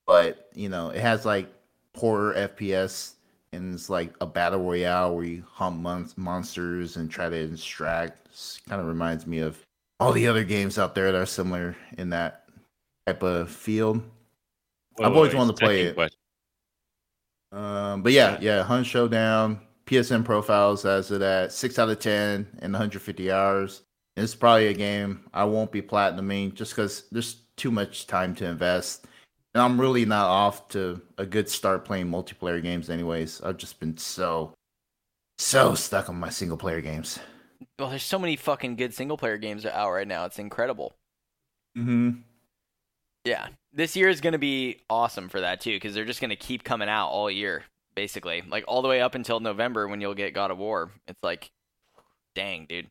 but 0.06 0.48
you 0.54 0.68
know, 0.68 0.90
it 0.90 1.00
has 1.00 1.24
like 1.24 1.52
horror 1.94 2.34
FPS 2.34 3.12
and 3.52 3.74
it's 3.74 3.90
like 3.90 4.14
a 4.20 4.26
battle 4.26 4.60
royale 4.60 5.14
where 5.14 5.24
you 5.24 5.44
hunt 5.50 5.80
mon- 5.80 6.10
monsters 6.16 6.96
and 6.96 7.10
try 7.10 7.28
to 7.28 7.36
extract. 7.36 8.28
Kind 8.68 8.80
of 8.80 8.88
reminds 8.88 9.26
me 9.26 9.40
of 9.40 9.64
all 10.00 10.12
the 10.12 10.26
other 10.26 10.44
games 10.44 10.78
out 10.78 10.94
there 10.94 11.12
that 11.12 11.18
are 11.20 11.26
similar 11.26 11.76
in 11.98 12.10
that 12.10 12.44
type 13.06 13.22
of 13.22 13.50
field. 13.50 14.02
I've 15.00 15.14
always 15.14 15.34
wanted 15.34 15.56
to 15.56 15.64
play 15.64 15.82
it. 15.82 15.94
question. 15.94 16.18
Um, 17.52 18.02
but 18.02 18.12
yeah, 18.12 18.38
yeah, 18.40 18.62
Hunt 18.62 18.86
Showdown, 18.86 19.60
PSN 19.86 20.24
profiles 20.24 20.86
as 20.86 21.10
it 21.10 21.20
at 21.20 21.52
six 21.52 21.78
out 21.78 21.90
of 21.90 21.98
ten 21.98 22.46
in 22.62 22.72
150 22.72 23.30
hours. 23.30 23.82
And 24.16 24.24
it's 24.24 24.34
probably 24.34 24.68
a 24.68 24.74
game 24.74 25.24
I 25.32 25.44
won't 25.44 25.72
be 25.72 25.82
platinuming 25.82 26.54
just 26.54 26.72
because 26.72 27.04
there's 27.12 27.36
too 27.56 27.70
much 27.70 28.06
time 28.06 28.34
to 28.36 28.46
invest. 28.46 29.06
And 29.54 29.62
I'm 29.62 29.80
really 29.80 30.04
not 30.04 30.26
off 30.28 30.68
to 30.68 31.02
a 31.18 31.26
good 31.26 31.48
start 31.48 31.84
playing 31.84 32.06
multiplayer 32.06 32.62
games, 32.62 32.88
anyways. 32.88 33.42
I've 33.42 33.58
just 33.58 33.78
been 33.80 33.98
so, 33.98 34.54
so 35.38 35.74
stuck 35.74 36.08
on 36.08 36.16
my 36.16 36.30
single 36.30 36.56
player 36.56 36.80
games. 36.80 37.18
Well, 37.78 37.90
there's 37.90 38.02
so 38.02 38.18
many 38.18 38.36
fucking 38.36 38.76
good 38.76 38.94
single 38.94 39.18
player 39.18 39.36
games 39.36 39.66
out 39.66 39.92
right 39.92 40.08
now. 40.08 40.24
It's 40.24 40.38
incredible. 40.38 40.94
Mm-hmm. 41.76 42.20
Yeah, 43.24 43.48
this 43.72 43.94
year 43.94 44.08
is 44.08 44.20
going 44.20 44.32
to 44.32 44.38
be 44.38 44.80
awesome 44.90 45.28
for 45.28 45.40
that 45.40 45.60
too, 45.60 45.76
because 45.76 45.94
they're 45.94 46.04
just 46.04 46.20
going 46.20 46.30
to 46.30 46.36
keep 46.36 46.64
coming 46.64 46.88
out 46.88 47.08
all 47.08 47.30
year, 47.30 47.64
basically, 47.94 48.42
like 48.48 48.64
all 48.66 48.82
the 48.82 48.88
way 48.88 49.00
up 49.00 49.14
until 49.14 49.38
November 49.38 49.86
when 49.86 50.00
you'll 50.00 50.14
get 50.14 50.34
God 50.34 50.50
of 50.50 50.58
War. 50.58 50.90
It's 51.06 51.22
like, 51.22 51.50
dang, 52.34 52.66
dude. 52.68 52.88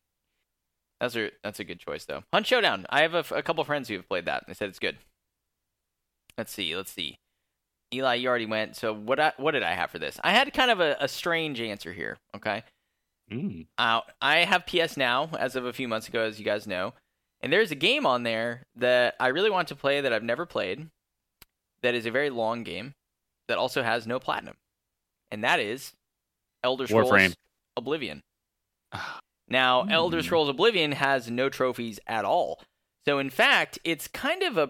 That's 1.02 1.16
a 1.16 1.32
that's 1.44 1.60
a 1.60 1.64
good 1.64 1.80
choice 1.80 2.06
though. 2.06 2.24
Hunt 2.32 2.46
Showdown. 2.46 2.86
I 2.90 3.02
have 3.02 3.32
a 3.32 3.42
couple 3.42 3.64
friends 3.64 3.90
who 3.90 3.96
have 3.96 4.08
played 4.08 4.26
that. 4.26 4.44
They 4.48 4.54
said 4.54 4.70
it's 4.70 4.80
good. 4.80 4.98
Let's 6.38 6.52
see. 6.52 6.76
Let's 6.76 6.92
see. 6.92 7.18
Eli, 7.94 8.16
you 8.16 8.30
already 8.30 8.46
went. 8.46 8.76
So 8.76 8.94
what? 8.94 9.20
I, 9.20 9.34
what 9.38 9.52
did 9.52 9.64
I 9.64 9.74
have 9.74 9.92
for 9.92 10.00
this? 10.00 10.20
I 10.24 10.32
had 10.32 10.54
kind 10.54 10.72
of 10.72 10.80
a, 10.80 10.96
a 11.00 11.08
strange 11.08 11.60
answer 11.60 11.92
here. 11.94 12.18
Okay. 12.36 12.64
Mm. 13.32 13.68
Uh, 13.78 14.02
I 14.22 14.40
have 14.40 14.66
PS 14.66 14.98
Now 14.98 15.30
as 15.40 15.56
of 15.56 15.66
a 15.66 15.74
few 15.74 15.88
months 15.88 16.08
ago, 16.08 16.22
as 16.22 16.38
you 16.40 16.46
guys 16.46 16.68
know, 16.68 16.94
and 17.42 17.52
there's 17.52 17.72
a 17.72 17.76
game 17.76 18.06
on 18.06 18.24
there 18.24 18.64
that 18.76 19.16
I 19.20 19.28
really 19.28 19.50
want 19.50 19.68
to 19.70 19.76
play 19.76 20.02
that 20.02 20.12
I've 20.14 20.24
never 20.24 20.46
played. 20.46 20.88
That 21.84 21.96
is 21.96 22.06
a 22.06 22.12
very 22.12 22.30
long 22.30 22.64
game 22.64 22.94
that 23.48 23.58
also 23.58 23.84
has 23.84 24.06
no 24.06 24.20
platinum, 24.20 24.56
and 25.32 25.44
that 25.44 25.60
is 25.60 25.94
Elder 26.64 26.88
Scrolls 26.88 27.10
Warframe. 27.12 27.34
Oblivion. 27.78 28.22
Now, 29.48 29.84
Elder 29.90 30.18
Hmm. 30.18 30.24
Scrolls 30.26 30.50
Oblivion 30.50 30.94
has 30.94 31.30
no 31.30 31.50
trophies 31.50 32.00
at 32.08 32.24
all, 32.26 32.62
So 33.06 33.18
in 33.20 33.30
fact, 33.30 33.80
it's 33.84 34.08
kind 34.08 34.44
of 34.44 34.58
a 34.58 34.70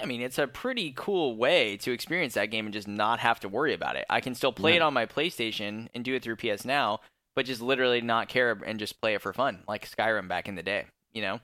I 0.00 0.06
mean, 0.06 0.22
it's 0.22 0.38
a 0.38 0.46
pretty 0.46 0.92
cool 0.96 1.36
way 1.36 1.76
to 1.78 1.92
experience 1.92 2.34
that 2.34 2.46
game 2.46 2.66
and 2.66 2.72
just 2.72 2.88
not 2.88 3.20
have 3.20 3.40
to 3.40 3.48
worry 3.48 3.74
about 3.74 3.96
it. 3.96 4.06
I 4.08 4.20
can 4.20 4.34
still 4.34 4.52
play 4.52 4.76
it 4.76 4.82
on 4.82 4.94
my 4.94 5.06
PlayStation 5.06 5.88
and 5.94 6.04
do 6.04 6.14
it 6.14 6.22
through 6.22 6.36
PS 6.36 6.64
Now, 6.64 7.00
but 7.34 7.44
just 7.46 7.60
literally 7.60 8.00
not 8.00 8.28
care 8.28 8.58
and 8.64 8.78
just 8.78 9.00
play 9.00 9.14
it 9.14 9.20
for 9.22 9.32
fun, 9.32 9.62
like 9.68 9.88
Skyrim 9.88 10.28
back 10.28 10.48
in 10.48 10.54
the 10.54 10.62
day, 10.62 10.86
you 11.12 11.22
know? 11.22 11.40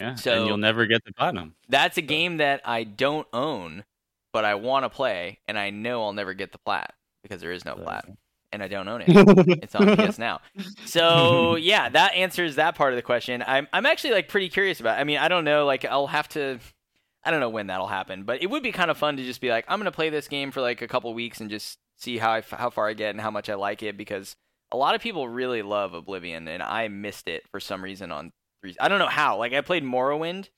Yeah, 0.00 0.14
So- 0.14 0.38
and 0.38 0.46
you'll 0.46 0.56
never 0.56 0.86
get 0.86 1.04
the 1.04 1.12
platinum. 1.12 1.54
That's 1.68 1.98
a 1.98 2.02
game 2.02 2.38
that 2.38 2.62
I 2.64 2.84
don't 2.84 3.28
own, 3.32 3.84
but 4.32 4.44
I 4.44 4.54
want 4.56 4.84
to 4.84 4.88
play, 4.90 5.38
and 5.46 5.58
I 5.58 5.70
know 5.70 6.02
I'll 6.04 6.12
never 6.12 6.34
get 6.34 6.52
the 6.52 6.58
plat 6.58 6.94
because 7.22 7.40
there 7.40 7.52
is 7.52 7.64
no 7.64 7.74
plat, 7.74 8.06
and 8.50 8.62
I 8.62 8.66
don't 8.68 8.88
own 8.88 9.02
it. 9.02 9.08
it's 9.62 9.74
on 9.74 9.94
PS 9.96 10.18
Now. 10.18 10.40
So 10.86 11.54
yeah, 11.60 11.88
that 11.90 12.14
answers 12.14 12.56
that 12.56 12.74
part 12.74 12.92
of 12.92 12.96
the 12.96 13.02
question. 13.02 13.44
I'm 13.46 13.68
I'm 13.72 13.86
actually 13.86 14.14
like 14.14 14.28
pretty 14.28 14.48
curious 14.48 14.80
about. 14.80 14.98
It. 14.98 15.02
I 15.02 15.04
mean, 15.04 15.18
I 15.18 15.28
don't 15.28 15.44
know. 15.44 15.64
Like 15.66 15.84
I'll 15.84 16.06
have 16.08 16.28
to. 16.30 16.58
I 17.24 17.30
don't 17.30 17.40
know 17.40 17.48
when 17.48 17.68
that'll 17.68 17.86
happen, 17.86 18.24
but 18.24 18.42
it 18.42 18.50
would 18.50 18.62
be 18.62 18.72
kind 18.72 18.90
of 18.90 18.98
fun 18.98 19.16
to 19.16 19.24
just 19.24 19.40
be 19.40 19.50
like, 19.50 19.64
I'm 19.68 19.78
gonna 19.78 19.90
play 19.92 20.10
this 20.10 20.28
game 20.28 20.50
for 20.50 20.60
like 20.60 20.82
a 20.82 20.88
couple 20.88 21.12
weeks 21.14 21.40
and 21.40 21.48
just 21.50 21.78
see 21.98 22.18
how 22.18 22.30
I, 22.32 22.42
how 22.50 22.70
far 22.70 22.88
I 22.88 22.94
get 22.94 23.10
and 23.10 23.20
how 23.20 23.30
much 23.30 23.48
I 23.48 23.54
like 23.54 23.82
it 23.82 23.96
because 23.96 24.34
a 24.72 24.76
lot 24.76 24.94
of 24.94 25.00
people 25.00 25.28
really 25.28 25.62
love 25.62 25.94
Oblivion 25.94 26.48
and 26.48 26.62
I 26.62 26.88
missed 26.88 27.28
it 27.28 27.44
for 27.50 27.60
some 27.60 27.82
reason 27.84 28.10
on 28.10 28.32
three. 28.62 28.74
I 28.80 28.88
don't 28.88 28.98
know 28.98 29.06
how. 29.06 29.38
Like 29.38 29.52
I 29.52 29.60
played 29.60 29.84
Morrowind 29.84 30.48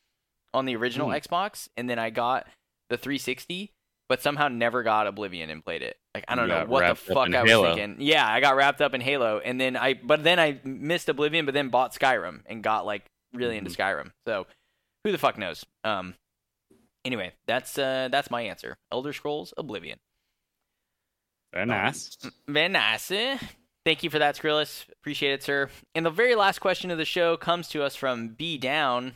on 0.54 0.64
the 0.64 0.74
original 0.76 1.08
Hmm. 1.08 1.14
Xbox 1.14 1.68
and 1.76 1.88
then 1.90 1.98
I 1.98 2.10
got 2.10 2.46
the 2.88 2.96
360, 2.96 3.72
but 4.08 4.22
somehow 4.22 4.48
never 4.48 4.82
got 4.82 5.06
Oblivion 5.06 5.50
and 5.50 5.62
played 5.64 5.82
it. 5.82 5.96
Like 6.14 6.24
I 6.28 6.34
don't 6.34 6.48
You 6.48 6.54
know 6.54 6.64
what 6.66 6.86
the 6.88 6.94
fuck 6.94 7.34
I 7.34 7.42
was 7.42 7.50
Halo. 7.50 7.74
thinking. 7.74 7.96
Yeah, 8.04 8.26
I 8.26 8.40
got 8.40 8.56
wrapped 8.56 8.80
up 8.80 8.94
in 8.94 9.00
Halo 9.02 9.38
and 9.44 9.60
then 9.60 9.76
I 9.76 9.94
but 9.94 10.24
then 10.24 10.38
I 10.40 10.60
missed 10.64 11.08
Oblivion 11.10 11.44
but 11.44 11.52
then 11.54 11.68
bought 11.68 11.92
Skyrim 11.92 12.40
and 12.46 12.62
got 12.62 12.86
like 12.86 13.04
really 13.34 13.58
into 13.58 13.70
Skyrim. 13.70 14.12
So 14.26 14.46
who 15.04 15.12
the 15.12 15.18
fuck 15.18 15.36
knows? 15.36 15.64
Um 15.84 16.14
anyway, 17.06 17.32
that's 17.46 17.78
uh 17.78 18.08
that's 18.10 18.30
my 18.30 18.42
answer. 18.42 18.76
Elder 18.92 19.12
Scrolls 19.12 19.54
Oblivion. 19.56 19.98
Very 21.52 21.66
nice. 21.66 22.16
Very 22.46 22.68
nice. 22.68 23.10
eh? 23.10 23.38
Thank 23.84 24.02
you 24.02 24.10
for 24.10 24.18
that, 24.18 24.36
Skrillis. 24.36 24.84
Appreciate 25.00 25.32
it, 25.32 25.42
sir. 25.42 25.70
And 25.94 26.04
the 26.04 26.10
very 26.10 26.34
last 26.34 26.58
question 26.58 26.90
of 26.90 26.98
the 26.98 27.04
show 27.04 27.36
comes 27.36 27.68
to 27.68 27.82
us 27.82 27.94
from 27.94 28.30
B 28.30 28.58
Down, 28.58 29.12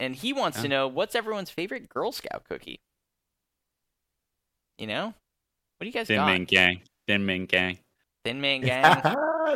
and 0.00 0.14
he 0.14 0.32
wants 0.32 0.62
to 0.62 0.68
know 0.68 0.86
what's 0.88 1.14
everyone's 1.14 1.50
favorite 1.50 1.88
Girl 1.88 2.12
Scout 2.12 2.44
cookie. 2.48 2.80
You 4.78 4.86
know, 4.86 5.06
what 5.06 5.14
do 5.80 5.86
you 5.86 5.92
guys 5.92 6.06
Thin 6.06 6.16
got? 6.16 6.26
Mint 6.32 6.48
Gang. 6.48 6.80
Thin 7.06 7.26
Mint 7.26 7.48
Gang. 7.50 7.78
Thin 8.24 8.40
Man 8.40 8.60
Gang. 8.64 8.82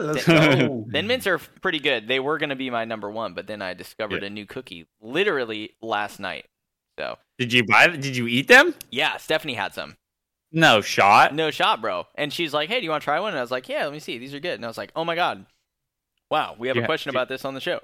Let's 0.00 0.24
Th- 0.26 0.58
go. 0.68 0.86
Thin 0.92 1.06
Mints 1.06 1.26
are 1.26 1.38
pretty 1.38 1.78
good. 1.78 2.06
They 2.06 2.20
were 2.20 2.36
going 2.38 2.50
to 2.50 2.56
be 2.56 2.68
my 2.70 2.84
number 2.84 3.10
one, 3.10 3.32
but 3.34 3.46
then 3.46 3.62
I 3.62 3.74
discovered 3.74 4.22
Yeah. 4.22 4.26
a 4.26 4.30
new 4.30 4.44
cookie 4.44 4.86
literally 5.00 5.74
last 5.80 6.20
night. 6.20 6.46
So 6.98 7.16
Did 7.38 7.52
you 7.52 7.64
buy? 7.64 7.86
Did 7.88 8.16
you 8.16 8.26
eat 8.26 8.48
them? 8.48 8.74
yeah, 8.90 9.16
Stephanie 9.18 9.54
had 9.54 9.72
some. 9.72 9.96
No 10.50 10.80
shot. 10.80 11.34
No 11.34 11.50
shot, 11.50 11.80
bro. 11.80 12.06
And 12.16 12.32
she's 12.32 12.52
like, 12.52 12.68
"Hey, 12.68 12.80
do 12.80 12.84
you 12.84 12.90
want 12.90 13.02
to 13.02 13.04
try 13.04 13.20
one?" 13.20 13.30
And 13.30 13.38
I 13.38 13.42
was 13.42 13.50
like, 13.50 13.68
"Yeah, 13.68 13.84
let 13.84 13.92
me 13.92 13.98
see. 14.00 14.18
These 14.18 14.34
are 14.34 14.40
good." 14.40 14.54
And 14.54 14.64
I 14.64 14.68
was 14.68 14.78
like, 14.78 14.90
"Oh 14.96 15.04
my 15.04 15.14
god, 15.14 15.46
wow, 16.30 16.56
we 16.58 16.68
have 16.68 16.76
a 16.76 16.84
question 16.86 17.12
do- 17.12 17.16
about 17.18 17.28
this 17.28 17.44
on 17.44 17.54
the 17.54 17.60
show." 17.60 17.80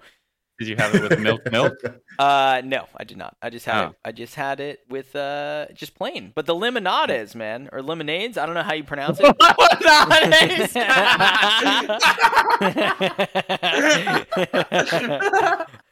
Did 0.60 0.68
you 0.68 0.76
have 0.76 0.94
it 0.94 1.02
with 1.02 1.18
milk? 1.18 1.50
Milk. 1.50 1.74
Uh, 2.16 2.62
no, 2.64 2.86
I 2.96 3.02
did 3.02 3.16
not. 3.16 3.36
I 3.42 3.50
just 3.50 3.66
had 3.66 3.84
Oh. 3.86 3.88
it. 3.88 3.96
I 4.04 4.12
just 4.12 4.36
had 4.36 4.60
it 4.60 4.80
with 4.88 5.16
uh, 5.16 5.66
just 5.74 5.96
plain. 5.96 6.30
But 6.32 6.46
the 6.46 6.54
limonades, 6.54 7.34
man, 7.34 7.68
or 7.72 7.82
lemonades. 7.82 8.38
I 8.38 8.46
don't 8.46 8.54
know 8.54 8.62
how 8.62 8.74
you 8.74 8.84
pronounce 8.84 9.18
it. 9.20 9.34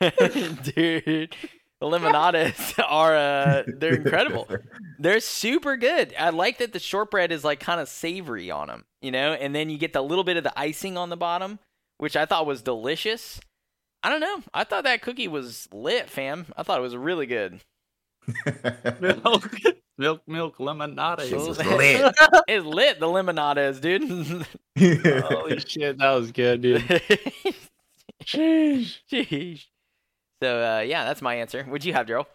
Dude, 0.74 1.34
the 1.82 1.88
limonades 1.88 2.80
are 2.88 3.16
uh, 3.16 3.62
they're 3.66 3.94
incredible. 3.94 4.48
They're 5.00 5.18
super 5.18 5.76
good. 5.76 6.14
I 6.16 6.30
like 6.30 6.58
that 6.58 6.72
the 6.72 6.78
shortbread 6.78 7.32
is 7.32 7.42
like 7.42 7.58
kind 7.58 7.80
of 7.80 7.88
savory 7.88 8.52
on 8.52 8.68
them, 8.68 8.84
you 9.00 9.10
know, 9.10 9.32
and 9.32 9.52
then 9.52 9.68
you 9.68 9.76
get 9.76 9.92
the 9.92 10.00
little 10.00 10.22
bit 10.22 10.36
of 10.36 10.44
the 10.44 10.56
icing 10.56 10.96
on 10.96 11.10
the 11.10 11.16
bottom, 11.16 11.58
which 11.98 12.14
I 12.14 12.24
thought 12.24 12.46
was 12.46 12.62
delicious. 12.62 13.40
I 14.04 14.10
don't 14.10 14.20
know. 14.20 14.42
I 14.54 14.62
thought 14.62 14.84
that 14.84 15.02
cookie 15.02 15.26
was 15.26 15.68
lit, 15.72 16.08
fam. 16.08 16.46
I 16.56 16.62
thought 16.62 16.78
it 16.78 16.82
was 16.82 16.96
really 16.96 17.26
good. 17.26 17.60
milk. 19.00 19.50
Milk. 19.98 20.22
Milk. 20.28 20.60
Lemonade. 20.60 21.32
It's 21.32 21.58
lit. 21.58 22.14
It's 22.46 22.64
lit, 22.64 23.00
the 23.00 23.06
limonades, 23.06 23.80
dude. 23.80 24.46
Holy 25.24 25.58
shit, 25.58 25.98
that 25.98 26.12
was 26.12 26.30
good, 26.30 26.62
dude. 26.62 27.02
Sheesh. 28.24 29.66
So 30.42 30.60
uh, 30.60 30.80
yeah, 30.80 31.04
that's 31.04 31.22
my 31.22 31.36
answer. 31.36 31.62
What'd 31.64 31.84
you 31.84 31.92
have, 31.92 32.06
Daryl? 32.06 32.26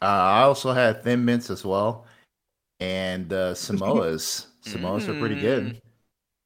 Uh, 0.00 0.06
I 0.06 0.42
also 0.42 0.72
had 0.72 1.02
thin 1.04 1.22
mints 1.22 1.50
as 1.50 1.62
well, 1.64 2.06
and 2.80 3.30
uh, 3.30 3.52
Samoas. 3.54 4.46
Samoas 4.64 5.06
are 5.08 5.18
pretty 5.20 5.36
Mm. 5.36 5.40
good. 5.42 5.82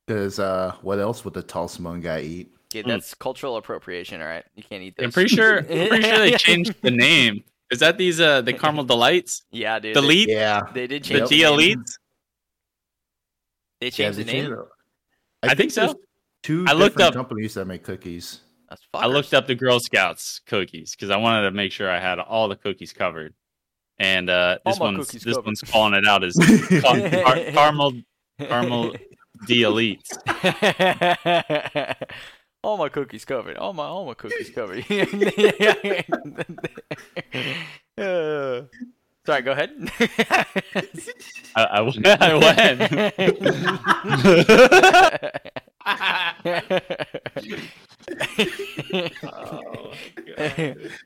Because 0.07 0.39
uh, 0.41 0.75
what 0.83 0.99
else 0.99 1.25
would 1.25 1.35
the 1.35 1.43
tall 1.43 1.69
Samoan 1.69 2.01
guy 2.01 2.23
eat? 2.23 2.53
Dude, 2.71 2.87
Mm. 2.87 2.89
that's 2.89 3.15
cultural 3.15 3.57
appropriation. 3.57 4.21
All 4.21 4.27
right, 4.27 4.45
you 4.57 4.65
can't 4.65 4.83
eat 4.83 4.97
this. 4.97 5.05
I'm 5.05 5.13
pretty 5.13 5.29
sure. 5.35 5.59
I'm 5.71 5.89
pretty 5.89 6.03
sure 6.03 6.19
they 6.19 6.33
changed 6.37 6.75
the 6.83 6.91
name. 6.91 7.45
Is 7.71 7.79
that 7.79 7.97
these 7.99 8.19
uh 8.21 8.41
the 8.41 8.53
caramel 8.55 8.83
delights? 8.85 9.43
Yeah, 9.53 9.79
dude. 9.79 9.95
The 9.95 10.01
they- 10.01 10.07
lead, 10.09 10.29
Yeah, 10.31 10.63
They, 10.75 10.87
did 10.89 11.05
change 11.05 11.29
D 11.29 11.43
the 11.45 11.57
name. 11.57 11.79
elites. 11.79 11.99
They 13.81 13.87
yeah, 13.87 13.91
changed 13.91 14.19
they 14.19 14.23
the 14.25 14.33
name. 14.33 14.45
changed 14.47 14.59
it. 15.45 15.49
I 15.51 15.55
think 15.55 15.71
so. 15.71 15.83
there's 15.83 15.95
Two 16.43 16.65
I 16.67 16.73
looked 16.73 16.97
different 16.97 17.17
up- 17.17 17.29
companies 17.29 17.55
that 17.55 17.67
make 17.67 17.85
cookies. 17.85 18.41
That's 18.69 18.83
I 18.93 19.07
looked 19.07 19.33
up 19.35 19.47
the 19.47 19.55
Girl 19.55 19.81
Scouts 19.81 20.41
cookies 20.47 20.93
because 20.93 21.11
I 21.11 21.17
wanted 21.17 21.43
to 21.43 21.51
make 21.53 21.73
sure 21.73 21.91
I 21.91 21.99
had 22.01 22.19
all 22.19 22.49
the 22.49 22.57
cookies 22.57 22.93
covered. 22.93 23.35
And 23.99 24.29
uh, 24.31 24.59
this 24.65 24.79
one's 24.79 25.09
this 25.09 25.25
covered. 25.25 25.45
one's 25.47 25.63
calling 25.63 25.95
it 25.95 26.07
out 26.07 26.23
as 26.23 26.35
car- 26.83 27.11
car- 27.11 27.37
caramel 27.53 27.93
caramel 28.39 28.93
D 29.47 29.63
elites. 29.63 30.07
all 32.63 32.77
my 32.77 32.89
cookies 32.89 33.25
covered. 33.25 33.57
All 33.57 33.73
my 33.73 33.85
all 33.85 34.05
my 34.07 34.15
cookies 34.15 34.51
covered. 34.51 34.85
Uh, 37.97 38.63
sorry, 39.27 39.43
go 39.43 39.53
ahead. 39.53 39.71
I, 41.57 41.65
I, 41.65 41.81
went- 41.81 42.07
I 42.07 42.35
Oh, 49.23 49.93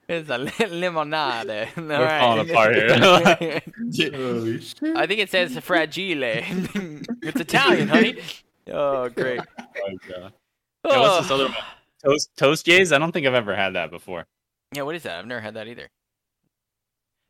it's 0.08 0.30
a 0.30 0.38
li- 0.38 0.50
limonade. 0.50 1.68
All 1.76 1.84
We're 1.84 2.04
right. 2.04 2.20
falling 2.20 2.50
apart 2.50 2.74
here. 2.74 2.98
Holy 4.10 4.60
shit. 4.60 4.96
I 4.96 5.06
think 5.06 5.20
it 5.20 5.30
says 5.30 5.58
fragile. 5.58 6.22
it's 6.24 7.40
Italian, 7.40 7.88
honey. 7.88 8.18
Oh, 8.70 9.08
great. 9.08 9.40
Oh, 9.58 9.98
God. 10.08 10.32
Yeah, 10.88 11.00
what's 11.00 11.22
this 11.22 11.30
other 11.30 11.44
one? 11.46 11.56
Toast 12.04 12.30
Toast 12.36 12.66
Yays? 12.66 12.92
I 12.92 12.98
don't 12.98 13.12
think 13.12 13.26
I've 13.26 13.34
ever 13.34 13.54
had 13.54 13.74
that 13.74 13.90
before. 13.90 14.26
Yeah, 14.74 14.82
what 14.82 14.94
is 14.96 15.04
that? 15.04 15.18
I've 15.18 15.26
never 15.26 15.40
had 15.40 15.54
that 15.54 15.68
either. 15.68 15.88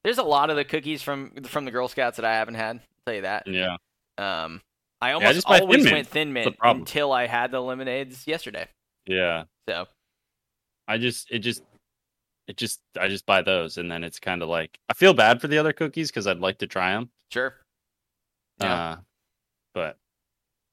There's 0.05 0.19
a 0.19 0.23
lot 0.23 0.51
of 0.51 0.57
the 0.57 0.65
cookies 0.65 1.03
from 1.03 1.33
from 1.45 1.65
the 1.65 1.71
Girl 1.71 1.89
Scouts 1.89 2.17
that 2.17 2.25
I 2.25 2.35
haven't 2.35 2.55
had. 2.55 2.77
I'll 2.77 2.83
tell 3.07 3.15
you 3.15 3.23
that. 3.23 3.47
Yeah. 3.47 3.77
Um, 4.19 4.61
I 5.01 5.13
almost 5.13 5.35
just 5.35 5.47
buy 5.47 5.59
Thin 5.59 5.63
always 5.63 5.85
Mint. 5.85 5.95
went 5.95 6.09
Thin 6.09 6.33
Mint 6.33 6.57
until 6.63 7.13
I 7.13 7.27
had 7.27 7.51
the 7.51 7.61
lemonades 7.61 8.27
yesterday. 8.27 8.67
Yeah. 9.07 9.45
So 9.69 9.87
I 10.89 10.99
just 10.99 11.31
it 11.31 11.39
just 11.41 11.63
it 12.49 12.57
just 12.57 12.81
I 12.99 13.09
just 13.09 13.27
buy 13.27 13.43
those 13.43 13.79
and 13.79 13.91
then 13.91 14.03
it's 14.05 14.19
kind 14.19 14.43
of 14.43 14.49
like 14.49 14.79
I 14.89 14.95
feel 14.95 15.15
bad 15.15 15.41
for 15.41 15.49
the 15.49 15.59
other 15.59 15.73
cookies 15.73 16.11
because 16.11 16.27
I'd 16.27 16.41
like 16.41 16.59
to 16.59 16.67
try 16.67 16.93
them. 16.93 17.11
sure. 17.31 17.57
Yeah. 18.61 18.75
Uh, 18.75 18.97
but 19.75 19.97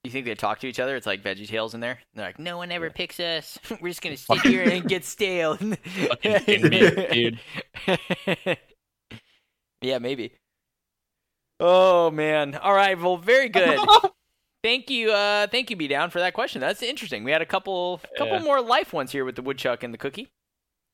you 0.04 0.10
think 0.10 0.26
they 0.26 0.34
talk 0.34 0.60
to 0.60 0.66
each 0.66 0.80
other? 0.80 0.96
It's 0.96 1.06
like 1.06 1.22
Veggie 1.22 1.46
Tales 1.48 1.74
in 1.74 1.80
there. 1.80 2.00
They're 2.14 2.26
like, 2.26 2.38
no 2.38 2.56
one 2.56 2.72
ever 2.72 2.90
picks 2.90 3.20
us. 3.20 3.58
We're 3.80 3.90
just 3.90 4.02
gonna 4.02 4.16
sit 4.18 4.40
here 4.42 4.62
and 4.62 4.88
get 4.88 5.04
stale. 5.04 5.56
Thin 6.22 6.70
dude. 6.70 7.38
yeah, 9.80 9.98
maybe. 9.98 10.34
Oh 11.58 12.10
man. 12.10 12.54
All 12.56 12.74
right. 12.74 12.98
Well, 12.98 13.16
very 13.16 13.48
good. 13.48 13.78
Thank 14.62 14.90
you, 14.90 15.10
uh, 15.10 15.46
thank 15.46 15.70
you, 15.70 15.76
Be 15.76 15.88
down 15.88 16.10
for 16.10 16.18
that 16.18 16.34
question. 16.34 16.60
That's 16.60 16.82
interesting. 16.82 17.24
We 17.24 17.30
had 17.30 17.40
a 17.42 17.46
couple, 17.46 18.00
couple 18.18 18.34
Yeah. 18.38 18.42
more 18.42 18.60
life 18.60 18.92
ones 18.92 19.10
here 19.12 19.24
with 19.24 19.36
the 19.36 19.42
woodchuck 19.42 19.82
and 19.82 19.94
the 19.94 19.98
cookie. 19.98 20.28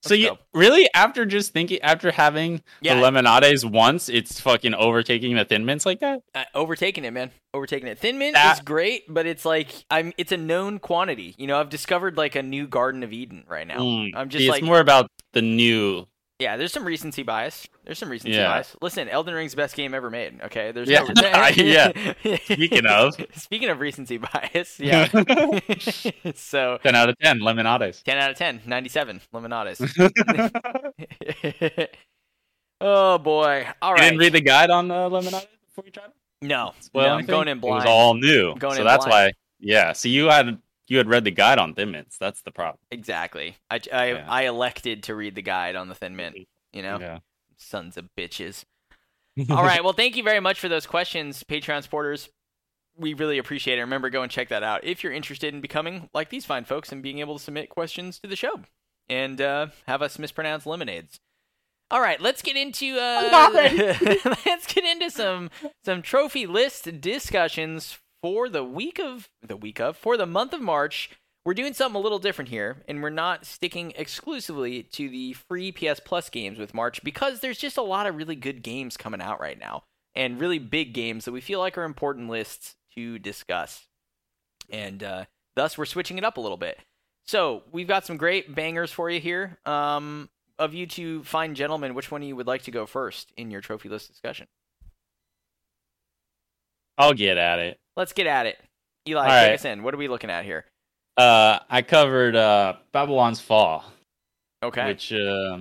so 0.02 0.10
Let's 0.14 0.22
you 0.22 0.28
go. 0.30 0.38
really 0.54 0.88
after 0.94 1.26
just 1.26 1.52
thinking 1.52 1.80
after 1.82 2.12
having 2.12 2.62
Yeah, 2.80 2.94
the 2.94 3.00
lemonades 3.00 3.66
once, 3.66 4.08
it's 4.08 4.38
fucking 4.40 4.72
overtaking 4.74 5.34
the 5.34 5.44
thin 5.44 5.64
mints 5.64 5.84
like 5.84 5.98
that. 6.00 6.20
uh, 6.34 6.44
overtaking 6.54 7.04
it, 7.04 7.10
man. 7.10 7.32
Overtaking 7.54 7.88
it. 7.88 7.98
Thin 7.98 8.18
mint 8.18 8.34
That- 8.34 8.58
is 8.58 8.60
great, 8.62 9.02
but 9.08 9.26
it's 9.26 9.44
like 9.44 9.68
I'm. 9.90 10.12
It's 10.18 10.30
a 10.30 10.36
known 10.36 10.78
quantity. 10.78 11.34
You 11.38 11.46
know, 11.48 11.58
I've 11.58 11.70
discovered 11.70 12.16
like 12.16 12.36
a 12.36 12.42
new 12.42 12.68
Garden 12.68 13.02
of 13.02 13.12
Eden 13.12 13.44
right 13.48 13.66
now. 13.66 13.78
Mm, 13.78 14.10
I'm 14.14 14.28
just 14.28 14.44
see, 14.44 14.50
like, 14.50 14.58
it's 14.60 14.66
more 14.66 14.78
about 14.80 15.08
the 15.32 15.42
new. 15.42 16.06
Yeah. 16.38 16.56
There's 16.56 16.72
some 16.72 16.84
recency 16.84 17.22
bias. 17.22 17.66
There's 17.84 17.98
some 17.98 18.08
recency 18.10 18.36
Yeah. 18.36 18.48
bias. 18.48 18.76
Listen, 18.82 19.08
Elden 19.08 19.34
Ring's 19.34 19.54
best 19.54 19.76
game 19.76 19.94
ever 19.94 20.10
made. 20.10 20.40
Okay, 20.42 20.72
there's 20.72 20.88
Yeah, 20.88 21.02
no, 21.02 21.48
yeah. 21.56 21.92
Speaking 22.44 22.86
of. 22.86 23.14
speaking 23.36 23.68
of 23.68 23.80
recency 23.80 24.18
bias, 24.32 24.78
yeah. 24.80 25.08
so 26.34 26.78
ten 26.82 26.94
out 26.94 27.08
of 27.08 27.16
ten 27.22 27.40
lemonades. 27.40 28.02
10 28.02 28.18
out 28.18 28.30
of 28.32 28.36
10, 28.36 28.62
97 28.66 29.20
lemonades. 29.32 29.80
Oh 32.80 33.16
boy! 33.18 33.66
All 33.80 33.94
right. 33.94 34.02
You 34.02 34.10
didn't 34.10 34.20
read 34.20 34.32
the 34.34 34.40
guide 34.42 34.68
on 34.70 34.90
uh, 34.90 35.08
the 35.08 35.14
lemonade 35.14 35.48
before 35.66 35.84
you 35.86 35.90
tried 35.92 36.06
it? 36.08 36.12
no, 36.42 36.74
well, 36.92 37.06
no, 37.08 37.14
I'm 37.18 37.24
going 37.24 37.48
in 37.48 37.58
blind. 37.58 37.84
It 37.84 37.86
was 37.86 37.90
all 37.90 38.14
new, 38.14 38.54
going 38.56 38.76
so 38.76 38.84
that's 38.84 39.06
blind. 39.06 39.32
why. 39.32 39.32
Yeah, 39.58 39.92
so 39.94 40.08
you 40.10 40.26
had 40.26 40.58
you 40.88 40.98
had 40.98 41.08
read 41.08 41.24
the 41.24 41.30
guide 41.30 41.58
on 41.58 41.74
Thin 41.74 41.90
Mints. 41.90 42.18
That's 42.18 42.42
the 42.42 42.50
problem. 42.52 42.78
Exactly. 42.90 43.56
I, 43.70 43.80
I, 43.92 44.06
Yeah. 44.12 44.26
I 44.28 44.42
elected 44.44 45.02
to 45.04 45.14
read 45.14 45.34
the 45.34 45.42
guide 45.42 45.76
on 45.76 45.88
the 45.88 45.94
Thin 45.94 46.16
Mint. 46.16 46.36
You 46.72 46.82
know, 46.82 46.98
Yeah. 47.00 47.18
sons 47.56 47.96
of 47.96 48.08
bitches. 48.16 48.64
All 49.50 49.64
right. 49.64 49.82
Well, 49.84 49.92
thank 49.92 50.16
you 50.16 50.22
very 50.22 50.40
much 50.40 50.58
for 50.60 50.68
those 50.68 50.86
questions, 50.86 51.42
Patreon 51.44 51.82
supporters. 51.82 52.28
We 52.98 53.12
really 53.12 53.36
appreciate 53.36 53.78
it. 53.78 53.82
Remember, 53.82 54.08
go 54.08 54.22
and 54.22 54.32
check 54.32 54.48
that 54.48 54.62
out 54.62 54.82
if 54.84 55.02
you're 55.04 55.12
interested 55.12 55.52
in 55.52 55.60
becoming 55.60 56.08
like 56.14 56.30
these 56.30 56.46
fine 56.46 56.64
folks 56.64 56.90
and 56.92 57.02
being 57.02 57.18
able 57.18 57.36
to 57.36 57.42
submit 57.44 57.68
questions 57.68 58.18
to 58.20 58.26
the 58.28 58.36
show 58.36 58.60
and 59.08 59.38
uh, 59.40 59.66
have 59.86 60.00
us 60.00 60.18
mispronounce 60.18 60.64
lemonades. 60.64 61.20
All 61.90 62.00
right, 62.00 62.20
let's 62.20 62.40
get 62.42 62.56
into 62.56 62.98
uh, 62.98 63.50
let's 64.46 64.66
get 64.72 64.84
into 64.84 65.10
some 65.10 65.50
some 65.84 66.00
trophy 66.02 66.46
list 66.46 67.00
discussions 67.00 67.98
for 68.26 68.48
the 68.48 68.64
week 68.64 68.98
of 68.98 69.28
the 69.40 69.56
week 69.56 69.78
of 69.78 69.96
for 69.96 70.16
the 70.16 70.26
month 70.26 70.52
of 70.52 70.60
March. 70.60 71.10
We're 71.44 71.54
doing 71.54 71.74
something 71.74 71.94
a 71.94 72.02
little 72.02 72.18
different 72.18 72.48
here, 72.48 72.82
and 72.88 73.00
we're 73.00 73.08
not 73.08 73.46
sticking 73.46 73.92
exclusively 73.94 74.82
to 74.82 75.08
the 75.08 75.34
free 75.34 75.70
PS 75.70 76.00
Plus 76.04 76.28
games 76.28 76.58
with 76.58 76.74
March 76.74 77.04
because 77.04 77.38
there's 77.38 77.56
just 77.56 77.76
a 77.76 77.82
lot 77.82 78.08
of 78.08 78.16
really 78.16 78.34
good 78.34 78.64
games 78.64 78.96
coming 78.96 79.20
out 79.20 79.40
right 79.40 79.56
now, 79.56 79.84
and 80.16 80.40
really 80.40 80.58
big 80.58 80.92
games 80.92 81.24
that 81.24 81.30
we 81.30 81.40
feel 81.40 81.60
like 81.60 81.78
are 81.78 81.84
important 81.84 82.28
lists 82.28 82.74
to 82.96 83.20
discuss. 83.20 83.86
And 84.70 85.04
uh, 85.04 85.26
thus, 85.54 85.78
we're 85.78 85.84
switching 85.84 86.18
it 86.18 86.24
up 86.24 86.36
a 86.36 86.40
little 86.40 86.56
bit. 86.56 86.80
So 87.28 87.62
we've 87.70 87.86
got 87.86 88.06
some 88.06 88.16
great 88.16 88.56
bangers 88.56 88.90
for 88.90 89.08
you 89.08 89.20
here. 89.20 89.56
Um, 89.64 90.30
of 90.58 90.74
you 90.74 90.88
two 90.88 91.22
fine 91.22 91.54
gentlemen, 91.54 91.94
which 91.94 92.10
one 92.10 92.22
of 92.22 92.26
you 92.28 92.34
would 92.34 92.48
like 92.48 92.62
to 92.62 92.72
go 92.72 92.86
first 92.86 93.32
in 93.36 93.52
your 93.52 93.60
trophy 93.60 93.88
list 93.88 94.10
discussion? 94.10 94.48
I'll 96.98 97.14
get 97.14 97.36
at 97.38 97.58
it. 97.58 97.78
Let's 97.96 98.12
get 98.12 98.26
at 98.26 98.46
it. 98.46 98.58
Eli, 99.08 99.20
All 99.20 99.26
take 99.26 99.48
right. 99.48 99.52
us 99.54 99.64
in. 99.64 99.82
What 99.82 99.94
are 99.94 99.98
we 99.98 100.08
looking 100.08 100.30
at 100.30 100.44
here? 100.44 100.64
Uh, 101.16 101.60
I 101.70 101.82
covered 101.82 102.36
uh, 102.36 102.74
Babylon's 102.92 103.40
Fall, 103.40 103.84
Okay. 104.62 104.86
which 104.86 105.12
uh, 105.12 105.60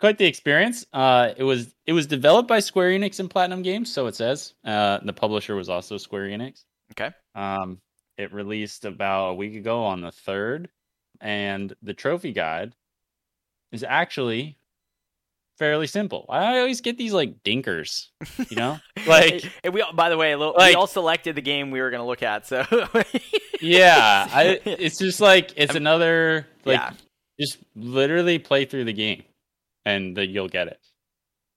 quite 0.00 0.18
the 0.18 0.24
experience. 0.26 0.86
Uh, 0.92 1.32
it 1.36 1.44
was 1.44 1.74
it 1.86 1.92
was 1.92 2.06
developed 2.06 2.48
by 2.48 2.60
Square 2.60 2.90
Enix 2.90 3.20
and 3.20 3.30
Platinum 3.30 3.62
Games, 3.62 3.92
so 3.92 4.06
it 4.06 4.14
says. 4.16 4.54
Uh, 4.64 4.98
the 5.04 5.12
publisher 5.12 5.54
was 5.54 5.68
also 5.68 5.96
Square 5.98 6.28
Enix. 6.28 6.64
Okay. 6.92 7.14
Um, 7.34 7.78
it 8.18 8.32
released 8.32 8.84
about 8.84 9.30
a 9.30 9.34
week 9.34 9.54
ago 9.54 9.84
on 9.84 10.00
the 10.00 10.10
third, 10.12 10.68
and 11.20 11.72
the 11.82 11.94
trophy 11.94 12.32
guide 12.32 12.74
is 13.72 13.84
actually 13.84 14.56
fairly 15.60 15.86
simple. 15.86 16.24
I 16.28 16.58
always 16.58 16.80
get 16.80 16.96
these 16.98 17.12
like 17.12 17.44
dinkers, 17.44 18.08
you 18.48 18.56
know, 18.56 18.78
like 19.06 19.44
Hey, 19.62 19.68
we 19.70 19.82
all, 19.82 19.92
by 19.92 20.08
the 20.08 20.16
way, 20.16 20.34
we 20.34 20.44
like- 20.44 20.74
all 20.76 20.88
selected 20.88 21.36
the 21.36 21.42
game 21.42 21.70
we 21.70 21.80
were 21.80 21.90
going 21.90 22.00
to 22.00 22.06
look 22.06 22.22
at. 22.24 22.46
So 22.48 22.64
yeah, 23.60 24.26
I, 24.32 24.60
it's 24.64 24.98
just 24.98 25.20
like 25.20 25.52
it's 25.56 25.70
I'm- 25.72 25.76
another 25.76 26.46
like 26.64 26.78
yeah, 26.80 26.92
just 27.38 27.58
literally 27.76 28.38
play 28.38 28.64
through 28.64 28.84
the 28.86 28.92
game 28.92 29.22
and 29.84 30.16
the, 30.16 30.26
you'll 30.26 30.48
get 30.48 30.66
it. 30.68 30.80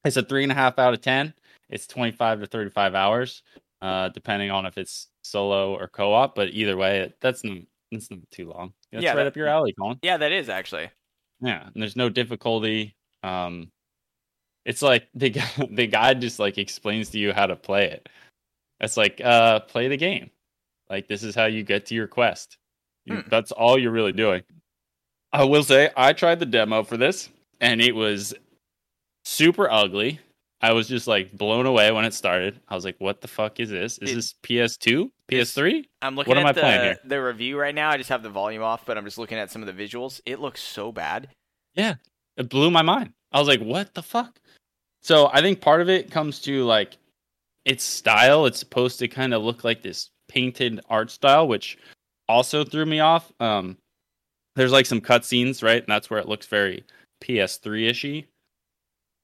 It's 0.06 0.18
a 0.18 0.24
three 0.24 0.44
and 0.44 0.52
a 0.52 0.56
half 0.56 0.78
out 0.80 0.94
of 0.94 1.02
ten. 1.02 1.34
It's 1.70 1.88
twenty 1.88 2.12
five 2.12 2.40
to 2.42 2.46
thirty 2.46 2.70
five 2.70 2.94
hours, 2.94 3.42
uh, 3.82 4.10
depending 4.10 4.52
on 4.52 4.66
if 4.66 4.78
it's 4.78 5.08
solo 5.24 5.76
or 5.76 5.88
co 5.88 6.14
op. 6.14 6.36
But 6.36 6.50
either 6.50 6.76
way, 6.78 7.14
that's 7.22 7.44
not 7.44 7.60
that's 7.92 8.12
not 8.12 8.20
too 8.32 8.50
long. 8.50 8.74
That's 8.92 9.04
Yeah, 9.04 9.12
right 9.12 9.16
that- 9.18 9.28
up 9.28 9.38
your 9.38 9.48
alley, 9.48 9.74
Colin. 9.80 10.00
yeah, 10.02 10.18
that 10.18 10.32
is 10.34 10.50
actually. 10.50 10.90
Yeah, 11.42 11.64
and 11.74 11.82
there's 11.82 11.96
no 11.96 12.10
difficulty. 12.10 12.96
Um, 13.24 13.72
it's 14.66 14.82
like 14.82 15.08
the 15.14 15.30
guy, 15.30 15.50
the 15.72 15.88
guide 15.88 16.22
just 16.22 16.40
like 16.40 16.58
explains 16.58 17.10
to 17.12 17.20
you 17.20 17.34
how 17.34 17.46
to 17.48 17.56
play 17.56 17.86
it. 17.90 18.08
It's 18.80 18.98
like 18.98 19.22
uh, 19.24 19.62
play 19.62 19.88
the 19.88 19.98
game. 19.98 20.30
Like 20.90 21.08
this 21.08 21.24
is 21.24 21.36
how 21.36 21.46
you 21.46 21.64
get 21.64 21.86
to 21.88 21.96
your 21.96 22.08
quest. 22.08 22.58
You- 23.06 23.16
Hmm. 23.18 23.30
That's 23.30 23.52
all 23.52 23.78
you're 23.78 23.92
really 23.92 24.12
doing. 24.14 24.44
I 25.32 25.44
will 25.46 25.64
say 25.64 25.90
I 25.98 26.14
tried 26.14 26.40
the 26.40 26.46
demo 26.46 26.84
for 26.84 26.96
this, 26.96 27.30
and 27.60 27.82
it 27.82 27.94
was 27.96 28.34
super 29.26 29.70
ugly. 29.70 30.20
I 30.62 30.72
was 30.72 30.88
just 30.88 31.08
like 31.08 31.34
blown 31.34 31.66
away 31.66 31.92
when 31.92 32.06
it 32.06 32.14
started. 32.14 32.60
I 32.70 32.76
was 32.76 32.86
like, 32.86 32.96
"What 33.00 33.20
the 33.20 33.28
fuck 33.28 33.60
is 33.60 33.70
this? 33.70 33.98
Is 33.98 34.12
It- 34.12 34.16
this 34.16 34.36
PS2, 34.44 35.10
PS3?" 35.30 35.84
I'm 36.02 36.16
looking 36.16 36.30
What 36.32 36.38
am 36.38 36.46
at 36.46 36.58
I 36.58 36.62
playing 36.62 36.82
here? 36.82 37.00
the 37.04 37.22
review 37.22 37.60
right 37.60 37.76
now. 37.76 37.90
I 37.90 37.98
just 37.98 38.10
have 38.10 38.24
the 38.24 38.30
volume 38.30 38.64
off, 38.64 38.86
but 38.86 38.98
I'm 38.98 39.04
just 39.04 39.18
looking 39.18 39.38
at 39.38 39.52
some 39.52 39.62
of 39.62 39.76
the 39.76 39.84
visuals. 39.84 40.22
It 40.26 40.40
looks 40.40 40.62
so 40.62 40.92
bad. 40.94 41.30
Yeah, 41.74 41.96
it 42.38 42.48
blew 42.50 42.72
my 42.72 42.82
mind. 42.82 43.12
I 43.32 43.40
was 43.40 43.48
like, 43.50 43.60
what 43.62 43.94
the 43.96 44.04
fuck? 44.04 44.40
So 45.04 45.30
I 45.34 45.42
think 45.42 45.60
part 45.60 45.82
of 45.82 45.90
it 45.90 46.10
comes 46.10 46.40
to 46.42 46.64
like 46.64 46.98
its 47.66 47.84
style. 47.84 48.46
It's 48.46 48.60
supposed 48.60 49.00
to 49.00 49.08
kind 49.08 49.34
of 49.34 49.44
look 49.44 49.64
like 49.64 49.82
this 49.82 50.10
painted 50.30 50.80
art 50.90 51.12
style, 51.12 51.48
which 51.48 51.78
also 52.30 52.64
threw 52.64 52.86
me 52.86 53.00
off. 53.02 53.32
Um, 53.40 53.78
there's 54.56 54.72
like 54.72 54.86
some 54.86 55.02
cutscenes, 55.02 55.62
right? 55.64 55.84
And 55.84 55.88
that's 55.88 56.10
where 56.10 56.20
it 56.20 56.30
looks 56.30 56.48
very 56.48 56.84
PS3 57.22 57.90
ishy. 57.90 58.26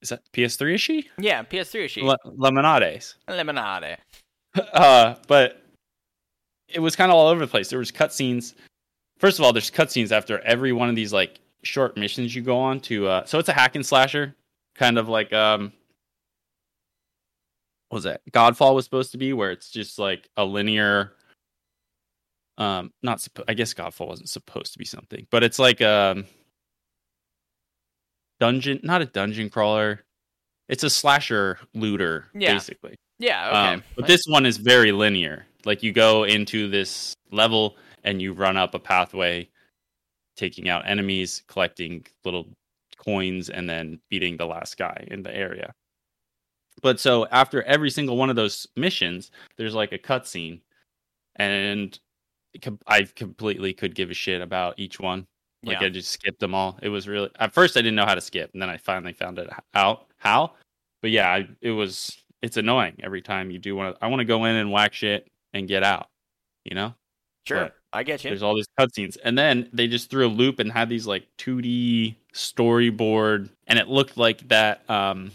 Is 0.01 0.09
that 0.09 0.21
PS3 0.33 0.75
ishy? 0.75 1.05
Yeah, 1.17 1.43
PS3 1.43 1.85
issue. 1.85 2.05
Le- 2.05 2.17
Lemonades. 2.25 3.15
Lemonade. 3.27 3.97
uh, 4.73 5.15
but 5.27 5.61
it 6.67 6.79
was 6.79 6.95
kind 6.95 7.11
of 7.11 7.17
all 7.17 7.27
over 7.27 7.41
the 7.41 7.47
place. 7.47 7.69
There 7.69 7.79
was 7.79 7.91
cutscenes. 7.91 8.53
First 9.17 9.39
of 9.39 9.45
all, 9.45 9.53
there's 9.53 9.71
cutscenes 9.71 10.11
after 10.11 10.39
every 10.39 10.71
one 10.71 10.89
of 10.89 10.95
these 10.95 11.11
like 11.13 11.39
short 11.63 11.97
missions 11.97 12.33
you 12.33 12.41
go 12.41 12.57
on 12.57 12.79
to. 12.81 13.07
Uh, 13.07 13.25
so 13.25 13.39
it's 13.39 13.49
a 13.49 13.53
hack 13.53 13.75
and 13.75 13.85
slasher, 13.85 14.35
kind 14.79 14.97
of 14.97 15.07
like 15.09 15.31
um, 15.33 15.73
what 17.89 17.97
was 17.97 18.03
that? 18.05 18.21
Godfall 18.31 18.73
was 18.73 18.85
supposed 18.85 19.11
to 19.11 19.17
be, 19.17 19.33
where 19.33 19.51
it's 19.51 19.69
just 19.69 19.99
like 19.99 20.27
a 20.37 20.45
linear. 20.45 21.11
Um, 22.57 22.91
not 23.03 23.19
suppo- 23.19 23.45
I 23.47 23.53
guess 23.53 23.73
Godfall 23.73 24.07
wasn't 24.07 24.29
supposed 24.29 24.73
to 24.73 24.79
be 24.79 24.85
something, 24.85 25.27
but 25.31 25.43
it's 25.43 25.59
like 25.59 25.81
um, 25.81 26.25
dungeon, 28.39 28.79
not 28.83 29.01
a 29.01 29.05
dungeon 29.05 29.49
crawler. 29.49 30.01
It's 30.67 30.83
a 30.83 30.89
slasher 30.89 31.57
looter, 31.73 32.27
Yeah. 32.35 32.53
basically. 32.53 32.95
Yeah. 33.17 33.47
Okay. 33.47 33.73
Um, 33.75 33.83
but 33.95 34.07
this 34.07 34.21
one 34.27 34.45
is 34.45 34.57
very 34.57 34.91
linear. 34.91 35.45
Like 35.65 35.83
you 35.83 35.91
go 35.91 36.23
into 36.25 36.69
this 36.69 37.13
level 37.31 37.75
and 38.03 38.21
you 38.21 38.33
run 38.33 38.55
up 38.55 38.75
a 38.75 38.79
pathway, 38.79 39.49
taking 40.37 40.69
out 40.69 40.87
enemies, 40.87 41.43
collecting 41.47 42.05
little 42.23 42.47
coins, 43.03 43.49
and 43.49 43.69
then 43.69 43.99
beating 44.09 44.37
the 44.37 44.45
last 44.45 44.77
guy 44.77 45.07
in 45.09 45.23
the 45.23 45.35
area. 45.35 45.73
But 46.81 46.99
so 46.99 47.25
after 47.27 47.63
every 47.63 47.89
single 47.89 48.17
one 48.17 48.29
of 48.29 48.35
those 48.35 48.67
missions, 48.75 49.31
there's 49.57 49.75
like 49.75 49.91
a 49.91 49.97
cutscene, 49.97 50.61
and 51.35 51.97
I 52.87 53.03
completely 53.03 53.73
could 53.73 53.95
give 53.95 54.11
a 54.11 54.13
shit 54.13 54.41
about 54.41 54.75
each 54.77 54.99
one. 54.99 55.27
Like 55.63 55.81
Yeah. 55.81 55.87
I 55.87 55.89
just 55.89 56.09
skipped 56.11 56.39
them 56.39 56.55
all. 56.55 56.79
It 56.81 56.89
was 56.89 57.07
really 57.07 57.29
at 57.37 57.53
first 57.53 57.75
I 57.75 57.81
didn't 57.81 57.95
know 57.95 58.05
how 58.05 58.15
to 58.15 58.21
skip, 58.21 58.51
and 58.53 58.61
then 58.61 58.69
I 58.69 58.77
finally 58.77 59.13
found 59.13 59.39
it 59.39 59.49
out 59.73 60.07
how. 60.17 60.53
But 61.01 61.11
yeah, 61.11 61.29
I, 61.29 61.47
it 61.61 61.71
was 61.71 62.17
it's 62.41 62.57
annoying 62.57 62.97
every 63.03 63.21
time 63.21 63.51
you 63.51 63.59
do 63.59 63.75
want 63.75 63.95
to. 63.97 64.05
I 64.05 64.07
want 64.07 64.21
to 64.21 64.25
go 64.25 64.45
in 64.45 64.55
and 64.55 64.71
whack 64.71 64.93
shit 64.93 65.27
and 65.53 65.67
get 65.67 65.83
out. 65.83 66.07
You 66.65 66.75
know, 66.75 66.93
sure. 67.49 67.63
but 67.63 67.75
I 67.91 68.03
get 68.03 68.23
you. 68.23 68.29
there's 68.29 68.43
all 68.43 68.55
these 68.55 68.67
cutscenes, 68.79 69.17
and 69.23 69.37
then 69.37 69.69
they 69.73 69.87
just 69.87 70.09
threw 70.09 70.25
a 70.25 70.29
loop 70.29 70.59
and 70.59 70.71
had 70.71 70.89
these 70.89 71.05
like 71.05 71.27
2D 71.37 72.15
storyboard, 72.33 73.49
and 73.67 73.77
it 73.79 73.87
looked 73.87 74.17
like 74.17 74.47
that 74.49 74.89
um 74.89 75.31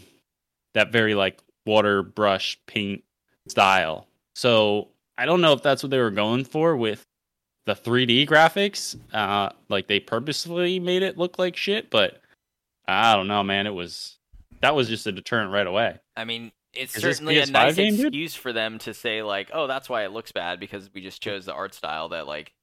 that 0.73 0.91
very 0.91 1.15
like 1.15 1.39
water 1.65 2.03
brush 2.03 2.59
paint 2.67 3.03
style. 3.47 4.07
So 4.35 4.89
I 5.17 5.25
don't 5.25 5.41
know 5.41 5.53
if 5.53 5.63
that's 5.63 5.83
what 5.83 5.89
they 5.89 5.99
were 5.99 6.11
going 6.11 6.43
for 6.43 6.75
with 6.75 7.05
the 7.65 7.73
3D 7.73 8.27
graphics. 8.27 8.97
Uh, 9.13 9.49
like 9.69 9.87
they 9.87 9.99
purposely 9.99 10.79
made 10.79 11.03
it 11.03 11.17
look 11.17 11.39
like 11.39 11.55
shit, 11.55 11.89
but 11.89 12.21
I 12.87 13.15
don't 13.15 13.27
know, 13.27 13.43
man. 13.43 13.67
It 13.67 13.73
was 13.73 14.17
that 14.61 14.75
was 14.75 14.87
just 14.87 15.07
a 15.07 15.11
deterrent 15.11 15.51
right 15.51 15.67
away. 15.67 15.99
I 16.15 16.25
mean, 16.25 16.51
it's 16.75 16.95
Is 16.95 17.01
certainly 17.01 17.37
a 17.39 17.45
nice 17.45 17.75
game, 17.75 17.95
dude? 17.95 18.07
excuse 18.07 18.35
for 18.35 18.51
them 18.53 18.77
to 18.79 18.93
say 18.93 19.21
like, 19.23 19.49
"Oh, 19.53 19.67
that's 19.67 19.89
why 19.89 20.03
it 20.03 20.11
looks 20.11 20.31
bad 20.31 20.59
because 20.59 20.89
we 20.93 21.01
just 21.01 21.21
chose 21.21 21.45
the 21.45 21.53
art 21.53 21.73
style 21.73 22.09
that 22.09 22.27
like 22.27 22.53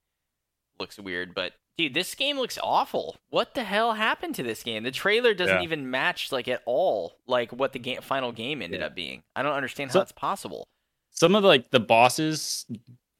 looks 0.78 0.98
weird." 0.98 1.34
But 1.34 1.52
dude, 1.78 1.94
this 1.94 2.14
game 2.14 2.38
looks 2.38 2.58
awful. 2.62 3.16
What 3.30 3.54
the 3.54 3.64
hell 3.64 3.94
happened 3.94 4.34
to 4.36 4.42
this 4.42 4.62
game? 4.62 4.82
The 4.82 4.90
trailer 4.90 5.34
doesn't 5.34 5.56
Yeah. 5.58 5.62
even 5.62 5.90
match 5.90 6.30
like 6.32 6.48
at 6.48 6.62
all 6.66 7.16
like 7.26 7.52
what 7.52 7.72
the 7.72 7.78
game 7.78 8.00
final 8.02 8.32
game 8.32 8.62
ended 8.62 8.80
Yeah. 8.80 8.86
up 8.86 8.94
being. 8.94 9.22
I 9.36 9.42
don't 9.42 9.52
understand 9.54 9.90
how 9.90 9.94
So- 9.94 9.98
that's 10.00 10.12
possible. 10.12 10.66
Some 11.14 11.34
of 11.34 11.42
the, 11.42 11.48
like 11.48 11.70
the 11.70 11.80
bosses 11.80 12.66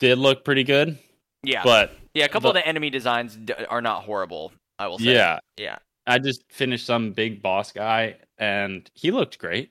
did 0.01 0.19
look 0.19 0.44
pretty 0.44 0.64
good, 0.64 0.98
Yeah, 1.44 1.62
but 1.62 1.93
yeah, 2.14 2.24
a 2.24 2.28
couple 2.28 2.52
the- 2.52 2.59
of 2.59 2.64
the 2.64 2.69
enemy 2.69 2.90
designs 2.90 3.36
d- 3.36 3.52
are 3.52 3.82
not 3.82 4.05
horrible. 4.05 4.52
I 4.78 4.89
will 4.89 4.98
say. 4.98 5.12
yeah, 5.12 5.39
yeah. 5.59 5.77
I 6.06 6.19
just 6.19 6.43
finished 6.51 6.85
some 6.86 7.12
big 7.12 7.43
boss 7.43 7.70
guy 7.70 8.16
and 8.39 8.90
he 8.94 9.10
looked 9.12 9.39
great. 9.39 9.70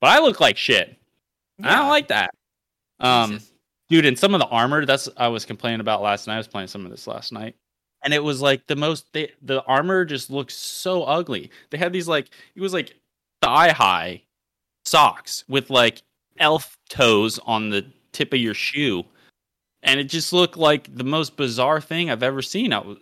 But 0.00 0.10
I 0.10 0.20
look 0.20 0.40
like 0.40 0.56
shit. 0.56 0.96
I 1.62 1.76
don't 1.76 1.88
like 1.88 2.08
that. 2.08 2.30
Um 3.00 3.32
Jesus. 3.32 3.52
dude, 3.88 4.06
and 4.06 4.18
some 4.18 4.34
of 4.34 4.40
the 4.40 4.46
armor 4.46 4.84
that's 4.86 5.08
I 5.16 5.28
was 5.28 5.44
complaining 5.44 5.80
about 5.80 6.02
last 6.02 6.26
night. 6.26 6.34
I 6.34 6.38
was 6.38 6.48
playing 6.48 6.68
some 6.68 6.84
of 6.84 6.90
this 6.90 7.06
last 7.06 7.32
night. 7.32 7.56
And 8.04 8.14
it 8.14 8.22
was 8.22 8.40
like 8.40 8.66
the 8.66 8.76
most 8.76 9.12
they, 9.12 9.32
the 9.42 9.62
armor 9.64 10.04
just 10.04 10.30
looks 10.30 10.54
so 10.54 11.02
ugly. 11.02 11.50
They 11.70 11.78
had 11.78 11.92
these 11.92 12.06
like 12.08 12.30
it 12.54 12.60
was 12.60 12.72
like 12.72 12.94
thigh 13.42 13.70
high 13.70 14.22
socks 14.84 15.44
with 15.48 15.70
like 15.70 16.02
elf 16.38 16.78
toes 16.88 17.38
on 17.44 17.70
the 17.70 17.84
tip 18.12 18.32
of 18.32 18.38
your 18.38 18.54
shoe, 18.54 19.04
and 19.82 19.98
it 20.00 20.04
just 20.04 20.32
looked 20.32 20.56
like 20.56 20.94
the 20.94 21.04
most 21.04 21.36
bizarre 21.36 21.80
thing 21.80 22.10
I've 22.10 22.22
ever 22.22 22.42
seen. 22.42 22.72
I 22.72 22.78
was 22.78 22.98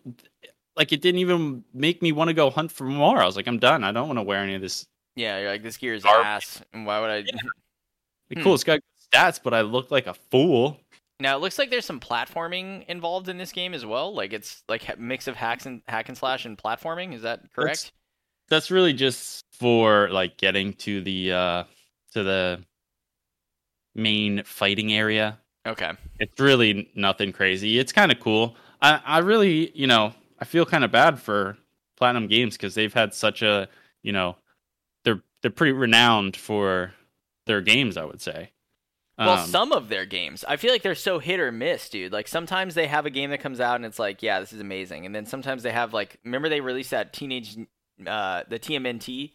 like, 0.76 0.92
it 0.92 1.00
didn't 1.00 1.20
even 1.20 1.64
make 1.72 2.02
me 2.02 2.12
want 2.12 2.28
to 2.28 2.34
go 2.34 2.50
hunt 2.50 2.70
for 2.70 2.84
more. 2.84 3.18
I 3.18 3.26
was 3.26 3.36
like, 3.36 3.46
I'm 3.46 3.58
done. 3.58 3.84
I 3.84 3.92
don't 3.92 4.08
want 4.08 4.18
to 4.18 4.22
wear 4.22 4.42
any 4.42 4.54
of 4.54 4.60
this. 4.60 4.86
Yeah, 5.16 5.38
you're 5.40 5.50
like 5.50 5.62
this 5.62 5.76
gear 5.76 5.94
is 5.94 6.02
Garbage. 6.04 6.26
ass, 6.26 6.62
and 6.72 6.86
why 6.86 7.00
would 7.00 7.10
I? 7.10 7.16
Like, 7.18 8.38
Hmm. 8.38 8.42
cool, 8.42 8.54
it's 8.54 8.64
got 8.64 8.74
good 8.80 9.10
stats, 9.12 9.40
but 9.42 9.54
I 9.54 9.62
look 9.62 9.90
like 9.90 10.06
a 10.06 10.14
fool. 10.14 10.80
Now 11.18 11.36
it 11.36 11.40
looks 11.40 11.58
like 11.58 11.70
there's 11.70 11.86
some 11.86 12.00
platforming 12.00 12.84
involved 12.86 13.28
in 13.28 13.38
this 13.38 13.50
game 13.52 13.72
as 13.72 13.86
well. 13.86 14.14
Like 14.14 14.32
it's 14.32 14.62
like 14.68 14.88
a 14.88 14.96
mix 14.96 15.26
of 15.28 15.36
hacks 15.36 15.64
and 15.64 15.80
hack 15.88 16.08
and 16.08 16.18
slash 16.18 16.44
and 16.44 16.58
platforming. 16.58 17.14
Is 17.14 17.22
that 17.22 17.40
correct? 17.54 17.92
That's 18.48 18.70
really 18.70 18.92
just 18.92 19.44
for 19.52 20.08
like 20.10 20.36
getting 20.36 20.74
to 20.74 21.00
the 21.00 21.32
uh 21.32 21.64
to 22.12 22.22
the 22.22 22.62
main 23.94 24.42
fighting 24.44 24.92
area. 24.92 25.38
Okay. 25.66 25.92
It's 26.20 26.38
really 26.38 26.90
nothing 26.94 27.32
crazy. 27.32 27.78
It's 27.78 27.92
kind 27.92 28.12
of 28.12 28.20
cool. 28.20 28.56
I, 28.82 29.00
I 29.04 29.18
really, 29.18 29.70
you 29.76 29.86
know, 29.86 30.12
I 30.38 30.44
feel 30.44 30.66
kind 30.66 30.84
of 30.84 30.92
bad 30.92 31.18
for 31.18 31.56
Platinum 31.96 32.28
Games 32.28 32.56
because 32.56 32.74
they've 32.74 32.92
had 32.92 33.14
such 33.14 33.42
a, 33.42 33.68
you 34.02 34.12
know, 34.12 34.36
they're 35.42 35.50
pretty 35.50 35.72
renowned 35.72 36.36
for 36.36 36.92
their 37.46 37.60
games. 37.60 37.96
I 37.96 38.04
would 38.04 38.20
say. 38.20 38.50
Well, 39.18 39.30
Um, 39.30 39.48
some 39.48 39.72
of 39.72 39.88
their 39.88 40.04
games, 40.04 40.44
I 40.46 40.56
feel 40.56 40.70
like 40.72 40.82
they're 40.82 40.94
so 40.94 41.18
hit 41.18 41.40
or 41.40 41.50
miss, 41.50 41.88
dude. 41.88 42.12
Like 42.12 42.28
sometimes 42.28 42.74
they 42.74 42.86
have 42.86 43.06
a 43.06 43.10
game 43.10 43.30
that 43.30 43.40
comes 43.40 43.60
out 43.60 43.76
and 43.76 43.86
it's 43.86 43.98
like, 43.98 44.22
yeah, 44.22 44.40
this 44.40 44.52
is 44.52 44.60
amazing, 44.60 45.06
and 45.06 45.14
then 45.14 45.24
sometimes 45.24 45.62
they 45.62 45.72
have 45.72 45.94
like, 45.94 46.18
remember 46.22 46.50
they 46.50 46.60
released 46.60 46.90
that 46.90 47.14
teenage, 47.14 47.56
uh, 48.06 48.42
the 48.48 48.58
TMNT 48.58 49.32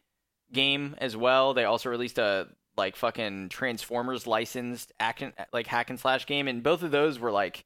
game 0.53 0.95
as 0.99 1.17
well. 1.17 1.55
They 1.55 1.63
also 1.63 1.89
released 1.89 2.19
a 2.19 2.47
like 2.77 2.95
fucking 2.95 3.49
Transformers 3.49 4.27
licensed 4.27 4.93
and, 4.99 5.33
like 5.51 5.65
hack 5.65 5.89
and 5.89 5.99
slash 5.99 6.27
game, 6.27 6.47
and 6.47 6.61
both 6.61 6.83
of 6.83 6.91
those 6.91 7.17
were 7.17 7.31
like 7.31 7.65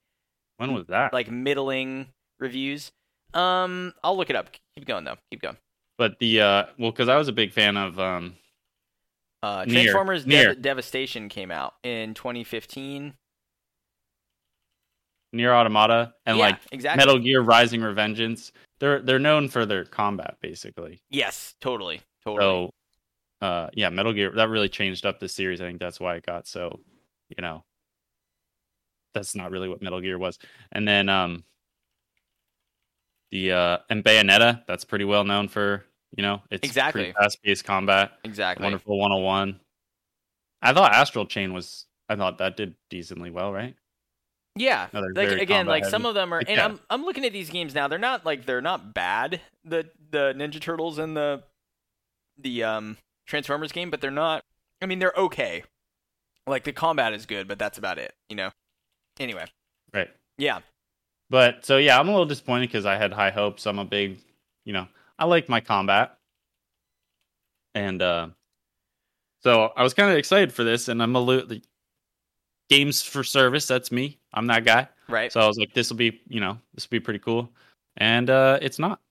when 0.55 0.73
was 0.73 0.87
that? 0.87 1.11
like 1.11 1.29
middling 1.29 2.07
reviews. 2.39 2.93
Um, 3.33 3.93
I'll 4.05 4.15
look 4.15 4.29
it 4.29 4.37
up. 4.37 4.51
Keep 4.77 4.87
going 4.87 5.03
though. 5.03 5.17
Keep 5.31 5.41
going. 5.41 5.57
But 5.97 6.19
the 6.19 6.41
uh, 6.41 6.65
well, 6.77 6.91
because 6.91 7.09
I 7.09 7.15
was 7.17 7.27
a 7.27 7.33
big 7.33 7.53
fan 7.53 7.77
of 7.77 7.99
um, 7.99 8.35
Uh. 9.41 9.65
Transformers. 9.65 10.25
Dev- 10.25 10.61
Devastation 10.61 11.29
came 11.29 11.51
out 11.51 11.75
in 11.83 12.13
2015. 12.13 13.13
Nier 15.33 15.53
Automata 15.53 16.13
and 16.25 16.37
yeah, 16.37 16.43
like 16.45 16.59
exactly. 16.71 16.97
Metal 17.05 17.19
Gear 17.19 17.41
Rising 17.41 17.81
Revengeance. 17.81 18.51
They're 18.79 19.01
they're 19.01 19.19
known 19.19 19.49
for 19.49 19.65
their 19.65 19.83
combat 19.83 20.37
basically. 20.41 21.01
Yes, 21.09 21.55
totally, 21.59 22.01
totally. 22.23 22.71
So, 23.41 23.45
uh, 23.45 23.69
yeah, 23.73 23.89
Metal 23.89 24.13
Gear 24.13 24.31
that 24.31 24.49
really 24.49 24.69
changed 24.69 25.05
up 25.05 25.19
the 25.19 25.27
series. 25.27 25.59
I 25.61 25.65
think 25.65 25.79
that's 25.79 25.99
why 25.99 26.15
it 26.15 26.25
got 26.25 26.47
so, 26.47 26.79
you 27.29 27.41
know, 27.41 27.65
that's 29.13 29.35
not 29.35 29.51
really 29.51 29.67
what 29.67 29.81
Metal 29.81 29.99
Gear 29.99 30.17
was. 30.17 30.39
And 30.71 30.87
then 30.87 31.09
um, 31.09 31.43
the 33.35 33.51
uh, 33.51 33.77
and 33.89 34.03
Bayonetta 34.03 34.65
that's 34.67 34.85
pretty 34.85 35.05
well 35.05 35.23
known 35.25 35.47
for 35.47 35.83
you 36.15 36.23
know 36.23 36.41
it's 36.49 36.65
Exactly. 36.67 37.13
fast 37.17 37.41
paced 37.43 37.65
combat, 37.65 38.11
exactly. 38.23 38.63
wonderful 38.63 38.97
101. 38.97 39.59
I 40.61 40.73
thought 40.73 40.93
Astral 40.93 41.25
Chain 41.25 41.53
was. 41.53 41.85
I 42.07 42.15
thought 42.15 42.37
that 42.37 42.55
did 42.55 42.75
decently 42.89 43.31
well, 43.31 43.51
right? 43.51 43.75
Yeah, 44.55 44.87
No, 44.93 45.01
like 45.15 45.29
again, 45.41 45.65
like 45.65 45.83
combat 45.83 45.91
some 45.91 46.05
of 46.05 46.13
them 46.15 46.33
are, 46.33 46.39
and 46.39 46.47
Yeah. 46.49 46.65
I'm 46.65 46.79
I'm 46.89 47.03
looking 47.03 47.25
at 47.25 47.33
these 47.33 47.49
games 47.49 47.75
now. 47.75 47.87
They're 47.87 47.99
not 47.99 48.25
like 48.25 48.45
they're 48.45 48.61
not 48.61 48.93
bad. 48.93 49.41
The 49.65 49.89
the 50.11 50.33
Ninja 50.35 50.61
Turtles 50.61 50.97
and 50.97 51.15
the 51.17 51.43
the 52.37 52.63
um 52.63 52.97
Transformers 53.27 53.71
game, 53.71 53.89
but 53.89 53.99
they're 54.01 54.11
not. 54.11 54.43
I 54.81 54.85
mean, 54.85 54.99
they're 54.99 55.13
okay. 55.17 55.63
Like 56.47 56.63
the 56.63 56.71
combat 56.73 57.11
is 57.13 57.25
good, 57.25 57.47
but 57.47 57.57
that's 57.59 57.77
about 57.77 57.97
it. 57.97 58.13
You 58.29 58.35
know. 58.37 58.51
Anyway, 59.19 59.45
Right. 59.93 60.09
yeah, 60.37 60.59
But 61.35 61.65
so 61.65 61.75
yeah, 61.75 61.99
I'm 61.99 62.07
a 62.07 62.11
little 62.11 62.25
disappointed 62.25 62.69
because 62.69 62.85
I 62.85 62.95
had 62.95 63.11
high 63.11 63.29
hopes. 63.29 63.67
I'm 63.67 63.77
a 63.77 63.83
big, 63.83 64.19
you 64.63 64.71
know, 64.71 64.87
I 65.19 65.25
like 65.25 65.49
my 65.49 65.59
combat, 65.59 66.17
and 67.73 68.01
uh, 68.01 68.29
so 69.43 69.73
I 69.75 69.83
was 69.83 69.93
kind 69.93 70.09
of 70.09 70.17
excited 70.17 70.53
for 70.53 70.63
this. 70.63 70.87
And 70.87 71.03
I'm 71.03 71.13
a 71.13 71.19
little 71.19 71.45
the 71.45 71.61
games 72.69 73.01
for 73.01 73.21
service. 73.21 73.67
That's 73.67 73.91
me. 73.91 74.17
I'm 74.33 74.47
that 74.47 74.63
guy. 74.63 74.87
right. 75.09 75.29
So 75.29 75.41
I 75.41 75.45
was 75.45 75.57
like, 75.57 75.73
this 75.73 75.89
will 75.89 75.97
be, 75.97 76.21
you 76.29 76.39
know, 76.39 76.57
this 76.73 76.85
will 76.89 76.95
be 76.95 77.01
pretty 77.01 77.19
cool. 77.19 77.51
And 77.97 78.29
uh, 78.29 78.57
it's 78.61 78.79
not. 78.79 79.01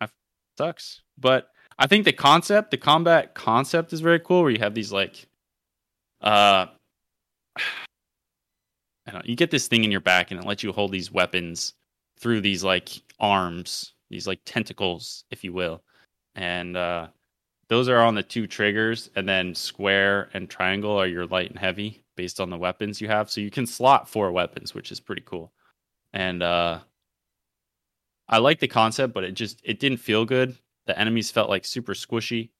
I 0.00 0.08
sucks. 0.56 1.02
But 1.18 1.50
I 1.78 1.88
think 1.88 2.06
the 2.06 2.14
concept, 2.14 2.70
the 2.70 2.78
combat 2.78 3.34
concept, 3.34 3.92
is 3.92 4.00
very 4.00 4.18
cool. 4.18 4.44
Where 4.44 4.50
you 4.50 4.60
have 4.60 4.72
these 4.72 4.92
like, 4.92 5.26
uh, 6.22 6.68
know, 9.12 9.22
you 9.24 9.36
get 9.36 9.50
this 9.50 9.68
thing 9.68 9.84
in 9.84 9.90
your 9.90 10.00
back 10.00 10.30
and 10.30 10.40
it 10.40 10.46
lets 10.46 10.62
you 10.62 10.72
hold 10.72 10.92
these 10.92 11.12
weapons 11.12 11.74
through 12.18 12.40
these 12.40 12.62
like 12.64 12.90
arms, 13.18 13.94
these 14.10 14.26
like 14.26 14.40
tentacles, 14.44 15.24
if 15.30 15.44
you 15.44 15.52
will, 15.52 15.82
and 16.34 16.76
uh, 16.76 17.08
those 17.68 17.88
are 17.88 18.00
on 18.00 18.14
the 18.14 18.22
two 18.22 18.46
triggers, 18.46 19.10
and 19.16 19.28
then 19.28 19.54
square 19.54 20.28
and 20.34 20.48
triangle 20.48 20.92
are 20.92 21.06
your 21.06 21.26
light 21.26 21.50
and 21.50 21.58
heavy 21.58 22.02
based 22.16 22.40
on 22.40 22.50
the 22.50 22.58
weapons 22.58 23.00
you 23.00 23.08
have. 23.08 23.30
So 23.30 23.40
you 23.40 23.50
can 23.50 23.66
slot 23.66 24.08
four 24.08 24.30
weapons, 24.30 24.74
which 24.74 24.92
is 24.92 25.00
pretty 25.00 25.22
cool. 25.24 25.52
And 26.12 26.42
uh, 26.42 26.80
I 28.28 28.38
like 28.38 28.60
the 28.60 28.68
concept, 28.68 29.14
but 29.14 29.24
it 29.24 29.32
just 29.32 29.60
it 29.64 29.80
didn't 29.80 29.98
feel 29.98 30.24
good. 30.24 30.56
The 30.86 30.98
enemies 30.98 31.30
felt 31.30 31.48
like 31.48 31.64
super 31.64 31.94
squishy, 31.94 32.50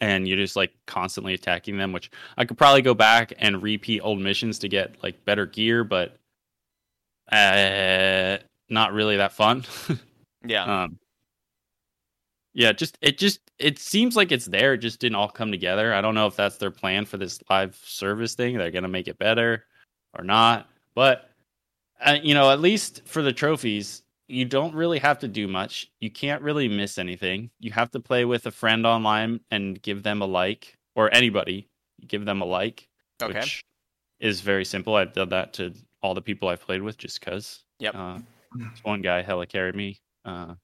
and 0.00 0.26
you're 0.26 0.36
just 0.36 0.56
like 0.56 0.72
constantly 0.86 1.34
attacking 1.34 1.76
them. 1.76 1.92
Which 1.92 2.10
I 2.36 2.44
could 2.44 2.58
probably 2.58 2.82
go 2.82 2.94
back 2.94 3.32
and 3.38 3.62
repeat 3.62 4.00
old 4.00 4.20
missions 4.20 4.58
to 4.60 4.68
get 4.68 5.02
like 5.02 5.24
better 5.24 5.46
gear, 5.46 5.84
but 5.84 6.16
uh, 7.30 8.38
not 8.68 8.92
really 8.92 9.16
that 9.16 9.32
fun. 9.32 9.64
yeah, 10.46 10.82
um 10.82 10.98
yeah 12.54 12.72
just 12.72 12.98
it 13.00 13.18
just 13.18 13.40
it 13.58 13.78
seems 13.78 14.16
like 14.16 14.32
it's 14.32 14.46
there 14.46 14.74
it 14.74 14.78
just 14.78 15.00
didn't 15.00 15.16
all 15.16 15.28
come 15.28 15.50
together 15.50 15.94
i 15.94 16.00
don't 16.00 16.14
know 16.14 16.26
if 16.26 16.36
that's 16.36 16.56
their 16.56 16.70
plan 16.70 17.04
for 17.04 17.16
this 17.16 17.40
live 17.48 17.78
service 17.84 18.34
thing 18.34 18.56
they're 18.56 18.70
gonna 18.70 18.88
make 18.88 19.08
it 19.08 19.18
better 19.18 19.64
or 20.18 20.24
not 20.24 20.68
but 20.94 21.30
uh, 22.04 22.18
you 22.22 22.34
know 22.34 22.50
at 22.50 22.60
least 22.60 23.02
for 23.06 23.22
the 23.22 23.32
trophies 23.32 24.02
you 24.32 24.46
don't 24.46 24.74
really 24.74 24.98
have 24.98 25.18
to 25.18 25.28
do 25.28 25.46
much 25.46 25.90
you 26.00 26.10
can't 26.10 26.42
really 26.42 26.66
miss 26.66 26.98
anything 26.98 27.50
you 27.60 27.70
have 27.70 27.90
to 27.90 28.00
play 28.00 28.24
with 28.24 28.46
a 28.46 28.50
friend 28.50 28.86
online 28.86 29.40
and 29.50 29.80
give 29.82 30.02
them 30.02 30.22
a 30.22 30.26
like 30.26 30.78
or 30.96 31.12
anybody 31.14 31.68
give 32.06 32.24
them 32.24 32.40
a 32.40 32.44
like 32.44 32.88
okay. 33.22 33.38
which 33.40 33.62
is 34.20 34.40
very 34.40 34.64
simple 34.64 34.94
i've 34.94 35.12
done 35.12 35.28
that 35.28 35.52
to 35.52 35.72
all 36.02 36.14
the 36.14 36.22
people 36.22 36.48
i've 36.48 36.62
played 36.62 36.82
with 36.82 36.96
just 36.96 37.20
because 37.20 37.64
Yep. 37.78 37.94
uh, 37.94 38.18
this 38.54 38.84
one 38.84 39.02
guy 39.02 39.22
hella 39.22 39.46
carried 39.46 39.74
me 39.74 40.00
uh, 40.24 40.54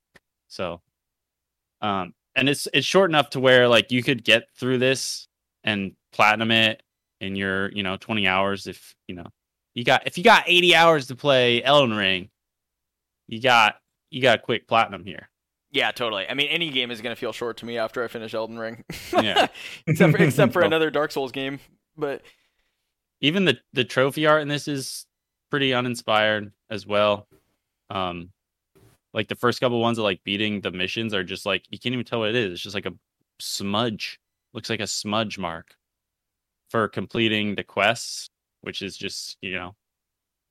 so 0.46 0.80
um 1.82 2.14
and 2.36 2.48
it's 2.48 2.66
it's 2.72 2.86
short 2.86 3.10
enough 3.10 3.30
to 3.30 3.40
where 3.40 3.68
like 3.68 3.92
you 3.92 4.02
could 4.02 4.24
get 4.24 4.48
through 4.56 4.78
this 4.78 5.28
and 5.64 5.92
platinum 6.12 6.50
it 6.50 6.82
in 7.20 7.36
your 7.36 7.70
you 7.72 7.82
know 7.82 7.96
20 7.96 8.26
hours 8.26 8.66
if 8.66 8.94
you 9.08 9.14
know 9.14 9.26
you 9.74 9.84
got 9.84 10.06
if 10.06 10.16
you 10.16 10.24
got 10.24 10.44
80 10.46 10.74
hours 10.74 11.06
to 11.08 11.16
play 11.16 11.62
Elden 11.62 11.96
Ring 11.96 12.30
you 13.28 13.40
got 13.40 13.76
you 14.10 14.20
got 14.20 14.38
a 14.38 14.42
quick 14.42 14.66
platinum 14.66 15.04
here 15.04 15.28
Yeah, 15.70 15.90
totally. 15.92 16.26
I 16.28 16.34
mean, 16.34 16.48
any 16.48 16.70
game 16.70 16.90
is 16.90 17.00
gonna 17.00 17.14
feel 17.16 17.32
short 17.32 17.58
to 17.58 17.66
me 17.66 17.78
after 17.78 18.02
I 18.02 18.08
finish 18.08 18.34
Elden 18.34 18.58
Ring. 18.58 18.84
Yeah. 19.12 19.48
except 19.86 20.16
for 20.16 20.22
except 20.22 20.52
for 20.52 20.62
another 20.64 20.90
Dark 20.90 21.12
Souls 21.12 21.30
game. 21.30 21.60
But 21.96 22.22
even 23.20 23.44
the 23.44 23.58
the 23.74 23.84
trophy 23.84 24.26
art 24.26 24.42
in 24.42 24.48
this 24.48 24.66
is 24.66 25.06
pretty 25.50 25.74
uninspired 25.74 26.52
as 26.70 26.86
well. 26.86 27.28
Um, 27.90 28.30
like 29.12 29.28
the 29.28 29.34
first 29.34 29.60
couple 29.60 29.80
ones 29.80 29.98
of 29.98 30.04
like 30.04 30.22
beating 30.24 30.60
the 30.60 30.70
missions 30.70 31.12
are 31.14 31.24
just 31.24 31.44
like 31.46 31.64
you 31.70 31.78
can't 31.78 31.92
even 31.92 32.04
tell 32.04 32.20
what 32.20 32.30
it 32.30 32.36
is. 32.36 32.52
It's 32.54 32.62
just 32.62 32.74
like 32.74 32.86
a 32.86 32.94
smudge. 33.38 34.18
Looks 34.54 34.70
like 34.70 34.80
a 34.80 34.86
smudge 34.86 35.38
mark 35.38 35.74
for 36.70 36.88
completing 36.88 37.54
the 37.54 37.64
quests, 37.64 38.30
which 38.62 38.80
is 38.82 38.96
just 38.96 39.36
you 39.42 39.52
know 39.52 39.74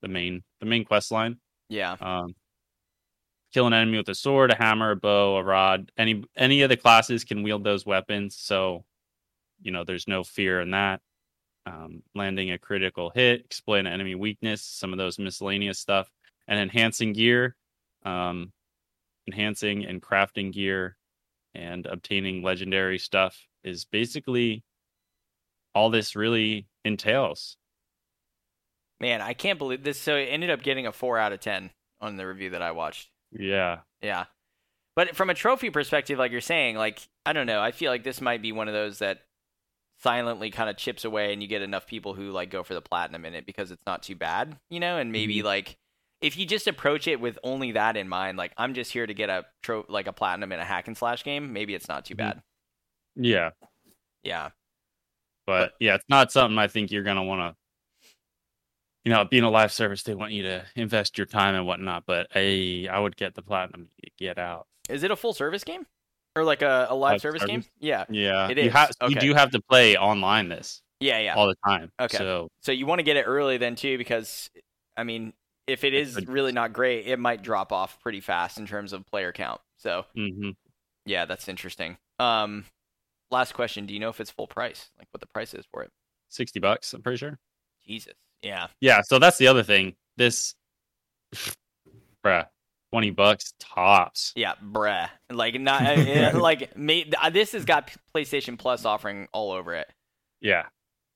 the 0.01 0.07
main 0.07 0.43
the 0.59 0.65
main 0.65 0.85
quest 0.85 1.11
line. 1.11 1.37
yeah, 1.69 1.95
Um, 2.01 2.35
kill 3.53 3.67
an 3.67 3.73
enemy 3.73 3.97
with 3.97 4.09
a 4.09 4.15
sword, 4.15 4.51
a 4.51 4.55
hammer, 4.55 4.91
a 4.91 4.95
bow, 4.95 5.37
a 5.37 5.43
rod. 5.43 5.91
Any 5.97 6.23
any 6.35 6.61
of 6.61 6.69
the 6.69 6.77
classes 6.77 7.23
can 7.23 7.43
wield 7.43 7.63
those 7.63 7.85
weapons, 7.85 8.35
so 8.37 8.85
you 9.61 9.71
know 9.71 9.83
there's 9.83 10.07
no 10.07 10.23
fear 10.23 10.61
in 10.61 10.71
that. 10.71 11.01
Um, 11.65 12.03
landing 12.15 12.51
a 12.51 12.57
critical 12.57 13.09
hit, 13.09 13.41
exploit 13.43 13.79
an 13.79 13.87
enemy 13.87 14.15
weakness, 14.15 14.61
some 14.61 14.93
of 14.93 14.97
those 14.97 15.19
miscellaneous 15.19 15.79
stuff, 15.79 16.09
and 16.47 16.59
enhancing 16.59 17.11
gear, 17.13 17.57
um, 18.05 18.53
enhancing 19.27 19.85
and 19.85 20.01
crafting 20.01 20.53
gear, 20.53 20.95
and 21.53 21.85
obtaining 21.85 22.41
legendary 22.41 22.97
stuff 22.97 23.47
is 23.63 23.83
basically 23.85 24.63
all 25.75 25.89
this 25.89 26.15
really 26.15 26.67
entails. 26.85 27.57
man, 28.99 29.21
I 29.21 29.33
can't 29.33 29.59
believe 29.59 29.83
this. 29.83 29.99
So 29.99 30.15
it 30.15 30.25
ended 30.25 30.49
up 30.49 30.63
getting 30.63 30.87
a 30.87 30.91
four 30.91 31.17
out 31.17 31.33
of 31.33 31.39
ten 31.39 31.71
on 32.01 32.17
the 32.17 32.25
review 32.27 32.51
that 32.51 32.61
I 32.61 32.71
watched. 32.71 33.09
Yeah, 33.31 33.79
Yeah. 34.01 34.25
But 34.95 35.15
from 35.15 35.29
a 35.29 35.35
trophy 35.35 35.69
perspective, 35.69 36.17
like 36.17 36.31
you're 36.31 36.41
saying, 36.41 36.75
like 36.75 37.07
I 37.25 37.33
don't 37.33 37.45
know, 37.45 37.61
I 37.61 37.71
feel 37.71 37.91
like 37.91 38.03
this 38.03 38.19
might 38.21 38.41
be 38.41 38.51
one 38.51 38.67
of 38.67 38.73
those 38.73 38.97
that 38.99 39.19
silently 39.99 40.49
kind 40.51 40.69
of 40.69 40.77
chips 40.77 41.05
away, 41.05 41.33
and 41.33 41.41
you 41.41 41.47
get 41.47 41.61
enough 41.61 41.85
people 41.87 42.13
who 42.15 42.31
like 42.31 42.49
go 42.49 42.63
for 42.63 42.73
the 42.73 42.81
platinum 42.81 43.25
in 43.25 43.33
it 43.35 43.45
because 43.45 43.69
it's 43.71 43.85
not 43.85 44.01
too 44.03 44.15
bad, 44.15 44.57
you 44.69 44.79
know, 44.79 44.97
and 44.97 45.11
maybe 45.11 45.43
like 45.43 45.77
if 46.21 46.35
you 46.35 46.47
just 46.47 46.65
approach 46.67 47.07
it 47.07 47.19
with 47.21 47.37
only 47.43 47.73
that 47.73 47.95
in 47.95 48.09
mind, 48.09 48.37
like 48.39 48.53
I'm 48.57 48.73
just 48.73 48.91
here 48.91 49.05
to 49.05 49.13
get 49.13 49.29
a 49.29 49.45
tro- 49.61 49.85
like 49.87 50.07
a 50.07 50.13
platinum 50.13 50.51
in 50.51 50.59
a 50.59 50.65
hack 50.65 50.87
and 50.87 50.97
slash 50.97 51.23
game, 51.23 51.53
maybe 51.53 51.75
it's 51.75 51.87
not 51.87 52.05
too 52.05 52.15
Mhm. 52.15 52.17
bad. 52.17 52.41
Yeah, 53.15 53.51
Yeah. 54.23 54.49
but 55.45 55.73
yeah, 55.79 55.93
it's 55.95 56.09
not 56.09 56.31
something 56.31 56.57
I 56.57 56.67
think 56.67 56.89
you're 56.91 57.03
gonna 57.03 57.23
want 57.23 57.41
to. 57.55 57.57
You 59.07 59.13
know, 59.13 59.23
being 59.23 59.43
a 59.43 59.49
live 59.49 59.71
service, 59.71 60.03
they 60.03 60.15
want 60.15 60.33
you 60.33 60.43
to 60.43 60.65
invest 60.75 61.17
your 61.17 61.27
time 61.27 61.55
and 61.55 61.65
whatnot. 61.65 62.03
But 62.05 62.27
I, 62.35 62.89
I 62.91 62.99
would 62.99 63.15
get 63.15 63.35
the 63.35 63.41
platinum. 63.41 63.87
to 64.03 64.09
Get 64.17 64.37
out. 64.37 64.67
Is 64.89 65.01
it 65.03 65.11
a 65.11 65.15
full 65.15 65.33
service 65.33 65.63
game 65.63 65.85
or 66.35 66.43
like 66.43 66.61
a, 66.61 66.87
a 66.89 66.93
live 66.93 67.13
Live 67.13 67.21
service, 67.21 67.45
game? 67.45 67.63
Yeah. 67.79 68.03
Yeah, 68.09 68.49
It 68.49 68.57
you 68.57 68.63
is, 68.65 68.73
have 68.73 68.91
you 69.07 69.15
do 69.15 69.33
have 69.33 69.51
to 69.51 69.61
play 69.61 69.95
online 69.95 70.49
this 70.49 70.81
Yeah, 70.99 71.19
yeah. 71.19 71.35
all 71.35 71.47
the 71.47 71.55
time. 71.65 71.89
Okay. 71.97 72.17
So 72.17 72.49
So 72.59 72.73
you 72.73 72.85
want 72.85 72.99
to 72.99 73.03
get 73.03 73.15
it 73.15 73.23
early 73.23 73.55
then 73.55 73.77
too, 73.77 73.97
because 73.97 74.49
I 74.97 75.05
mean, 75.05 75.31
if 75.67 75.85
it 75.85 75.93
is 75.93 76.27
really 76.27 76.51
not 76.51 76.73
great, 76.73 77.07
it 77.07 77.17
might 77.17 77.41
drop 77.41 77.71
off 77.71 78.01
pretty 78.01 78.19
fast 78.19 78.57
in 78.57 78.67
terms 78.67 78.91
of 78.91 79.05
player 79.05 79.31
count. 79.31 79.61
So 79.77 80.05
mhm. 80.17 80.57
yeah, 81.05 81.23
that's 81.23 81.47
interesting. 81.47 81.95
Um, 82.19 82.65
last 83.31 83.53
question: 83.53 83.85
Do 83.85 83.93
you 83.93 84.01
know 84.01 84.09
if 84.09 84.19
it's 84.19 84.31
full 84.31 84.47
price? 84.47 84.89
Like 84.99 85.07
what 85.11 85.21
the 85.21 85.27
price 85.27 85.53
is 85.53 85.65
for 85.71 85.83
it? 85.83 85.91
sixty 86.27 86.59
bucks, 86.59 86.93
I'm 86.93 87.01
pretty 87.01 87.19
sure. 87.19 87.39
Jesus. 87.85 88.15
Yeah. 88.41 88.67
Yeah, 88.81 89.01
so 89.01 89.19
that's 89.19 89.37
the 89.37 89.47
other 89.47 89.63
thing. 89.63 89.95
This, 90.17 90.55
bruh, 92.25 92.45
twenty 92.91 93.11
bucks 93.11 93.53
tops. 93.59 94.33
Yeah, 94.35 94.53
bruh. 94.63 95.09
Like 95.29 95.59
not 95.59 95.81
uh, 95.83 96.31
like 96.39 96.75
me. 96.77 97.11
This 97.31 97.51
has 97.53 97.65
got 97.65 97.91
PlayStation 98.15 98.57
Plus 98.57 98.85
offering 98.85 99.27
all 99.33 99.51
over 99.51 99.73
it. 99.75 99.87
Yeah, 100.41 100.65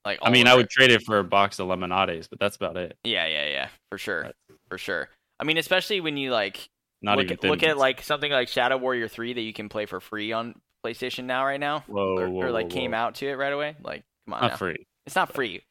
Like 0.05 0.19
I 0.21 0.31
mean, 0.31 0.47
I 0.47 0.55
would 0.55 0.65
it. 0.65 0.71
trade 0.71 0.91
it 0.91 1.03
for 1.03 1.19
a 1.19 1.23
box 1.23 1.59
of 1.59 1.67
lemonades, 1.67 2.27
but 2.27 2.39
that's 2.39 2.55
about 2.55 2.75
it. 2.77 2.97
Yeah, 3.03 3.27
yeah, 3.27 3.47
yeah, 3.47 3.67
for 3.91 3.97
sure, 3.99 4.21
Right. 4.23 4.35
for 4.69 4.77
sure. 4.79 5.09
I 5.39 5.43
mean, 5.43 5.57
especially 5.57 6.01
when 6.01 6.17
you 6.17 6.31
like 6.31 6.67
Not 7.03 7.17
look 7.17 7.25
even 7.25 7.37
at, 7.37 7.43
look 7.43 7.63
at 7.63 7.77
like 7.77 8.01
something 8.01 8.31
like 8.31 8.47
Shadow 8.47 8.77
Warrior 8.77 9.07
Three 9.07 9.33
that 9.33 9.41
you 9.41 9.53
can 9.53 9.69
play 9.69 9.85
for 9.85 9.99
free 9.99 10.31
on 10.31 10.55
PlayStation 10.85 11.25
now, 11.25 11.45
right 11.45 11.59
now, 11.59 11.83
whoa, 11.87 12.17
or, 12.17 12.29
whoa, 12.29 12.41
or 12.47 12.51
like 12.51 12.65
whoa, 12.65 12.71
came 12.75 12.93
out 12.95 13.15
to 13.15 13.27
it 13.27 13.33
right 13.33 13.53
away. 13.53 13.75
Like, 13.83 14.03
come 14.25 14.33
on, 14.33 14.41
Not 14.41 14.51
now. 14.51 14.57
free. 14.57 14.85
it's 15.05 15.15
not 15.15 15.33
free. 15.33 15.61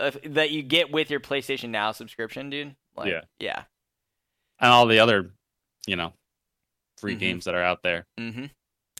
Uh, 0.00 0.10
that 0.24 0.50
you 0.50 0.62
get 0.62 0.90
with 0.90 1.10
your 1.10 1.20
PlayStation 1.20 1.68
Now 1.70 1.92
subscription, 1.92 2.50
dude. 2.50 2.74
Like, 2.96 3.10
Yeah. 3.10 3.20
yeah. 3.38 3.64
and 4.58 4.70
all 4.70 4.86
the 4.86 4.98
other, 4.98 5.30
you 5.86 5.96
know, 5.96 6.12
free 6.98 7.14
Mhm. 7.16 7.20
games 7.20 7.44
that 7.44 7.54
are 7.54 7.62
out 7.62 7.82
there. 7.82 8.06
Mm-hmm. 8.18 8.46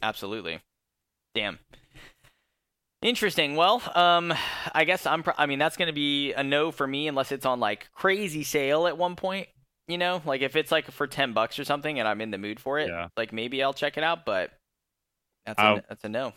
Absolutely. 0.02 0.60
Damn. 1.34 1.58
Interesting. 3.02 3.56
Well, 3.56 3.82
um, 3.96 4.32
I 4.74 4.84
guess 4.84 5.06
I'm. 5.06 5.22
Pro- 5.22 5.34
I 5.38 5.46
mean, 5.46 5.58
that's 5.58 5.76
gonna 5.78 5.92
be 5.92 6.32
a 6.34 6.42
no 6.42 6.70
for 6.70 6.86
me 6.86 7.08
unless 7.08 7.32
it's 7.32 7.46
on 7.46 7.58
like 7.58 7.90
crazy 7.92 8.42
sale 8.44 8.86
at 8.86 8.98
one 8.98 9.16
point. 9.16 9.48
You 9.88 9.96
know, 9.98 10.20
like 10.26 10.42
if 10.42 10.54
it's 10.54 10.70
like 10.70 10.90
for 10.90 11.06
ten 11.06 11.32
bucks 11.32 11.58
or 11.58 11.64
something, 11.64 11.98
and 11.98 12.06
I'm 12.06 12.20
in 12.20 12.30
the 12.30 12.36
mood 12.38 12.60
for 12.60 12.78
it, 12.78 12.88
Yeah. 12.88 13.08
like 13.16 13.32
maybe 13.32 13.62
I'll 13.62 13.72
check 13.72 13.96
it 13.96 14.04
out. 14.04 14.26
But 14.26 14.52
that's 15.46 15.58
a, 15.58 15.84
that's 15.88 16.04
a 16.04 16.08
no. 16.10 16.34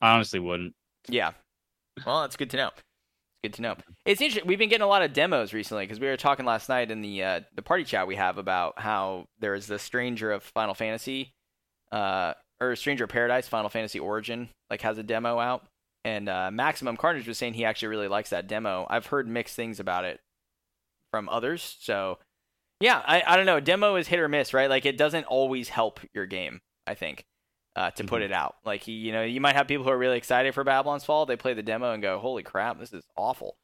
I 0.00 0.14
honestly 0.14 0.40
wouldn't. 0.40 0.74
Yeah. 1.08 1.32
Well, 2.06 2.22
that's 2.22 2.36
good 2.36 2.50
to 2.50 2.56
know. 2.56 2.70
Good 3.42 3.54
to 3.54 3.62
know. 3.62 3.76
It's 4.04 4.20
interesting. 4.20 4.46
We've 4.46 4.58
been 4.58 4.68
getting 4.68 4.84
a 4.84 4.88
lot 4.88 5.02
of 5.02 5.12
demos 5.12 5.52
recently 5.52 5.84
because 5.84 5.98
we 5.98 6.06
were 6.06 6.16
talking 6.16 6.46
last 6.46 6.68
night 6.68 6.92
in 6.92 7.02
the 7.02 7.24
uh, 7.24 7.40
the 7.56 7.62
party 7.62 7.82
chat 7.82 8.06
we 8.06 8.14
have 8.14 8.38
about 8.38 8.78
how 8.78 9.26
there's 9.40 9.66
the 9.66 9.80
Stranger 9.80 10.30
of 10.30 10.44
Final 10.44 10.74
Fantasy, 10.74 11.34
uh, 11.90 12.34
or 12.60 12.76
Stranger 12.76 13.04
of 13.04 13.10
Paradise 13.10 13.48
Final 13.48 13.68
Fantasy 13.68 13.98
Origin 13.98 14.48
like 14.70 14.82
has 14.82 14.96
a 14.96 15.02
demo 15.02 15.40
out, 15.40 15.66
and 16.04 16.28
uh, 16.28 16.52
Maximum 16.52 16.96
Carnage 16.96 17.26
was 17.26 17.36
saying 17.36 17.54
he 17.54 17.64
actually 17.64 17.88
really 17.88 18.06
likes 18.06 18.30
that 18.30 18.46
demo. 18.46 18.86
I've 18.88 19.06
heard 19.06 19.26
mixed 19.26 19.56
things 19.56 19.80
about 19.80 20.04
it 20.04 20.20
from 21.10 21.28
others, 21.28 21.76
so 21.80 22.18
yeah, 22.78 23.02
I 23.04 23.24
I 23.26 23.36
don't 23.36 23.46
know. 23.46 23.58
Demo 23.58 23.96
is 23.96 24.06
hit 24.06 24.20
or 24.20 24.28
miss, 24.28 24.54
right? 24.54 24.70
Like 24.70 24.86
it 24.86 24.96
doesn't 24.96 25.24
always 25.24 25.68
help 25.68 25.98
your 26.14 26.26
game. 26.26 26.60
I 26.86 26.94
think 26.94 27.24
uh, 27.76 27.90
to 27.92 28.04
put 28.04 28.20
Mhm. 28.22 28.26
it 28.26 28.32
out. 28.32 28.56
Like 28.64 28.82
he, 28.82 28.92
you 28.92 29.12
know, 29.12 29.22
you 29.22 29.40
might 29.40 29.54
have 29.56 29.66
people 29.68 29.84
who 29.84 29.90
are 29.90 29.98
really 29.98 30.18
excited 30.18 30.52
for 30.54 30.62
Babylon's 30.64 31.04
Fall. 31.04 31.24
They 31.26 31.36
play 31.36 31.54
the 31.54 31.62
demo 31.62 31.92
and 31.92 32.02
go, 32.02 32.18
"Holy 32.18 32.42
crap, 32.42 32.78
this 32.78 32.92
is 32.92 33.04
awful." 33.16 33.56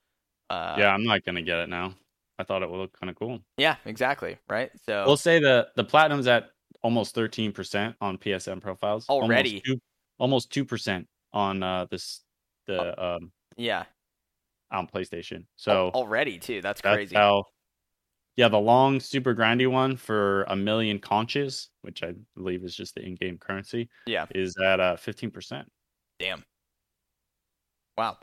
Uh, 0.50 0.76
yeah, 0.78 0.92
I'm 0.94 1.04
not 1.04 1.24
gonna 1.24 1.42
get 1.42 1.58
it 1.58 1.68
now. 1.68 1.94
I 2.38 2.44
thought 2.44 2.62
it 2.62 2.70
would 2.70 2.78
look 2.78 2.98
kind 2.98 3.10
of 3.10 3.16
cool. 3.16 3.40
yeah, 3.56 3.76
exactly. 3.84 4.38
Right. 4.48 4.70
So 4.86 5.04
We'll 5.06 5.16
say 5.16 5.40
the 5.40 5.68
the 5.76 5.84
platinum's 5.84 6.26
at 6.26 6.50
almost 6.82 7.14
13 7.14 7.52
percent 7.52 7.96
on 8.00 8.16
PSN 8.18 8.60
profiles 8.62 9.08
Already? 9.08 9.62
almost 10.18 10.50
two 10.52 10.64
percent 10.64 11.06
on 11.32 11.62
uh 11.62 11.84
this 11.90 12.22
the 12.66 13.02
um 13.02 13.32
yeah, 13.56 13.84
on 14.70 14.86
PlayStation. 14.86 15.44
So 15.56 15.90
already 15.90 16.38
too. 16.38 16.60
That's 16.62 16.80
that's 16.80 16.94
crazy. 16.94 17.16
how. 17.16 17.44
Yeah, 18.38 18.46
the 18.46 18.56
long, 18.56 19.00
super 19.00 19.34
grindy 19.34 19.68
one 19.68 19.96
for 19.96 20.44
a 20.44 20.54
million 20.54 21.00
conches, 21.00 21.70
which 21.82 22.04
I 22.04 22.14
believe 22.36 22.62
is 22.62 22.72
just 22.72 22.94
the 22.94 23.04
in-game 23.04 23.36
currency, 23.36 23.88
yeah. 24.06 24.26
is 24.32 24.56
at 24.64 24.78
uh 24.78 24.94
15 24.94 25.32
percent. 25.32 25.66
Damn. 26.20 26.44
Wow. 27.96 28.16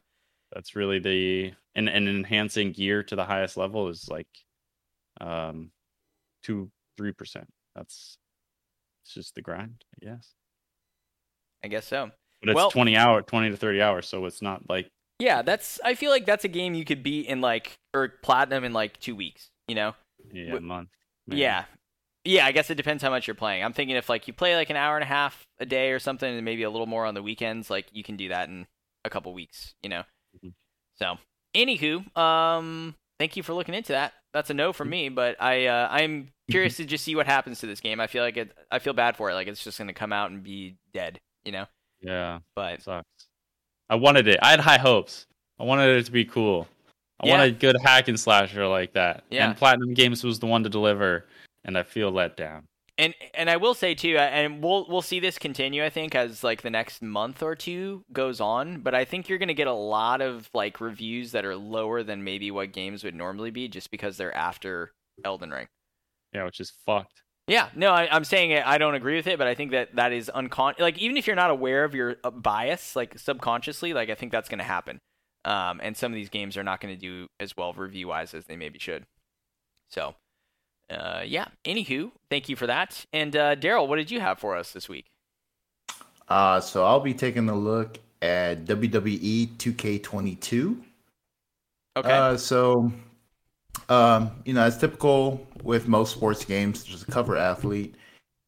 That's 0.54 0.74
really 0.74 1.00
the 1.00 1.52
and, 1.76 1.90
and 1.90 2.08
enhancing 2.08 2.72
gear 2.72 3.04
to 3.04 3.18
the 3.18 3.26
highest 3.26 3.58
level 3.58 3.90
is 3.90 4.08
like 4.10 4.30
um 5.20 5.72
two 6.44 6.72
three 6.96 7.12
percent. 7.12 7.50
That's 7.76 8.18
it's 9.04 9.14
just 9.14 9.36
the 9.36 9.42
grind, 9.42 9.84
I 10.02 10.06
guess. 10.06 10.32
I 11.62 11.68
guess 11.68 11.86
so. 11.86 12.10
But 12.40 12.52
it's 12.52 12.56
Well- 12.56 12.72
twenty 12.72 12.96
hour, 12.96 13.22
twenty 13.22 13.50
to 13.50 13.58
thirty 13.58 13.82
hours, 13.82 14.08
so 14.08 14.26
it's 14.28 14.42
not 14.42 14.70
like 14.70 14.88
Yeah, 15.20 15.42
that's. 15.42 15.78
I 15.84 15.94
feel 15.94 16.10
like 16.10 16.26
that's 16.26 16.46
a 16.46 16.48
game 16.48 16.74
you 16.74 16.86
could 16.86 17.04
beat 17.04 17.26
in 17.26 17.42
like 17.42 17.74
or 17.94 18.08
platinum 18.24 18.64
in 18.64 18.72
like 18.72 18.98
two 19.02 19.18
weeks. 19.18 19.50
You 19.68 19.76
know. 19.76 19.94
Yeah, 20.32 20.60
month. 20.60 20.90
maybe. 21.28 21.42
Yeah. 21.42 21.66
Yeah, 22.28 22.46
I 22.48 22.52
guess 22.54 22.72
it 22.72 22.76
depends 22.76 23.04
how 23.04 23.12
much 23.12 23.28
you're 23.28 23.36
playing. 23.36 23.64
I'm 23.64 23.74
thinking 23.74 23.96
if 23.96 24.10
like 24.10 24.28
you 24.28 24.34
play 24.34 24.56
like 24.56 24.72
an 24.72 24.76
hour 24.76 24.96
and 24.96 25.04
a 25.04 25.08
half 25.08 25.46
a 25.60 25.66
day 25.66 25.92
or 25.92 26.00
something 26.00 26.28
and 26.34 26.44
maybe 26.44 26.64
a 26.64 26.70
little 26.72 26.88
more 26.88 27.06
on 27.06 27.14
the 27.14 27.22
weekends, 27.22 27.70
like 27.70 27.86
you 27.92 28.04
can 28.04 28.18
do 28.18 28.30
that 28.30 28.50
in 28.50 28.66
a 29.04 29.10
couple 29.12 29.32
weeks, 29.34 29.76
you 29.84 29.90
know. 29.90 30.04
Mhm. 30.44 30.54
So, 30.96 31.18
anywho, 31.56 32.18
um 32.18 32.96
thank 33.20 33.38
you 33.38 33.44
for 33.44 33.54
looking 33.54 33.76
into 33.76 33.92
that. 33.94 34.14
That's 34.34 34.50
a 34.50 34.54
no 34.56 34.74
for 34.74 34.84
me, 34.86 35.10
but 35.10 35.40
I 35.40 35.68
uh, 35.68 35.88
I'm 35.92 36.30
curious 36.50 36.78
to 36.78 36.86
just 36.86 37.04
see 37.04 37.16
what 37.16 37.28
happens 37.28 37.60
to 37.60 37.68
this 37.68 37.80
game. 37.80 38.00
I 38.00 38.08
feel 38.08 38.24
like 38.24 38.38
it 38.38 38.52
I 38.72 38.80
feel 38.80 38.94
bad 38.94 39.16
for 39.16 39.30
it 39.30 39.36
like 39.36 39.48
it's 39.48 39.64
just 39.64 39.78
going 39.78 39.88
to 39.88 39.94
come 39.94 40.12
out 40.12 40.32
and 40.32 40.42
be 40.42 40.78
dead, 40.94 41.20
you 41.44 41.52
know. 41.52 41.66
Yeah, 42.02 42.40
But 42.56 42.82
sucks. 42.82 43.28
I 43.90 43.96
wanted 43.96 44.28
it. 44.28 44.40
I 44.42 44.50
had 44.52 44.60
high 44.60 44.78
hopes. 44.80 45.28
I 45.60 45.64
wanted 45.64 45.96
it 45.98 46.06
to 46.08 46.12
be 46.12 46.26
cool. 46.26 46.68
I 47.20 47.28
Yeah. 47.28 47.38
wanted 47.38 47.56
a 47.56 47.58
good 47.58 47.78
hack 47.84 48.08
and 48.08 48.20
slasher 48.20 48.68
like 48.68 48.94
that. 48.94 49.24
Yeah. 49.30 49.48
And 49.48 49.58
Platinum 49.58 49.94
Games 49.94 50.24
was 50.24 50.40
the 50.40 50.48
one 50.48 50.64
to 50.64 50.70
deliver, 50.70 51.26
and 51.64 51.78
I 51.78 51.84
feel 51.84 52.12
let 52.12 52.36
down. 52.36 52.66
And 52.98 53.14
and 53.34 53.50
I 53.50 53.58
will 53.58 53.74
say 53.74 53.94
too, 53.94 54.16
uh, 54.18 54.22
and 54.22 54.64
we'll 54.64 54.86
we'll 54.88 55.02
see 55.02 55.20
this 55.20 55.38
continue. 55.38 55.84
I 55.84 55.90
think 55.90 56.16
as 56.16 56.44
like 56.46 56.62
the 56.62 56.70
next 56.70 57.02
month 57.02 57.44
or 57.44 57.54
two 57.54 58.04
goes 58.14 58.40
on, 58.40 58.80
but 58.80 58.96
I 58.96 59.04
think 59.04 59.28
you're 59.28 59.38
gonna 59.38 59.54
get 59.54 59.68
a 59.68 59.74
lot 59.74 60.22
of 60.22 60.50
like 60.54 60.80
reviews 60.80 61.32
that 61.34 61.44
are 61.44 61.58
lower 61.58 62.04
than 62.04 62.24
maybe 62.24 62.52
what 62.52 62.72
games 62.72 63.04
would 63.04 63.16
normally 63.16 63.52
be, 63.52 63.68
just 63.68 63.92
because 63.92 64.16
they're 64.16 64.34
after 64.36 64.92
Elden 65.26 65.52
Ring. 65.52 65.68
Yeah, 66.34 66.46
which 66.46 66.60
is 66.62 66.72
fucked. 66.86 67.22
Yeah, 67.48 67.70
no, 67.76 67.92
I, 67.92 68.08
I'm 68.14 68.24
saying 68.24 68.52
it, 68.52 68.66
I 68.66 68.78
don't 68.78 68.96
agree 68.96 69.18
with 69.18 69.28
it, 69.28 69.38
but 69.38 69.46
I 69.46 69.56
think 69.56 69.72
that 69.72 69.96
that 69.98 70.12
is 70.14 70.32
uncon 70.34 70.80
like 70.80 70.98
even 70.98 71.18
if 71.18 71.28
you're 71.28 71.36
not 71.36 71.50
aware 71.52 71.84
of 71.84 71.94
your 71.94 72.16
uh, 72.24 72.32
bias, 72.32 72.96
like 72.96 73.20
subconsciously, 73.20 73.94
like 73.94 74.10
I 74.10 74.16
think 74.16 74.32
that's 74.32 74.48
gonna 74.50 74.64
happen. 74.64 75.00
Um, 75.46 75.80
and 75.82 75.96
some 75.96 76.12
of 76.12 76.16
these 76.16 76.30
games 76.30 76.58
are 76.58 76.64
not 76.64 76.82
gonna 76.82 76.98
do 76.98 77.28
as 77.40 77.56
well 77.56 77.72
review 77.72 78.10
wise 78.10 78.34
as 78.34 78.46
they 78.46 78.58
maybe 78.58 78.80
should. 78.80 79.06
So, 79.90 80.16
uh, 80.90 81.22
yeah. 81.26 81.46
Anywho, 81.64 82.12
thank 82.30 82.50
you 82.50 82.56
for 82.56 82.68
that. 82.68 83.06
And 83.14 83.36
uh, 83.36 83.56
Daryl, 83.56 83.88
what 83.88 83.98
did 83.98 84.12
you 84.12 84.20
have 84.20 84.40
for 84.40 84.56
us 84.56 84.72
this 84.72 84.90
week? 84.90 85.06
Uh, 86.28 86.60
so 86.60 86.84
I'll 86.84 87.00
be 87.00 87.14
taking 87.14 87.48
a 87.50 87.56
look 87.56 88.00
at 88.22 88.66
WWE 88.66 89.56
2K22. 89.58 90.82
Okay. 91.98 92.12
Uh, 92.12 92.36
so, 92.36 92.92
um, 93.90 94.32
you 94.44 94.54
know, 94.54 94.62
as 94.62 94.78
typical 94.78 95.46
with 95.64 95.88
most 95.88 96.14
sports 96.14 96.44
games, 96.44 96.84
there's 96.84 97.04
a 97.04 97.06
cover 97.06 97.38
athlete, 97.38 97.96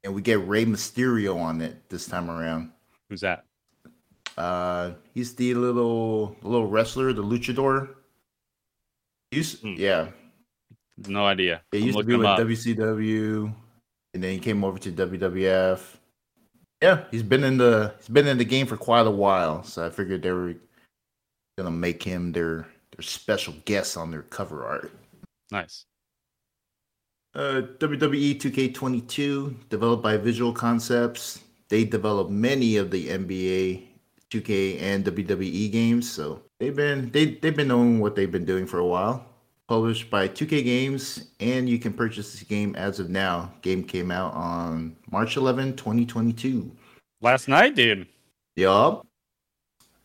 and 0.03 0.13
we 0.13 0.21
get 0.21 0.45
Rey 0.47 0.65
Mysterio 0.65 1.39
on 1.39 1.61
it 1.61 1.87
this 1.89 2.07
time 2.07 2.29
around. 2.29 2.71
Who's 3.09 3.21
that? 3.21 3.45
Uh, 4.37 4.91
he's 5.13 5.33
the 5.35 5.53
little 5.55 6.35
little 6.43 6.67
wrestler, 6.67 7.11
the 7.13 7.23
luchador. 7.23 7.95
He's, 9.31 9.59
Hmm. 9.59 9.73
Yeah, 9.77 10.09
No 11.07 11.25
idea. 11.25 11.61
he 11.71 11.79
used 11.79 11.97
to 11.97 12.03
be 12.03 12.15
with 12.15 12.27
up. 12.27 12.39
WCW, 12.39 13.53
and 14.13 14.23
then 14.23 14.31
he 14.31 14.39
came 14.39 14.63
over 14.63 14.77
to 14.79 14.91
WWF. 14.91 15.97
Yeah, 16.81 17.05
he's 17.11 17.23
been 17.23 17.43
in 17.43 17.57
the 17.57 17.93
he's 17.97 18.07
been 18.09 18.27
in 18.27 18.37
the 18.37 18.45
game 18.45 18.67
for 18.67 18.77
quite 18.77 19.07
a 19.07 19.11
while, 19.11 19.63
so 19.63 19.85
I 19.85 19.89
figured 19.89 20.21
they 20.21 20.31
were 20.31 20.53
gonna 21.57 21.71
make 21.71 22.03
him 22.03 22.31
their 22.31 22.67
their 22.95 23.01
special 23.01 23.55
guest 23.65 23.97
on 23.97 24.11
their 24.11 24.21
cover 24.21 24.63
art. 24.65 24.91
Nice. 25.51 25.85
Uh, 27.35 27.61
WWE 27.79 28.39
2K22, 28.39 29.69
developed 29.69 30.01
by 30.01 30.17
Visual 30.17 30.51
Concepts. 30.53 31.41
They 31.69 31.83
developed 31.83 32.31
many 32.31 32.77
of 32.77 32.89
the 32.91 33.09
NBA 33.09 33.86
2K 34.31 34.81
and 34.81 35.05
WWE 35.05 35.71
games, 35.71 36.09
so 36.11 36.41
they've 36.59 36.75
been 36.75 37.09
they 37.11 37.35
they've 37.35 37.55
been 37.55 37.69
knowing 37.69 37.99
what 37.99 38.15
they've 38.15 38.31
been 38.31 38.45
doing 38.45 38.65
for 38.65 38.79
a 38.79 38.85
while. 38.85 39.25
Published 39.67 40.09
by 40.09 40.29
2K 40.29 40.63
Games, 40.63 41.27
and 41.41 41.67
you 41.67 41.77
can 41.77 41.91
purchase 41.91 42.31
this 42.31 42.43
game 42.43 42.73
as 42.77 43.01
of 43.01 43.09
now. 43.09 43.51
Game 43.61 43.83
came 43.83 44.11
out 44.11 44.33
on 44.33 44.95
March 45.11 45.35
11, 45.35 45.75
2022. 45.75 46.71
Last 47.19 47.49
night, 47.49 47.75
dude. 47.75 48.07
Yup. 48.55 49.05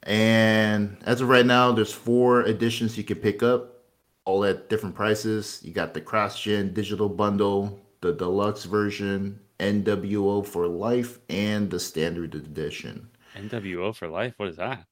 And 0.02 0.96
as 1.04 1.20
of 1.20 1.28
right 1.28 1.46
now, 1.46 1.70
there's 1.70 1.92
four 1.92 2.42
editions 2.42 2.98
you 2.98 3.04
can 3.04 3.18
pick 3.18 3.44
up, 3.44 3.84
all 4.24 4.44
at 4.44 4.68
different 4.68 4.96
prices. 4.96 5.60
You 5.62 5.72
got 5.72 5.94
the 5.94 6.00
cross 6.00 6.40
gen 6.40 6.74
digital 6.74 7.08
bundle, 7.08 7.78
the 8.00 8.12
deluxe 8.12 8.64
version, 8.64 9.38
NWO 9.60 10.44
for 10.44 10.66
life, 10.66 11.20
and 11.28 11.70
the 11.70 11.78
standard 11.78 12.34
edition. 12.34 13.08
NWO 13.36 13.94
for 13.94 14.08
life. 14.08 14.34
What 14.36 14.48
is 14.48 14.56
that? 14.56 14.86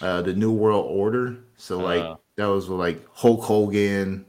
Uh, 0.00 0.22
the 0.22 0.34
New 0.34 0.52
World 0.52 0.86
Order. 0.90 1.38
So 1.56 1.78
like 1.78 2.02
Uh. 2.02 2.16
that 2.36 2.46
was 2.46 2.68
with, 2.68 2.78
like 2.78 3.06
Hulk 3.14 3.42
Hogan, 3.42 4.26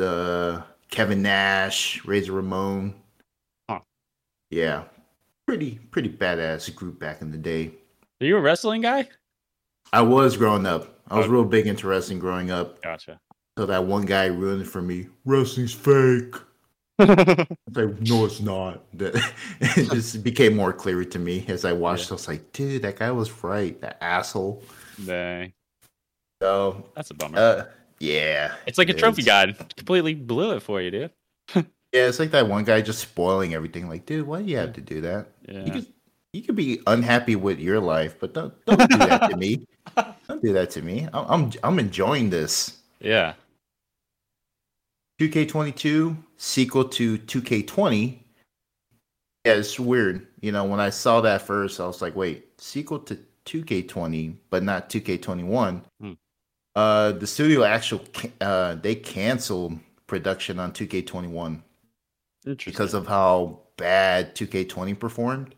uh, 0.00 0.62
Kevin 0.90 1.22
Nash, 1.22 2.04
Razor 2.04 2.32
Ramon. 2.32 2.94
Huh. 3.68 3.80
Yeah, 4.50 4.84
pretty 5.46 5.78
pretty 5.90 6.08
badass 6.08 6.72
group 6.74 6.98
back 6.98 7.20
in 7.22 7.30
the 7.32 7.38
day. 7.38 7.72
Are 8.20 8.26
you 8.26 8.36
a 8.36 8.40
wrestling 8.40 8.82
guy? 8.82 9.08
I 9.92 10.02
was 10.02 10.36
growing 10.36 10.66
up. 10.66 11.00
I 11.08 11.16
was 11.16 11.24
Okay. 11.24 11.32
real 11.32 11.44
big 11.44 11.66
into 11.66 11.86
wrestling 11.88 12.18
growing 12.18 12.50
up. 12.50 12.82
Gotcha. 12.82 13.20
So 13.56 13.66
that 13.66 13.84
one 13.84 14.04
guy 14.06 14.26
ruined 14.26 14.62
it 14.62 14.66
for 14.66 14.82
me. 14.82 15.08
Wrestling's 15.24 15.72
fake. 15.74 16.34
Like, 16.98 18.00
no, 18.00 18.24
it's 18.24 18.40
not. 18.40 18.82
That- 18.98 19.14
it 19.60 19.90
just 19.92 20.22
became 20.24 20.56
more 20.56 20.72
clear 20.72 21.04
to 21.04 21.18
me 21.18 21.44
as 21.48 21.64
I 21.64 21.72
watched. 21.72 22.10
I 22.10 22.14
was 22.14 22.26
like, 22.28 22.52
dude, 22.52 22.82
that 22.82 22.96
guy 22.96 23.10
was 23.10 23.44
right. 23.44 23.80
That 23.80 23.98
asshole. 24.02 24.62
Dang. 25.04 25.52
So, 26.42 26.84
That's 26.94 27.10
a 27.10 27.14
bummer. 27.14 27.38
uh, 27.38 27.64
yeah. 28.00 28.54
it's 28.66 28.78
like 28.78 28.88
a 28.88 28.92
it 28.92 28.98
trophy 28.98 29.22
is. 29.22 29.26
guide. 29.26 29.56
Completely 29.76 30.14
blew 30.14 30.52
it 30.52 30.60
for 30.60 30.80
you, 30.80 30.90
dude. 30.90 31.10
Yeah, 31.90 32.06
it's 32.06 32.18
like 32.18 32.32
that 32.32 32.46
one 32.46 32.64
guy 32.64 32.82
just 32.82 32.98
spoiling 32.98 33.54
everything. 33.54 33.88
Like, 33.88 34.04
dude, 34.04 34.26
why 34.26 34.42
do 34.42 34.50
you 34.50 34.58
have 34.58 34.74
to 34.74 34.82
do 34.82 35.00
that? 35.00 35.28
Yeah. 35.48 35.64
You 35.64 35.72
could, 35.72 35.86
you 36.34 36.42
could 36.42 36.54
be 36.54 36.80
unhappy 36.86 37.34
with 37.34 37.58
your 37.60 37.80
life, 37.80 38.20
but 38.20 38.34
don't 38.34 38.52
don't 38.66 38.90
do 38.90 38.98
that 38.98 39.30
to 39.30 39.36
me. 39.38 39.66
Don't 39.96 40.42
do 40.42 40.52
that 40.52 40.68
to 40.72 40.82
me. 40.82 41.08
I'm 41.14 41.24
I'm, 41.30 41.52
I'm 41.62 41.78
enjoying 41.78 42.28
this. 42.28 42.76
Yeah. 43.00 43.32
2K22 45.18 46.14
sequel 46.38 46.84
to 46.84 47.18
2K20. 47.18 48.18
Yeah, 49.44 49.52
it's 49.52 49.78
weird. 49.78 50.26
You 50.40 50.52
know, 50.52 50.64
when 50.64 50.80
I 50.80 50.90
saw 50.90 51.20
that 51.20 51.42
first, 51.42 51.80
I 51.80 51.86
was 51.86 52.00
like, 52.00 52.16
wait, 52.16 52.60
sequel 52.60 53.00
to 53.00 53.18
2K20, 53.44 54.36
but 54.50 54.62
not 54.62 54.88
2K21. 54.88 55.82
Hmm. 56.00 56.12
Uh, 56.74 57.12
the 57.12 57.26
studio 57.26 57.64
actually 57.64 58.06
uh, 58.40 58.76
they 58.76 58.94
canceled 58.94 59.78
production 60.06 60.60
on 60.60 60.70
2K21 60.72 61.60
because 62.64 62.94
of 62.94 63.06
how 63.06 63.60
bad 63.76 64.34
2K20 64.36 64.98
performed. 64.98 65.54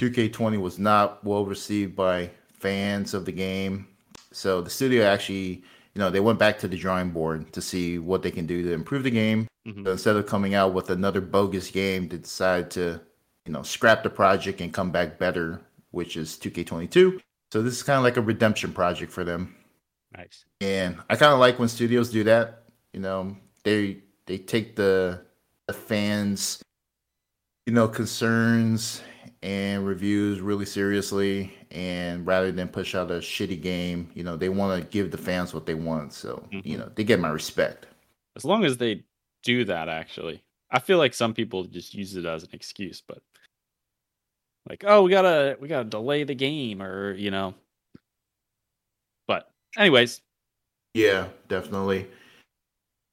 2K20 0.00 0.58
was 0.58 0.78
not 0.78 1.22
well 1.24 1.44
received 1.44 1.94
by 1.94 2.30
fans 2.54 3.12
of 3.12 3.26
the 3.26 3.32
game. 3.32 3.86
So 4.32 4.62
the 4.62 4.70
studio 4.70 5.04
actually, 5.04 5.62
you 5.94 5.98
know, 5.98 6.08
they 6.08 6.20
went 6.20 6.38
back 6.38 6.58
to 6.60 6.68
the 6.68 6.76
drawing 6.76 7.10
board 7.10 7.52
to 7.52 7.60
see 7.60 7.98
what 7.98 8.22
they 8.22 8.30
can 8.30 8.46
do 8.46 8.62
to 8.62 8.72
improve 8.72 9.02
the 9.02 9.10
game. 9.10 9.46
Mhm. 9.66 9.84
So 9.84 9.92
instead 9.92 10.16
of 10.16 10.26
coming 10.26 10.54
out 10.54 10.74
with 10.74 10.90
another 10.90 11.20
bogus 11.20 11.70
game, 11.70 12.08
they 12.08 12.18
decided 12.18 12.70
to, 12.72 13.00
you 13.46 13.52
know, 13.52 13.62
scrap 13.62 14.02
the 14.02 14.10
project 14.10 14.60
and 14.60 14.72
come 14.72 14.90
back 14.90 15.18
better, 15.18 15.60
which 15.90 16.16
is 16.16 16.36
2K22. 16.38 17.20
So 17.52 17.62
this 17.62 17.74
is 17.74 17.82
kind 17.82 17.96
of 17.98 18.04
like 18.04 18.16
a 18.16 18.22
redemption 18.22 18.72
project 18.72 19.12
for 19.12 19.24
them. 19.24 19.56
Nice. 20.16 20.44
And 20.60 20.98
I 21.08 21.16
kind 21.16 21.32
of 21.32 21.38
like 21.38 21.58
when 21.58 21.68
studios 21.68 22.10
do 22.10 22.24
that. 22.24 22.64
You 22.92 23.00
know, 23.00 23.36
they 23.64 24.02
they 24.26 24.38
take 24.38 24.76
the 24.76 25.24
the 25.66 25.72
fans, 25.72 26.62
you 27.66 27.72
know, 27.72 27.88
concerns 27.88 29.02
and 29.42 29.86
reviews 29.86 30.40
really 30.40 30.66
seriously. 30.66 31.54
And 31.70 32.26
rather 32.26 32.50
than 32.52 32.68
push 32.68 32.94
out 32.94 33.10
a 33.10 33.14
shitty 33.14 33.60
game, 33.62 34.10
you 34.14 34.24
know, 34.24 34.36
they 34.36 34.48
want 34.48 34.82
to 34.82 34.88
give 34.90 35.10
the 35.10 35.18
fans 35.18 35.54
what 35.54 35.66
they 35.66 35.74
want. 35.74 36.12
So 36.12 36.48
you 36.64 36.76
Mhm. 36.76 36.78
know, 36.78 36.90
they 36.94 37.04
get 37.04 37.20
my 37.20 37.28
respect. 37.30 37.86
As 38.36 38.44
long 38.44 38.64
as 38.64 38.76
they 38.78 39.04
do 39.42 39.64
that, 39.64 39.88
actually, 39.88 40.42
I 40.70 40.78
feel 40.78 40.98
like 40.98 41.14
some 41.14 41.34
people 41.34 41.64
just 41.64 41.94
use 41.94 42.16
it 42.16 42.24
as 42.24 42.42
an 42.44 42.50
excuse, 42.52 43.02
but 43.06 43.22
like, 44.68 44.84
oh, 44.86 45.02
we 45.02 45.10
gotta 45.10 45.56
we 45.60 45.68
gotta 45.68 45.88
delay 45.88 46.24
the 46.24 46.34
game, 46.34 46.82
or 46.82 47.14
you 47.14 47.30
know. 47.30 47.54
But 49.26 49.50
anyways, 49.76 50.20
Yeah, 50.94 51.28
definitely. 51.48 52.06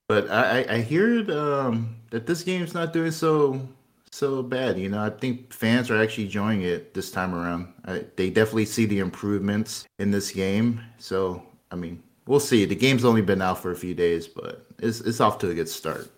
But 0.08 0.30
I, 0.32 0.66
I, 0.70 0.82
heard 0.84 1.30
um, 1.30 1.94
that 2.12 2.26
this 2.26 2.42
game's 2.42 2.74
not 2.74 2.94
doing 2.94 3.12
so 3.12 3.68
so 4.12 4.42
bad. 4.42 4.80
You 4.80 4.88
know, 4.88 5.04
I 5.04 5.10
think 5.10 5.52
fans 5.52 5.92
are 5.92 6.02
actually 6.02 6.26
enjoying 6.26 6.62
it 6.62 6.94
this 6.94 7.12
time 7.12 7.36
around. 7.36 7.74
I, 7.86 8.06
they 8.16 8.30
definitely 8.30 8.66
see 8.66 8.86
the 8.86 9.00
improvements 9.00 9.86
in 10.00 10.12
this 10.12 10.32
game. 10.32 10.80
So 10.98 11.44
I 11.72 11.76
mean, 11.76 12.02
we'll 12.26 12.40
see. 12.40 12.66
The 12.66 12.76
game's 12.76 13.04
only 13.04 13.22
been 13.22 13.42
out 13.42 13.62
for 13.62 13.72
a 13.72 13.76
few 13.76 13.94
days, 13.94 14.28
but 14.28 14.66
it's 14.80 15.02
it's 15.02 15.20
off 15.20 15.40
to 15.40 15.50
a 15.50 15.54
good 15.54 15.70
start. 15.70 16.10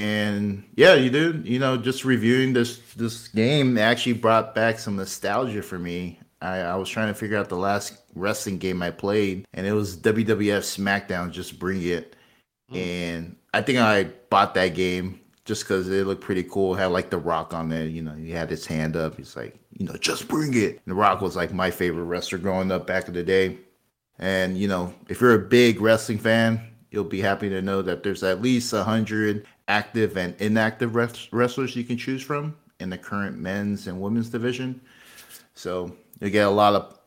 And 0.00 0.64
yeah, 0.76 0.94
you 0.94 1.10
do. 1.10 1.42
You 1.44 1.58
know, 1.58 1.76
just 1.76 2.06
reviewing 2.06 2.54
this 2.54 2.78
this 2.96 3.28
game 3.28 3.76
actually 3.76 4.14
brought 4.14 4.54
back 4.54 4.78
some 4.78 4.96
nostalgia 4.96 5.62
for 5.62 5.78
me. 5.78 6.18
I, 6.40 6.60
I 6.60 6.76
was 6.76 6.88
trying 6.88 7.08
to 7.08 7.14
figure 7.14 7.36
out 7.36 7.50
the 7.50 7.58
last 7.58 7.98
wrestling 8.14 8.56
game 8.56 8.80
I 8.80 8.92
played, 8.92 9.46
and 9.52 9.66
it 9.66 9.72
was 9.72 9.98
WWF 9.98 10.62
SmackDown. 10.62 11.30
Just 11.30 11.58
bring 11.58 11.82
it. 11.82 12.16
Hmm. 12.70 12.76
And 12.76 13.36
I 13.52 13.60
think 13.60 13.78
I 13.78 14.04
bought 14.30 14.54
that 14.54 14.68
game 14.68 15.20
just 15.44 15.64
because 15.64 15.86
it 15.90 16.06
looked 16.06 16.22
pretty 16.22 16.44
cool. 16.44 16.74
It 16.74 16.78
had 16.78 16.86
like 16.86 17.10
The 17.10 17.18
Rock 17.18 17.52
on 17.52 17.68
there. 17.68 17.84
You 17.84 18.00
know, 18.00 18.14
he 18.14 18.30
had 18.30 18.48
his 18.48 18.64
hand 18.64 18.96
up. 18.96 19.18
He's 19.18 19.36
like, 19.36 19.54
you 19.76 19.84
know, 19.84 19.96
just 19.98 20.28
bring 20.28 20.54
it. 20.54 20.80
And 20.82 20.86
the 20.86 20.94
Rock 20.94 21.20
was 21.20 21.36
like 21.36 21.52
my 21.52 21.70
favorite 21.70 22.04
wrestler 22.04 22.38
growing 22.38 22.72
up 22.72 22.86
back 22.86 23.06
in 23.06 23.12
the 23.12 23.22
day. 23.22 23.58
And 24.18 24.56
you 24.56 24.66
know, 24.66 24.94
if 25.10 25.20
you're 25.20 25.34
a 25.34 25.38
big 25.38 25.82
wrestling 25.82 26.18
fan, 26.18 26.62
you'll 26.90 27.04
be 27.04 27.20
happy 27.20 27.50
to 27.50 27.60
know 27.60 27.82
that 27.82 28.02
there's 28.02 28.22
at 28.22 28.40
least 28.40 28.72
a 28.72 28.82
hundred 28.82 29.46
active 29.70 30.16
and 30.16 30.34
inactive 30.40 30.94
wres- 30.96 31.28
wrestlers 31.32 31.76
you 31.76 31.84
can 31.84 31.96
choose 31.96 32.22
from 32.22 32.56
in 32.80 32.90
the 32.90 32.98
current 32.98 33.38
men's 33.38 33.86
and 33.86 34.00
women's 34.00 34.28
division. 34.28 34.80
So 35.54 35.94
you 36.20 36.28
get 36.30 36.46
a 36.46 36.50
lot 36.50 36.74
of 36.74 36.98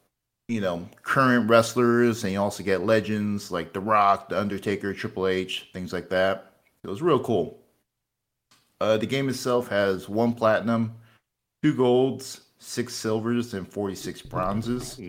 you 0.48 0.62
know 0.62 0.88
current 1.04 1.50
wrestlers, 1.50 2.24
and 2.24 2.34
you 2.34 2.42
also 2.42 2.64
get 2.64 2.86
legends 2.86 3.52
like 3.52 3.74
The 3.74 3.80
Rock, 3.82 4.30
The 4.30 4.40
Undertaker, 4.40 4.94
Triple 4.94 5.28
H, 5.28 5.70
things 5.74 5.92
like 5.92 6.10
that. 6.10 6.54
It 6.84 6.90
was 6.90 7.02
real 7.02 7.20
cool. 7.20 7.60
Uh, 8.82 8.98
the 8.98 9.06
game 9.06 9.30
itself 9.30 9.68
has 9.70 10.10
one 10.10 10.34
platinum, 10.34 10.94
two 11.62 11.74
golds, 11.74 12.42
six 12.60 12.94
silvers, 12.96 13.54
and 13.54 13.68
forty-six 13.68 14.22
bronzes. 14.22 15.00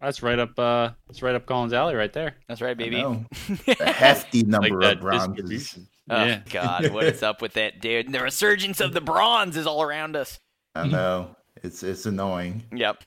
that's 0.00 0.22
right 0.22 0.38
up. 0.38 0.58
uh 0.58 0.90
That's 1.06 1.22
right 1.22 1.34
up 1.34 1.46
Colin's 1.46 1.72
alley, 1.72 1.94
right 1.94 2.12
there. 2.12 2.36
That's 2.48 2.60
right, 2.62 2.76
baby. 2.76 3.00
A 3.80 3.92
hefty 3.92 4.42
number 4.42 4.80
that 4.80 4.94
of 4.96 5.00
bronzes. 5.00 5.78
Oh 6.10 6.24
yeah. 6.24 6.40
God, 6.50 6.88
what 6.92 7.04
is 7.04 7.22
up 7.22 7.40
with 7.40 7.54
that, 7.54 7.80
dude? 7.80 8.12
The 8.12 8.20
resurgence 8.20 8.80
of 8.80 8.92
the 8.92 9.00
bronze 9.00 9.56
is 9.56 9.66
all 9.66 9.82
around 9.82 10.16
us. 10.16 10.38
I 10.74 10.86
know 10.86 11.36
it's 11.62 11.82
it's 11.82 12.06
annoying. 12.06 12.64
Yep. 12.72 13.04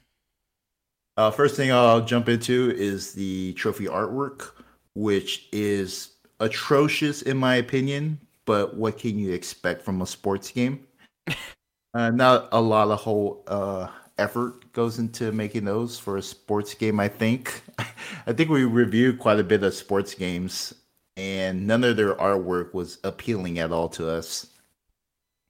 Uh, 1.18 1.32
first 1.32 1.56
thing 1.56 1.72
I'll 1.72 2.06
jump 2.06 2.30
into 2.30 2.74
is 2.76 3.14
the 3.14 3.54
trophy 3.54 3.86
artwork, 3.86 4.52
which 4.94 5.48
is 5.52 6.14
atrocious 6.40 7.24
in 7.24 7.38
my 7.38 7.56
opinion. 7.56 8.20
But 8.46 8.78
what 8.78 8.98
can 8.98 9.20
you 9.20 9.34
expect 9.34 9.82
from 9.82 10.02
a 10.02 10.08
sports 10.08 10.52
game? 10.52 10.86
uh, 11.94 12.12
not 12.12 12.48
a 12.52 12.62
lot 12.62 12.90
of 12.90 13.00
whole 13.00 13.44
uh, 13.48 13.88
effort 14.18 14.72
goes 14.72 15.00
into 15.00 15.32
making 15.32 15.66
those 15.66 16.00
for 16.00 16.18
a 16.18 16.22
sports 16.22 16.74
game. 16.74 17.00
I 17.00 17.08
think. 17.08 17.62
I 18.28 18.34
think 18.34 18.50
we 18.50 18.64
reviewed 18.64 19.20
quite 19.20 19.40
a 19.40 19.44
bit 19.44 19.64
of 19.64 19.74
sports 19.74 20.14
games, 20.14 20.74
and 21.18 21.66
none 21.66 21.84
of 21.84 21.98
their 21.98 22.16
artwork 22.16 22.74
was 22.74 23.00
appealing 23.04 23.60
at 23.60 23.72
all 23.72 23.90
to 23.90 24.10
us. 24.10 24.48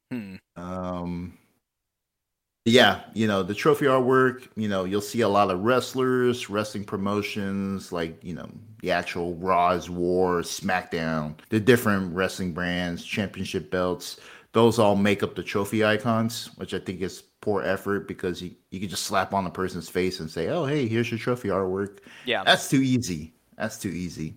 Hmm. 0.09 0.35
Um, 0.55 1.37
yeah, 2.65 3.01
you 3.13 3.27
know, 3.27 3.43
the 3.43 3.53
trophy 3.53 3.85
artwork, 3.85 4.47
you 4.55 4.67
know, 4.67 4.85
you'll 4.85 5.01
see 5.01 5.21
a 5.21 5.29
lot 5.29 5.51
of 5.51 5.59
wrestlers, 5.59 6.49
wrestling 6.49 6.85
promotions, 6.85 7.91
like, 7.91 8.21
you 8.23 8.33
know, 8.33 8.49
the 8.81 8.91
actual 8.91 9.35
Raw's 9.35 9.89
War, 9.89 10.41
SmackDown, 10.41 11.35
the 11.49 11.59
different 11.59 12.13
wrestling 12.13 12.53
brands, 12.53 13.03
championship 13.03 13.69
belts. 13.69 14.19
Those 14.53 14.79
all 14.79 14.95
make 14.95 15.23
up 15.23 15.35
the 15.35 15.43
trophy 15.43 15.85
icons, 15.85 16.49
which 16.55 16.73
I 16.73 16.79
think 16.79 17.01
is 17.01 17.23
poor 17.41 17.61
effort 17.63 18.07
because 18.07 18.41
you, 18.41 18.51
you 18.71 18.79
can 18.79 18.89
just 18.89 19.03
slap 19.03 19.33
on 19.33 19.45
a 19.45 19.51
person's 19.51 19.89
face 19.89 20.19
and 20.19 20.29
say, 20.29 20.47
oh, 20.47 20.65
hey, 20.65 20.87
here's 20.87 21.11
your 21.11 21.19
trophy 21.19 21.49
artwork. 21.49 21.99
Yeah. 22.25 22.43
That's 22.43 22.69
too 22.69 22.81
easy. 22.81 23.33
That's 23.57 23.77
too 23.77 23.89
easy. 23.89 24.35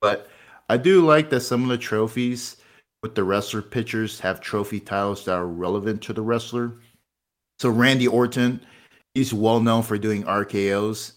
But 0.00 0.28
I 0.68 0.76
do 0.76 1.04
like 1.04 1.30
that 1.30 1.40
some 1.40 1.62
of 1.62 1.68
the 1.68 1.78
trophies 1.78 2.56
with 3.02 3.14
the 3.14 3.24
wrestler 3.24 3.62
pictures 3.62 4.20
have 4.20 4.40
trophy 4.40 4.80
titles 4.80 5.24
that 5.24 5.36
are 5.36 5.46
relevant 5.46 6.02
to 6.02 6.12
the 6.12 6.22
wrestler. 6.22 6.74
So 7.58 7.70
Randy 7.70 8.06
Orton, 8.06 8.60
he's 9.14 9.32
well 9.32 9.60
known 9.60 9.82
for 9.82 9.98
doing 9.98 10.24
RKO's, 10.24 11.12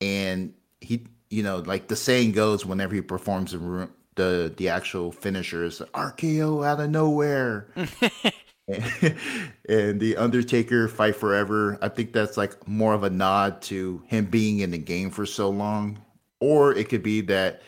and 0.00 0.52
he, 0.80 1.06
you 1.30 1.42
know, 1.42 1.58
like 1.58 1.88
the 1.88 1.96
saying 1.96 2.32
goes, 2.32 2.66
whenever 2.66 2.94
he 2.94 3.00
performs 3.00 3.52
the 3.52 3.88
the, 4.14 4.52
the 4.58 4.68
actual 4.68 5.10
finisher 5.10 5.64
is 5.64 5.80
RKO 5.94 6.66
out 6.66 6.80
of 6.80 6.90
nowhere. 6.90 7.68
and 8.68 10.00
the 10.00 10.16
Undertaker 10.16 10.86
fight 10.86 11.16
forever. 11.16 11.78
I 11.82 11.88
think 11.88 12.12
that's 12.12 12.36
like 12.36 12.66
more 12.68 12.94
of 12.94 13.02
a 13.02 13.10
nod 13.10 13.60
to 13.62 14.02
him 14.06 14.26
being 14.26 14.60
in 14.60 14.70
the 14.70 14.78
game 14.78 15.10
for 15.10 15.26
so 15.26 15.50
long, 15.50 15.98
or 16.40 16.72
it 16.74 16.88
could 16.88 17.02
be 17.02 17.22
that 17.22 17.62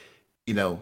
you 0.47 0.55
know 0.55 0.81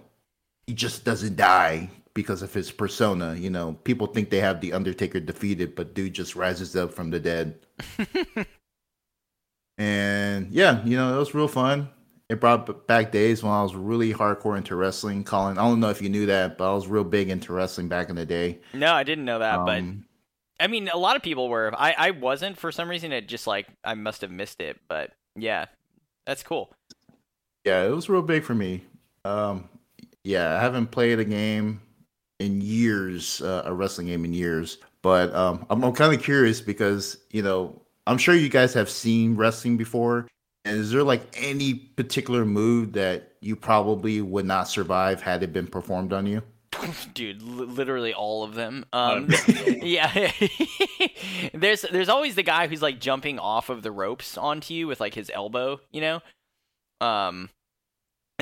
he 0.72 0.76
just 0.76 1.04
doesn't 1.04 1.36
die 1.36 1.90
because 2.14 2.40
of 2.40 2.54
his 2.54 2.70
persona. 2.70 3.34
You 3.34 3.50
know, 3.50 3.74
people 3.84 4.06
think 4.06 4.30
they 4.30 4.40
have 4.40 4.62
the 4.62 4.72
Undertaker 4.72 5.20
defeated, 5.20 5.74
but 5.74 5.92
dude 5.92 6.14
just 6.14 6.34
rises 6.34 6.74
up 6.74 6.94
from 6.94 7.10
the 7.10 7.20
dead. 7.20 7.58
and 9.76 10.50
yeah, 10.50 10.82
you 10.82 10.96
know, 10.96 11.14
it 11.14 11.18
was 11.18 11.34
real 11.34 11.46
fun. 11.46 11.90
It 12.30 12.40
brought 12.40 12.86
back 12.86 13.12
days 13.12 13.42
when 13.42 13.52
I 13.52 13.62
was 13.62 13.74
really 13.74 14.14
hardcore 14.14 14.56
into 14.56 14.74
wrestling. 14.74 15.24
Colin, 15.24 15.58
I 15.58 15.68
don't 15.68 15.78
know 15.78 15.90
if 15.90 16.00
you 16.00 16.08
knew 16.08 16.24
that, 16.24 16.56
but 16.56 16.70
I 16.70 16.74
was 16.74 16.88
real 16.88 17.04
big 17.04 17.28
into 17.28 17.52
wrestling 17.52 17.88
back 17.88 18.08
in 18.08 18.16
the 18.16 18.24
day. 18.24 18.60
No, 18.72 18.94
I 18.94 19.02
didn't 19.02 19.26
know 19.26 19.40
that, 19.40 19.58
um, 19.58 19.66
but 19.66 20.64
I 20.64 20.68
mean, 20.68 20.88
a 20.88 20.96
lot 20.96 21.16
of 21.16 21.22
people 21.22 21.50
were. 21.50 21.70
I 21.76 21.94
I 21.98 22.10
wasn't 22.12 22.56
for 22.56 22.72
some 22.72 22.88
reason. 22.88 23.12
It 23.12 23.28
just 23.28 23.46
like 23.46 23.66
I 23.84 23.92
must 23.92 24.22
have 24.22 24.30
missed 24.30 24.62
it, 24.62 24.80
but 24.88 25.10
yeah, 25.36 25.66
that's 26.26 26.42
cool. 26.42 26.72
Yeah, 27.62 27.84
it 27.84 27.90
was 27.90 28.08
real 28.08 28.22
big 28.22 28.42
for 28.42 28.54
me. 28.54 28.84
Um, 29.26 29.68
yeah, 30.24 30.56
I 30.56 30.60
haven't 30.60 30.88
played 30.88 31.18
a 31.18 31.24
game 31.24 31.80
in 32.38 32.60
years, 32.60 33.40
uh, 33.42 33.62
a 33.64 33.72
wrestling 33.72 34.08
game 34.08 34.24
in 34.24 34.32
years. 34.32 34.78
But 35.02 35.34
um, 35.34 35.66
I'm, 35.70 35.82
I'm 35.82 35.92
kind 35.92 36.14
of 36.14 36.22
curious 36.22 36.60
because 36.60 37.18
you 37.30 37.42
know 37.42 37.80
I'm 38.06 38.18
sure 38.18 38.34
you 38.34 38.48
guys 38.48 38.74
have 38.74 38.90
seen 38.90 39.36
wrestling 39.36 39.76
before. 39.76 40.28
And 40.64 40.78
is 40.78 40.92
there 40.92 41.02
like 41.02 41.22
any 41.36 41.74
particular 41.74 42.44
move 42.44 42.92
that 42.92 43.32
you 43.40 43.56
probably 43.56 44.20
would 44.20 44.46
not 44.46 44.68
survive 44.68 45.20
had 45.20 45.42
it 45.42 45.52
been 45.52 45.66
performed 45.66 46.12
on 46.12 46.24
you? 46.26 46.42
Dude, 47.14 47.42
literally 47.42 48.14
all 48.14 48.44
of 48.44 48.54
them. 48.54 48.84
Um, 48.92 49.28
yeah, 49.82 50.30
there's 51.54 51.82
there's 51.82 52.08
always 52.08 52.34
the 52.34 52.42
guy 52.42 52.66
who's 52.68 52.82
like 52.82 53.00
jumping 53.00 53.38
off 53.38 53.70
of 53.70 53.82
the 53.82 53.90
ropes 53.90 54.38
onto 54.38 54.74
you 54.74 54.86
with 54.86 55.00
like 55.00 55.14
his 55.14 55.30
elbow, 55.34 55.80
you 55.90 56.00
know. 56.00 56.20
Um, 57.00 57.50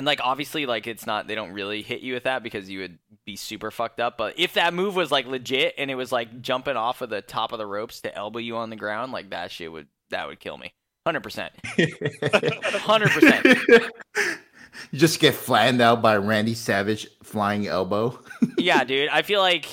and 0.01 0.07
like 0.07 0.21
obviously 0.25 0.65
like 0.65 0.87
it's 0.87 1.07
not 1.07 1.29
they 1.29 1.35
don't 1.35 1.53
really 1.53 1.83
hit 1.83 2.01
you 2.01 2.15
with 2.15 2.25
that 2.25 2.43
because 2.43 2.71
you 2.71 2.79
would 2.79 2.99
be 3.27 3.37
super 3.37 3.71
fucked 3.71 4.01
up. 4.01 4.17
But 4.17 4.39
if 4.39 4.55
that 4.55 4.73
move 4.73 4.97
was 4.97 5.13
like 5.13 5.27
legit 5.27 5.75
and 5.77 5.91
it 5.91 5.95
was 5.95 6.11
like 6.11 6.41
jumping 6.41 6.75
off 6.75 7.03
of 7.03 7.11
the 7.11 7.21
top 7.21 7.53
of 7.53 7.59
the 7.59 7.67
ropes 7.67 8.01
to 8.01 8.17
elbow 8.17 8.39
you 8.39 8.57
on 8.57 8.71
the 8.71 8.77
ground 8.77 9.13
like 9.13 9.29
that 9.29 9.51
shit 9.51 9.71
would 9.71 9.89
that 10.09 10.27
would 10.27 10.41
kill 10.41 10.57
me. 10.57 10.73
100% 11.07 11.51
100% 11.77 13.91
you 14.91 14.99
just 14.99 15.21
get 15.21 15.35
flattened 15.35 15.83
out 15.83 16.01
by 16.01 16.17
randy 16.17 16.55
savage 16.55 17.07
flying 17.23 17.67
elbow. 17.67 18.19
Yeah 18.59 18.85
dude. 18.85 19.11
I 19.11 19.21
feel 19.21 19.41
like 19.41 19.67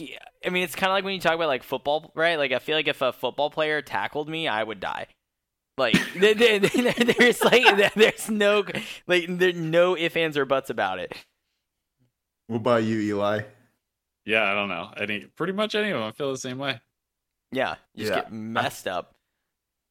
i 0.45 0.49
mean 0.49 0.63
it's 0.63 0.75
kind 0.75 0.89
of 0.89 0.93
like 0.93 1.05
when 1.05 1.13
you 1.13 1.21
talk 1.21 1.35
about 1.35 1.47
like 1.47 1.63
football 1.63 2.11
right? 2.15 2.37
Like 2.37 2.51
i 2.51 2.59
feel 2.59 2.75
like 2.75 2.89
if 2.89 3.01
a 3.01 3.13
football 3.13 3.49
player 3.49 3.81
tackled 3.81 4.27
me 4.27 4.49
i 4.49 4.61
would 4.61 4.81
die 4.81 5.07
like 5.77 5.95
there's 6.15 7.43
like 7.43 7.93
there's 7.95 8.29
no 8.29 8.65
like 9.05 9.25
there's 9.29 9.55
no 9.55 9.95
ifs 9.97 10.15
ands 10.15 10.37
or 10.37 10.45
buts 10.45 10.69
about 10.69 10.99
it. 10.99 11.13
What 12.47 12.57
about 12.57 12.83
you, 12.83 12.99
Eli? 12.99 13.41
Yeah, 14.25 14.51
I 14.51 14.53
don't 14.53 14.69
know. 14.69 14.91
Any 14.97 15.21
pretty 15.35 15.53
much 15.53 15.75
any 15.75 15.91
of 15.91 15.99
them 15.99 16.07
I 16.07 16.11
feel 16.11 16.31
the 16.31 16.37
same 16.37 16.57
way. 16.57 16.81
Yeah, 17.51 17.75
you 17.93 18.05
just 18.05 18.15
yeah. 18.15 18.21
get 18.23 18.31
messed 18.31 18.87
up. 18.87 19.15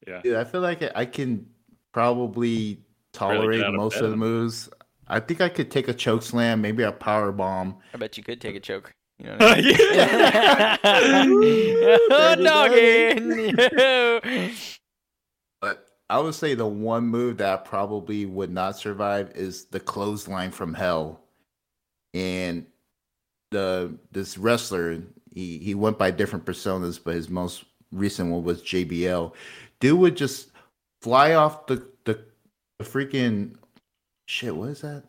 Yeah, 0.06 0.20
Dude, 0.22 0.36
I 0.36 0.44
feel 0.44 0.60
like 0.60 0.82
I 0.94 1.06
can 1.06 1.46
probably 1.92 2.80
tolerate 3.12 3.60
really 3.60 3.76
most 3.76 3.96
of 3.96 4.10
the 4.10 4.16
moves. 4.16 4.68
I 5.08 5.20
think 5.20 5.40
I 5.40 5.48
could 5.48 5.70
take 5.70 5.88
a 5.88 5.94
choke 5.94 6.22
slam, 6.22 6.60
maybe 6.60 6.82
a 6.82 6.92
power 6.92 7.32
bomb. 7.32 7.78
I 7.94 7.96
bet 7.96 8.16
you 8.16 8.22
could 8.22 8.40
take 8.40 8.56
a 8.56 8.60
choke. 8.60 8.92
You 9.18 9.26
know 9.26 9.36
what 9.38 9.58
I 9.58 11.26
mean? 11.26 11.76
oh, 12.10 12.34
doggy. 14.20 14.76
I 16.08 16.20
would 16.20 16.34
say 16.34 16.54
the 16.54 16.66
one 16.66 17.06
move 17.06 17.38
that 17.38 17.64
probably 17.64 18.26
would 18.26 18.50
not 18.50 18.78
survive 18.78 19.32
is 19.34 19.64
the 19.64 19.80
clothesline 19.80 20.52
from 20.52 20.72
hell. 20.72 21.20
And 22.14 22.66
the 23.50 23.98
this 24.12 24.38
wrestler, 24.38 25.02
he, 25.34 25.58
he 25.58 25.74
went 25.74 25.98
by 25.98 26.10
different 26.10 26.44
personas, 26.44 27.00
but 27.02 27.14
his 27.14 27.28
most 27.28 27.64
recent 27.90 28.30
one 28.30 28.44
was 28.44 28.62
JBL. 28.62 29.32
Dude 29.80 29.98
would 29.98 30.16
just 30.16 30.50
fly 31.02 31.34
off 31.34 31.66
the 31.66 31.84
the, 32.04 32.20
the 32.78 32.84
freaking 32.84 33.56
shit, 34.26 34.54
what 34.54 34.70
is 34.70 34.82
that? 34.82 35.02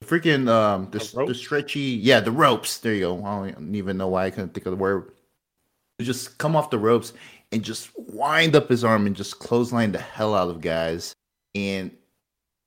The 0.00 0.06
freaking 0.06 0.48
um 0.50 0.88
the, 0.90 0.98
the, 0.98 1.26
the, 1.26 1.34
stretchy 1.34 1.80
yeah, 1.80 2.20
the 2.20 2.30
ropes. 2.30 2.78
There 2.78 2.92
you 2.92 3.00
go. 3.00 3.24
I 3.24 3.52
don't 3.52 3.74
even 3.74 3.96
know 3.96 4.08
why 4.08 4.26
I 4.26 4.30
couldn't 4.30 4.52
think 4.52 4.66
of 4.66 4.72
the 4.72 4.76
word. 4.76 5.12
Just 5.98 6.36
come 6.36 6.54
off 6.56 6.68
the 6.68 6.78
ropes 6.78 7.14
and 7.52 7.62
just 7.62 7.90
wind 7.96 8.56
up 8.56 8.68
his 8.68 8.84
arm 8.84 9.06
and 9.06 9.16
just 9.16 9.38
clothesline 9.38 9.92
the 9.92 9.98
hell 9.98 10.34
out 10.34 10.48
of 10.48 10.60
guys. 10.60 11.14
And 11.54 11.90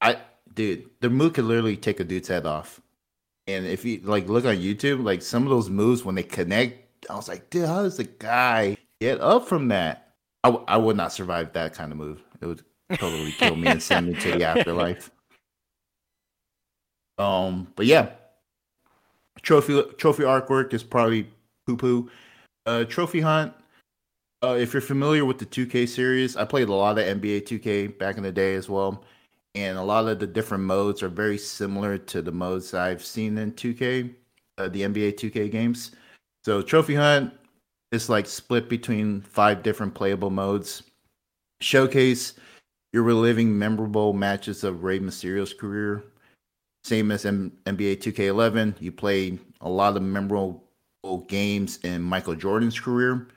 I, 0.01 0.18
dude, 0.53 0.89
the 1.01 1.10
move 1.10 1.34
could 1.34 1.45
literally 1.45 1.77
take 1.77 1.99
a 1.99 2.03
dude's 2.03 2.27
head 2.27 2.45
off. 2.45 2.81
And 3.47 3.65
if 3.65 3.84
you 3.84 4.01
like 4.03 4.30
look 4.30 4.45
on 4.45 4.57
YouTube, 4.57 5.03
like 5.03 5.22
some 5.22 5.43
of 5.43 5.49
those 5.49 5.69
moves 5.69 6.06
when 6.06 6.15
they 6.15 6.23
connect, 6.23 7.07
I 7.10 7.15
was 7.15 7.27
like, 7.27 7.49
dude, 7.49 7.68
how 7.68 7.84
does 7.84 7.97
the 7.97 8.03
guy 8.03 8.77
get 9.01 9.19
up 9.22 9.47
from 9.47 9.68
that? 9.69 10.14
I, 10.43 10.49
I 10.68 10.77
would 10.77 10.95
not 10.95 11.11
survive 11.11 11.53
that 11.53 11.73
kind 11.73 11.91
of 11.91 11.97
move. 11.97 12.22
It 12.41 12.45
would 12.45 12.64
totally 12.93 13.31
kill 13.31 13.56
me 13.56 13.68
and 13.68 13.81
send 13.81 14.07
me 14.07 14.14
to 14.15 14.31
the 14.31 14.43
afterlife. 14.43 15.11
Um, 17.18 17.68
but 17.76 17.85
yeah, 17.85 18.11
trophy 19.41 19.84
trophy 19.97 20.23
artwork 20.23 20.73
is 20.73 20.84
probably 20.84 21.30
poo 21.68 21.76
poo. 21.76 22.10
Uh, 22.65 22.85
trophy 22.85 23.19
hunt 23.19 23.53
uh, 24.44 24.56
if 24.57 24.74
you're 24.74 24.82
familiar 24.82 25.26
with 25.26 25.38
the 25.38 25.45
2K 25.45 25.88
series, 25.88 26.38
I 26.38 26.45
played 26.45 26.70
a 26.70 26.74
lot 26.74 26.98
of 26.98 27.06
NBA 27.06 27.41
2K 27.41 27.98
back 27.98 28.18
in 28.18 28.24
the 28.24 28.32
day 28.32 28.56
as 28.56 28.70
well, 28.70 29.03
and 29.56 29.78
a 29.78 29.84
lot 29.84 30.07
of 30.07 30.20
the 30.20 30.28
different 30.28 30.64
modes 30.64 31.03
are 31.03 31.10
very 31.10 31.38
similar 31.38 31.98
to 31.98 32.22
the 32.22 32.32
modes 32.32 32.74
I've 32.74 33.03
seen 33.03 33.38
in 33.38 33.52
2K, 33.53 34.14
uh, 34.57 34.70
the 34.70 34.84
NBA 34.84 35.14
2K 35.14 35.52
games. 35.52 35.91
So 36.45 36.61
Trophy 36.61 36.95
Hunt 36.95 37.34
is 37.91 38.10
like 38.10 38.28
split 38.28 38.70
between 38.70 39.22
five 39.22 39.61
different 39.61 39.94
playable 39.94 40.30
modes. 40.30 40.84
Showcase, 41.60 42.36
you're 42.94 43.03
reliving 43.03 43.57
memorable 43.57 44.14
matches 44.14 44.64
of 44.64 44.84
Rey 44.84 44.99
Mysterio's 44.99 45.53
career. 45.53 46.03
Same 46.86 47.11
as 47.11 47.26
M- 47.26 47.52
NBA 47.66 47.98
2K11, 47.98 48.76
you 48.80 48.94
play 48.94 49.38
a 49.60 49.70
lot 49.70 49.98
of 49.98 50.02
memorable 50.02 50.64
games 51.28 51.80
in 51.84 52.02
Michael 52.02 52.36
Jordan's 52.36 52.80
career 52.80 53.28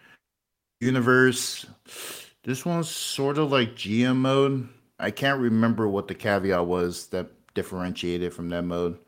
universe. 0.83 1.65
This 2.43 2.67
one's 2.67 2.91
sort 2.91 3.39
of 3.39 3.53
like 3.53 3.77
GM 3.77 4.17
mode. 4.17 4.69
I 4.99 5.11
can't 5.11 5.41
remember 5.41 5.89
what 5.89 6.09
the 6.09 6.15
caveat 6.15 6.67
was 6.67 7.07
that 7.09 7.29
differentiated 7.55 8.35
from 8.35 8.49
that 8.51 8.63
mode. 8.63 8.99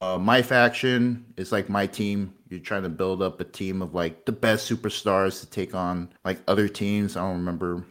Uh, 0.00 0.18
my 0.18 0.42
faction 0.42 1.24
is 1.36 1.50
like 1.50 1.68
my 1.68 1.86
team. 1.86 2.34
You're 2.48 2.60
trying 2.60 2.84
to 2.84 2.88
build 2.88 3.20
up 3.22 3.40
a 3.40 3.44
team 3.44 3.82
of 3.82 3.94
like 3.94 4.26
the 4.26 4.32
best 4.32 4.70
superstars 4.70 5.40
to 5.40 5.50
take 5.50 5.74
on 5.74 6.10
like 6.24 6.40
other 6.46 6.68
teams. 6.68 7.16
I 7.16 7.20
don't 7.20 7.38
remember 7.38 7.84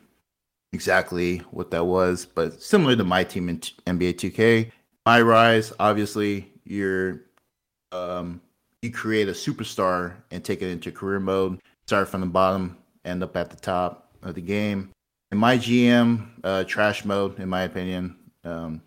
exactly 0.71 1.39
what 1.51 1.71
that 1.71 1.85
was, 1.85 2.25
but 2.25 2.61
similar 2.61 2.95
to 2.95 3.03
my 3.03 3.23
team 3.23 3.49
in 3.49 3.59
NBA 3.59 4.13
2K. 4.13 4.71
My 5.05 5.21
rise, 5.21 5.73
obviously, 5.79 6.51
you're 6.65 7.21
um, 7.91 8.41
you 8.81 8.91
create 8.91 9.27
a 9.27 9.33
superstar 9.33 10.13
and 10.31 10.43
take 10.43 10.61
it 10.61 10.69
into 10.69 10.91
career 10.91 11.19
mode. 11.19 11.59
Start 11.87 12.09
from 12.09 12.21
the 12.21 12.27
bottom, 12.27 12.77
end 13.07 13.23
up 13.23 13.35
at 13.35 13.49
the 13.49 13.55
top 13.55 14.11
of 14.21 14.35
the 14.35 14.41
game. 14.41 14.91
In 15.31 15.37
my 15.37 15.57
GM, 15.57 16.29
uh, 16.43 16.63
trash 16.63 17.05
mode, 17.05 17.39
in 17.39 17.49
my 17.49 17.63
opinion. 17.63 18.15
Um, 18.43 18.81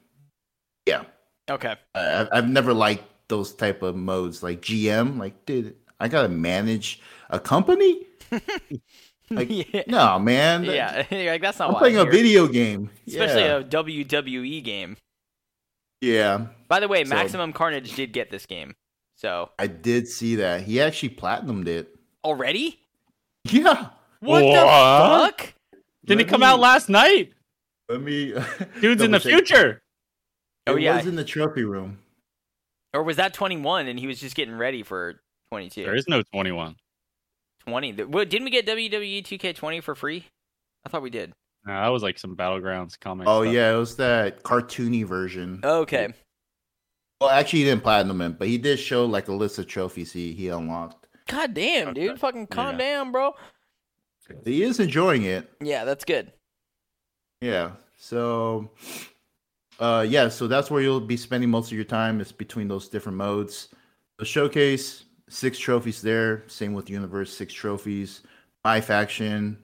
yeah. 0.87 1.03
Okay. 1.51 1.75
I, 1.95 2.29
I've 2.33 2.49
never 2.49 2.73
liked 2.73 3.05
those 3.29 3.55
type 3.55 3.83
of 3.83 3.97
modes, 3.97 4.43
like 4.43 4.61
GM. 4.61 5.19
Like, 5.19 5.47
dude, 5.47 5.77
I 5.99 6.09
gotta 6.09 6.29
manage 6.29 7.01
a 7.29 7.41
company. 7.41 8.07
like, 9.31 9.49
yeah. 9.51 9.83
no, 9.87 10.19
man. 10.19 10.65
Yeah, 10.65 11.05
like 11.11 11.43
that's 11.43 11.59
not. 11.59 11.71
I'm 11.71 11.77
playing 11.77 11.99
I'm 11.99 12.09
a 12.09 12.11
video 12.11 12.47
game, 12.47 12.91
especially 13.07 13.43
yeah. 13.43 13.59
a 13.59 13.65
WWE 13.65 14.63
game. 14.63 14.97
Yeah. 16.01 16.47
By 16.69 16.81
the 16.81 16.89
way, 16.89 17.05
so, 17.05 17.15
Maximum 17.15 17.53
Carnage 17.53 17.95
did 17.95 18.13
get 18.13 18.31
this 18.31 18.47
game, 18.47 18.75
so 19.17 19.51
I 19.59 19.67
did 19.67 20.09
see 20.09 20.37
that 20.37 20.63
he 20.63 20.81
actually 20.81 21.11
platinumed 21.11 21.69
it 21.69 21.95
already. 22.25 22.81
Yeah. 23.45 23.89
What, 24.21 24.45
what? 24.45 24.53
the 24.53 25.47
fuck? 25.47 25.55
Didn't 26.05 26.23
it 26.23 26.29
come 26.29 26.41
me, 26.41 26.47
out 26.47 26.61
last 26.61 26.89
night? 26.89 27.33
Let 27.89 28.03
me. 28.03 28.35
Dude's 28.81 29.03
in 29.03 29.11
the 29.11 29.19
check. 29.19 29.33
future. 29.33 29.83
Oh 30.67 30.77
it 30.77 30.83
yeah, 30.83 30.97
was 30.97 31.07
in 31.07 31.17
the 31.17 31.25
trophy 31.25 31.65
room. 31.65 31.99
Or 32.93 33.03
was 33.03 33.17
that 33.17 33.35
21 33.35 33.87
and 33.89 33.99
he 33.99 34.07
was 34.07 34.21
just 34.21 34.35
getting 34.37 34.55
ready 34.55 34.83
for 34.83 35.21
22. 35.53 35.85
There 35.85 35.95
is 35.95 36.07
no 36.09 36.23
21. 36.33 36.77
20. 37.67 37.93
Th- 37.93 38.09
What, 38.09 38.29
didn't 38.31 38.45
we 38.45 38.51
get 38.51 38.67
WWE 38.67 39.23
2K20 39.25 39.83
for 39.83 39.95
free? 39.95 40.27
I 40.85 40.89
thought 40.89 41.03
we 41.03 41.11
did. 41.11 41.31
Uh, 41.69 41.73
that 41.73 41.89
was 41.89 42.03
like 42.03 42.19
some 42.19 42.37
battlegrounds 42.37 42.99
comic. 42.99 43.27
Oh 43.29 43.43
stuff. 43.43 43.55
yeah, 43.55 43.73
it 43.73 43.77
was 43.77 43.97
that 43.97 44.43
cartoony 44.43 45.05
version. 45.05 45.61
Okay. 45.63 46.09
Well, 47.21 47.31
actually, 47.31 47.61
he 47.61 47.65
didn't 47.67 47.83
platinum 47.83 48.21
it, 48.23 48.39
but 48.39 48.49
he 48.49 48.57
did 48.57 48.79
show 48.79 49.05
like 49.05 49.29
a 49.29 49.33
list 49.33 49.59
of 49.59 49.67
trophies 49.67 50.11
he 50.13 50.33
he 50.33 50.49
unlocked. 50.49 51.07
God 51.29 51.53
damn, 51.55 51.93
dude. 51.95 52.19
Fucking 52.19 52.47
calm 52.47 52.73
Yeah. 52.79 52.97
down, 52.97 53.13
bro. 53.13 53.35
He 54.45 54.63
is 54.63 54.81
enjoying 54.81 55.25
it. 55.25 55.51
Yeah, 55.61 55.85
that's 55.85 56.05
good. 56.05 56.33
Yeah. 57.41 57.73
So, 57.97 58.71
uh, 59.79 60.07
yeah. 60.09 60.29
So 60.29 60.47
that's 60.47 60.71
where 60.71 60.83
you'll 60.83 61.01
be 61.01 61.17
spending 61.17 61.51
most 61.51 61.69
of 61.71 61.77
your 61.77 61.85
time. 61.85 62.21
Is 62.21 62.33
between 62.33 62.69
those 62.69 62.89
different 62.89 63.19
modes. 63.19 63.69
The 64.19 64.25
showcase 64.25 65.05
six 65.29 65.59
trophies 65.59 66.03
there. 66.03 66.45
Same 66.47 66.75
with 66.75 66.91
universe, 66.91 67.35
six 67.35 67.53
trophies. 67.53 68.23
My 68.65 68.81
faction, 68.81 69.59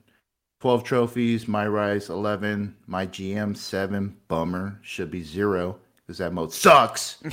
twelve 0.59 0.83
trophies. 0.83 1.47
My 1.47 1.67
rise, 1.67 2.09
eleven. 2.09 2.75
My 2.87 3.07
GM, 3.07 3.55
seven. 3.55 4.17
Bummer. 4.27 4.79
Should 4.81 5.11
be 5.11 5.23
zero 5.23 5.79
because 6.07 6.17
that 6.19 6.33
mode 6.33 6.53
sucks. 6.53 7.21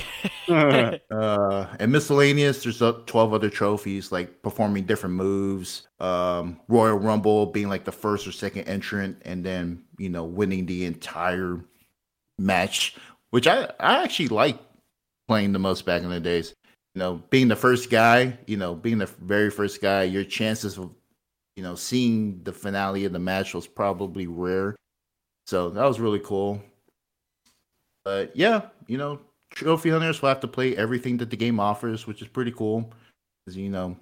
Uh, 0.47 1.65
and 1.79 1.91
miscellaneous, 1.91 2.63
there's 2.63 2.79
uh, 2.79 2.91
12 3.07 3.33
other 3.33 3.49
trophies 3.49 4.11
like 4.11 4.43
performing 4.43 4.83
different 4.83 5.15
moves, 5.15 5.87
um, 5.99 6.59
Royal 6.67 6.97
Rumble 6.97 7.47
being 7.47 7.67
like 7.67 7.83
the 7.83 7.91
first 7.91 8.27
or 8.27 8.31
second 8.31 8.65
entrant, 8.65 9.17
and 9.25 9.43
then 9.43 9.83
you 9.97 10.09
know 10.09 10.23
winning 10.23 10.67
the 10.67 10.85
entire 10.85 11.59
match, 12.37 12.95
which 13.31 13.47
I 13.47 13.71
I 13.79 14.03
actually 14.03 14.27
like 14.27 14.59
playing 15.27 15.51
the 15.51 15.59
most 15.59 15.83
back 15.83 16.03
in 16.03 16.09
the 16.09 16.19
days. 16.19 16.53
You 16.93 16.99
know, 16.99 17.23
being 17.31 17.47
the 17.47 17.55
first 17.55 17.89
guy, 17.89 18.37
you 18.45 18.57
know, 18.57 18.75
being 18.75 18.99
the 18.99 19.09
very 19.21 19.49
first 19.49 19.81
guy, 19.81 20.03
your 20.03 20.23
chances 20.23 20.77
of 20.77 20.91
you 21.55 21.63
know 21.63 21.73
seeing 21.73 22.43
the 22.43 22.53
finale 22.53 23.05
of 23.05 23.13
the 23.13 23.19
match 23.19 23.55
was 23.55 23.65
probably 23.65 24.27
rare. 24.27 24.75
So 25.47 25.71
that 25.71 25.85
was 25.85 25.99
really 25.99 26.21
cool. 26.23 26.61
But 28.05 28.35
yeah, 28.35 28.61
you 28.87 28.97
know, 28.97 29.19
trophy 29.49 29.89
hunters 29.89 30.21
will 30.21 30.29
have 30.29 30.39
to 30.41 30.47
play 30.47 30.77
everything 30.77 31.17
that 31.17 31.29
the 31.31 31.35
game 31.35 31.59
offers, 31.59 32.07
which 32.07 32.21
is 32.21 32.27
pretty 32.27 32.51
cool. 32.51 32.93
Because 33.45 33.57
you 33.57 33.69
know, 33.69 33.97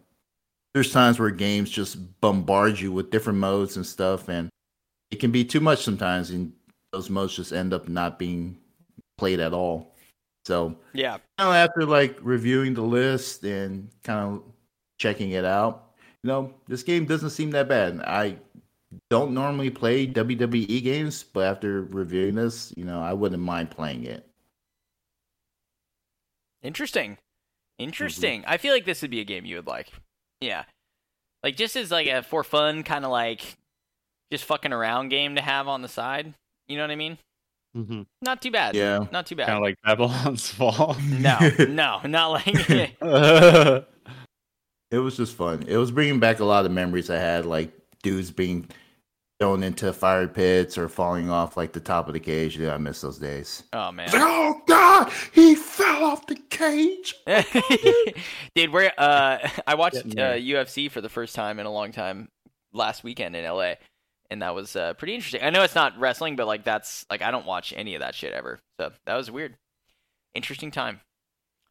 there's 0.74 0.92
times 0.92 1.20
where 1.20 1.30
games 1.32 1.70
just 1.70 1.98
bombard 2.22 2.80
you 2.80 2.92
with 2.92 3.10
different 3.10 3.40
modes 3.40 3.78
and 3.78 3.86
stuff, 3.86 4.30
and 4.30 4.50
it 5.10 5.20
can 5.20 5.32
be 5.32 5.46
too 5.46 5.60
much 5.60 5.84
sometimes, 5.84 6.30
and 6.32 6.52
those 6.92 7.10
modes 7.10 7.36
just 7.36 7.54
end 7.54 7.74
up 7.74 7.88
not 7.88 8.20
being 8.20 8.58
played 9.18 9.40
at 9.40 9.54
all. 9.54 9.96
So 10.46 10.76
Yeah. 10.94 11.18
kind 11.38 11.50
of 11.50 11.56
after 11.56 11.86
like 11.86 12.18
reviewing 12.22 12.74
the 12.74 12.82
list 12.82 13.44
and 13.44 13.90
kind 14.04 14.20
of 14.20 14.44
checking 15.00 15.32
it 15.32 15.46
out, 15.46 15.94
you 16.22 16.28
know, 16.28 16.54
this 16.68 16.84
game 16.84 17.06
doesn't 17.06 17.30
seem 17.30 17.52
that 17.52 17.70
bad. 17.70 18.02
I 18.02 18.38
don't 19.10 19.34
normally 19.34 19.70
play 19.70 20.08
WWE 20.08 20.84
games, 20.84 21.24
but 21.24 21.46
after 21.46 21.84
reviewing 21.84 22.36
this, 22.36 22.74
you 22.76 22.86
know, 22.86 23.02
I 23.02 23.14
wouldn't 23.14 23.42
mind 23.42 23.72
playing 23.72 24.06
it. 24.06 24.28
Interesting. 26.62 27.18
Interesting. 27.78 28.44
I 28.48 28.58
feel 28.58 28.74
like 28.74 28.86
this 28.86 29.02
would 29.02 29.12
be 29.12 29.20
a 29.20 29.26
game 29.26 29.46
you 29.46 29.58
would 29.58 29.68
like. 29.68 29.90
Yeah. 30.40 30.64
Like 31.44 31.58
just 31.58 31.76
as 31.76 31.92
like 31.92 32.08
a 32.08 32.24
for 32.24 32.44
fun 32.44 32.84
kind 32.84 33.04
of 33.04 33.12
like 33.12 33.58
just 34.32 34.46
fucking 34.46 34.72
around 34.72 35.10
game 35.10 35.36
to 35.36 35.42
have 35.42 35.68
on 35.68 35.82
the 35.82 35.88
side. 35.88 36.34
You 36.68 36.78
know 36.78 36.84
what 36.84 36.92
I 36.92 36.96
mean? 36.96 37.18
Mm-hmm. 37.76 38.04
Not 38.22 38.42
too 38.42 38.52
bad. 38.52 38.76
Yeah. 38.76 39.06
Not 39.12 39.26
too 39.26 39.36
bad. 39.36 39.48
Kind 39.48 39.58
of 39.58 39.64
like 39.64 39.76
Babylon's 39.84 40.50
Fall. 40.52 40.96
no, 41.04 41.38
no, 41.70 42.00
not 42.06 42.28
like 42.32 42.48
it 44.92 44.98
was 44.98 45.18
just 45.18 45.36
fun. 45.36 45.64
It 45.68 45.78
was 45.78 45.92
bringing 45.92 46.20
back 46.20 46.40
a 46.40 46.46
lot 46.46 46.66
of 46.66 46.72
memories 46.72 47.10
I 47.10 47.18
had, 47.18 47.46
like 47.46 47.72
dudes 48.04 48.32
being 48.32 48.70
thrown 49.44 49.62
into 49.62 49.92
fire 49.92 50.26
pits 50.26 50.78
or 50.78 50.88
falling 50.88 51.30
off 51.30 51.58
like 51.58 51.74
the 51.74 51.80
top 51.82 52.08
of 52.08 52.14
the 52.14 52.20
cage. 52.20 52.58
Yeah, 52.58 52.76
I 52.76 52.78
miss 52.78 53.02
those 53.02 53.18
days. 53.18 53.64
Oh 53.74 53.92
man. 53.92 54.08
Oh 54.14 54.62
God, 54.66 55.12
he 55.34 55.54
fell 55.54 56.06
off 56.06 56.28
the 56.28 56.38
cage. 56.50 57.16
Dude, 58.56 58.72
we're 58.72 58.90
uh 58.98 59.50
I 59.68 59.76
watched 59.76 59.98
uh. 59.98 60.36
UFC 60.36 60.90
for 60.90 61.02
the 61.02 61.10
first 61.10 61.36
time 61.36 61.60
in 61.60 61.66
a 61.66 61.72
long 61.72 61.92
time 61.92 62.30
last 62.72 63.04
weekend 63.04 63.36
in 63.36 63.44
LA. 63.44 63.74
And 64.32 64.42
that 64.42 64.56
was 64.56 64.78
uh, 64.78 64.94
pretty 64.94 65.14
interesting. 65.14 65.44
I 65.44 65.50
know 65.50 65.62
it's 65.62 65.76
not 65.76 66.00
wrestling, 66.00 66.38
but 66.38 66.48
like 66.48 66.64
that's 66.64 67.06
like 67.10 67.22
I 67.22 67.30
don't 67.30 67.46
watch 67.46 67.74
any 67.76 67.96
of 67.96 68.00
that 68.00 68.16
shit 68.16 68.32
ever. 68.32 68.62
So 68.80 68.94
that 69.06 69.16
was 69.16 69.30
weird. 69.30 69.58
Interesting 70.34 70.72
time. 70.72 71.02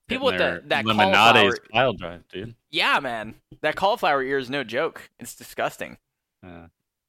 People 0.09 0.27
with 0.27 0.37
the, 0.37 0.63
that 0.67 0.85
Lemonade's 0.85 1.17
cauliflower, 1.17 1.57
pile 1.73 1.93
drive, 1.95 2.29
dude. 2.29 2.55
yeah, 2.71 3.01
man, 3.01 3.37
that 3.63 3.77
cauliflower 3.77 4.23
ear 4.23 4.37
is 4.37 4.51
no 4.51 4.63
joke. 4.63 5.09
It's 5.19 5.35
disgusting. 5.35 5.97
Uh, 6.47 6.67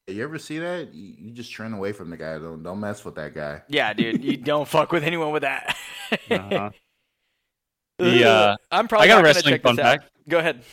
You 0.08 0.24
ever 0.24 0.38
see 0.38 0.60
that? 0.60 0.94
You, 0.94 1.16
you 1.18 1.32
just 1.32 1.54
turn 1.56 1.74
away 1.74 1.94
from 1.94 2.10
the 2.10 2.18
guy. 2.18 2.38
Don't 2.38 2.62
don't 2.62 2.80
mess 2.80 3.06
with 3.06 3.16
that 3.16 3.34
guy. 3.34 3.62
Yeah, 3.70 3.94
dude, 3.94 4.24
you 4.24 4.38
don't 4.52 4.68
fuck 4.68 4.92
with 4.92 5.04
anyone 5.04 5.32
with 5.32 5.44
that. 5.44 5.76
uh-huh. 6.30 6.70
The, 8.00 8.28
uh, 8.28 8.56
I'm 8.72 8.88
probably 8.88 9.06
I 9.06 9.08
got 9.08 9.14
not 9.16 9.20
a 9.20 9.22
gonna 9.22 9.36
wrestling 9.36 9.54
check 9.54 9.62
fun 9.62 9.76
fact. 9.78 10.10
Go 10.28 10.40
ahead. 10.40 10.64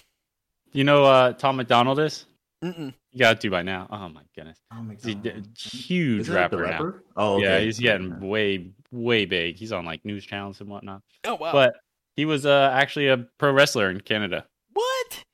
You 0.72 0.84
know 0.84 1.04
uh, 1.04 1.32
Tom 1.34 1.56
MacDonald 1.56 2.00
is? 2.00 2.24
Mm-mm. 2.64 2.94
You 3.12 3.18
got 3.18 3.40
to 3.42 3.50
by 3.50 3.62
now. 3.62 3.86
Oh 3.90 4.08
my 4.08 4.22
goodness. 4.34 4.58
Oh 4.72 4.82
my 4.82 4.94
He's 4.94 5.14
a 5.26 5.42
huge 5.56 6.28
rapper, 6.30 6.66
now. 6.66 6.94
Oh, 7.16 7.34
okay. 7.36 7.44
Yeah, 7.44 7.58
he's 7.60 7.78
getting 7.78 8.20
way, 8.20 8.70
way 8.90 9.26
big. 9.26 9.56
He's 9.56 9.70
on 9.70 9.84
like 9.84 10.04
news 10.04 10.24
channels 10.24 10.60
and 10.60 10.70
whatnot. 10.70 11.02
Oh 11.24 11.34
wow. 11.34 11.52
But 11.52 11.74
he 12.16 12.24
was 12.24 12.46
uh, 12.46 12.70
actually 12.72 13.08
a 13.08 13.18
pro 13.38 13.52
wrestler 13.52 13.90
in 13.90 14.00
Canada. 14.00 14.46
what? 14.72 15.24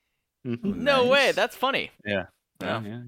Mhm. 0.47 0.65
No 0.77 1.03
Nice. 1.03 1.11
way. 1.11 1.33
That's 1.33 1.57
funny. 1.57 1.93
Yeah. 2.05 2.27
Yeah. 2.61 2.83
yeah. 2.83 3.01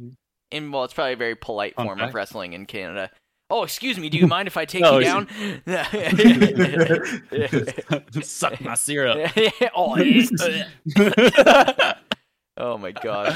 And 0.51 0.73
well, 0.73 0.85
it's 0.85 0.95
probably 0.95 1.13
a 1.13 1.17
very 1.17 1.35
polite 1.35 1.75
Fun 1.77 1.87
form 1.87 2.01
of 2.01 2.15
wrestling 2.15 2.53
in 2.55 2.65
Canada. 2.67 3.11
Oh, 3.51 3.63
excuse 3.63 3.99
me. 3.99 4.09
Do 4.11 4.19
you 4.19 4.27
mind 4.27 4.47
if 4.49 4.57
I 4.57 4.65
take 4.65 4.85
you 4.85 5.01
down? 5.01 5.29
Suck 8.23 8.61
my 8.61 8.75
syrup. 8.75 9.31
oh, 9.75 9.97
yeah. 9.97 11.95
oh 12.57 12.79
my 12.79 12.93
god. 12.93 13.35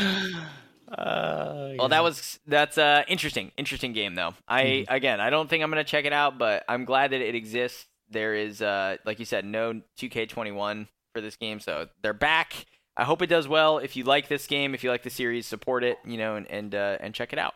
Uh, 0.88 1.72
Well, 1.78 1.88
that 1.88 2.02
was 2.02 2.38
that's 2.46 2.78
uh 2.78 3.02
interesting. 3.08 3.52
Interesting 3.56 3.92
game 3.92 4.14
though. 4.14 4.34
I 4.48 4.64
Mm-hmm. 4.64 4.94
again, 4.94 5.20
I 5.20 5.30
don't 5.30 5.48
think 5.48 5.62
I'm 5.64 5.70
gonna 5.70 5.84
check 5.84 6.04
it 6.04 6.12
out, 6.12 6.38
but 6.38 6.64
I'm 6.68 6.84
glad 6.84 7.12
that 7.12 7.20
it 7.20 7.34
exists. 7.34 7.86
There 8.10 8.34
is 8.34 8.60
uh 8.60 8.96
like 9.06 9.18
you 9.18 9.24
said, 9.24 9.44
no 9.44 9.80
2K21 9.98 10.86
for 11.14 11.20
this 11.20 11.36
game, 11.36 11.60
so 11.60 11.88
they're 12.02 12.12
back. 12.12 12.66
I 12.96 13.04
hope 13.04 13.22
it 13.22 13.28
does 13.28 13.48
well. 13.48 13.78
If 13.78 13.96
you 13.96 14.04
like 14.04 14.28
this 14.28 14.46
game, 14.46 14.74
if 14.74 14.84
you 14.84 14.90
like 14.90 15.02
the 15.02 15.10
series, 15.10 15.46
support 15.46 15.82
it, 15.84 15.98
you 16.04 16.18
know, 16.18 16.36
and 16.36 16.46
and 16.50 16.74
uh, 16.74 16.98
and 17.00 17.14
check 17.14 17.32
it 17.32 17.38
out. 17.38 17.54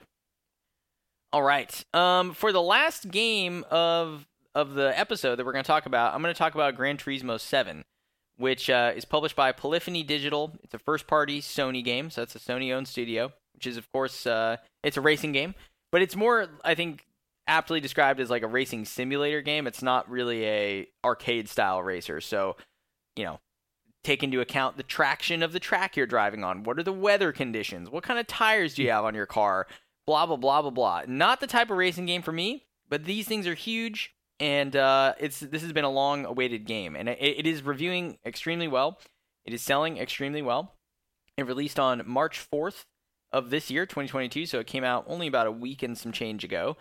All 1.33 1.43
right. 1.43 1.85
Um, 1.93 2.33
for 2.33 2.53
the 2.53 2.63
last 2.63 3.11
game 3.11 3.65
of 3.71 4.27
of 4.55 4.75
the 4.75 4.99
episode 4.99 5.37
that 5.37 5.45
we're 5.45 5.53
going 5.53 5.65
to 5.65 5.69
talk 5.69 5.85
about, 5.85 6.15
I'm 6.15 6.23
going 6.23 6.33
to 6.33 6.39
talk 6.39 6.55
about 6.55 6.77
Gran 6.77 6.97
Turismo 6.97 7.39
7, 7.39 7.85
which 8.39 8.71
uh, 8.71 8.93
is 8.97 9.05
published 9.05 9.37
by 9.37 9.53
Polyphony 9.53 10.03
Digital. 10.03 10.57
It's 10.63 10.73
a 10.73 10.79
first-party 10.79 11.43
Sony 11.43 11.85
game, 11.85 12.09
so 12.09 12.23
that's 12.23 12.37
a 12.37 12.39
Sony-owned 12.39 12.89
studio, 12.89 13.33
which 13.53 13.67
is 13.67 13.77
of 13.77 13.91
course 13.93 14.27
uh, 14.27 14.57
it's 14.83 14.97
a 14.97 15.03
racing 15.03 15.33
game, 15.33 15.55
but 15.93 16.01
it's 16.01 16.17
more, 16.17 16.49
I 16.65 16.75
think, 16.75 17.05
aptly 17.47 17.81
described 17.81 18.19
as 18.19 18.31
like 18.31 18.43
a 18.43 18.49
racing 18.49 18.87
simulator 18.87 19.43
game. 19.43 19.67
It's 19.67 19.83
not 19.83 20.09
really 20.09 20.47
a 20.47 20.87
arcade-style 21.05 21.83
racer, 21.83 22.23
so 22.23 22.57
you 23.15 23.25
know. 23.25 23.41
Take 24.07 24.23
into 24.23 24.41
account 24.41 24.77
the 24.77 24.83
traction 24.83 25.43
of 25.43 25.53
the 25.53 25.61
track 25.61 25.97
you're 25.97 26.07
driving 26.07 26.45
on. 26.45 26.63
What 26.63 26.79
are 26.79 26.85
the 26.85 26.93
weather 26.93 27.33
conditions? 27.33 27.91
What 27.91 28.05
kind 28.05 28.21
of 28.21 28.27
tires 28.27 28.75
do 28.75 28.83
you 28.83 28.91
have 28.91 29.05
on 29.05 29.15
your 29.15 29.27
car? 29.27 29.67
blah 30.07 30.27
blah 30.27 30.37
blah 30.37 30.63
blah 30.63 30.71
blah. 30.71 31.03
Not 31.07 31.41
the 31.41 31.47
type 31.47 31.71
of 31.71 31.77
racing 31.77 32.07
game 32.07 32.23
for 32.23 32.33
me, 32.33 32.65
but 32.89 33.05
these 33.05 33.27
things 33.27 33.47
are 33.47 33.55
huge, 33.55 34.15
and 34.41 34.75
uh, 34.75 35.15
it's 35.19 35.41
this 35.41 35.63
has 35.63 35.73
been 35.73 35.85
a 35.85 35.91
long 35.91 36.25
awaited 36.25 36.65
game, 36.65 36.97
and 36.97 37.09
it, 37.09 37.19
it 37.21 37.47
is 37.47 37.63
reviewing 37.63 38.19
extremely 38.25 38.69
well. 38.69 38.99
It 39.45 39.53
is 39.53 39.63
selling 39.63 39.99
extremely 39.99 40.43
well. 40.43 40.75
It 41.37 41.47
released 41.47 41.79
on 41.79 42.03
March 42.07 42.39
fourth 42.39 42.87
of 43.33 43.51
this 43.51 43.71
year, 43.71 43.85
2022, 43.85 44.47
so 44.47 44.61
it 44.61 44.67
came 44.67 44.85
out 44.85 45.05
only 45.07 45.27
about 45.27 45.47
a 45.47 45.53
week 45.53 45.83
and 45.83 45.99
some 45.99 46.13
change 46.13 46.45
ago. 46.45 46.77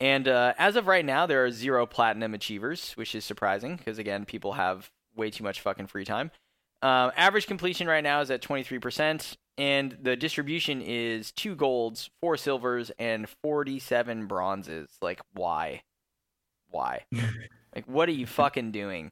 And 0.00 0.26
uh, 0.26 0.54
as 0.58 0.76
of 0.76 0.86
right 0.86 1.04
now, 1.04 1.26
there 1.26 1.44
are 1.44 1.50
zero 1.50 1.86
platinum 1.86 2.34
achievers, 2.34 2.92
which 2.92 3.14
is 3.14 3.24
surprising 3.24 3.76
because 3.76 3.98
again, 3.98 4.24
people 4.24 4.54
have 4.54 4.90
way 5.14 5.30
too 5.30 5.44
much 5.44 5.60
fucking 5.60 5.86
free 5.86 6.04
time. 6.04 6.30
Um, 6.84 7.12
average 7.16 7.46
completion 7.46 7.86
right 7.86 8.04
now 8.04 8.20
is 8.20 8.30
at 8.30 8.42
23%, 8.42 9.36
and 9.56 9.96
the 10.02 10.16
distribution 10.16 10.82
is 10.82 11.32
two 11.32 11.54
golds, 11.54 12.10
four 12.20 12.36
silvers, 12.36 12.92
and 12.98 13.26
47 13.42 14.26
bronzes. 14.26 14.90
Like, 15.00 15.22
why? 15.32 15.80
Why? 16.68 17.06
like, 17.74 17.86
what 17.86 18.10
are 18.10 18.12
you 18.12 18.26
fucking 18.26 18.72
doing? 18.72 19.10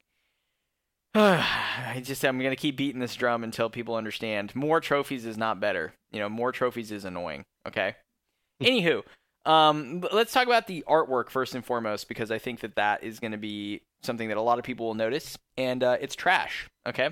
I 1.15 1.99
just, 2.03 2.23
I'm 2.23 2.37
going 2.37 2.51
to 2.51 2.55
keep 2.55 2.77
beating 2.77 3.01
this 3.01 3.15
drum 3.15 3.43
until 3.43 3.71
people 3.71 3.95
understand 3.95 4.55
more 4.55 4.79
trophies 4.79 5.25
is 5.25 5.39
not 5.39 5.59
better. 5.59 5.95
You 6.11 6.19
know, 6.19 6.29
more 6.29 6.51
trophies 6.51 6.91
is 6.91 7.05
annoying. 7.05 7.43
Okay? 7.67 7.95
Anywho, 8.61 9.01
um, 9.47 10.05
let's 10.11 10.31
talk 10.31 10.45
about 10.45 10.67
the 10.67 10.83
artwork 10.87 11.31
first 11.31 11.55
and 11.55 11.65
foremost 11.65 12.07
because 12.07 12.29
I 12.29 12.37
think 12.37 12.59
that 12.59 12.75
that 12.75 13.03
is 13.03 13.19
going 13.19 13.31
to 13.31 13.39
be 13.39 13.81
something 14.03 14.27
that 14.27 14.37
a 14.37 14.41
lot 14.41 14.59
of 14.59 14.63
people 14.63 14.85
will 14.85 14.93
notice, 14.93 15.39
and 15.57 15.83
uh, 15.83 15.97
it's 15.99 16.15
trash. 16.15 16.67
Okay? 16.87 17.09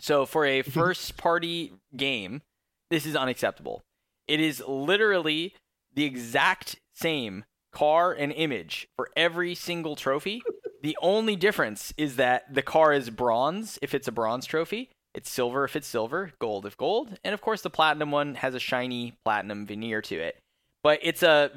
So 0.00 0.26
for 0.26 0.44
a 0.44 0.62
mm-hmm. 0.62 0.70
first 0.70 1.16
party 1.16 1.72
game, 1.96 2.42
this 2.90 3.06
is 3.06 3.16
unacceptable. 3.16 3.82
It 4.26 4.40
is 4.40 4.62
literally 4.66 5.54
the 5.94 6.04
exact 6.04 6.76
same 6.94 7.44
car 7.72 8.12
and 8.12 8.32
image 8.32 8.88
for 8.96 9.10
every 9.16 9.54
single 9.54 9.96
trophy. 9.96 10.42
the 10.82 10.96
only 11.02 11.36
difference 11.36 11.92
is 11.96 12.16
that 12.16 12.52
the 12.52 12.62
car 12.62 12.92
is 12.92 13.10
bronze 13.10 13.78
if 13.82 13.94
it's 13.94 14.08
a 14.08 14.12
bronze 14.12 14.46
trophy, 14.46 14.90
it's 15.14 15.30
silver 15.30 15.64
if 15.64 15.76
it's 15.76 15.86
silver, 15.86 16.32
gold 16.38 16.66
if 16.66 16.76
gold, 16.76 17.18
and 17.24 17.34
of 17.34 17.40
course 17.40 17.62
the 17.62 17.70
platinum 17.70 18.10
one 18.10 18.36
has 18.36 18.54
a 18.54 18.60
shiny 18.60 19.16
platinum 19.24 19.66
veneer 19.66 20.02
to 20.02 20.16
it. 20.16 20.38
But 20.82 20.98
it's 21.02 21.22
a 21.22 21.50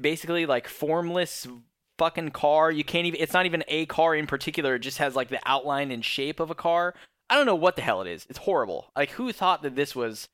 basically 0.00 0.44
like 0.44 0.68
formless 0.68 1.46
fucking 1.98 2.30
car. 2.30 2.70
You 2.70 2.84
can't 2.84 3.06
even 3.06 3.20
it's 3.20 3.32
not 3.32 3.46
even 3.46 3.64
a 3.68 3.86
car 3.86 4.14
in 4.14 4.26
particular, 4.26 4.74
it 4.74 4.80
just 4.80 4.98
has 4.98 5.16
like 5.16 5.28
the 5.28 5.40
outline 5.46 5.90
and 5.90 6.04
shape 6.04 6.40
of 6.40 6.50
a 6.50 6.54
car. 6.54 6.94
I 7.28 7.34
don't 7.34 7.46
know 7.46 7.54
what 7.56 7.76
the 7.76 7.82
hell 7.82 8.02
it 8.02 8.08
is. 8.08 8.26
It's 8.28 8.38
horrible. 8.38 8.90
Like 8.96 9.10
who 9.10 9.32
thought 9.32 9.62
that 9.62 9.74
this 9.74 9.94
was 9.96 10.28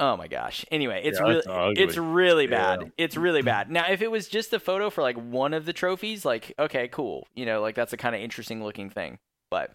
Oh 0.00 0.16
my 0.16 0.26
gosh. 0.26 0.64
Anyway, 0.72 1.02
it's 1.04 1.20
Yeah, 1.20 1.26
really 1.26 1.80
it's 1.80 1.96
really 1.96 2.46
bad. 2.48 2.82
Yeah. 2.82 2.88
It's 2.98 3.16
really 3.16 3.42
bad. 3.52 3.70
Now, 3.70 3.86
if 3.88 4.02
it 4.02 4.10
was 4.10 4.28
just 4.28 4.52
a 4.52 4.58
photo 4.58 4.90
for 4.90 5.02
like 5.02 5.16
one 5.16 5.54
of 5.54 5.66
the 5.66 5.72
trophies, 5.72 6.24
like 6.24 6.52
okay, 6.58 6.88
cool. 6.88 7.28
You 7.34 7.46
know, 7.46 7.60
like 7.60 7.76
that's 7.76 7.92
a 7.92 7.96
kind 7.96 8.14
of 8.14 8.20
interesting 8.20 8.62
looking 8.62 8.90
thing. 8.90 9.18
But 9.50 9.72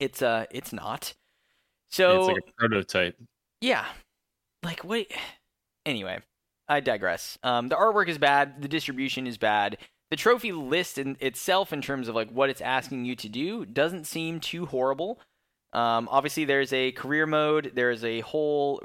it's 0.00 0.22
uh 0.22 0.46
it's 0.50 0.72
not. 0.72 1.14
So 1.90 2.18
it's 2.18 2.28
like 2.28 2.36
a 2.48 2.52
prototype. 2.58 3.16
yeah. 3.60 3.84
Like 4.64 4.82
wait. 4.82 5.12
Anyway, 5.86 6.18
I 6.68 6.80
digress. 6.80 7.38
Um, 7.44 7.68
the 7.68 7.76
artwork 7.76 8.08
is 8.08 8.18
bad. 8.18 8.60
The 8.60 8.68
distribution 8.68 9.26
is 9.26 9.38
bad. 9.38 9.78
The 10.10 10.16
trophy 10.16 10.52
list 10.52 10.98
in 10.98 11.16
itself, 11.20 11.72
in 11.72 11.82
terms 11.82 12.08
of 12.08 12.14
like 12.14 12.30
what 12.30 12.50
it's 12.50 12.60
asking 12.60 13.04
you 13.04 13.14
to 13.16 13.28
do, 13.28 13.66
doesn't 13.66 14.06
seem 14.06 14.40
too 14.40 14.66
horrible. 14.66 15.20
Um, 15.72 16.08
obviously, 16.10 16.44
there's 16.44 16.72
a 16.72 16.92
career 16.92 17.26
mode. 17.26 17.72
There's 17.74 18.04
a 18.04 18.20
whole 18.20 18.82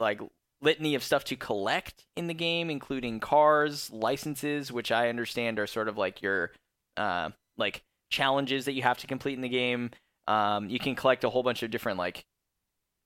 like 0.00 0.20
litany 0.60 0.94
of 0.94 1.04
stuff 1.04 1.24
to 1.24 1.36
collect 1.36 2.06
in 2.16 2.26
the 2.26 2.34
game, 2.34 2.70
including 2.70 3.20
cars, 3.20 3.90
licenses, 3.92 4.72
which 4.72 4.90
I 4.90 5.08
understand 5.08 5.58
are 5.58 5.66
sort 5.66 5.88
of 5.88 5.96
like 5.96 6.22
your 6.22 6.50
uh, 6.96 7.30
like 7.56 7.84
challenges 8.10 8.64
that 8.64 8.72
you 8.72 8.82
have 8.82 8.98
to 8.98 9.06
complete 9.06 9.34
in 9.34 9.42
the 9.42 9.48
game. 9.48 9.90
Um, 10.26 10.68
you 10.68 10.78
can 10.78 10.94
collect 10.94 11.22
a 11.22 11.30
whole 11.30 11.42
bunch 11.42 11.62
of 11.62 11.70
different 11.70 11.98
like 11.98 12.24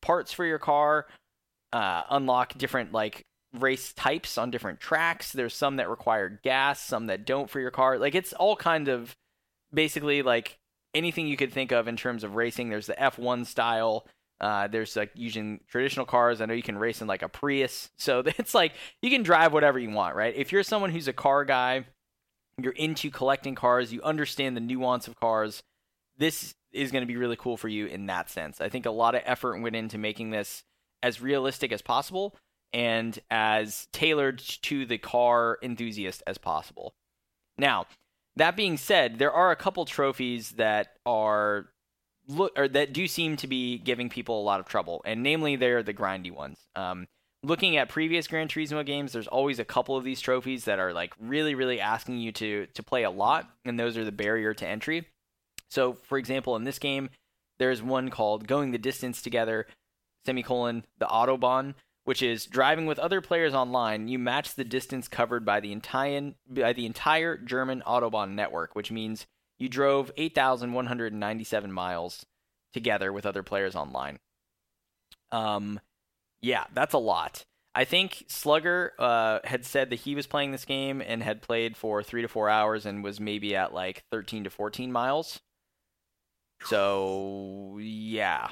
parts 0.01 0.33
for 0.33 0.45
your 0.45 0.59
car, 0.59 1.07
uh, 1.73 2.05
unlock 2.11 2.57
different 2.57 2.93
like 2.93 3.27
race 3.53 3.93
types 3.93 4.37
on 4.37 4.51
different 4.51 4.81
tracks. 4.81 5.33
There's 5.33 5.55
some 5.55 5.77
that 5.77 5.89
require 5.89 6.41
gas, 6.43 6.81
some 6.81 7.07
that 7.07 7.25
don't 7.25 7.49
for 7.49 7.61
your 7.61 7.71
car. 7.71 7.99
Like 7.99 8.15
it's 8.15 8.33
all 8.33 8.57
kind 8.57 8.89
of 8.89 9.17
basically 9.73 10.23
like 10.23 10.59
anything 10.95 11.27
you 11.27 11.37
could 11.37 11.53
think 11.53 11.73
of 11.73 11.89
in 11.89 11.97
terms 11.97 12.25
of 12.25 12.35
racing. 12.35 12.69
There's 12.69 12.87
the 12.87 12.95
F1 12.95 13.47
style. 13.47 14.07
Uh, 14.41 14.69
there's 14.69 14.97
like 14.97 15.11
using 15.15 15.61
traditional 15.69 16.07
cars. 16.07 16.41
I 16.41 16.47
know 16.47 16.55
you 16.55 16.63
can 16.63 16.79
race 16.79 17.01
in 17.01 17.09
like 17.09 17.23
a 17.23 17.29
Prius. 17.29 17.91
So 17.97 18.23
it's 18.27 18.55
like 18.55 18.75
you 19.03 19.11
can 19.11 19.23
drive 19.23 19.53
whatever 19.53 19.79
you 19.79 19.91
want, 19.91 20.15
right? 20.15 20.35
If 20.37 20.53
you're 20.53 20.63
someone 20.63 20.91
who's 20.91 21.09
a 21.09 21.13
car 21.13 21.45
guy, 21.45 21.85
you're 22.61 22.73
into 22.73 23.11
collecting 23.11 23.55
cars, 23.55 23.93
you 23.93 24.03
understand 24.03 24.57
the 24.57 24.61
nuance 24.61 25.07
of 25.09 25.19
cars, 25.19 25.63
this 26.17 26.55
is 26.73 26.91
going 26.91 27.03
to 27.03 27.07
be 27.07 27.17
really 27.17 27.37
cool 27.37 27.57
for 27.57 27.69
you 27.69 27.87
in 27.87 28.07
that 28.07 28.29
sense. 28.29 28.61
I 28.61 28.69
think 28.69 28.85
a 28.85 28.91
lot 28.91 29.15
of 29.15 29.23
effort 29.25 29.61
went 29.61 29.77
into 29.77 29.97
making 29.97 30.31
this 30.31 30.65
as 31.03 31.21
realistic 31.21 31.73
as 31.73 31.81
possible 31.81 32.35
and 32.73 33.19
as 33.31 33.89
tailored 33.93 34.39
to 34.39 34.87
the 34.87 34.99
car 34.99 35.59
enthusiast 35.63 36.23
as 36.27 36.39
possible. 36.39 36.95
Now, 37.57 37.87
that 38.37 38.57
being 38.57 38.77
said, 38.77 39.19
there 39.19 39.33
are 39.33 39.51
a 39.51 39.57
couple 39.57 39.85
trophies 39.85 40.53
that 40.53 40.97
are 41.05 41.71
look 42.29 42.53
or 42.57 42.69
that 42.69 42.93
do 42.93 43.07
seem 43.09 43.37
to 43.37 43.47
be 43.47 43.79
giving 43.79 44.09
people 44.09 44.41
a 44.41 44.45
lot 44.45 44.61
of 44.61 44.67
trouble, 44.67 45.03
and 45.05 45.23
namely 45.23 45.57
they're 45.57 45.83
the 45.83 45.95
grindy 45.95 46.31
ones. 46.31 46.59
Um, 46.77 47.09
looking 47.43 47.77
at 47.77 47.89
previous 47.89 48.27
Gran 48.27 48.49
Turismo 48.49 48.85
games, 48.85 49.13
there's 49.13 49.27
always 49.27 49.59
a 49.59 49.65
couple 49.65 49.97
of 49.97 50.05
these 50.05 50.21
trophies 50.21 50.65
that 50.65 50.79
are 50.79 50.93
like 50.93 51.13
really, 51.19 51.55
really 51.55 51.81
asking 51.81 52.19
you 52.19 52.33
to 52.33 52.67
to 52.67 52.83
play 52.83 53.03
a 53.03 53.11
lot, 53.11 53.49
and 53.65 53.79
those 53.79 53.97
are 53.97 54.05
the 54.05 54.13
barrier 54.13 54.55
to 54.55 54.67
entry. 54.67 55.07
So, 55.71 55.95
for 55.95 56.17
example, 56.19 56.57
in 56.57 56.65
this 56.65 56.79
game, 56.79 57.11
there's 57.59 57.83
one 57.83 58.11
called 58.11 58.47
"Going 58.47 58.71
the 58.71 58.79
Distance 58.79 59.21
Together," 59.21 59.67
semicolon 60.27 60.85
the 60.99 61.07
Autobahn, 61.07 61.75
which 62.09 62.23
is 62.23 62.47
driving 62.47 62.87
with 62.87 62.99
other 62.99 63.21
players 63.21 63.53
online. 63.53 64.09
You 64.09 64.19
match 64.19 64.55
the 64.55 64.65
distance 64.65 65.09
covered 65.09 65.45
by 65.45 65.61
the 65.61 65.73
entire 65.73 66.33
by 66.49 66.73
the 66.73 66.87
entire 66.87 67.37
German 67.37 67.83
Autobahn 67.87 68.31
network, 68.31 68.75
which 68.75 68.91
means 68.91 69.27
you 69.59 69.69
drove 69.69 70.11
8,197 70.17 71.71
miles 71.71 72.25
together 72.73 73.13
with 73.13 73.27
other 73.27 73.43
players 73.43 73.77
online. 73.77 74.21
Um, 75.33 75.81
yeah, 76.41 76.65
that's 76.73 76.95
a 76.95 76.99
lot. 76.99 77.45
I 77.75 77.85
think 77.85 78.25
Slugger 78.27 78.95
uh, 78.99 79.41
had 79.45 79.67
said 79.67 79.91
that 79.91 79.97
he 79.97 80.15
was 80.15 80.27
playing 80.27 80.53
this 80.53 80.65
game 80.65 81.03
and 81.03 81.23
had 81.23 81.43
played 81.43 81.77
for 81.77 82.03
three 82.03 82.23
to 82.23 82.29
four 82.29 82.49
hours 82.49 82.87
and 82.87 83.05
was 83.05 83.21
maybe 83.21 83.55
at 83.55 83.75
like 83.75 84.03
13 84.13 84.45
to 84.45 84.51
14 84.51 84.91
miles. 84.91 85.41
So, 86.65 87.77
yeah, 87.83 88.49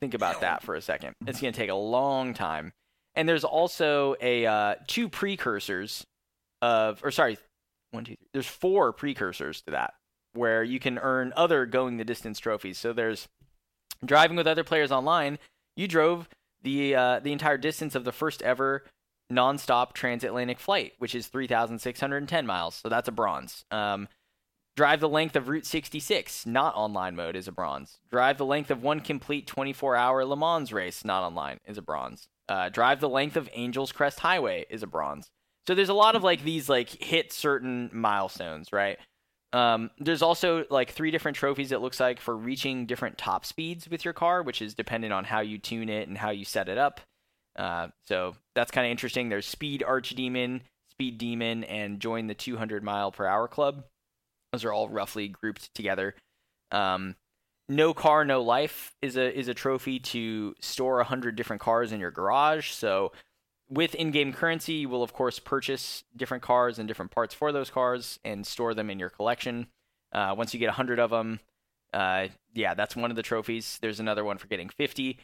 think 0.00 0.14
about 0.14 0.40
that 0.40 0.62
for 0.62 0.74
a 0.74 0.80
second. 0.80 1.12
It's 1.26 1.42
going 1.42 1.52
to 1.52 1.58
take 1.60 1.68
a 1.68 1.74
long 1.74 2.32
time. 2.32 2.72
And 3.16 3.28
there's 3.28 3.44
also 3.44 4.14
a 4.20 4.46
uh, 4.46 4.74
two 4.86 5.08
precursors 5.08 6.06
of, 6.62 7.02
or 7.02 7.10
sorry, 7.10 7.38
one, 7.90 8.04
two, 8.04 8.16
three. 8.16 8.28
There's 8.32 8.46
four 8.46 8.92
precursors 8.92 9.62
to 9.62 9.72
that 9.72 9.94
where 10.34 10.62
you 10.62 10.78
can 10.78 10.98
earn 10.98 11.32
other 11.36 11.66
going 11.66 11.96
the 11.96 12.04
distance 12.04 12.38
trophies. 12.38 12.78
So 12.78 12.92
there's 12.92 13.26
driving 14.04 14.36
with 14.36 14.46
other 14.46 14.64
players 14.64 14.92
online. 14.92 15.38
You 15.76 15.88
drove 15.88 16.28
the 16.62 16.94
uh, 16.94 17.20
the 17.20 17.32
entire 17.32 17.58
distance 17.58 17.94
of 17.94 18.04
the 18.04 18.12
first 18.12 18.42
ever 18.42 18.84
nonstop 19.32 19.92
transatlantic 19.92 20.60
flight, 20.60 20.92
which 20.98 21.14
is 21.14 21.26
3,610 21.26 22.46
miles. 22.46 22.76
So 22.76 22.88
that's 22.88 23.08
a 23.08 23.12
bronze. 23.12 23.64
Um, 23.70 24.08
drive 24.76 25.00
the 25.00 25.08
length 25.08 25.34
of 25.36 25.48
Route 25.48 25.66
66, 25.66 26.46
not 26.46 26.76
online 26.76 27.16
mode, 27.16 27.34
is 27.34 27.48
a 27.48 27.52
bronze. 27.52 27.98
Drive 28.10 28.38
the 28.38 28.44
length 28.44 28.70
of 28.70 28.82
one 28.82 29.00
complete 29.00 29.46
24 29.46 29.96
hour 29.96 30.24
Le 30.24 30.36
Mans 30.36 30.72
race, 30.72 31.04
not 31.04 31.22
online, 31.22 31.58
is 31.66 31.78
a 31.78 31.82
bronze. 31.82 32.28
Uh, 32.48 32.68
drive 32.68 33.00
the 33.00 33.08
length 33.08 33.36
of 33.36 33.48
Angeles 33.56 33.90
Crest 33.90 34.20
Highway 34.20 34.66
is 34.70 34.82
a 34.82 34.86
bronze. 34.86 35.30
So 35.66 35.74
there's 35.74 35.88
a 35.88 35.94
lot 35.94 36.14
of 36.14 36.22
like 36.22 36.44
these 36.44 36.68
like 36.68 36.90
hit 36.90 37.32
certain 37.32 37.90
milestones, 37.92 38.72
right? 38.72 38.98
Um, 39.52 39.90
there's 39.98 40.22
also 40.22 40.64
like 40.70 40.90
three 40.90 41.10
different 41.10 41.36
trophies 41.36 41.72
it 41.72 41.80
looks 41.80 41.98
like 41.98 42.20
for 42.20 42.36
reaching 42.36 42.86
different 42.86 43.18
top 43.18 43.44
speeds 43.46 43.88
with 43.88 44.04
your 44.04 44.14
car, 44.14 44.42
which 44.42 44.60
is 44.60 44.74
dependent 44.74 45.12
on 45.12 45.24
how 45.24 45.40
you 45.40 45.58
tune 45.58 45.88
it 45.88 46.08
and 46.08 46.18
how 46.18 46.30
you 46.30 46.44
set 46.44 46.68
it 46.68 46.78
up. 46.78 47.00
Uh, 47.56 47.88
so 48.04 48.36
that's 48.54 48.70
kind 48.70 48.86
of 48.86 48.90
interesting. 48.90 49.28
There's 49.28 49.46
Speed 49.46 49.82
Archdemon, 49.86 50.60
Speed 50.90 51.18
Demon, 51.18 51.64
and 51.64 52.00
Join 52.00 52.26
the 52.26 52.34
200 52.34 52.84
Mile 52.84 53.10
Per 53.10 53.26
Hour 53.26 53.48
Club. 53.48 53.84
Those 54.52 54.64
are 54.64 54.72
all 54.72 54.88
roughly 54.88 55.28
grouped 55.28 55.74
together. 55.74 56.14
Um, 56.70 57.16
no 57.68 57.92
car, 57.94 58.24
no 58.24 58.42
life 58.42 58.94
is 59.02 59.16
a 59.16 59.36
is 59.36 59.48
a 59.48 59.54
trophy 59.54 59.98
to 59.98 60.54
store 60.60 61.02
hundred 61.02 61.36
different 61.36 61.62
cars 61.62 61.92
in 61.92 62.00
your 62.00 62.10
garage. 62.10 62.70
So 62.70 63.12
with 63.68 63.94
in-game 63.96 64.32
currency, 64.32 64.74
you 64.74 64.88
will 64.88 65.02
of 65.02 65.12
course 65.12 65.38
purchase 65.38 66.04
different 66.16 66.42
cars 66.42 66.78
and 66.78 66.86
different 66.86 67.10
parts 67.10 67.34
for 67.34 67.50
those 67.50 67.70
cars 67.70 68.20
and 68.24 68.46
store 68.46 68.74
them 68.74 68.90
in 68.90 68.98
your 68.98 69.10
collection. 69.10 69.66
Uh, 70.12 70.34
once 70.36 70.54
you 70.54 70.60
get 70.60 70.68
100 70.68 71.00
of 71.00 71.10
them, 71.10 71.40
uh, 71.92 72.28
yeah, 72.54 72.74
that's 72.74 72.94
one 72.94 73.10
of 73.10 73.16
the 73.16 73.22
trophies. 73.22 73.78
There's 73.82 74.00
another 74.00 74.24
one 74.24 74.38
for 74.38 74.46
getting 74.46 74.68
50. 74.68 75.18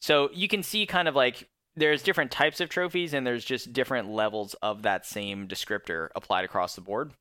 So 0.00 0.30
you 0.32 0.46
can 0.46 0.62
see 0.62 0.86
kind 0.86 1.08
of 1.08 1.16
like 1.16 1.48
there's 1.74 2.02
different 2.02 2.30
types 2.30 2.60
of 2.60 2.68
trophies 2.68 3.14
and 3.14 3.26
there's 3.26 3.44
just 3.44 3.72
different 3.72 4.08
levels 4.08 4.54
of 4.62 4.82
that 4.82 5.04
same 5.06 5.48
descriptor 5.48 6.08
applied 6.14 6.44
across 6.44 6.74
the 6.74 6.80
board. 6.80 7.12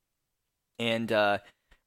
And 0.79 1.11
uh, 1.11 1.39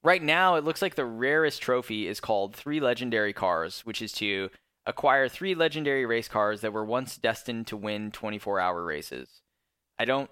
right 0.02 0.22
now, 0.22 0.56
it 0.56 0.64
looks 0.64 0.82
like 0.82 0.94
the 0.94 1.04
rarest 1.04 1.62
trophy 1.62 2.08
is 2.08 2.20
called 2.20 2.54
Three 2.54 2.80
Legendary 2.80 3.32
Cars, 3.32 3.80
which 3.80 4.02
is 4.02 4.12
to 4.14 4.50
acquire 4.86 5.28
three 5.28 5.54
legendary 5.54 6.06
race 6.06 6.28
cars 6.28 6.60
that 6.62 6.72
were 6.72 6.84
once 6.84 7.16
destined 7.16 7.66
to 7.68 7.76
win 7.76 8.10
24 8.10 8.60
hour 8.60 8.84
races. 8.84 9.42
I 9.98 10.04
don't 10.04 10.30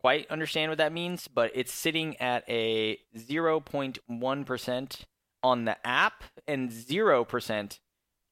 quite 0.00 0.30
understand 0.30 0.70
what 0.70 0.78
that 0.78 0.92
means, 0.92 1.28
but 1.28 1.50
it's 1.54 1.72
sitting 1.72 2.16
at 2.18 2.44
a 2.48 2.98
0.1% 3.16 5.00
on 5.42 5.64
the 5.64 5.86
app 5.86 6.24
and 6.46 6.70
0% 6.70 7.78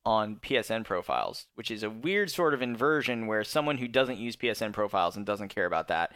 on 0.05 0.37
PSN 0.37 0.85
profiles, 0.85 1.47
which 1.57 1.71
is 1.71 1.83
a 1.83 1.91
weird 1.91 2.31
sort 2.31 2.55
of 2.55 2.63
inversion 2.63 3.27
where 3.27 3.43
someone 3.43 3.79
who 3.79 3.89
doesn't 3.89 4.19
use 4.19 4.37
PSN 4.37 4.73
profiles 4.73 5.17
and 5.17 5.27
doesn't 5.27 5.49
care 5.49 5.67
about 5.67 5.89
that, 5.89 6.13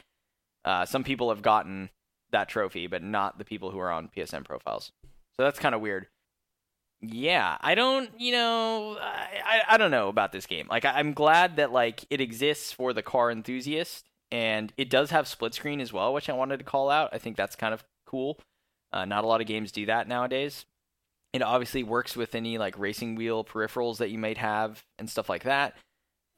uh, 0.64 0.84
some 0.84 1.02
people 1.02 1.30
have 1.30 1.42
gotten 1.42 1.90
that 2.32 2.48
trophy, 2.48 2.86
but 2.86 3.02
not 3.02 3.39
the 3.39 3.44
people 3.44 3.70
who 3.70 3.78
are 3.78 3.90
on 3.90 4.09
PSN 4.15 4.44
profiles. 4.44 4.93
So 5.36 5.44
that's 5.44 5.59
kind 5.59 5.74
of 5.74 5.81
weird. 5.81 6.07
Yeah, 7.02 7.57
I 7.62 7.74
don't, 7.74 8.11
you 8.20 8.32
know, 8.32 8.98
I, 9.01 9.28
I, 9.44 9.74
I 9.74 9.77
don't 9.78 9.90
know 9.90 10.09
about 10.09 10.32
this 10.32 10.44
game. 10.47 10.66
Like, 10.69 10.85
I, 10.85 10.98
I'm 10.98 11.15
glad 11.15 11.57
that 11.57 11.73
like 11.73 12.05
it 12.11 12.20
exists 12.20 12.73
for 12.73 12.93
the 12.93 13.02
car 13.02 13.31
enthusiast, 13.31 14.05
and 14.31 14.70
it 14.77 14.90
does 14.90 15.11
have 15.11 15.27
split 15.27 15.55
screen 15.55 15.81
as 15.81 15.93
well, 15.94 16.12
which 16.12 16.28
I 16.28 16.35
wanted 16.35 16.59
to 16.59 16.65
call 16.65 16.90
out. 16.90 17.11
I 17.12 17.19
think 17.19 17.36
that's 17.36 17.57
kind 17.57 17.73
of 17.73 17.82
cool. 18.07 18.39
Uh, 18.93 19.07
not 19.07 19.24
a 19.24 19.27
lot 19.27 19.40
of 19.40 19.47
games 19.47 19.73
do 19.73 19.86
that 19.86 20.09
nowadays. 20.09 20.66
It 21.32 21.43
obviously 21.43 21.85
works 21.85 22.16
with 22.16 22.35
any 22.35 22.59
like 22.59 22.78
racing 22.78 23.15
wheel 23.15 23.44
peripherals 23.44 23.98
that 23.98 24.11
you 24.11 24.19
might 24.19 24.39
have 24.39 24.85
and 24.98 25.09
stuff 25.09 25.28
like 25.28 25.44
that. 25.44 25.77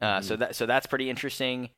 Uh, 0.00 0.20
So 0.20 0.36
that 0.36 0.54
so 0.54 0.66
that's 0.66 0.86
pretty 0.86 1.10
interesting. 1.10 1.70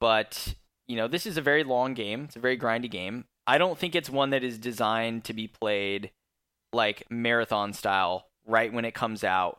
But 0.00 0.54
you 0.86 0.96
know, 0.96 1.08
this 1.08 1.26
is 1.26 1.38
a 1.38 1.42
very 1.42 1.64
long 1.64 1.94
game. 1.94 2.24
It's 2.24 2.36
a 2.36 2.40
very 2.40 2.56
grindy 2.58 2.90
game. 2.90 3.24
I 3.48 3.56
don't 3.56 3.78
think 3.78 3.94
it's 3.94 4.10
one 4.10 4.30
that 4.30 4.44
is 4.44 4.58
designed 4.58 5.24
to 5.24 5.32
be 5.32 5.48
played 5.48 6.10
like 6.74 7.04
marathon 7.10 7.72
style 7.72 8.26
right 8.46 8.70
when 8.70 8.84
it 8.84 8.92
comes 8.92 9.24
out. 9.24 9.58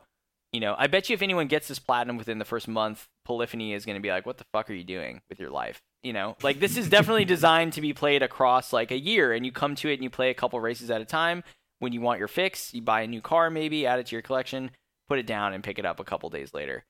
You 0.52 0.60
know, 0.60 0.76
I 0.78 0.86
bet 0.86 1.08
you 1.08 1.14
if 1.14 1.22
anyone 1.22 1.48
gets 1.48 1.66
this 1.66 1.80
platinum 1.80 2.16
within 2.16 2.38
the 2.38 2.44
first 2.44 2.68
month, 2.68 3.08
Polyphony 3.24 3.72
is 3.72 3.84
going 3.84 3.96
to 3.96 4.02
be 4.02 4.10
like, 4.10 4.26
"What 4.26 4.38
the 4.38 4.44
fuck 4.52 4.70
are 4.70 4.74
you 4.74 4.84
doing 4.84 5.20
with 5.28 5.40
your 5.40 5.50
life?" 5.50 5.80
You 6.04 6.12
know, 6.12 6.36
like 6.40 6.60
this 6.60 6.76
is 6.76 6.88
definitely 6.88 7.24
designed 7.36 7.72
to 7.74 7.80
be 7.80 7.92
played 7.92 8.22
across 8.22 8.72
like 8.72 8.92
a 8.92 8.98
year, 8.98 9.32
and 9.32 9.44
you 9.44 9.50
come 9.50 9.74
to 9.76 9.88
it 9.90 9.94
and 9.94 10.04
you 10.04 10.10
play 10.10 10.30
a 10.30 10.34
couple 10.34 10.60
races 10.60 10.90
at 10.90 11.00
a 11.00 11.04
time. 11.04 11.42
When 11.80 11.92
you 11.92 12.00
want 12.00 12.20
your 12.20 12.28
fix, 12.28 12.72
you 12.72 12.82
buy 12.82 13.02
a 13.02 13.06
new 13.08 13.20
car, 13.20 13.50
maybe 13.50 13.86
add 13.86 13.98
it 13.98 14.06
to 14.06 14.14
your 14.14 14.22
collection, 14.22 14.70
put 15.08 15.18
it 15.18 15.26
down, 15.26 15.52
and 15.52 15.64
pick 15.64 15.78
it 15.78 15.86
up 15.86 15.98
a 15.98 16.04
couple 16.04 16.30
days 16.30 16.54
later. 16.54 16.84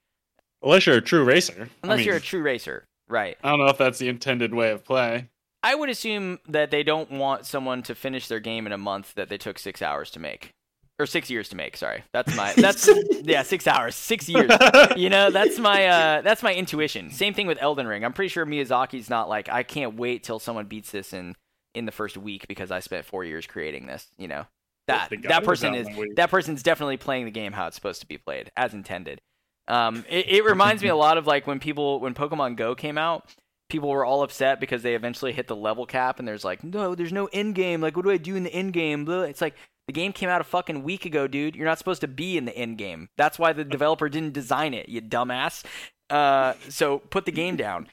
Unless 0.62 0.86
you're 0.86 0.96
a 0.96 1.02
true 1.02 1.24
racer. 1.24 1.70
Unless 1.82 1.94
I 1.94 1.96
mean, 1.98 2.06
you're 2.06 2.16
a 2.16 2.20
true 2.20 2.42
racer, 2.42 2.84
right? 3.08 3.38
I 3.42 3.50
don't 3.50 3.60
know 3.60 3.68
if 3.68 3.78
that's 3.78 3.98
the 3.98 4.08
intended 4.08 4.52
way 4.54 4.70
of 4.70 4.84
play. 4.84 5.28
I 5.62 5.74
would 5.74 5.90
assume 5.90 6.38
that 6.48 6.70
they 6.70 6.82
don't 6.82 7.10
want 7.10 7.46
someone 7.46 7.82
to 7.82 7.94
finish 7.94 8.28
their 8.28 8.40
game 8.40 8.66
in 8.66 8.72
a 8.72 8.78
month 8.78 9.14
that 9.14 9.28
they 9.28 9.38
took 9.38 9.58
six 9.58 9.82
hours 9.82 10.10
to 10.12 10.18
make, 10.18 10.54
or 10.98 11.06
six 11.06 11.28
years 11.28 11.48
to 11.50 11.56
make. 11.56 11.76
Sorry, 11.76 12.02
that's 12.12 12.34
my 12.34 12.54
that's 12.56 12.88
yeah, 13.22 13.42
six 13.42 13.66
hours, 13.66 13.94
six 13.94 14.28
years. 14.28 14.50
You 14.96 15.10
know, 15.10 15.30
that's 15.30 15.58
my 15.58 15.86
uh, 15.86 16.22
that's 16.22 16.42
my 16.42 16.54
intuition. 16.54 17.10
Same 17.10 17.34
thing 17.34 17.46
with 17.46 17.58
Elden 17.60 17.86
Ring. 17.86 18.04
I'm 18.04 18.12
pretty 18.12 18.28
sure 18.28 18.46
Miyazaki's 18.46 19.10
not 19.10 19.28
like 19.28 19.48
I 19.48 19.62
can't 19.62 19.96
wait 19.96 20.22
till 20.22 20.38
someone 20.38 20.66
beats 20.66 20.90
this 20.90 21.12
in 21.12 21.34
in 21.74 21.84
the 21.84 21.92
first 21.92 22.16
week 22.16 22.48
because 22.48 22.70
I 22.70 22.80
spent 22.80 23.04
four 23.04 23.24
years 23.24 23.46
creating 23.46 23.86
this. 23.86 24.08
You 24.16 24.28
know, 24.28 24.46
that 24.86 25.10
that 25.24 25.44
person 25.44 25.74
is 25.74 25.86
in 25.86 25.94
a 25.94 25.98
week. 25.98 26.16
that 26.16 26.30
person's 26.30 26.62
definitely 26.62 26.96
playing 26.96 27.26
the 27.26 27.30
game 27.30 27.52
how 27.52 27.66
it's 27.66 27.76
supposed 27.76 28.00
to 28.00 28.06
be 28.08 28.18
played 28.18 28.50
as 28.56 28.72
intended. 28.72 29.20
Um, 29.68 30.04
it, 30.08 30.26
it 30.28 30.44
reminds 30.46 30.82
me 30.82 30.88
a 30.88 30.96
lot 30.96 31.18
of 31.18 31.26
like 31.26 31.46
when 31.46 31.60
people 31.60 32.00
when 32.00 32.14
Pokemon 32.14 32.56
Go 32.56 32.74
came 32.74 32.96
out 32.96 33.34
people 33.70 33.88
were 33.88 34.04
all 34.04 34.22
upset 34.22 34.60
because 34.60 34.82
they 34.82 34.94
eventually 34.94 35.32
hit 35.32 35.46
the 35.46 35.56
level 35.56 35.86
cap 35.86 36.18
and 36.18 36.28
there's 36.28 36.44
like 36.44 36.62
no 36.62 36.94
there's 36.94 37.12
no 37.12 37.28
end 37.32 37.54
game 37.54 37.80
like 37.80 37.96
what 37.96 38.04
do 38.04 38.10
i 38.10 38.16
do 38.16 38.36
in 38.36 38.42
the 38.42 38.52
end 38.52 38.72
game 38.72 39.04
Blah. 39.04 39.22
it's 39.22 39.40
like 39.40 39.54
the 39.86 39.92
game 39.92 40.12
came 40.12 40.28
out 40.28 40.40
a 40.40 40.44
fucking 40.44 40.84
week 40.84 41.04
ago 41.04 41.26
dude. 41.26 41.56
You're 41.56 41.66
not 41.66 41.78
supposed 41.78 42.00
to 42.02 42.08
be 42.08 42.36
in 42.36 42.44
the 42.44 42.56
end 42.56 42.78
game 42.78 43.08
that's 43.16 43.38
why 43.38 43.52
the 43.52 43.64
developer 43.64 44.08
didn't 44.08 44.34
design 44.34 44.74
it 44.74 44.88
you 44.88 45.00
dumbass. 45.00 45.64
Uh, 46.10 46.54
so 46.68 46.98
put 46.98 47.24
the 47.24 47.32
game 47.32 47.56
down. 47.56 47.88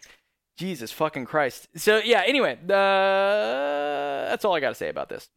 Jesus 0.57 0.91
fucking 0.91 1.25
christ. 1.25 1.67
So 1.75 1.97
yeah 1.97 2.23
anyway 2.25 2.57
uh, 2.63 4.29
that's 4.29 4.43
all 4.43 4.55
i 4.55 4.59
gotta 4.59 4.75
say 4.75 4.89
about 4.89 5.09
this. 5.09 5.29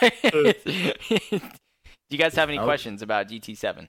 Do 0.00 2.16
you 2.16 2.18
guys 2.18 2.34
have 2.34 2.48
any 2.48 2.58
questions 2.58 3.02
about 3.02 3.28
gt7 3.28 3.88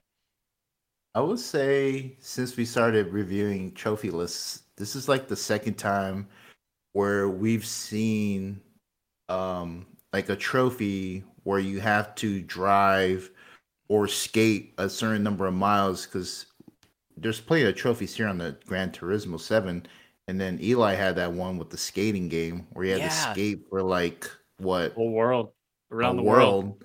I 1.14 1.20
would 1.20 1.38
say 1.38 2.16
since 2.20 2.56
we 2.56 2.64
started 2.64 3.08
reviewing 3.08 3.72
trophy 3.72 4.10
lists, 4.10 4.62
this 4.76 4.96
is 4.96 5.08
like 5.08 5.28
the 5.28 5.36
second 5.36 5.74
time 5.74 6.26
where 6.94 7.28
we've 7.28 7.66
seen 7.66 8.60
um 9.28 9.86
like 10.12 10.28
a 10.28 10.36
trophy 10.36 11.24
where 11.44 11.58
you 11.58 11.80
have 11.80 12.14
to 12.16 12.40
drive 12.42 13.30
or 13.88 14.08
skate 14.08 14.74
a 14.78 14.88
certain 14.88 15.22
number 15.22 15.46
of 15.46 15.54
miles 15.54 16.06
because 16.06 16.46
there's 17.16 17.40
plenty 17.40 17.64
of 17.64 17.76
trophies 17.76 18.14
here 18.14 18.26
on 18.26 18.38
the 18.38 18.56
Gran 18.66 18.90
Turismo 18.90 19.38
7 19.38 19.86
and 20.28 20.40
then 20.40 20.58
Eli 20.62 20.94
had 20.94 21.16
that 21.16 21.32
one 21.32 21.58
with 21.58 21.70
the 21.70 21.76
skating 21.76 22.28
game 22.28 22.66
where 22.72 22.86
you 22.86 22.92
had 22.92 23.10
to 23.10 23.16
skate 23.32 23.66
for 23.68 23.82
like 23.82 24.30
what? 24.58 24.90
The 24.90 24.94
Whole 24.94 25.12
world. 25.12 25.52
Around 25.90 26.18
a 26.18 26.22
the 26.22 26.28
world. 26.28 26.84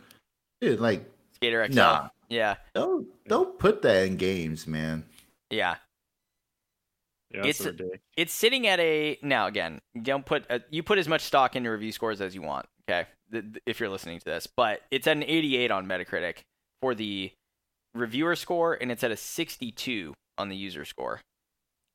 Dude, 0.59 0.79
like 0.79 1.09
skater 1.35 1.65
xl 1.69 1.75
Nah. 1.75 2.09
Yeah 2.29 2.55
don't 2.75 3.07
don't 3.27 3.57
put 3.59 3.81
that 3.83 4.05
in 4.05 4.17
games, 4.17 4.67
man. 4.67 5.03
yeah 5.49 5.75
Yeah, 7.33 7.39
It's- 7.41 7.61
ridiculous. 7.65 7.99
it's 8.15 8.33
sitting 8.33 8.67
at 8.67 8.79
a 8.79 9.17
now 9.21 9.47
again 9.47 9.79
you 9.93 10.01
don't 10.01 10.25
put 10.25 10.45
a, 10.49 10.61
you 10.69 10.83
put 10.83 10.97
as 10.97 11.07
much 11.07 11.21
stock 11.21 11.55
into 11.55 11.69
review 11.71 11.91
scores 11.91 12.21
as 12.21 12.33
you 12.35 12.41
want 12.41 12.65
okay 12.89 13.07
th- 13.31 13.43
th- 13.43 13.63
if 13.65 13.79
you're 13.79 13.89
listening 13.89 14.19
to 14.19 14.25
this 14.25 14.47
but 14.47 14.81
it's 14.91 15.07
at 15.07 15.17
an 15.17 15.23
88 15.23 15.71
on 15.71 15.85
metacritic 15.87 16.37
for 16.81 16.95
the 16.95 17.31
reviewer 17.93 18.35
score 18.35 18.73
and 18.79 18.91
it's 18.91 19.03
at 19.03 19.11
a 19.11 19.17
62 19.17 20.13
on 20.37 20.49
the 20.49 20.55
user 20.55 20.85
score 20.85 21.19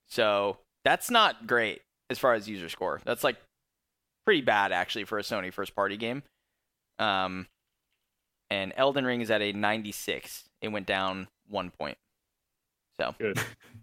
so 0.08 0.58
that's 0.84 1.10
not 1.10 1.46
great 1.46 1.80
as 2.10 2.18
far 2.18 2.34
as 2.34 2.48
user 2.48 2.68
score 2.68 3.00
that's 3.04 3.22
like 3.24 3.36
pretty 4.26 4.40
bad 4.42 4.72
actually 4.72 5.04
for 5.04 5.18
a 5.18 5.22
sony 5.22 5.52
first 5.52 5.74
party 5.74 5.96
game 5.96 6.22
um 6.98 7.46
and 8.52 8.72
elden 8.76 9.04
ring 9.04 9.20
is 9.20 9.30
at 9.30 9.42
a 9.42 9.52
96 9.52 10.44
it 10.60 10.68
went 10.68 10.86
down 10.86 11.28
one 11.48 11.70
point 11.70 11.96
so 13.00 13.14
Good. 13.18 13.40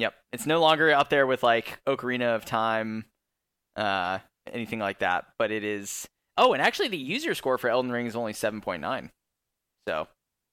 Yep. 0.00 0.14
It's 0.32 0.46
no 0.46 0.60
longer 0.60 0.92
up 0.92 1.10
there 1.10 1.26
with 1.26 1.42
like 1.42 1.78
Ocarina 1.86 2.34
of 2.34 2.46
Time, 2.46 3.04
uh, 3.76 4.18
anything 4.50 4.78
like 4.78 5.00
that. 5.00 5.26
But 5.38 5.50
it 5.50 5.62
is. 5.62 6.08
Oh, 6.38 6.54
and 6.54 6.62
actually, 6.62 6.88
the 6.88 6.96
user 6.96 7.34
score 7.34 7.58
for 7.58 7.68
Elden 7.68 7.92
Ring 7.92 8.06
is 8.06 8.16
only 8.16 8.32
seven 8.32 8.62
point 8.62 8.80
nine. 8.80 9.10
So 9.86 10.08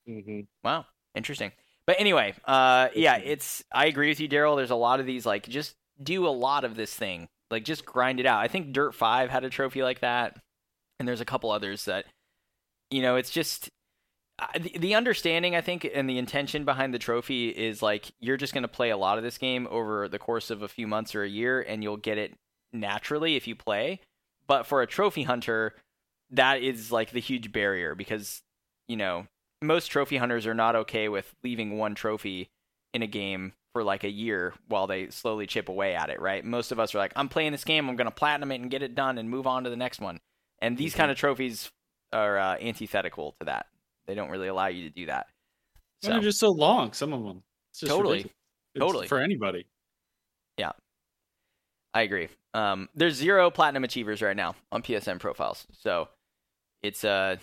hmm 0.06 0.42
wow, 0.64 0.86
interesting. 1.16 1.54
But 1.86 1.96
anyway, 1.98 2.34
uh, 2.44 2.90
yeah, 2.94 3.18
it's. 3.18 3.64
I 3.74 3.86
agree 3.86 4.10
with 4.10 4.20
you, 4.20 4.28
Daryl. 4.28 4.58
There's 4.58 4.70
a 4.72 4.76
lot 4.76 5.00
of 5.00 5.06
these 5.06 5.26
like 5.26 5.48
just 5.48 5.76
do 6.04 6.28
a 6.28 6.30
lot 6.30 6.66
of 6.66 6.76
this 6.76 6.94
thing, 6.94 7.30
like 7.50 7.64
just 7.64 7.86
grind 7.86 8.20
it 8.20 8.26
out. 8.26 8.42
I 8.42 8.50
think 8.50 8.74
Dirt 8.74 8.94
Five 8.96 9.30
had 9.30 9.46
a 9.46 9.50
trophy 9.50 9.82
like 9.82 10.02
that, 10.02 10.38
and 11.00 11.08
there's 11.08 11.22
a 11.22 11.26
couple 11.26 11.52
others 11.52 11.86
that, 11.86 12.04
you 12.92 13.02
know, 13.02 13.16
it's 13.16 13.32
just 13.32 13.70
uh, 14.40 14.46
the, 14.60 14.78
the 14.78 14.96
understanding 14.96 15.56
I 15.56 15.62
think 15.62 15.90
and 15.94 16.10
the 16.10 16.18
intention 16.18 16.64
behind 16.64 16.94
the 16.94 17.00
trophy 17.00 17.50
is 17.50 17.82
like 17.82 18.12
you're 18.20 18.38
just 18.38 18.54
going 18.54 18.64
to 18.64 18.68
play 18.68 18.92
a 18.92 18.98
lot 18.98 19.18
of 19.18 19.24
this 19.24 19.38
game 19.38 19.68
over 19.72 20.08
the 20.08 20.20
course 20.20 20.50
of 20.50 20.62
a 20.62 20.68
few 20.68 20.88
months 20.88 21.16
or 21.16 21.24
a 21.24 21.30
year 21.30 21.62
and 21.62 21.84
you'll 21.84 21.98
get 21.98 22.18
it 22.18 22.36
naturally 22.72 23.36
if 23.36 23.48
you 23.48 23.56
play. 23.56 24.00
But 24.46 24.66
for 24.66 24.82
a 24.82 24.88
trophy 24.88 25.24
hunter 25.24 25.76
that 26.32 26.62
is 26.62 26.92
like 26.92 27.12
the 27.12 27.20
huge 27.20 27.52
barrier 27.52 27.96
because 27.96 28.42
you 28.88 28.98
know 28.98 29.28
most 29.62 29.88
trophy 29.88 30.18
hunters 30.18 30.46
are 30.46 30.54
not 30.54 30.76
okay 30.76 31.10
with 31.10 31.34
leaving 31.44 31.78
one 31.78 31.96
trophy 31.96 32.50
in 32.94 33.02
a 33.02 33.08
game 33.08 33.54
for 33.74 33.84
like 33.84 34.04
a 34.04 34.10
year 34.10 34.54
while 34.68 34.88
they 34.88 35.10
slowly 35.10 35.48
chip 35.48 35.70
away 35.70 35.96
at 35.96 36.10
it 36.10 36.22
right? 36.22 36.44
Most 36.44 36.72
of 36.72 36.80
us 36.80 36.94
are 36.94 37.00
like 37.00 37.14
i'm 37.16 37.30
playing 37.30 37.54
this 37.54 37.64
game 37.64 37.90
i'm 37.90 37.96
going 37.96 38.06
to 38.06 38.12
platinum 38.12 38.52
it 38.52 38.62
and 38.62 38.72
get 38.72 38.84
it 38.84 38.96
done 38.96 39.18
and 39.18 39.30
move 39.30 39.48
on 39.48 39.64
to 39.64 39.70
the 39.70 39.76
next 39.76 40.00
one. 40.00 40.20
And 40.62 40.78
these 40.78 40.92
mm-hmm. 40.92 41.02
kind 41.02 41.12
of 41.12 41.18
trophies 41.18 41.72
are 42.14 42.38
uh, 42.38 42.58
antithetical 42.60 43.36
to 43.40 43.46
that 43.46 43.68
they 44.08 44.16
don't 44.16 44.30
really 44.30 44.48
allow 44.48 44.68
you 44.68 44.90
to 44.90 44.96
do 44.96 45.06
that. 45.08 45.28
And 46.04 46.14
they're 46.14 46.22
just 46.22 46.40
so 46.40 46.50
long. 46.50 46.94
Some 46.94 47.14
of 47.14 47.24
them. 47.24 47.44
Totally. 47.86 48.22
It's 48.74 48.80
Totally. 48.80 49.08
for 49.08 49.20
anybody. 49.20 49.66
Yeah. 50.58 50.72
I 51.94 52.02
agree. 52.02 52.30
Um, 52.54 52.90
there's 52.96 53.16
zero 53.16 53.52
platinum 53.52 53.84
achievers 53.84 54.22
right 54.22 54.36
now 54.36 54.56
on 54.72 54.82
PSN 54.82 55.20
profiles, 55.20 55.68
so 55.72 56.10
it's 56.82 57.04
uh, 57.04 57.38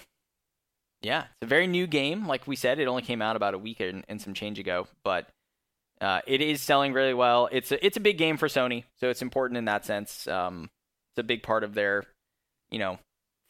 yeah, 1.03 1.23
it's 1.23 1.43
a 1.43 1.47
very 1.47 1.67
new 1.67 1.87
game. 1.87 2.27
Like 2.27 2.47
we 2.47 2.57
said, 2.57 2.79
it 2.79 2.89
only 2.89 3.03
came 3.03 3.23
out 3.23 3.37
about 3.37 3.55
a 3.55 3.59
week 3.59 3.81
and, 3.81 4.05
and 4.09 4.21
some 4.21 4.35
change 4.35 4.59
ago, 4.59 4.87
but 5.05 5.29
uh, 6.01 6.21
it 6.27 6.41
is 6.41 6.63
selling 6.63 6.93
really 6.93 7.15
well. 7.15 7.49
It's 7.53 7.71
a, 7.73 7.85
it's 7.85 7.97
a 7.97 8.01
big 8.01 8.19
game 8.19 8.37
for 8.37 8.49
Sony, 8.49 8.85
so 8.97 9.09
it's 9.09 9.23
important 9.23 9.59
in 9.59 9.67
that 9.67 9.85
sense. 9.85 10.27
Um, 10.27 10.71
it's 11.13 11.19
a 11.19 11.25
big 11.25 11.43
part 11.43 11.63
of 11.65 11.75
their, 11.75 12.05
you 12.71 12.79
know, 12.79 12.99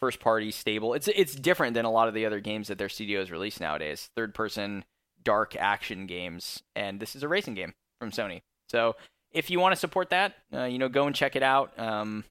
first 0.05 0.21
party 0.21 0.51
stable. 0.51 0.93
It's 0.93 1.09
it's 1.09 1.35
different 1.35 1.73
than 1.73 1.87
a 1.87 1.91
lot 1.91 2.09
of 2.09 2.15
the 2.15 2.27
other 2.27 2.39
games 2.39 2.69
that 2.69 2.77
their 2.77 2.91
studios 2.91 3.31
release 3.31 3.59
nowadays. 3.59 4.11
Third 4.15 4.35
person 4.35 4.85
dark 5.23 5.57
action 5.57 6.05
games, 6.05 6.63
and 6.77 7.01
this 7.01 7.17
is 7.17 7.23
a 7.23 7.29
racing 7.29 7.55
game 7.55 7.73
from 7.99 8.11
Sony. 8.11 8.43
So 8.69 8.97
if 9.33 9.49
you 9.49 9.59
want 9.61 9.73
to 9.73 9.77
support 9.81 10.11
that, 10.11 10.35
uh, 10.53 10.65
you 10.65 10.79
know, 10.79 10.91
go 10.91 11.07
and 11.07 11.17
check 11.17 11.37
it 11.37 11.43
out. 11.43 11.73
Um, 11.79 12.25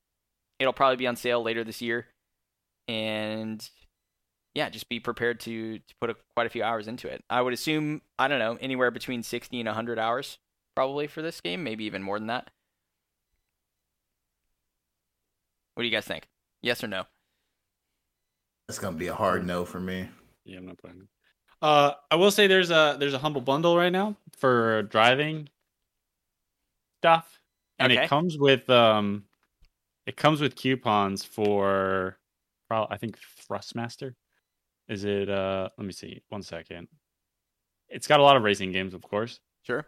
it'll 0.60 0.72
probably 0.72 0.98
be 0.98 1.08
on 1.08 1.16
sale 1.16 1.42
later 1.42 1.64
this 1.64 1.82
year, 1.82 2.06
and 2.88 3.68
yeah, 4.54 4.70
just 4.70 4.88
be 4.88 5.00
prepared 5.00 5.40
to 5.40 5.80
to 5.80 5.96
put 6.00 6.12
a, 6.12 6.16
quite 6.36 6.46
a 6.46 6.52
few 6.52 6.62
hours 6.62 6.88
into 6.88 7.08
it. 7.08 7.24
I 7.28 7.42
would 7.42 7.54
assume 7.54 8.04
I 8.20 8.28
don't 8.28 8.38
know 8.38 8.60
anywhere 8.62 8.92
between 8.92 9.24
sixty 9.24 9.60
and 9.60 9.68
hundred 9.68 9.98
hours 9.98 10.38
probably 10.76 11.08
for 11.08 11.24
this 11.24 11.42
game, 11.42 11.64
maybe 11.64 11.86
even 11.86 12.04
more 12.04 12.20
than 12.20 12.28
that. 12.28 12.52
What 15.74 15.82
do 15.82 15.88
you 15.88 15.92
guys 15.92 16.06
think? 16.06 16.28
Yes 16.62 16.84
or 16.84 16.88
no? 16.88 17.06
That's 18.68 18.80
gonna 18.80 18.98
be 18.98 19.08
a 19.08 19.16
hard 19.16 19.46
no 19.46 19.66
for 19.66 19.80
me. 19.80 20.10
Yeah, 20.46 20.58
I'm 20.58 20.66
not 20.66 20.78
playing. 20.78 21.02
it. 21.02 21.08
Uh, 21.62 21.94
I 22.12 22.16
will 22.16 22.32
say 22.32 22.48
there's 22.48 22.72
a 22.72 22.98
there's 23.00 23.14
a 23.14 23.20
humble 23.20 23.42
bundle 23.42 23.78
right 23.78 23.92
now 23.92 24.16
for 24.38 24.84
driving 24.84 25.50
stuff, 27.02 27.40
and 27.80 27.92
Okay. 27.92 28.04
it 28.04 28.10
comes 28.10 28.38
with 28.38 28.70
um, 28.70 29.26
it 30.06 30.18
comes 30.18 30.42
with 30.42 30.56
coupons 30.56 31.24
for, 31.24 32.18
prob- 32.68 32.90
I 32.92 32.98
think 32.98 33.18
Thrustmaster. 33.50 34.16
Is 34.90 35.06
it? 35.06 35.30
Uh, 35.30 35.70
let 35.78 35.86
me 35.88 35.94
see. 35.94 36.22
One 36.30 36.44
second. 36.44 36.88
It's 37.90 38.08
got 38.08 38.20
a 38.20 38.24
lot 38.24 38.36
of 38.36 38.44
racing 38.44 38.72
games, 38.72 38.94
of 38.94 39.02
course, 39.02 39.40
Sure. 39.62 39.86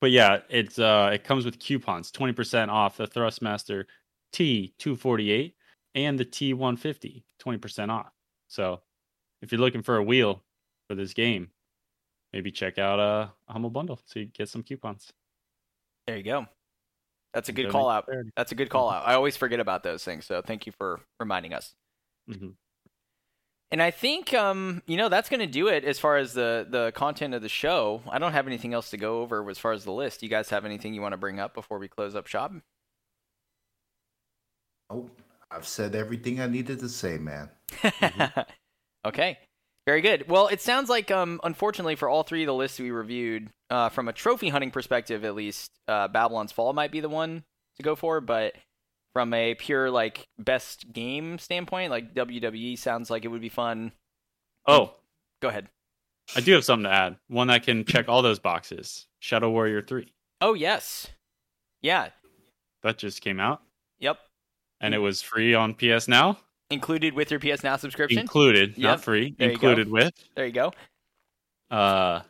but 0.00 0.10
yeah, 0.10 0.40
it's 0.48 0.78
uh, 0.78 1.10
it 1.12 1.22
comes 1.22 1.44
with 1.44 1.58
coupons, 1.60 2.10
twenty 2.10 2.32
percent 2.32 2.70
off 2.70 2.96
the 2.96 3.06
Thrustmaster 3.06 3.84
T 4.32 4.74
two 4.78 4.96
forty 4.96 5.30
eight 5.30 5.54
and 5.96 6.16
the 6.16 6.24
T 6.24 6.54
one 6.54 6.76
fifty, 6.76 7.24
twenty 7.40 7.58
percent 7.58 7.90
off. 7.90 8.12
So 8.46 8.82
if 9.42 9.50
you're 9.50 9.60
looking 9.60 9.82
for 9.82 9.96
a 9.96 10.02
wheel, 10.02 10.44
for 10.88 10.94
this 10.94 11.12
game, 11.12 11.50
maybe 12.32 12.52
check 12.52 12.78
out 12.78 13.00
uh, 13.00 13.28
a 13.48 13.52
Humble 13.52 13.70
Bundle 13.70 14.00
so 14.06 14.20
you 14.20 14.26
get 14.26 14.48
some 14.48 14.62
coupons. 14.62 15.12
There 16.06 16.16
you 16.16 16.22
go. 16.22 16.46
That's 17.34 17.48
a 17.48 17.52
good 17.52 17.70
call 17.70 17.90
out. 17.90 18.08
That's 18.36 18.52
a 18.52 18.54
good 18.54 18.70
call 18.70 18.88
out. 18.88 19.06
I 19.06 19.14
always 19.14 19.36
forget 19.36 19.60
about 19.60 19.82
those 19.82 20.04
things, 20.04 20.24
so 20.24 20.40
thank 20.42 20.64
you 20.64 20.72
for 20.78 21.00
reminding 21.18 21.52
us. 21.52 21.74
Mhm. 22.30 22.54
And 23.72 23.82
I 23.82 23.90
think 23.90 24.32
um, 24.32 24.82
you 24.86 24.96
know 24.96 25.08
that's 25.08 25.28
going 25.28 25.40
to 25.40 25.46
do 25.46 25.66
it 25.66 25.84
as 25.84 25.98
far 25.98 26.16
as 26.16 26.32
the 26.32 26.66
the 26.70 26.92
content 26.94 27.34
of 27.34 27.42
the 27.42 27.48
show. 27.48 28.02
I 28.08 28.18
don't 28.18 28.32
have 28.32 28.46
anything 28.46 28.72
else 28.72 28.90
to 28.90 28.96
go 28.96 29.20
over 29.22 29.50
as 29.50 29.58
far 29.58 29.72
as 29.72 29.84
the 29.84 29.92
list. 29.92 30.22
You 30.22 30.28
guys 30.28 30.48
have 30.50 30.64
anything 30.64 30.94
you 30.94 31.00
want 31.00 31.12
to 31.12 31.18
bring 31.18 31.40
up 31.40 31.52
before 31.52 31.78
we 31.78 31.88
close 31.88 32.14
up 32.14 32.26
shop? 32.28 32.52
Oh, 34.88 35.10
I've 35.50 35.66
said 35.66 35.94
everything 35.94 36.40
I 36.40 36.46
needed 36.46 36.80
to 36.80 36.88
say, 36.88 37.18
man. 37.18 37.50
okay, 39.04 39.38
very 39.86 40.00
good. 40.00 40.28
Well, 40.28 40.48
it 40.48 40.60
sounds 40.60 40.88
like 40.88 41.10
um, 41.10 41.40
unfortunately 41.44 41.96
for 41.96 42.08
all 42.08 42.22
three 42.22 42.42
of 42.42 42.46
the 42.46 42.54
lists 42.54 42.78
we 42.78 42.90
reviewed, 42.90 43.50
uh, 43.70 43.88
from 43.88 44.08
a 44.08 44.12
trophy 44.12 44.48
hunting 44.48 44.70
perspective 44.70 45.24
at 45.24 45.34
least, 45.34 45.70
uh, 45.88 46.08
Babylon's 46.08 46.52
Fall 46.52 46.72
might 46.72 46.92
be 46.92 47.00
the 47.00 47.08
one 47.08 47.44
to 47.76 47.82
go 47.82 47.94
for, 47.94 48.20
but 48.20 48.54
from 49.12 49.32
a 49.32 49.54
pure 49.54 49.90
like 49.90 50.26
best 50.38 50.92
game 50.92 51.38
standpoint, 51.38 51.90
like 51.90 52.14
WWE 52.14 52.78
sounds 52.78 53.10
like 53.10 53.24
it 53.24 53.28
would 53.28 53.40
be 53.40 53.48
fun. 53.48 53.92
Oh, 54.66 54.94
Go 55.40 55.48
ahead. 55.48 55.68
I 56.34 56.40
do 56.40 56.52
have 56.54 56.64
something 56.64 56.84
to 56.84 56.90
add. 56.92 57.16
One 57.28 57.48
that 57.48 57.62
can 57.62 57.84
check 57.84 58.08
all 58.08 58.22
those 58.22 58.38
boxes. 58.38 59.06
Shadow 59.20 59.50
Warrior 59.50 59.82
3. 59.82 60.12
Oh 60.40 60.54
yes, 60.54 61.08
yeah, 61.82 62.08
That 62.82 62.98
just 62.98 63.20
came 63.20 63.40
out 63.40 63.62
yep. 63.98 64.18
And 64.80 64.94
it 64.94 64.98
was 64.98 65.22
free 65.22 65.54
on 65.54 65.74
PS 65.74 66.06
Now. 66.08 66.38
Included 66.70 67.14
with 67.14 67.30
your 67.30 67.40
PS 67.40 67.62
Now 67.62 67.76
subscription. 67.76 68.18
Included, 68.18 68.76
Yep. 68.76 68.82
not 68.82 69.00
free. 69.04 69.34
There 69.38 69.50
included 69.50 69.88
with. 69.90 70.12
there 70.34 70.46
you 70.46 70.52
go. 70.52 70.72
Uh 71.70 72.20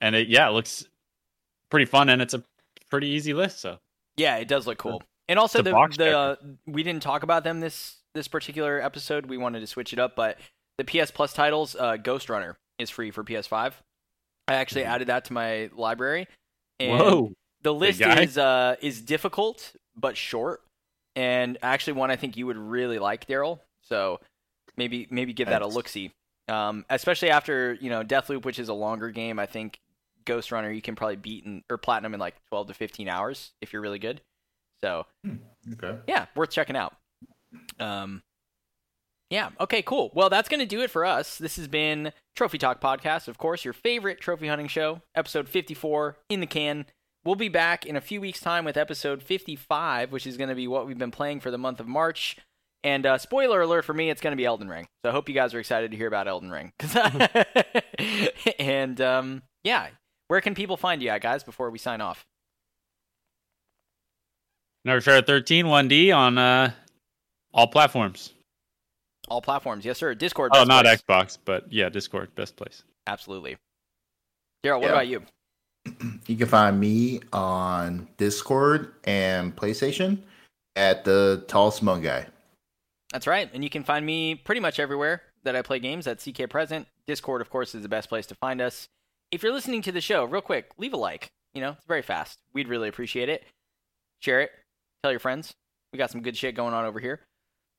and 0.00 0.14
it 0.14 0.28
yeah, 0.28 0.48
it 0.48 0.52
looks 0.52 0.84
pretty 1.70 1.86
fun 1.86 2.08
and 2.08 2.20
it's 2.22 2.34
a 2.34 2.42
pretty 2.90 3.08
easy 3.08 3.32
list, 3.34 3.60
so 3.60 3.78
Yeah, 4.16 4.36
it 4.36 4.48
does 4.48 4.66
look 4.66 4.78
cool. 4.78 5.02
And 5.28 5.38
also 5.38 5.62
the 5.62 5.72
box 5.72 5.96
the 5.96 6.16
uh, 6.16 6.36
we 6.66 6.82
didn't 6.82 7.02
talk 7.02 7.22
about 7.22 7.42
them 7.44 7.60
this 7.60 7.96
this 8.14 8.28
particular 8.28 8.80
episode. 8.80 9.26
We 9.26 9.36
wanted 9.38 9.60
to 9.60 9.66
switch 9.66 9.92
it 9.92 9.98
up, 9.98 10.14
but 10.16 10.38
the 10.78 10.84
PS 10.84 11.10
Plus 11.10 11.32
titles, 11.32 11.74
uh, 11.74 11.96
Ghostrunner 11.96 12.54
is 12.78 12.90
free 12.90 13.10
for 13.10 13.24
PS5. 13.24 13.72
I 14.48 14.54
actually 14.54 14.82
Mhm. 14.84 14.88
added 14.88 15.08
that 15.08 15.24
to 15.26 15.32
my 15.32 15.70
library. 15.74 16.28
And 16.78 16.98
Whoa. 17.00 17.32
the 17.62 17.74
list 17.74 18.00
is 18.00 18.38
uh 18.38 18.76
is 18.80 19.00
difficult 19.00 19.74
but 19.96 20.16
short, 20.16 20.60
and 21.16 21.58
actually 21.62 21.94
one 21.94 22.10
I 22.12 22.16
think 22.16 22.36
you 22.36 22.46
would 22.46 22.56
really 22.58 22.98
like, 23.00 23.26
Daryl. 23.26 23.58
So 23.82 24.20
maybe 24.76 25.08
maybe 25.10 25.32
give 25.32 25.48
that 25.48 25.62
a 25.62 25.64
Thanks. 25.64 25.74
look 25.74 25.88
see. 25.88 26.12
Um, 26.48 26.84
especially 26.90 27.30
after 27.30 27.74
you 27.80 27.90
know 27.90 28.04
Deathloop, 28.04 28.44
which 28.44 28.58
is 28.60 28.68
a 28.68 28.74
longer 28.74 29.10
game. 29.10 29.38
I 29.40 29.46
think 29.46 29.80
Ghostrunner 30.24 30.72
you 30.74 30.82
can 30.82 30.94
probably 30.94 31.16
beat 31.16 31.44
in, 31.44 31.64
or 31.70 31.78
platinum 31.78 32.14
in 32.14 32.20
like 32.20 32.34
12 32.50 32.68
to 32.68 32.74
15 32.74 33.08
hours 33.08 33.52
if 33.60 33.72
you're 33.72 33.82
really 33.82 33.98
good. 33.98 34.20
So 34.80 35.06
Okay. 35.72 35.98
yeah, 36.06 36.26
worth 36.36 36.50
checking 36.50 36.76
out. 36.76 36.94
Um, 37.80 38.22
yeah. 39.30 39.50
Okay. 39.58 39.82
Cool. 39.82 40.10
Well, 40.14 40.28
that's 40.30 40.48
gonna 40.48 40.66
do 40.66 40.82
it 40.82 40.90
for 40.90 41.04
us. 41.04 41.38
This 41.38 41.56
has 41.56 41.66
been 41.66 42.12
Trophy 42.36 42.58
Talk 42.58 42.80
Podcast, 42.80 43.26
of 43.28 43.38
course, 43.38 43.64
your 43.64 43.72
favorite 43.74 44.20
trophy 44.20 44.46
hunting 44.48 44.68
show, 44.68 45.00
episode 45.14 45.48
54 45.48 46.18
in 46.28 46.40
the 46.40 46.46
can. 46.46 46.86
We'll 47.26 47.34
be 47.34 47.48
back 47.48 47.84
in 47.84 47.96
a 47.96 48.00
few 48.00 48.20
weeks' 48.20 48.38
time 48.38 48.64
with 48.64 48.76
episode 48.76 49.20
55, 49.20 50.12
which 50.12 50.28
is 50.28 50.36
going 50.36 50.48
to 50.48 50.54
be 50.54 50.68
what 50.68 50.86
we've 50.86 50.96
been 50.96 51.10
playing 51.10 51.40
for 51.40 51.50
the 51.50 51.58
month 51.58 51.80
of 51.80 51.88
March. 51.88 52.36
And 52.84 53.04
uh, 53.04 53.18
spoiler 53.18 53.60
alert 53.62 53.84
for 53.84 53.92
me, 53.92 54.10
it's 54.10 54.20
going 54.20 54.30
to 54.30 54.36
be 54.36 54.44
Elden 54.44 54.68
Ring. 54.68 54.86
So 55.04 55.08
I 55.08 55.12
hope 55.12 55.28
you 55.28 55.34
guys 55.34 55.52
are 55.52 55.58
excited 55.58 55.90
to 55.90 55.96
hear 55.96 56.06
about 56.06 56.28
Elden 56.28 56.52
Ring. 56.52 56.72
and 58.60 59.00
um, 59.00 59.42
yeah, 59.64 59.88
where 60.28 60.40
can 60.40 60.54
people 60.54 60.76
find 60.76 61.02
you 61.02 61.08
at, 61.08 61.20
guys, 61.20 61.42
before 61.42 61.68
we 61.70 61.78
sign 61.78 62.00
off? 62.00 62.24
Never 64.84 65.00
Fair 65.00 65.20
13 65.20 65.66
1D 65.66 66.16
on 66.16 66.38
uh 66.38 66.70
all 67.52 67.66
platforms. 67.66 68.34
All 69.26 69.42
platforms, 69.42 69.84
yes, 69.84 69.98
sir. 69.98 70.14
Discord. 70.14 70.52
Oh, 70.54 70.62
not 70.62 70.84
place. 70.84 71.02
Xbox, 71.02 71.38
but 71.44 71.72
yeah, 71.72 71.88
Discord, 71.88 72.32
best 72.36 72.54
place. 72.54 72.84
Absolutely. 73.08 73.56
Daryl, 74.64 74.76
what 74.80 74.82
Yeah. 74.82 74.92
about 74.92 75.08
you? 75.08 75.22
You 76.26 76.36
can 76.36 76.48
find 76.48 76.78
me 76.80 77.20
on 77.32 78.08
Discord 78.16 78.92
and 79.04 79.54
PlayStation 79.54 80.18
at 80.74 81.04
the 81.04 81.44
Tall 81.48 81.70
Smug 81.70 82.02
Guy. 82.02 82.26
That's 83.12 83.26
right. 83.26 83.48
And 83.54 83.62
you 83.62 83.70
can 83.70 83.84
find 83.84 84.04
me 84.04 84.34
pretty 84.34 84.60
much 84.60 84.78
everywhere 84.78 85.22
that 85.44 85.56
I 85.56 85.62
play 85.62 85.78
games 85.78 86.06
at 86.06 86.18
CK 86.18 86.50
Present. 86.50 86.86
Discord, 87.06 87.40
of 87.40 87.50
course, 87.50 87.74
is 87.74 87.82
the 87.82 87.88
best 87.88 88.08
place 88.08 88.26
to 88.26 88.34
find 88.34 88.60
us. 88.60 88.88
If 89.30 89.42
you're 89.42 89.52
listening 89.52 89.82
to 89.82 89.92
the 89.92 90.00
show, 90.00 90.24
real 90.24 90.42
quick, 90.42 90.70
leave 90.78 90.92
a 90.92 90.96
like. 90.96 91.28
You 91.54 91.60
know, 91.62 91.70
it's 91.70 91.86
very 91.86 92.02
fast. 92.02 92.40
We'd 92.52 92.68
really 92.68 92.88
appreciate 92.88 93.28
it. 93.28 93.44
Share 94.20 94.40
it. 94.40 94.50
Tell 95.02 95.12
your 95.12 95.20
friends. 95.20 95.54
We 95.92 95.98
got 95.98 96.10
some 96.10 96.22
good 96.22 96.36
shit 96.36 96.54
going 96.54 96.74
on 96.74 96.84
over 96.84 97.00
here. 97.00 97.20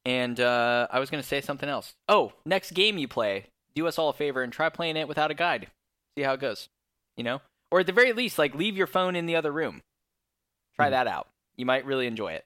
And 0.05 0.39
uh, 0.39 0.87
I 0.89 0.99
was 0.99 1.09
going 1.09 1.21
to 1.21 1.27
say 1.27 1.41
something 1.41 1.67
else. 1.67 1.93
Oh, 2.07 2.33
next 2.45 2.71
game 2.71 2.97
you 2.97 3.07
play, 3.07 3.47
do 3.75 3.85
us 3.85 3.99
all 3.99 4.09
a 4.09 4.13
favor 4.13 4.41
and 4.41 4.51
try 4.51 4.69
playing 4.69 4.97
it 4.97 5.07
without 5.07 5.31
a 5.31 5.35
guide. 5.35 5.67
See 6.17 6.23
how 6.23 6.33
it 6.33 6.39
goes. 6.39 6.69
You 7.17 7.23
know? 7.23 7.41
Or 7.71 7.79
at 7.81 7.85
the 7.85 7.91
very 7.93 8.13
least, 8.13 8.37
like 8.37 8.55
leave 8.55 8.77
your 8.77 8.87
phone 8.87 9.15
in 9.15 9.25
the 9.25 9.35
other 9.35 9.51
room. 9.51 9.81
Try 10.75 10.87
Hmm. 10.87 10.91
that 10.91 11.07
out. 11.07 11.27
You 11.55 11.65
might 11.65 11.85
really 11.85 12.07
enjoy 12.07 12.33
it. 12.33 12.45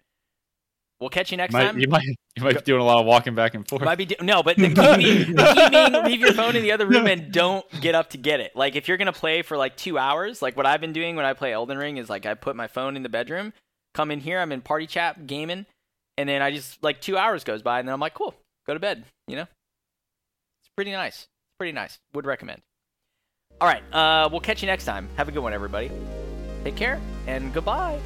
We'll 1.00 1.10
catch 1.10 1.32
you 1.32 1.38
next 1.38 1.52
Might, 1.54 1.64
time. 1.64 1.80
you 1.80 1.88
might 1.88 2.04
you 2.04 2.44
might 2.44 2.56
be 2.56 2.62
doing 2.62 2.80
a 2.80 2.84
lot 2.86 3.00
of 3.00 3.08
walking 3.08 3.34
back 3.34 3.56
and 3.56 3.68
forth. 3.68 3.82
Might 3.82 3.98
be 3.98 4.06
do- 4.06 4.16
no, 4.22 4.44
but 4.44 4.56
the 4.56 4.68
key 4.70 5.24
being, 5.24 5.36
the 5.36 5.54
key 5.56 5.70
being 5.92 6.04
leave 6.06 6.20
your 6.22 6.34
phone 6.34 6.56
in 6.56 6.62
the 6.62 6.72
other 6.72 6.86
room 6.86 7.08
and 7.08 7.32
don't 7.34 7.66
get 7.82 7.96
up 7.96 8.12
to 8.12 8.18
get 8.20 8.40
it. 8.40 8.56
Like 8.56 8.76
if 8.76 8.88
you're 8.88 8.98
gonna 8.98 9.12
play 9.12 9.42
for 9.42 9.58
like 9.58 9.76
two 9.76 9.98
hours, 9.98 10.42
like 10.44 10.56
what 10.56 10.68
I've 10.68 10.80
been 10.80 10.94
doing 10.94 11.16
when 11.16 11.26
I 11.26 11.34
play 11.34 11.54
Elden 11.54 11.78
Ring 11.80 11.98
is 11.98 12.08
like 12.10 12.26
I 12.28 12.36
put 12.36 12.56
my 12.56 12.68
phone 12.68 12.96
in 12.96 13.02
the 13.04 13.10
bedroom, 13.10 13.52
come 13.96 14.12
in 14.12 14.20
here, 14.20 14.40
I'm 14.40 14.52
in 14.52 14.62
party 14.62 14.86
chat 14.86 15.26
gaming, 15.26 15.66
and 16.18 16.30
then 16.30 16.44
I 16.44 16.52
just 16.52 16.82
like 16.84 17.02
two 17.02 17.18
hours 17.18 17.44
goes 17.44 17.64
by 17.64 17.80
and 17.80 17.88
then 17.88 17.94
I'm 17.94 18.00
like, 18.00 18.14
cool, 18.14 18.36
go 18.68 18.76
to 18.76 18.80
bed. 18.80 19.04
You 19.28 19.38
know, 19.38 19.48
it's 20.62 20.70
pretty 20.76 20.92
nice. 20.92 21.24
It's 21.24 21.58
pretty 21.58 21.74
nice. 21.74 21.98
Would 22.14 22.28
recommend. 22.28 22.62
All 23.62 23.68
right, 23.68 23.84
uh, 23.94 24.28
we'll 24.32 24.42
catch 24.42 24.64
you 24.64 24.66
next 24.66 24.86
time. 24.86 25.08
Have 25.18 25.30
a 25.30 25.32
good 25.32 25.44
one, 25.44 25.54
everybody. 25.54 25.92
Take 26.64 26.76
care 26.76 27.00
and 27.28 27.54
goodbye. 27.54 28.00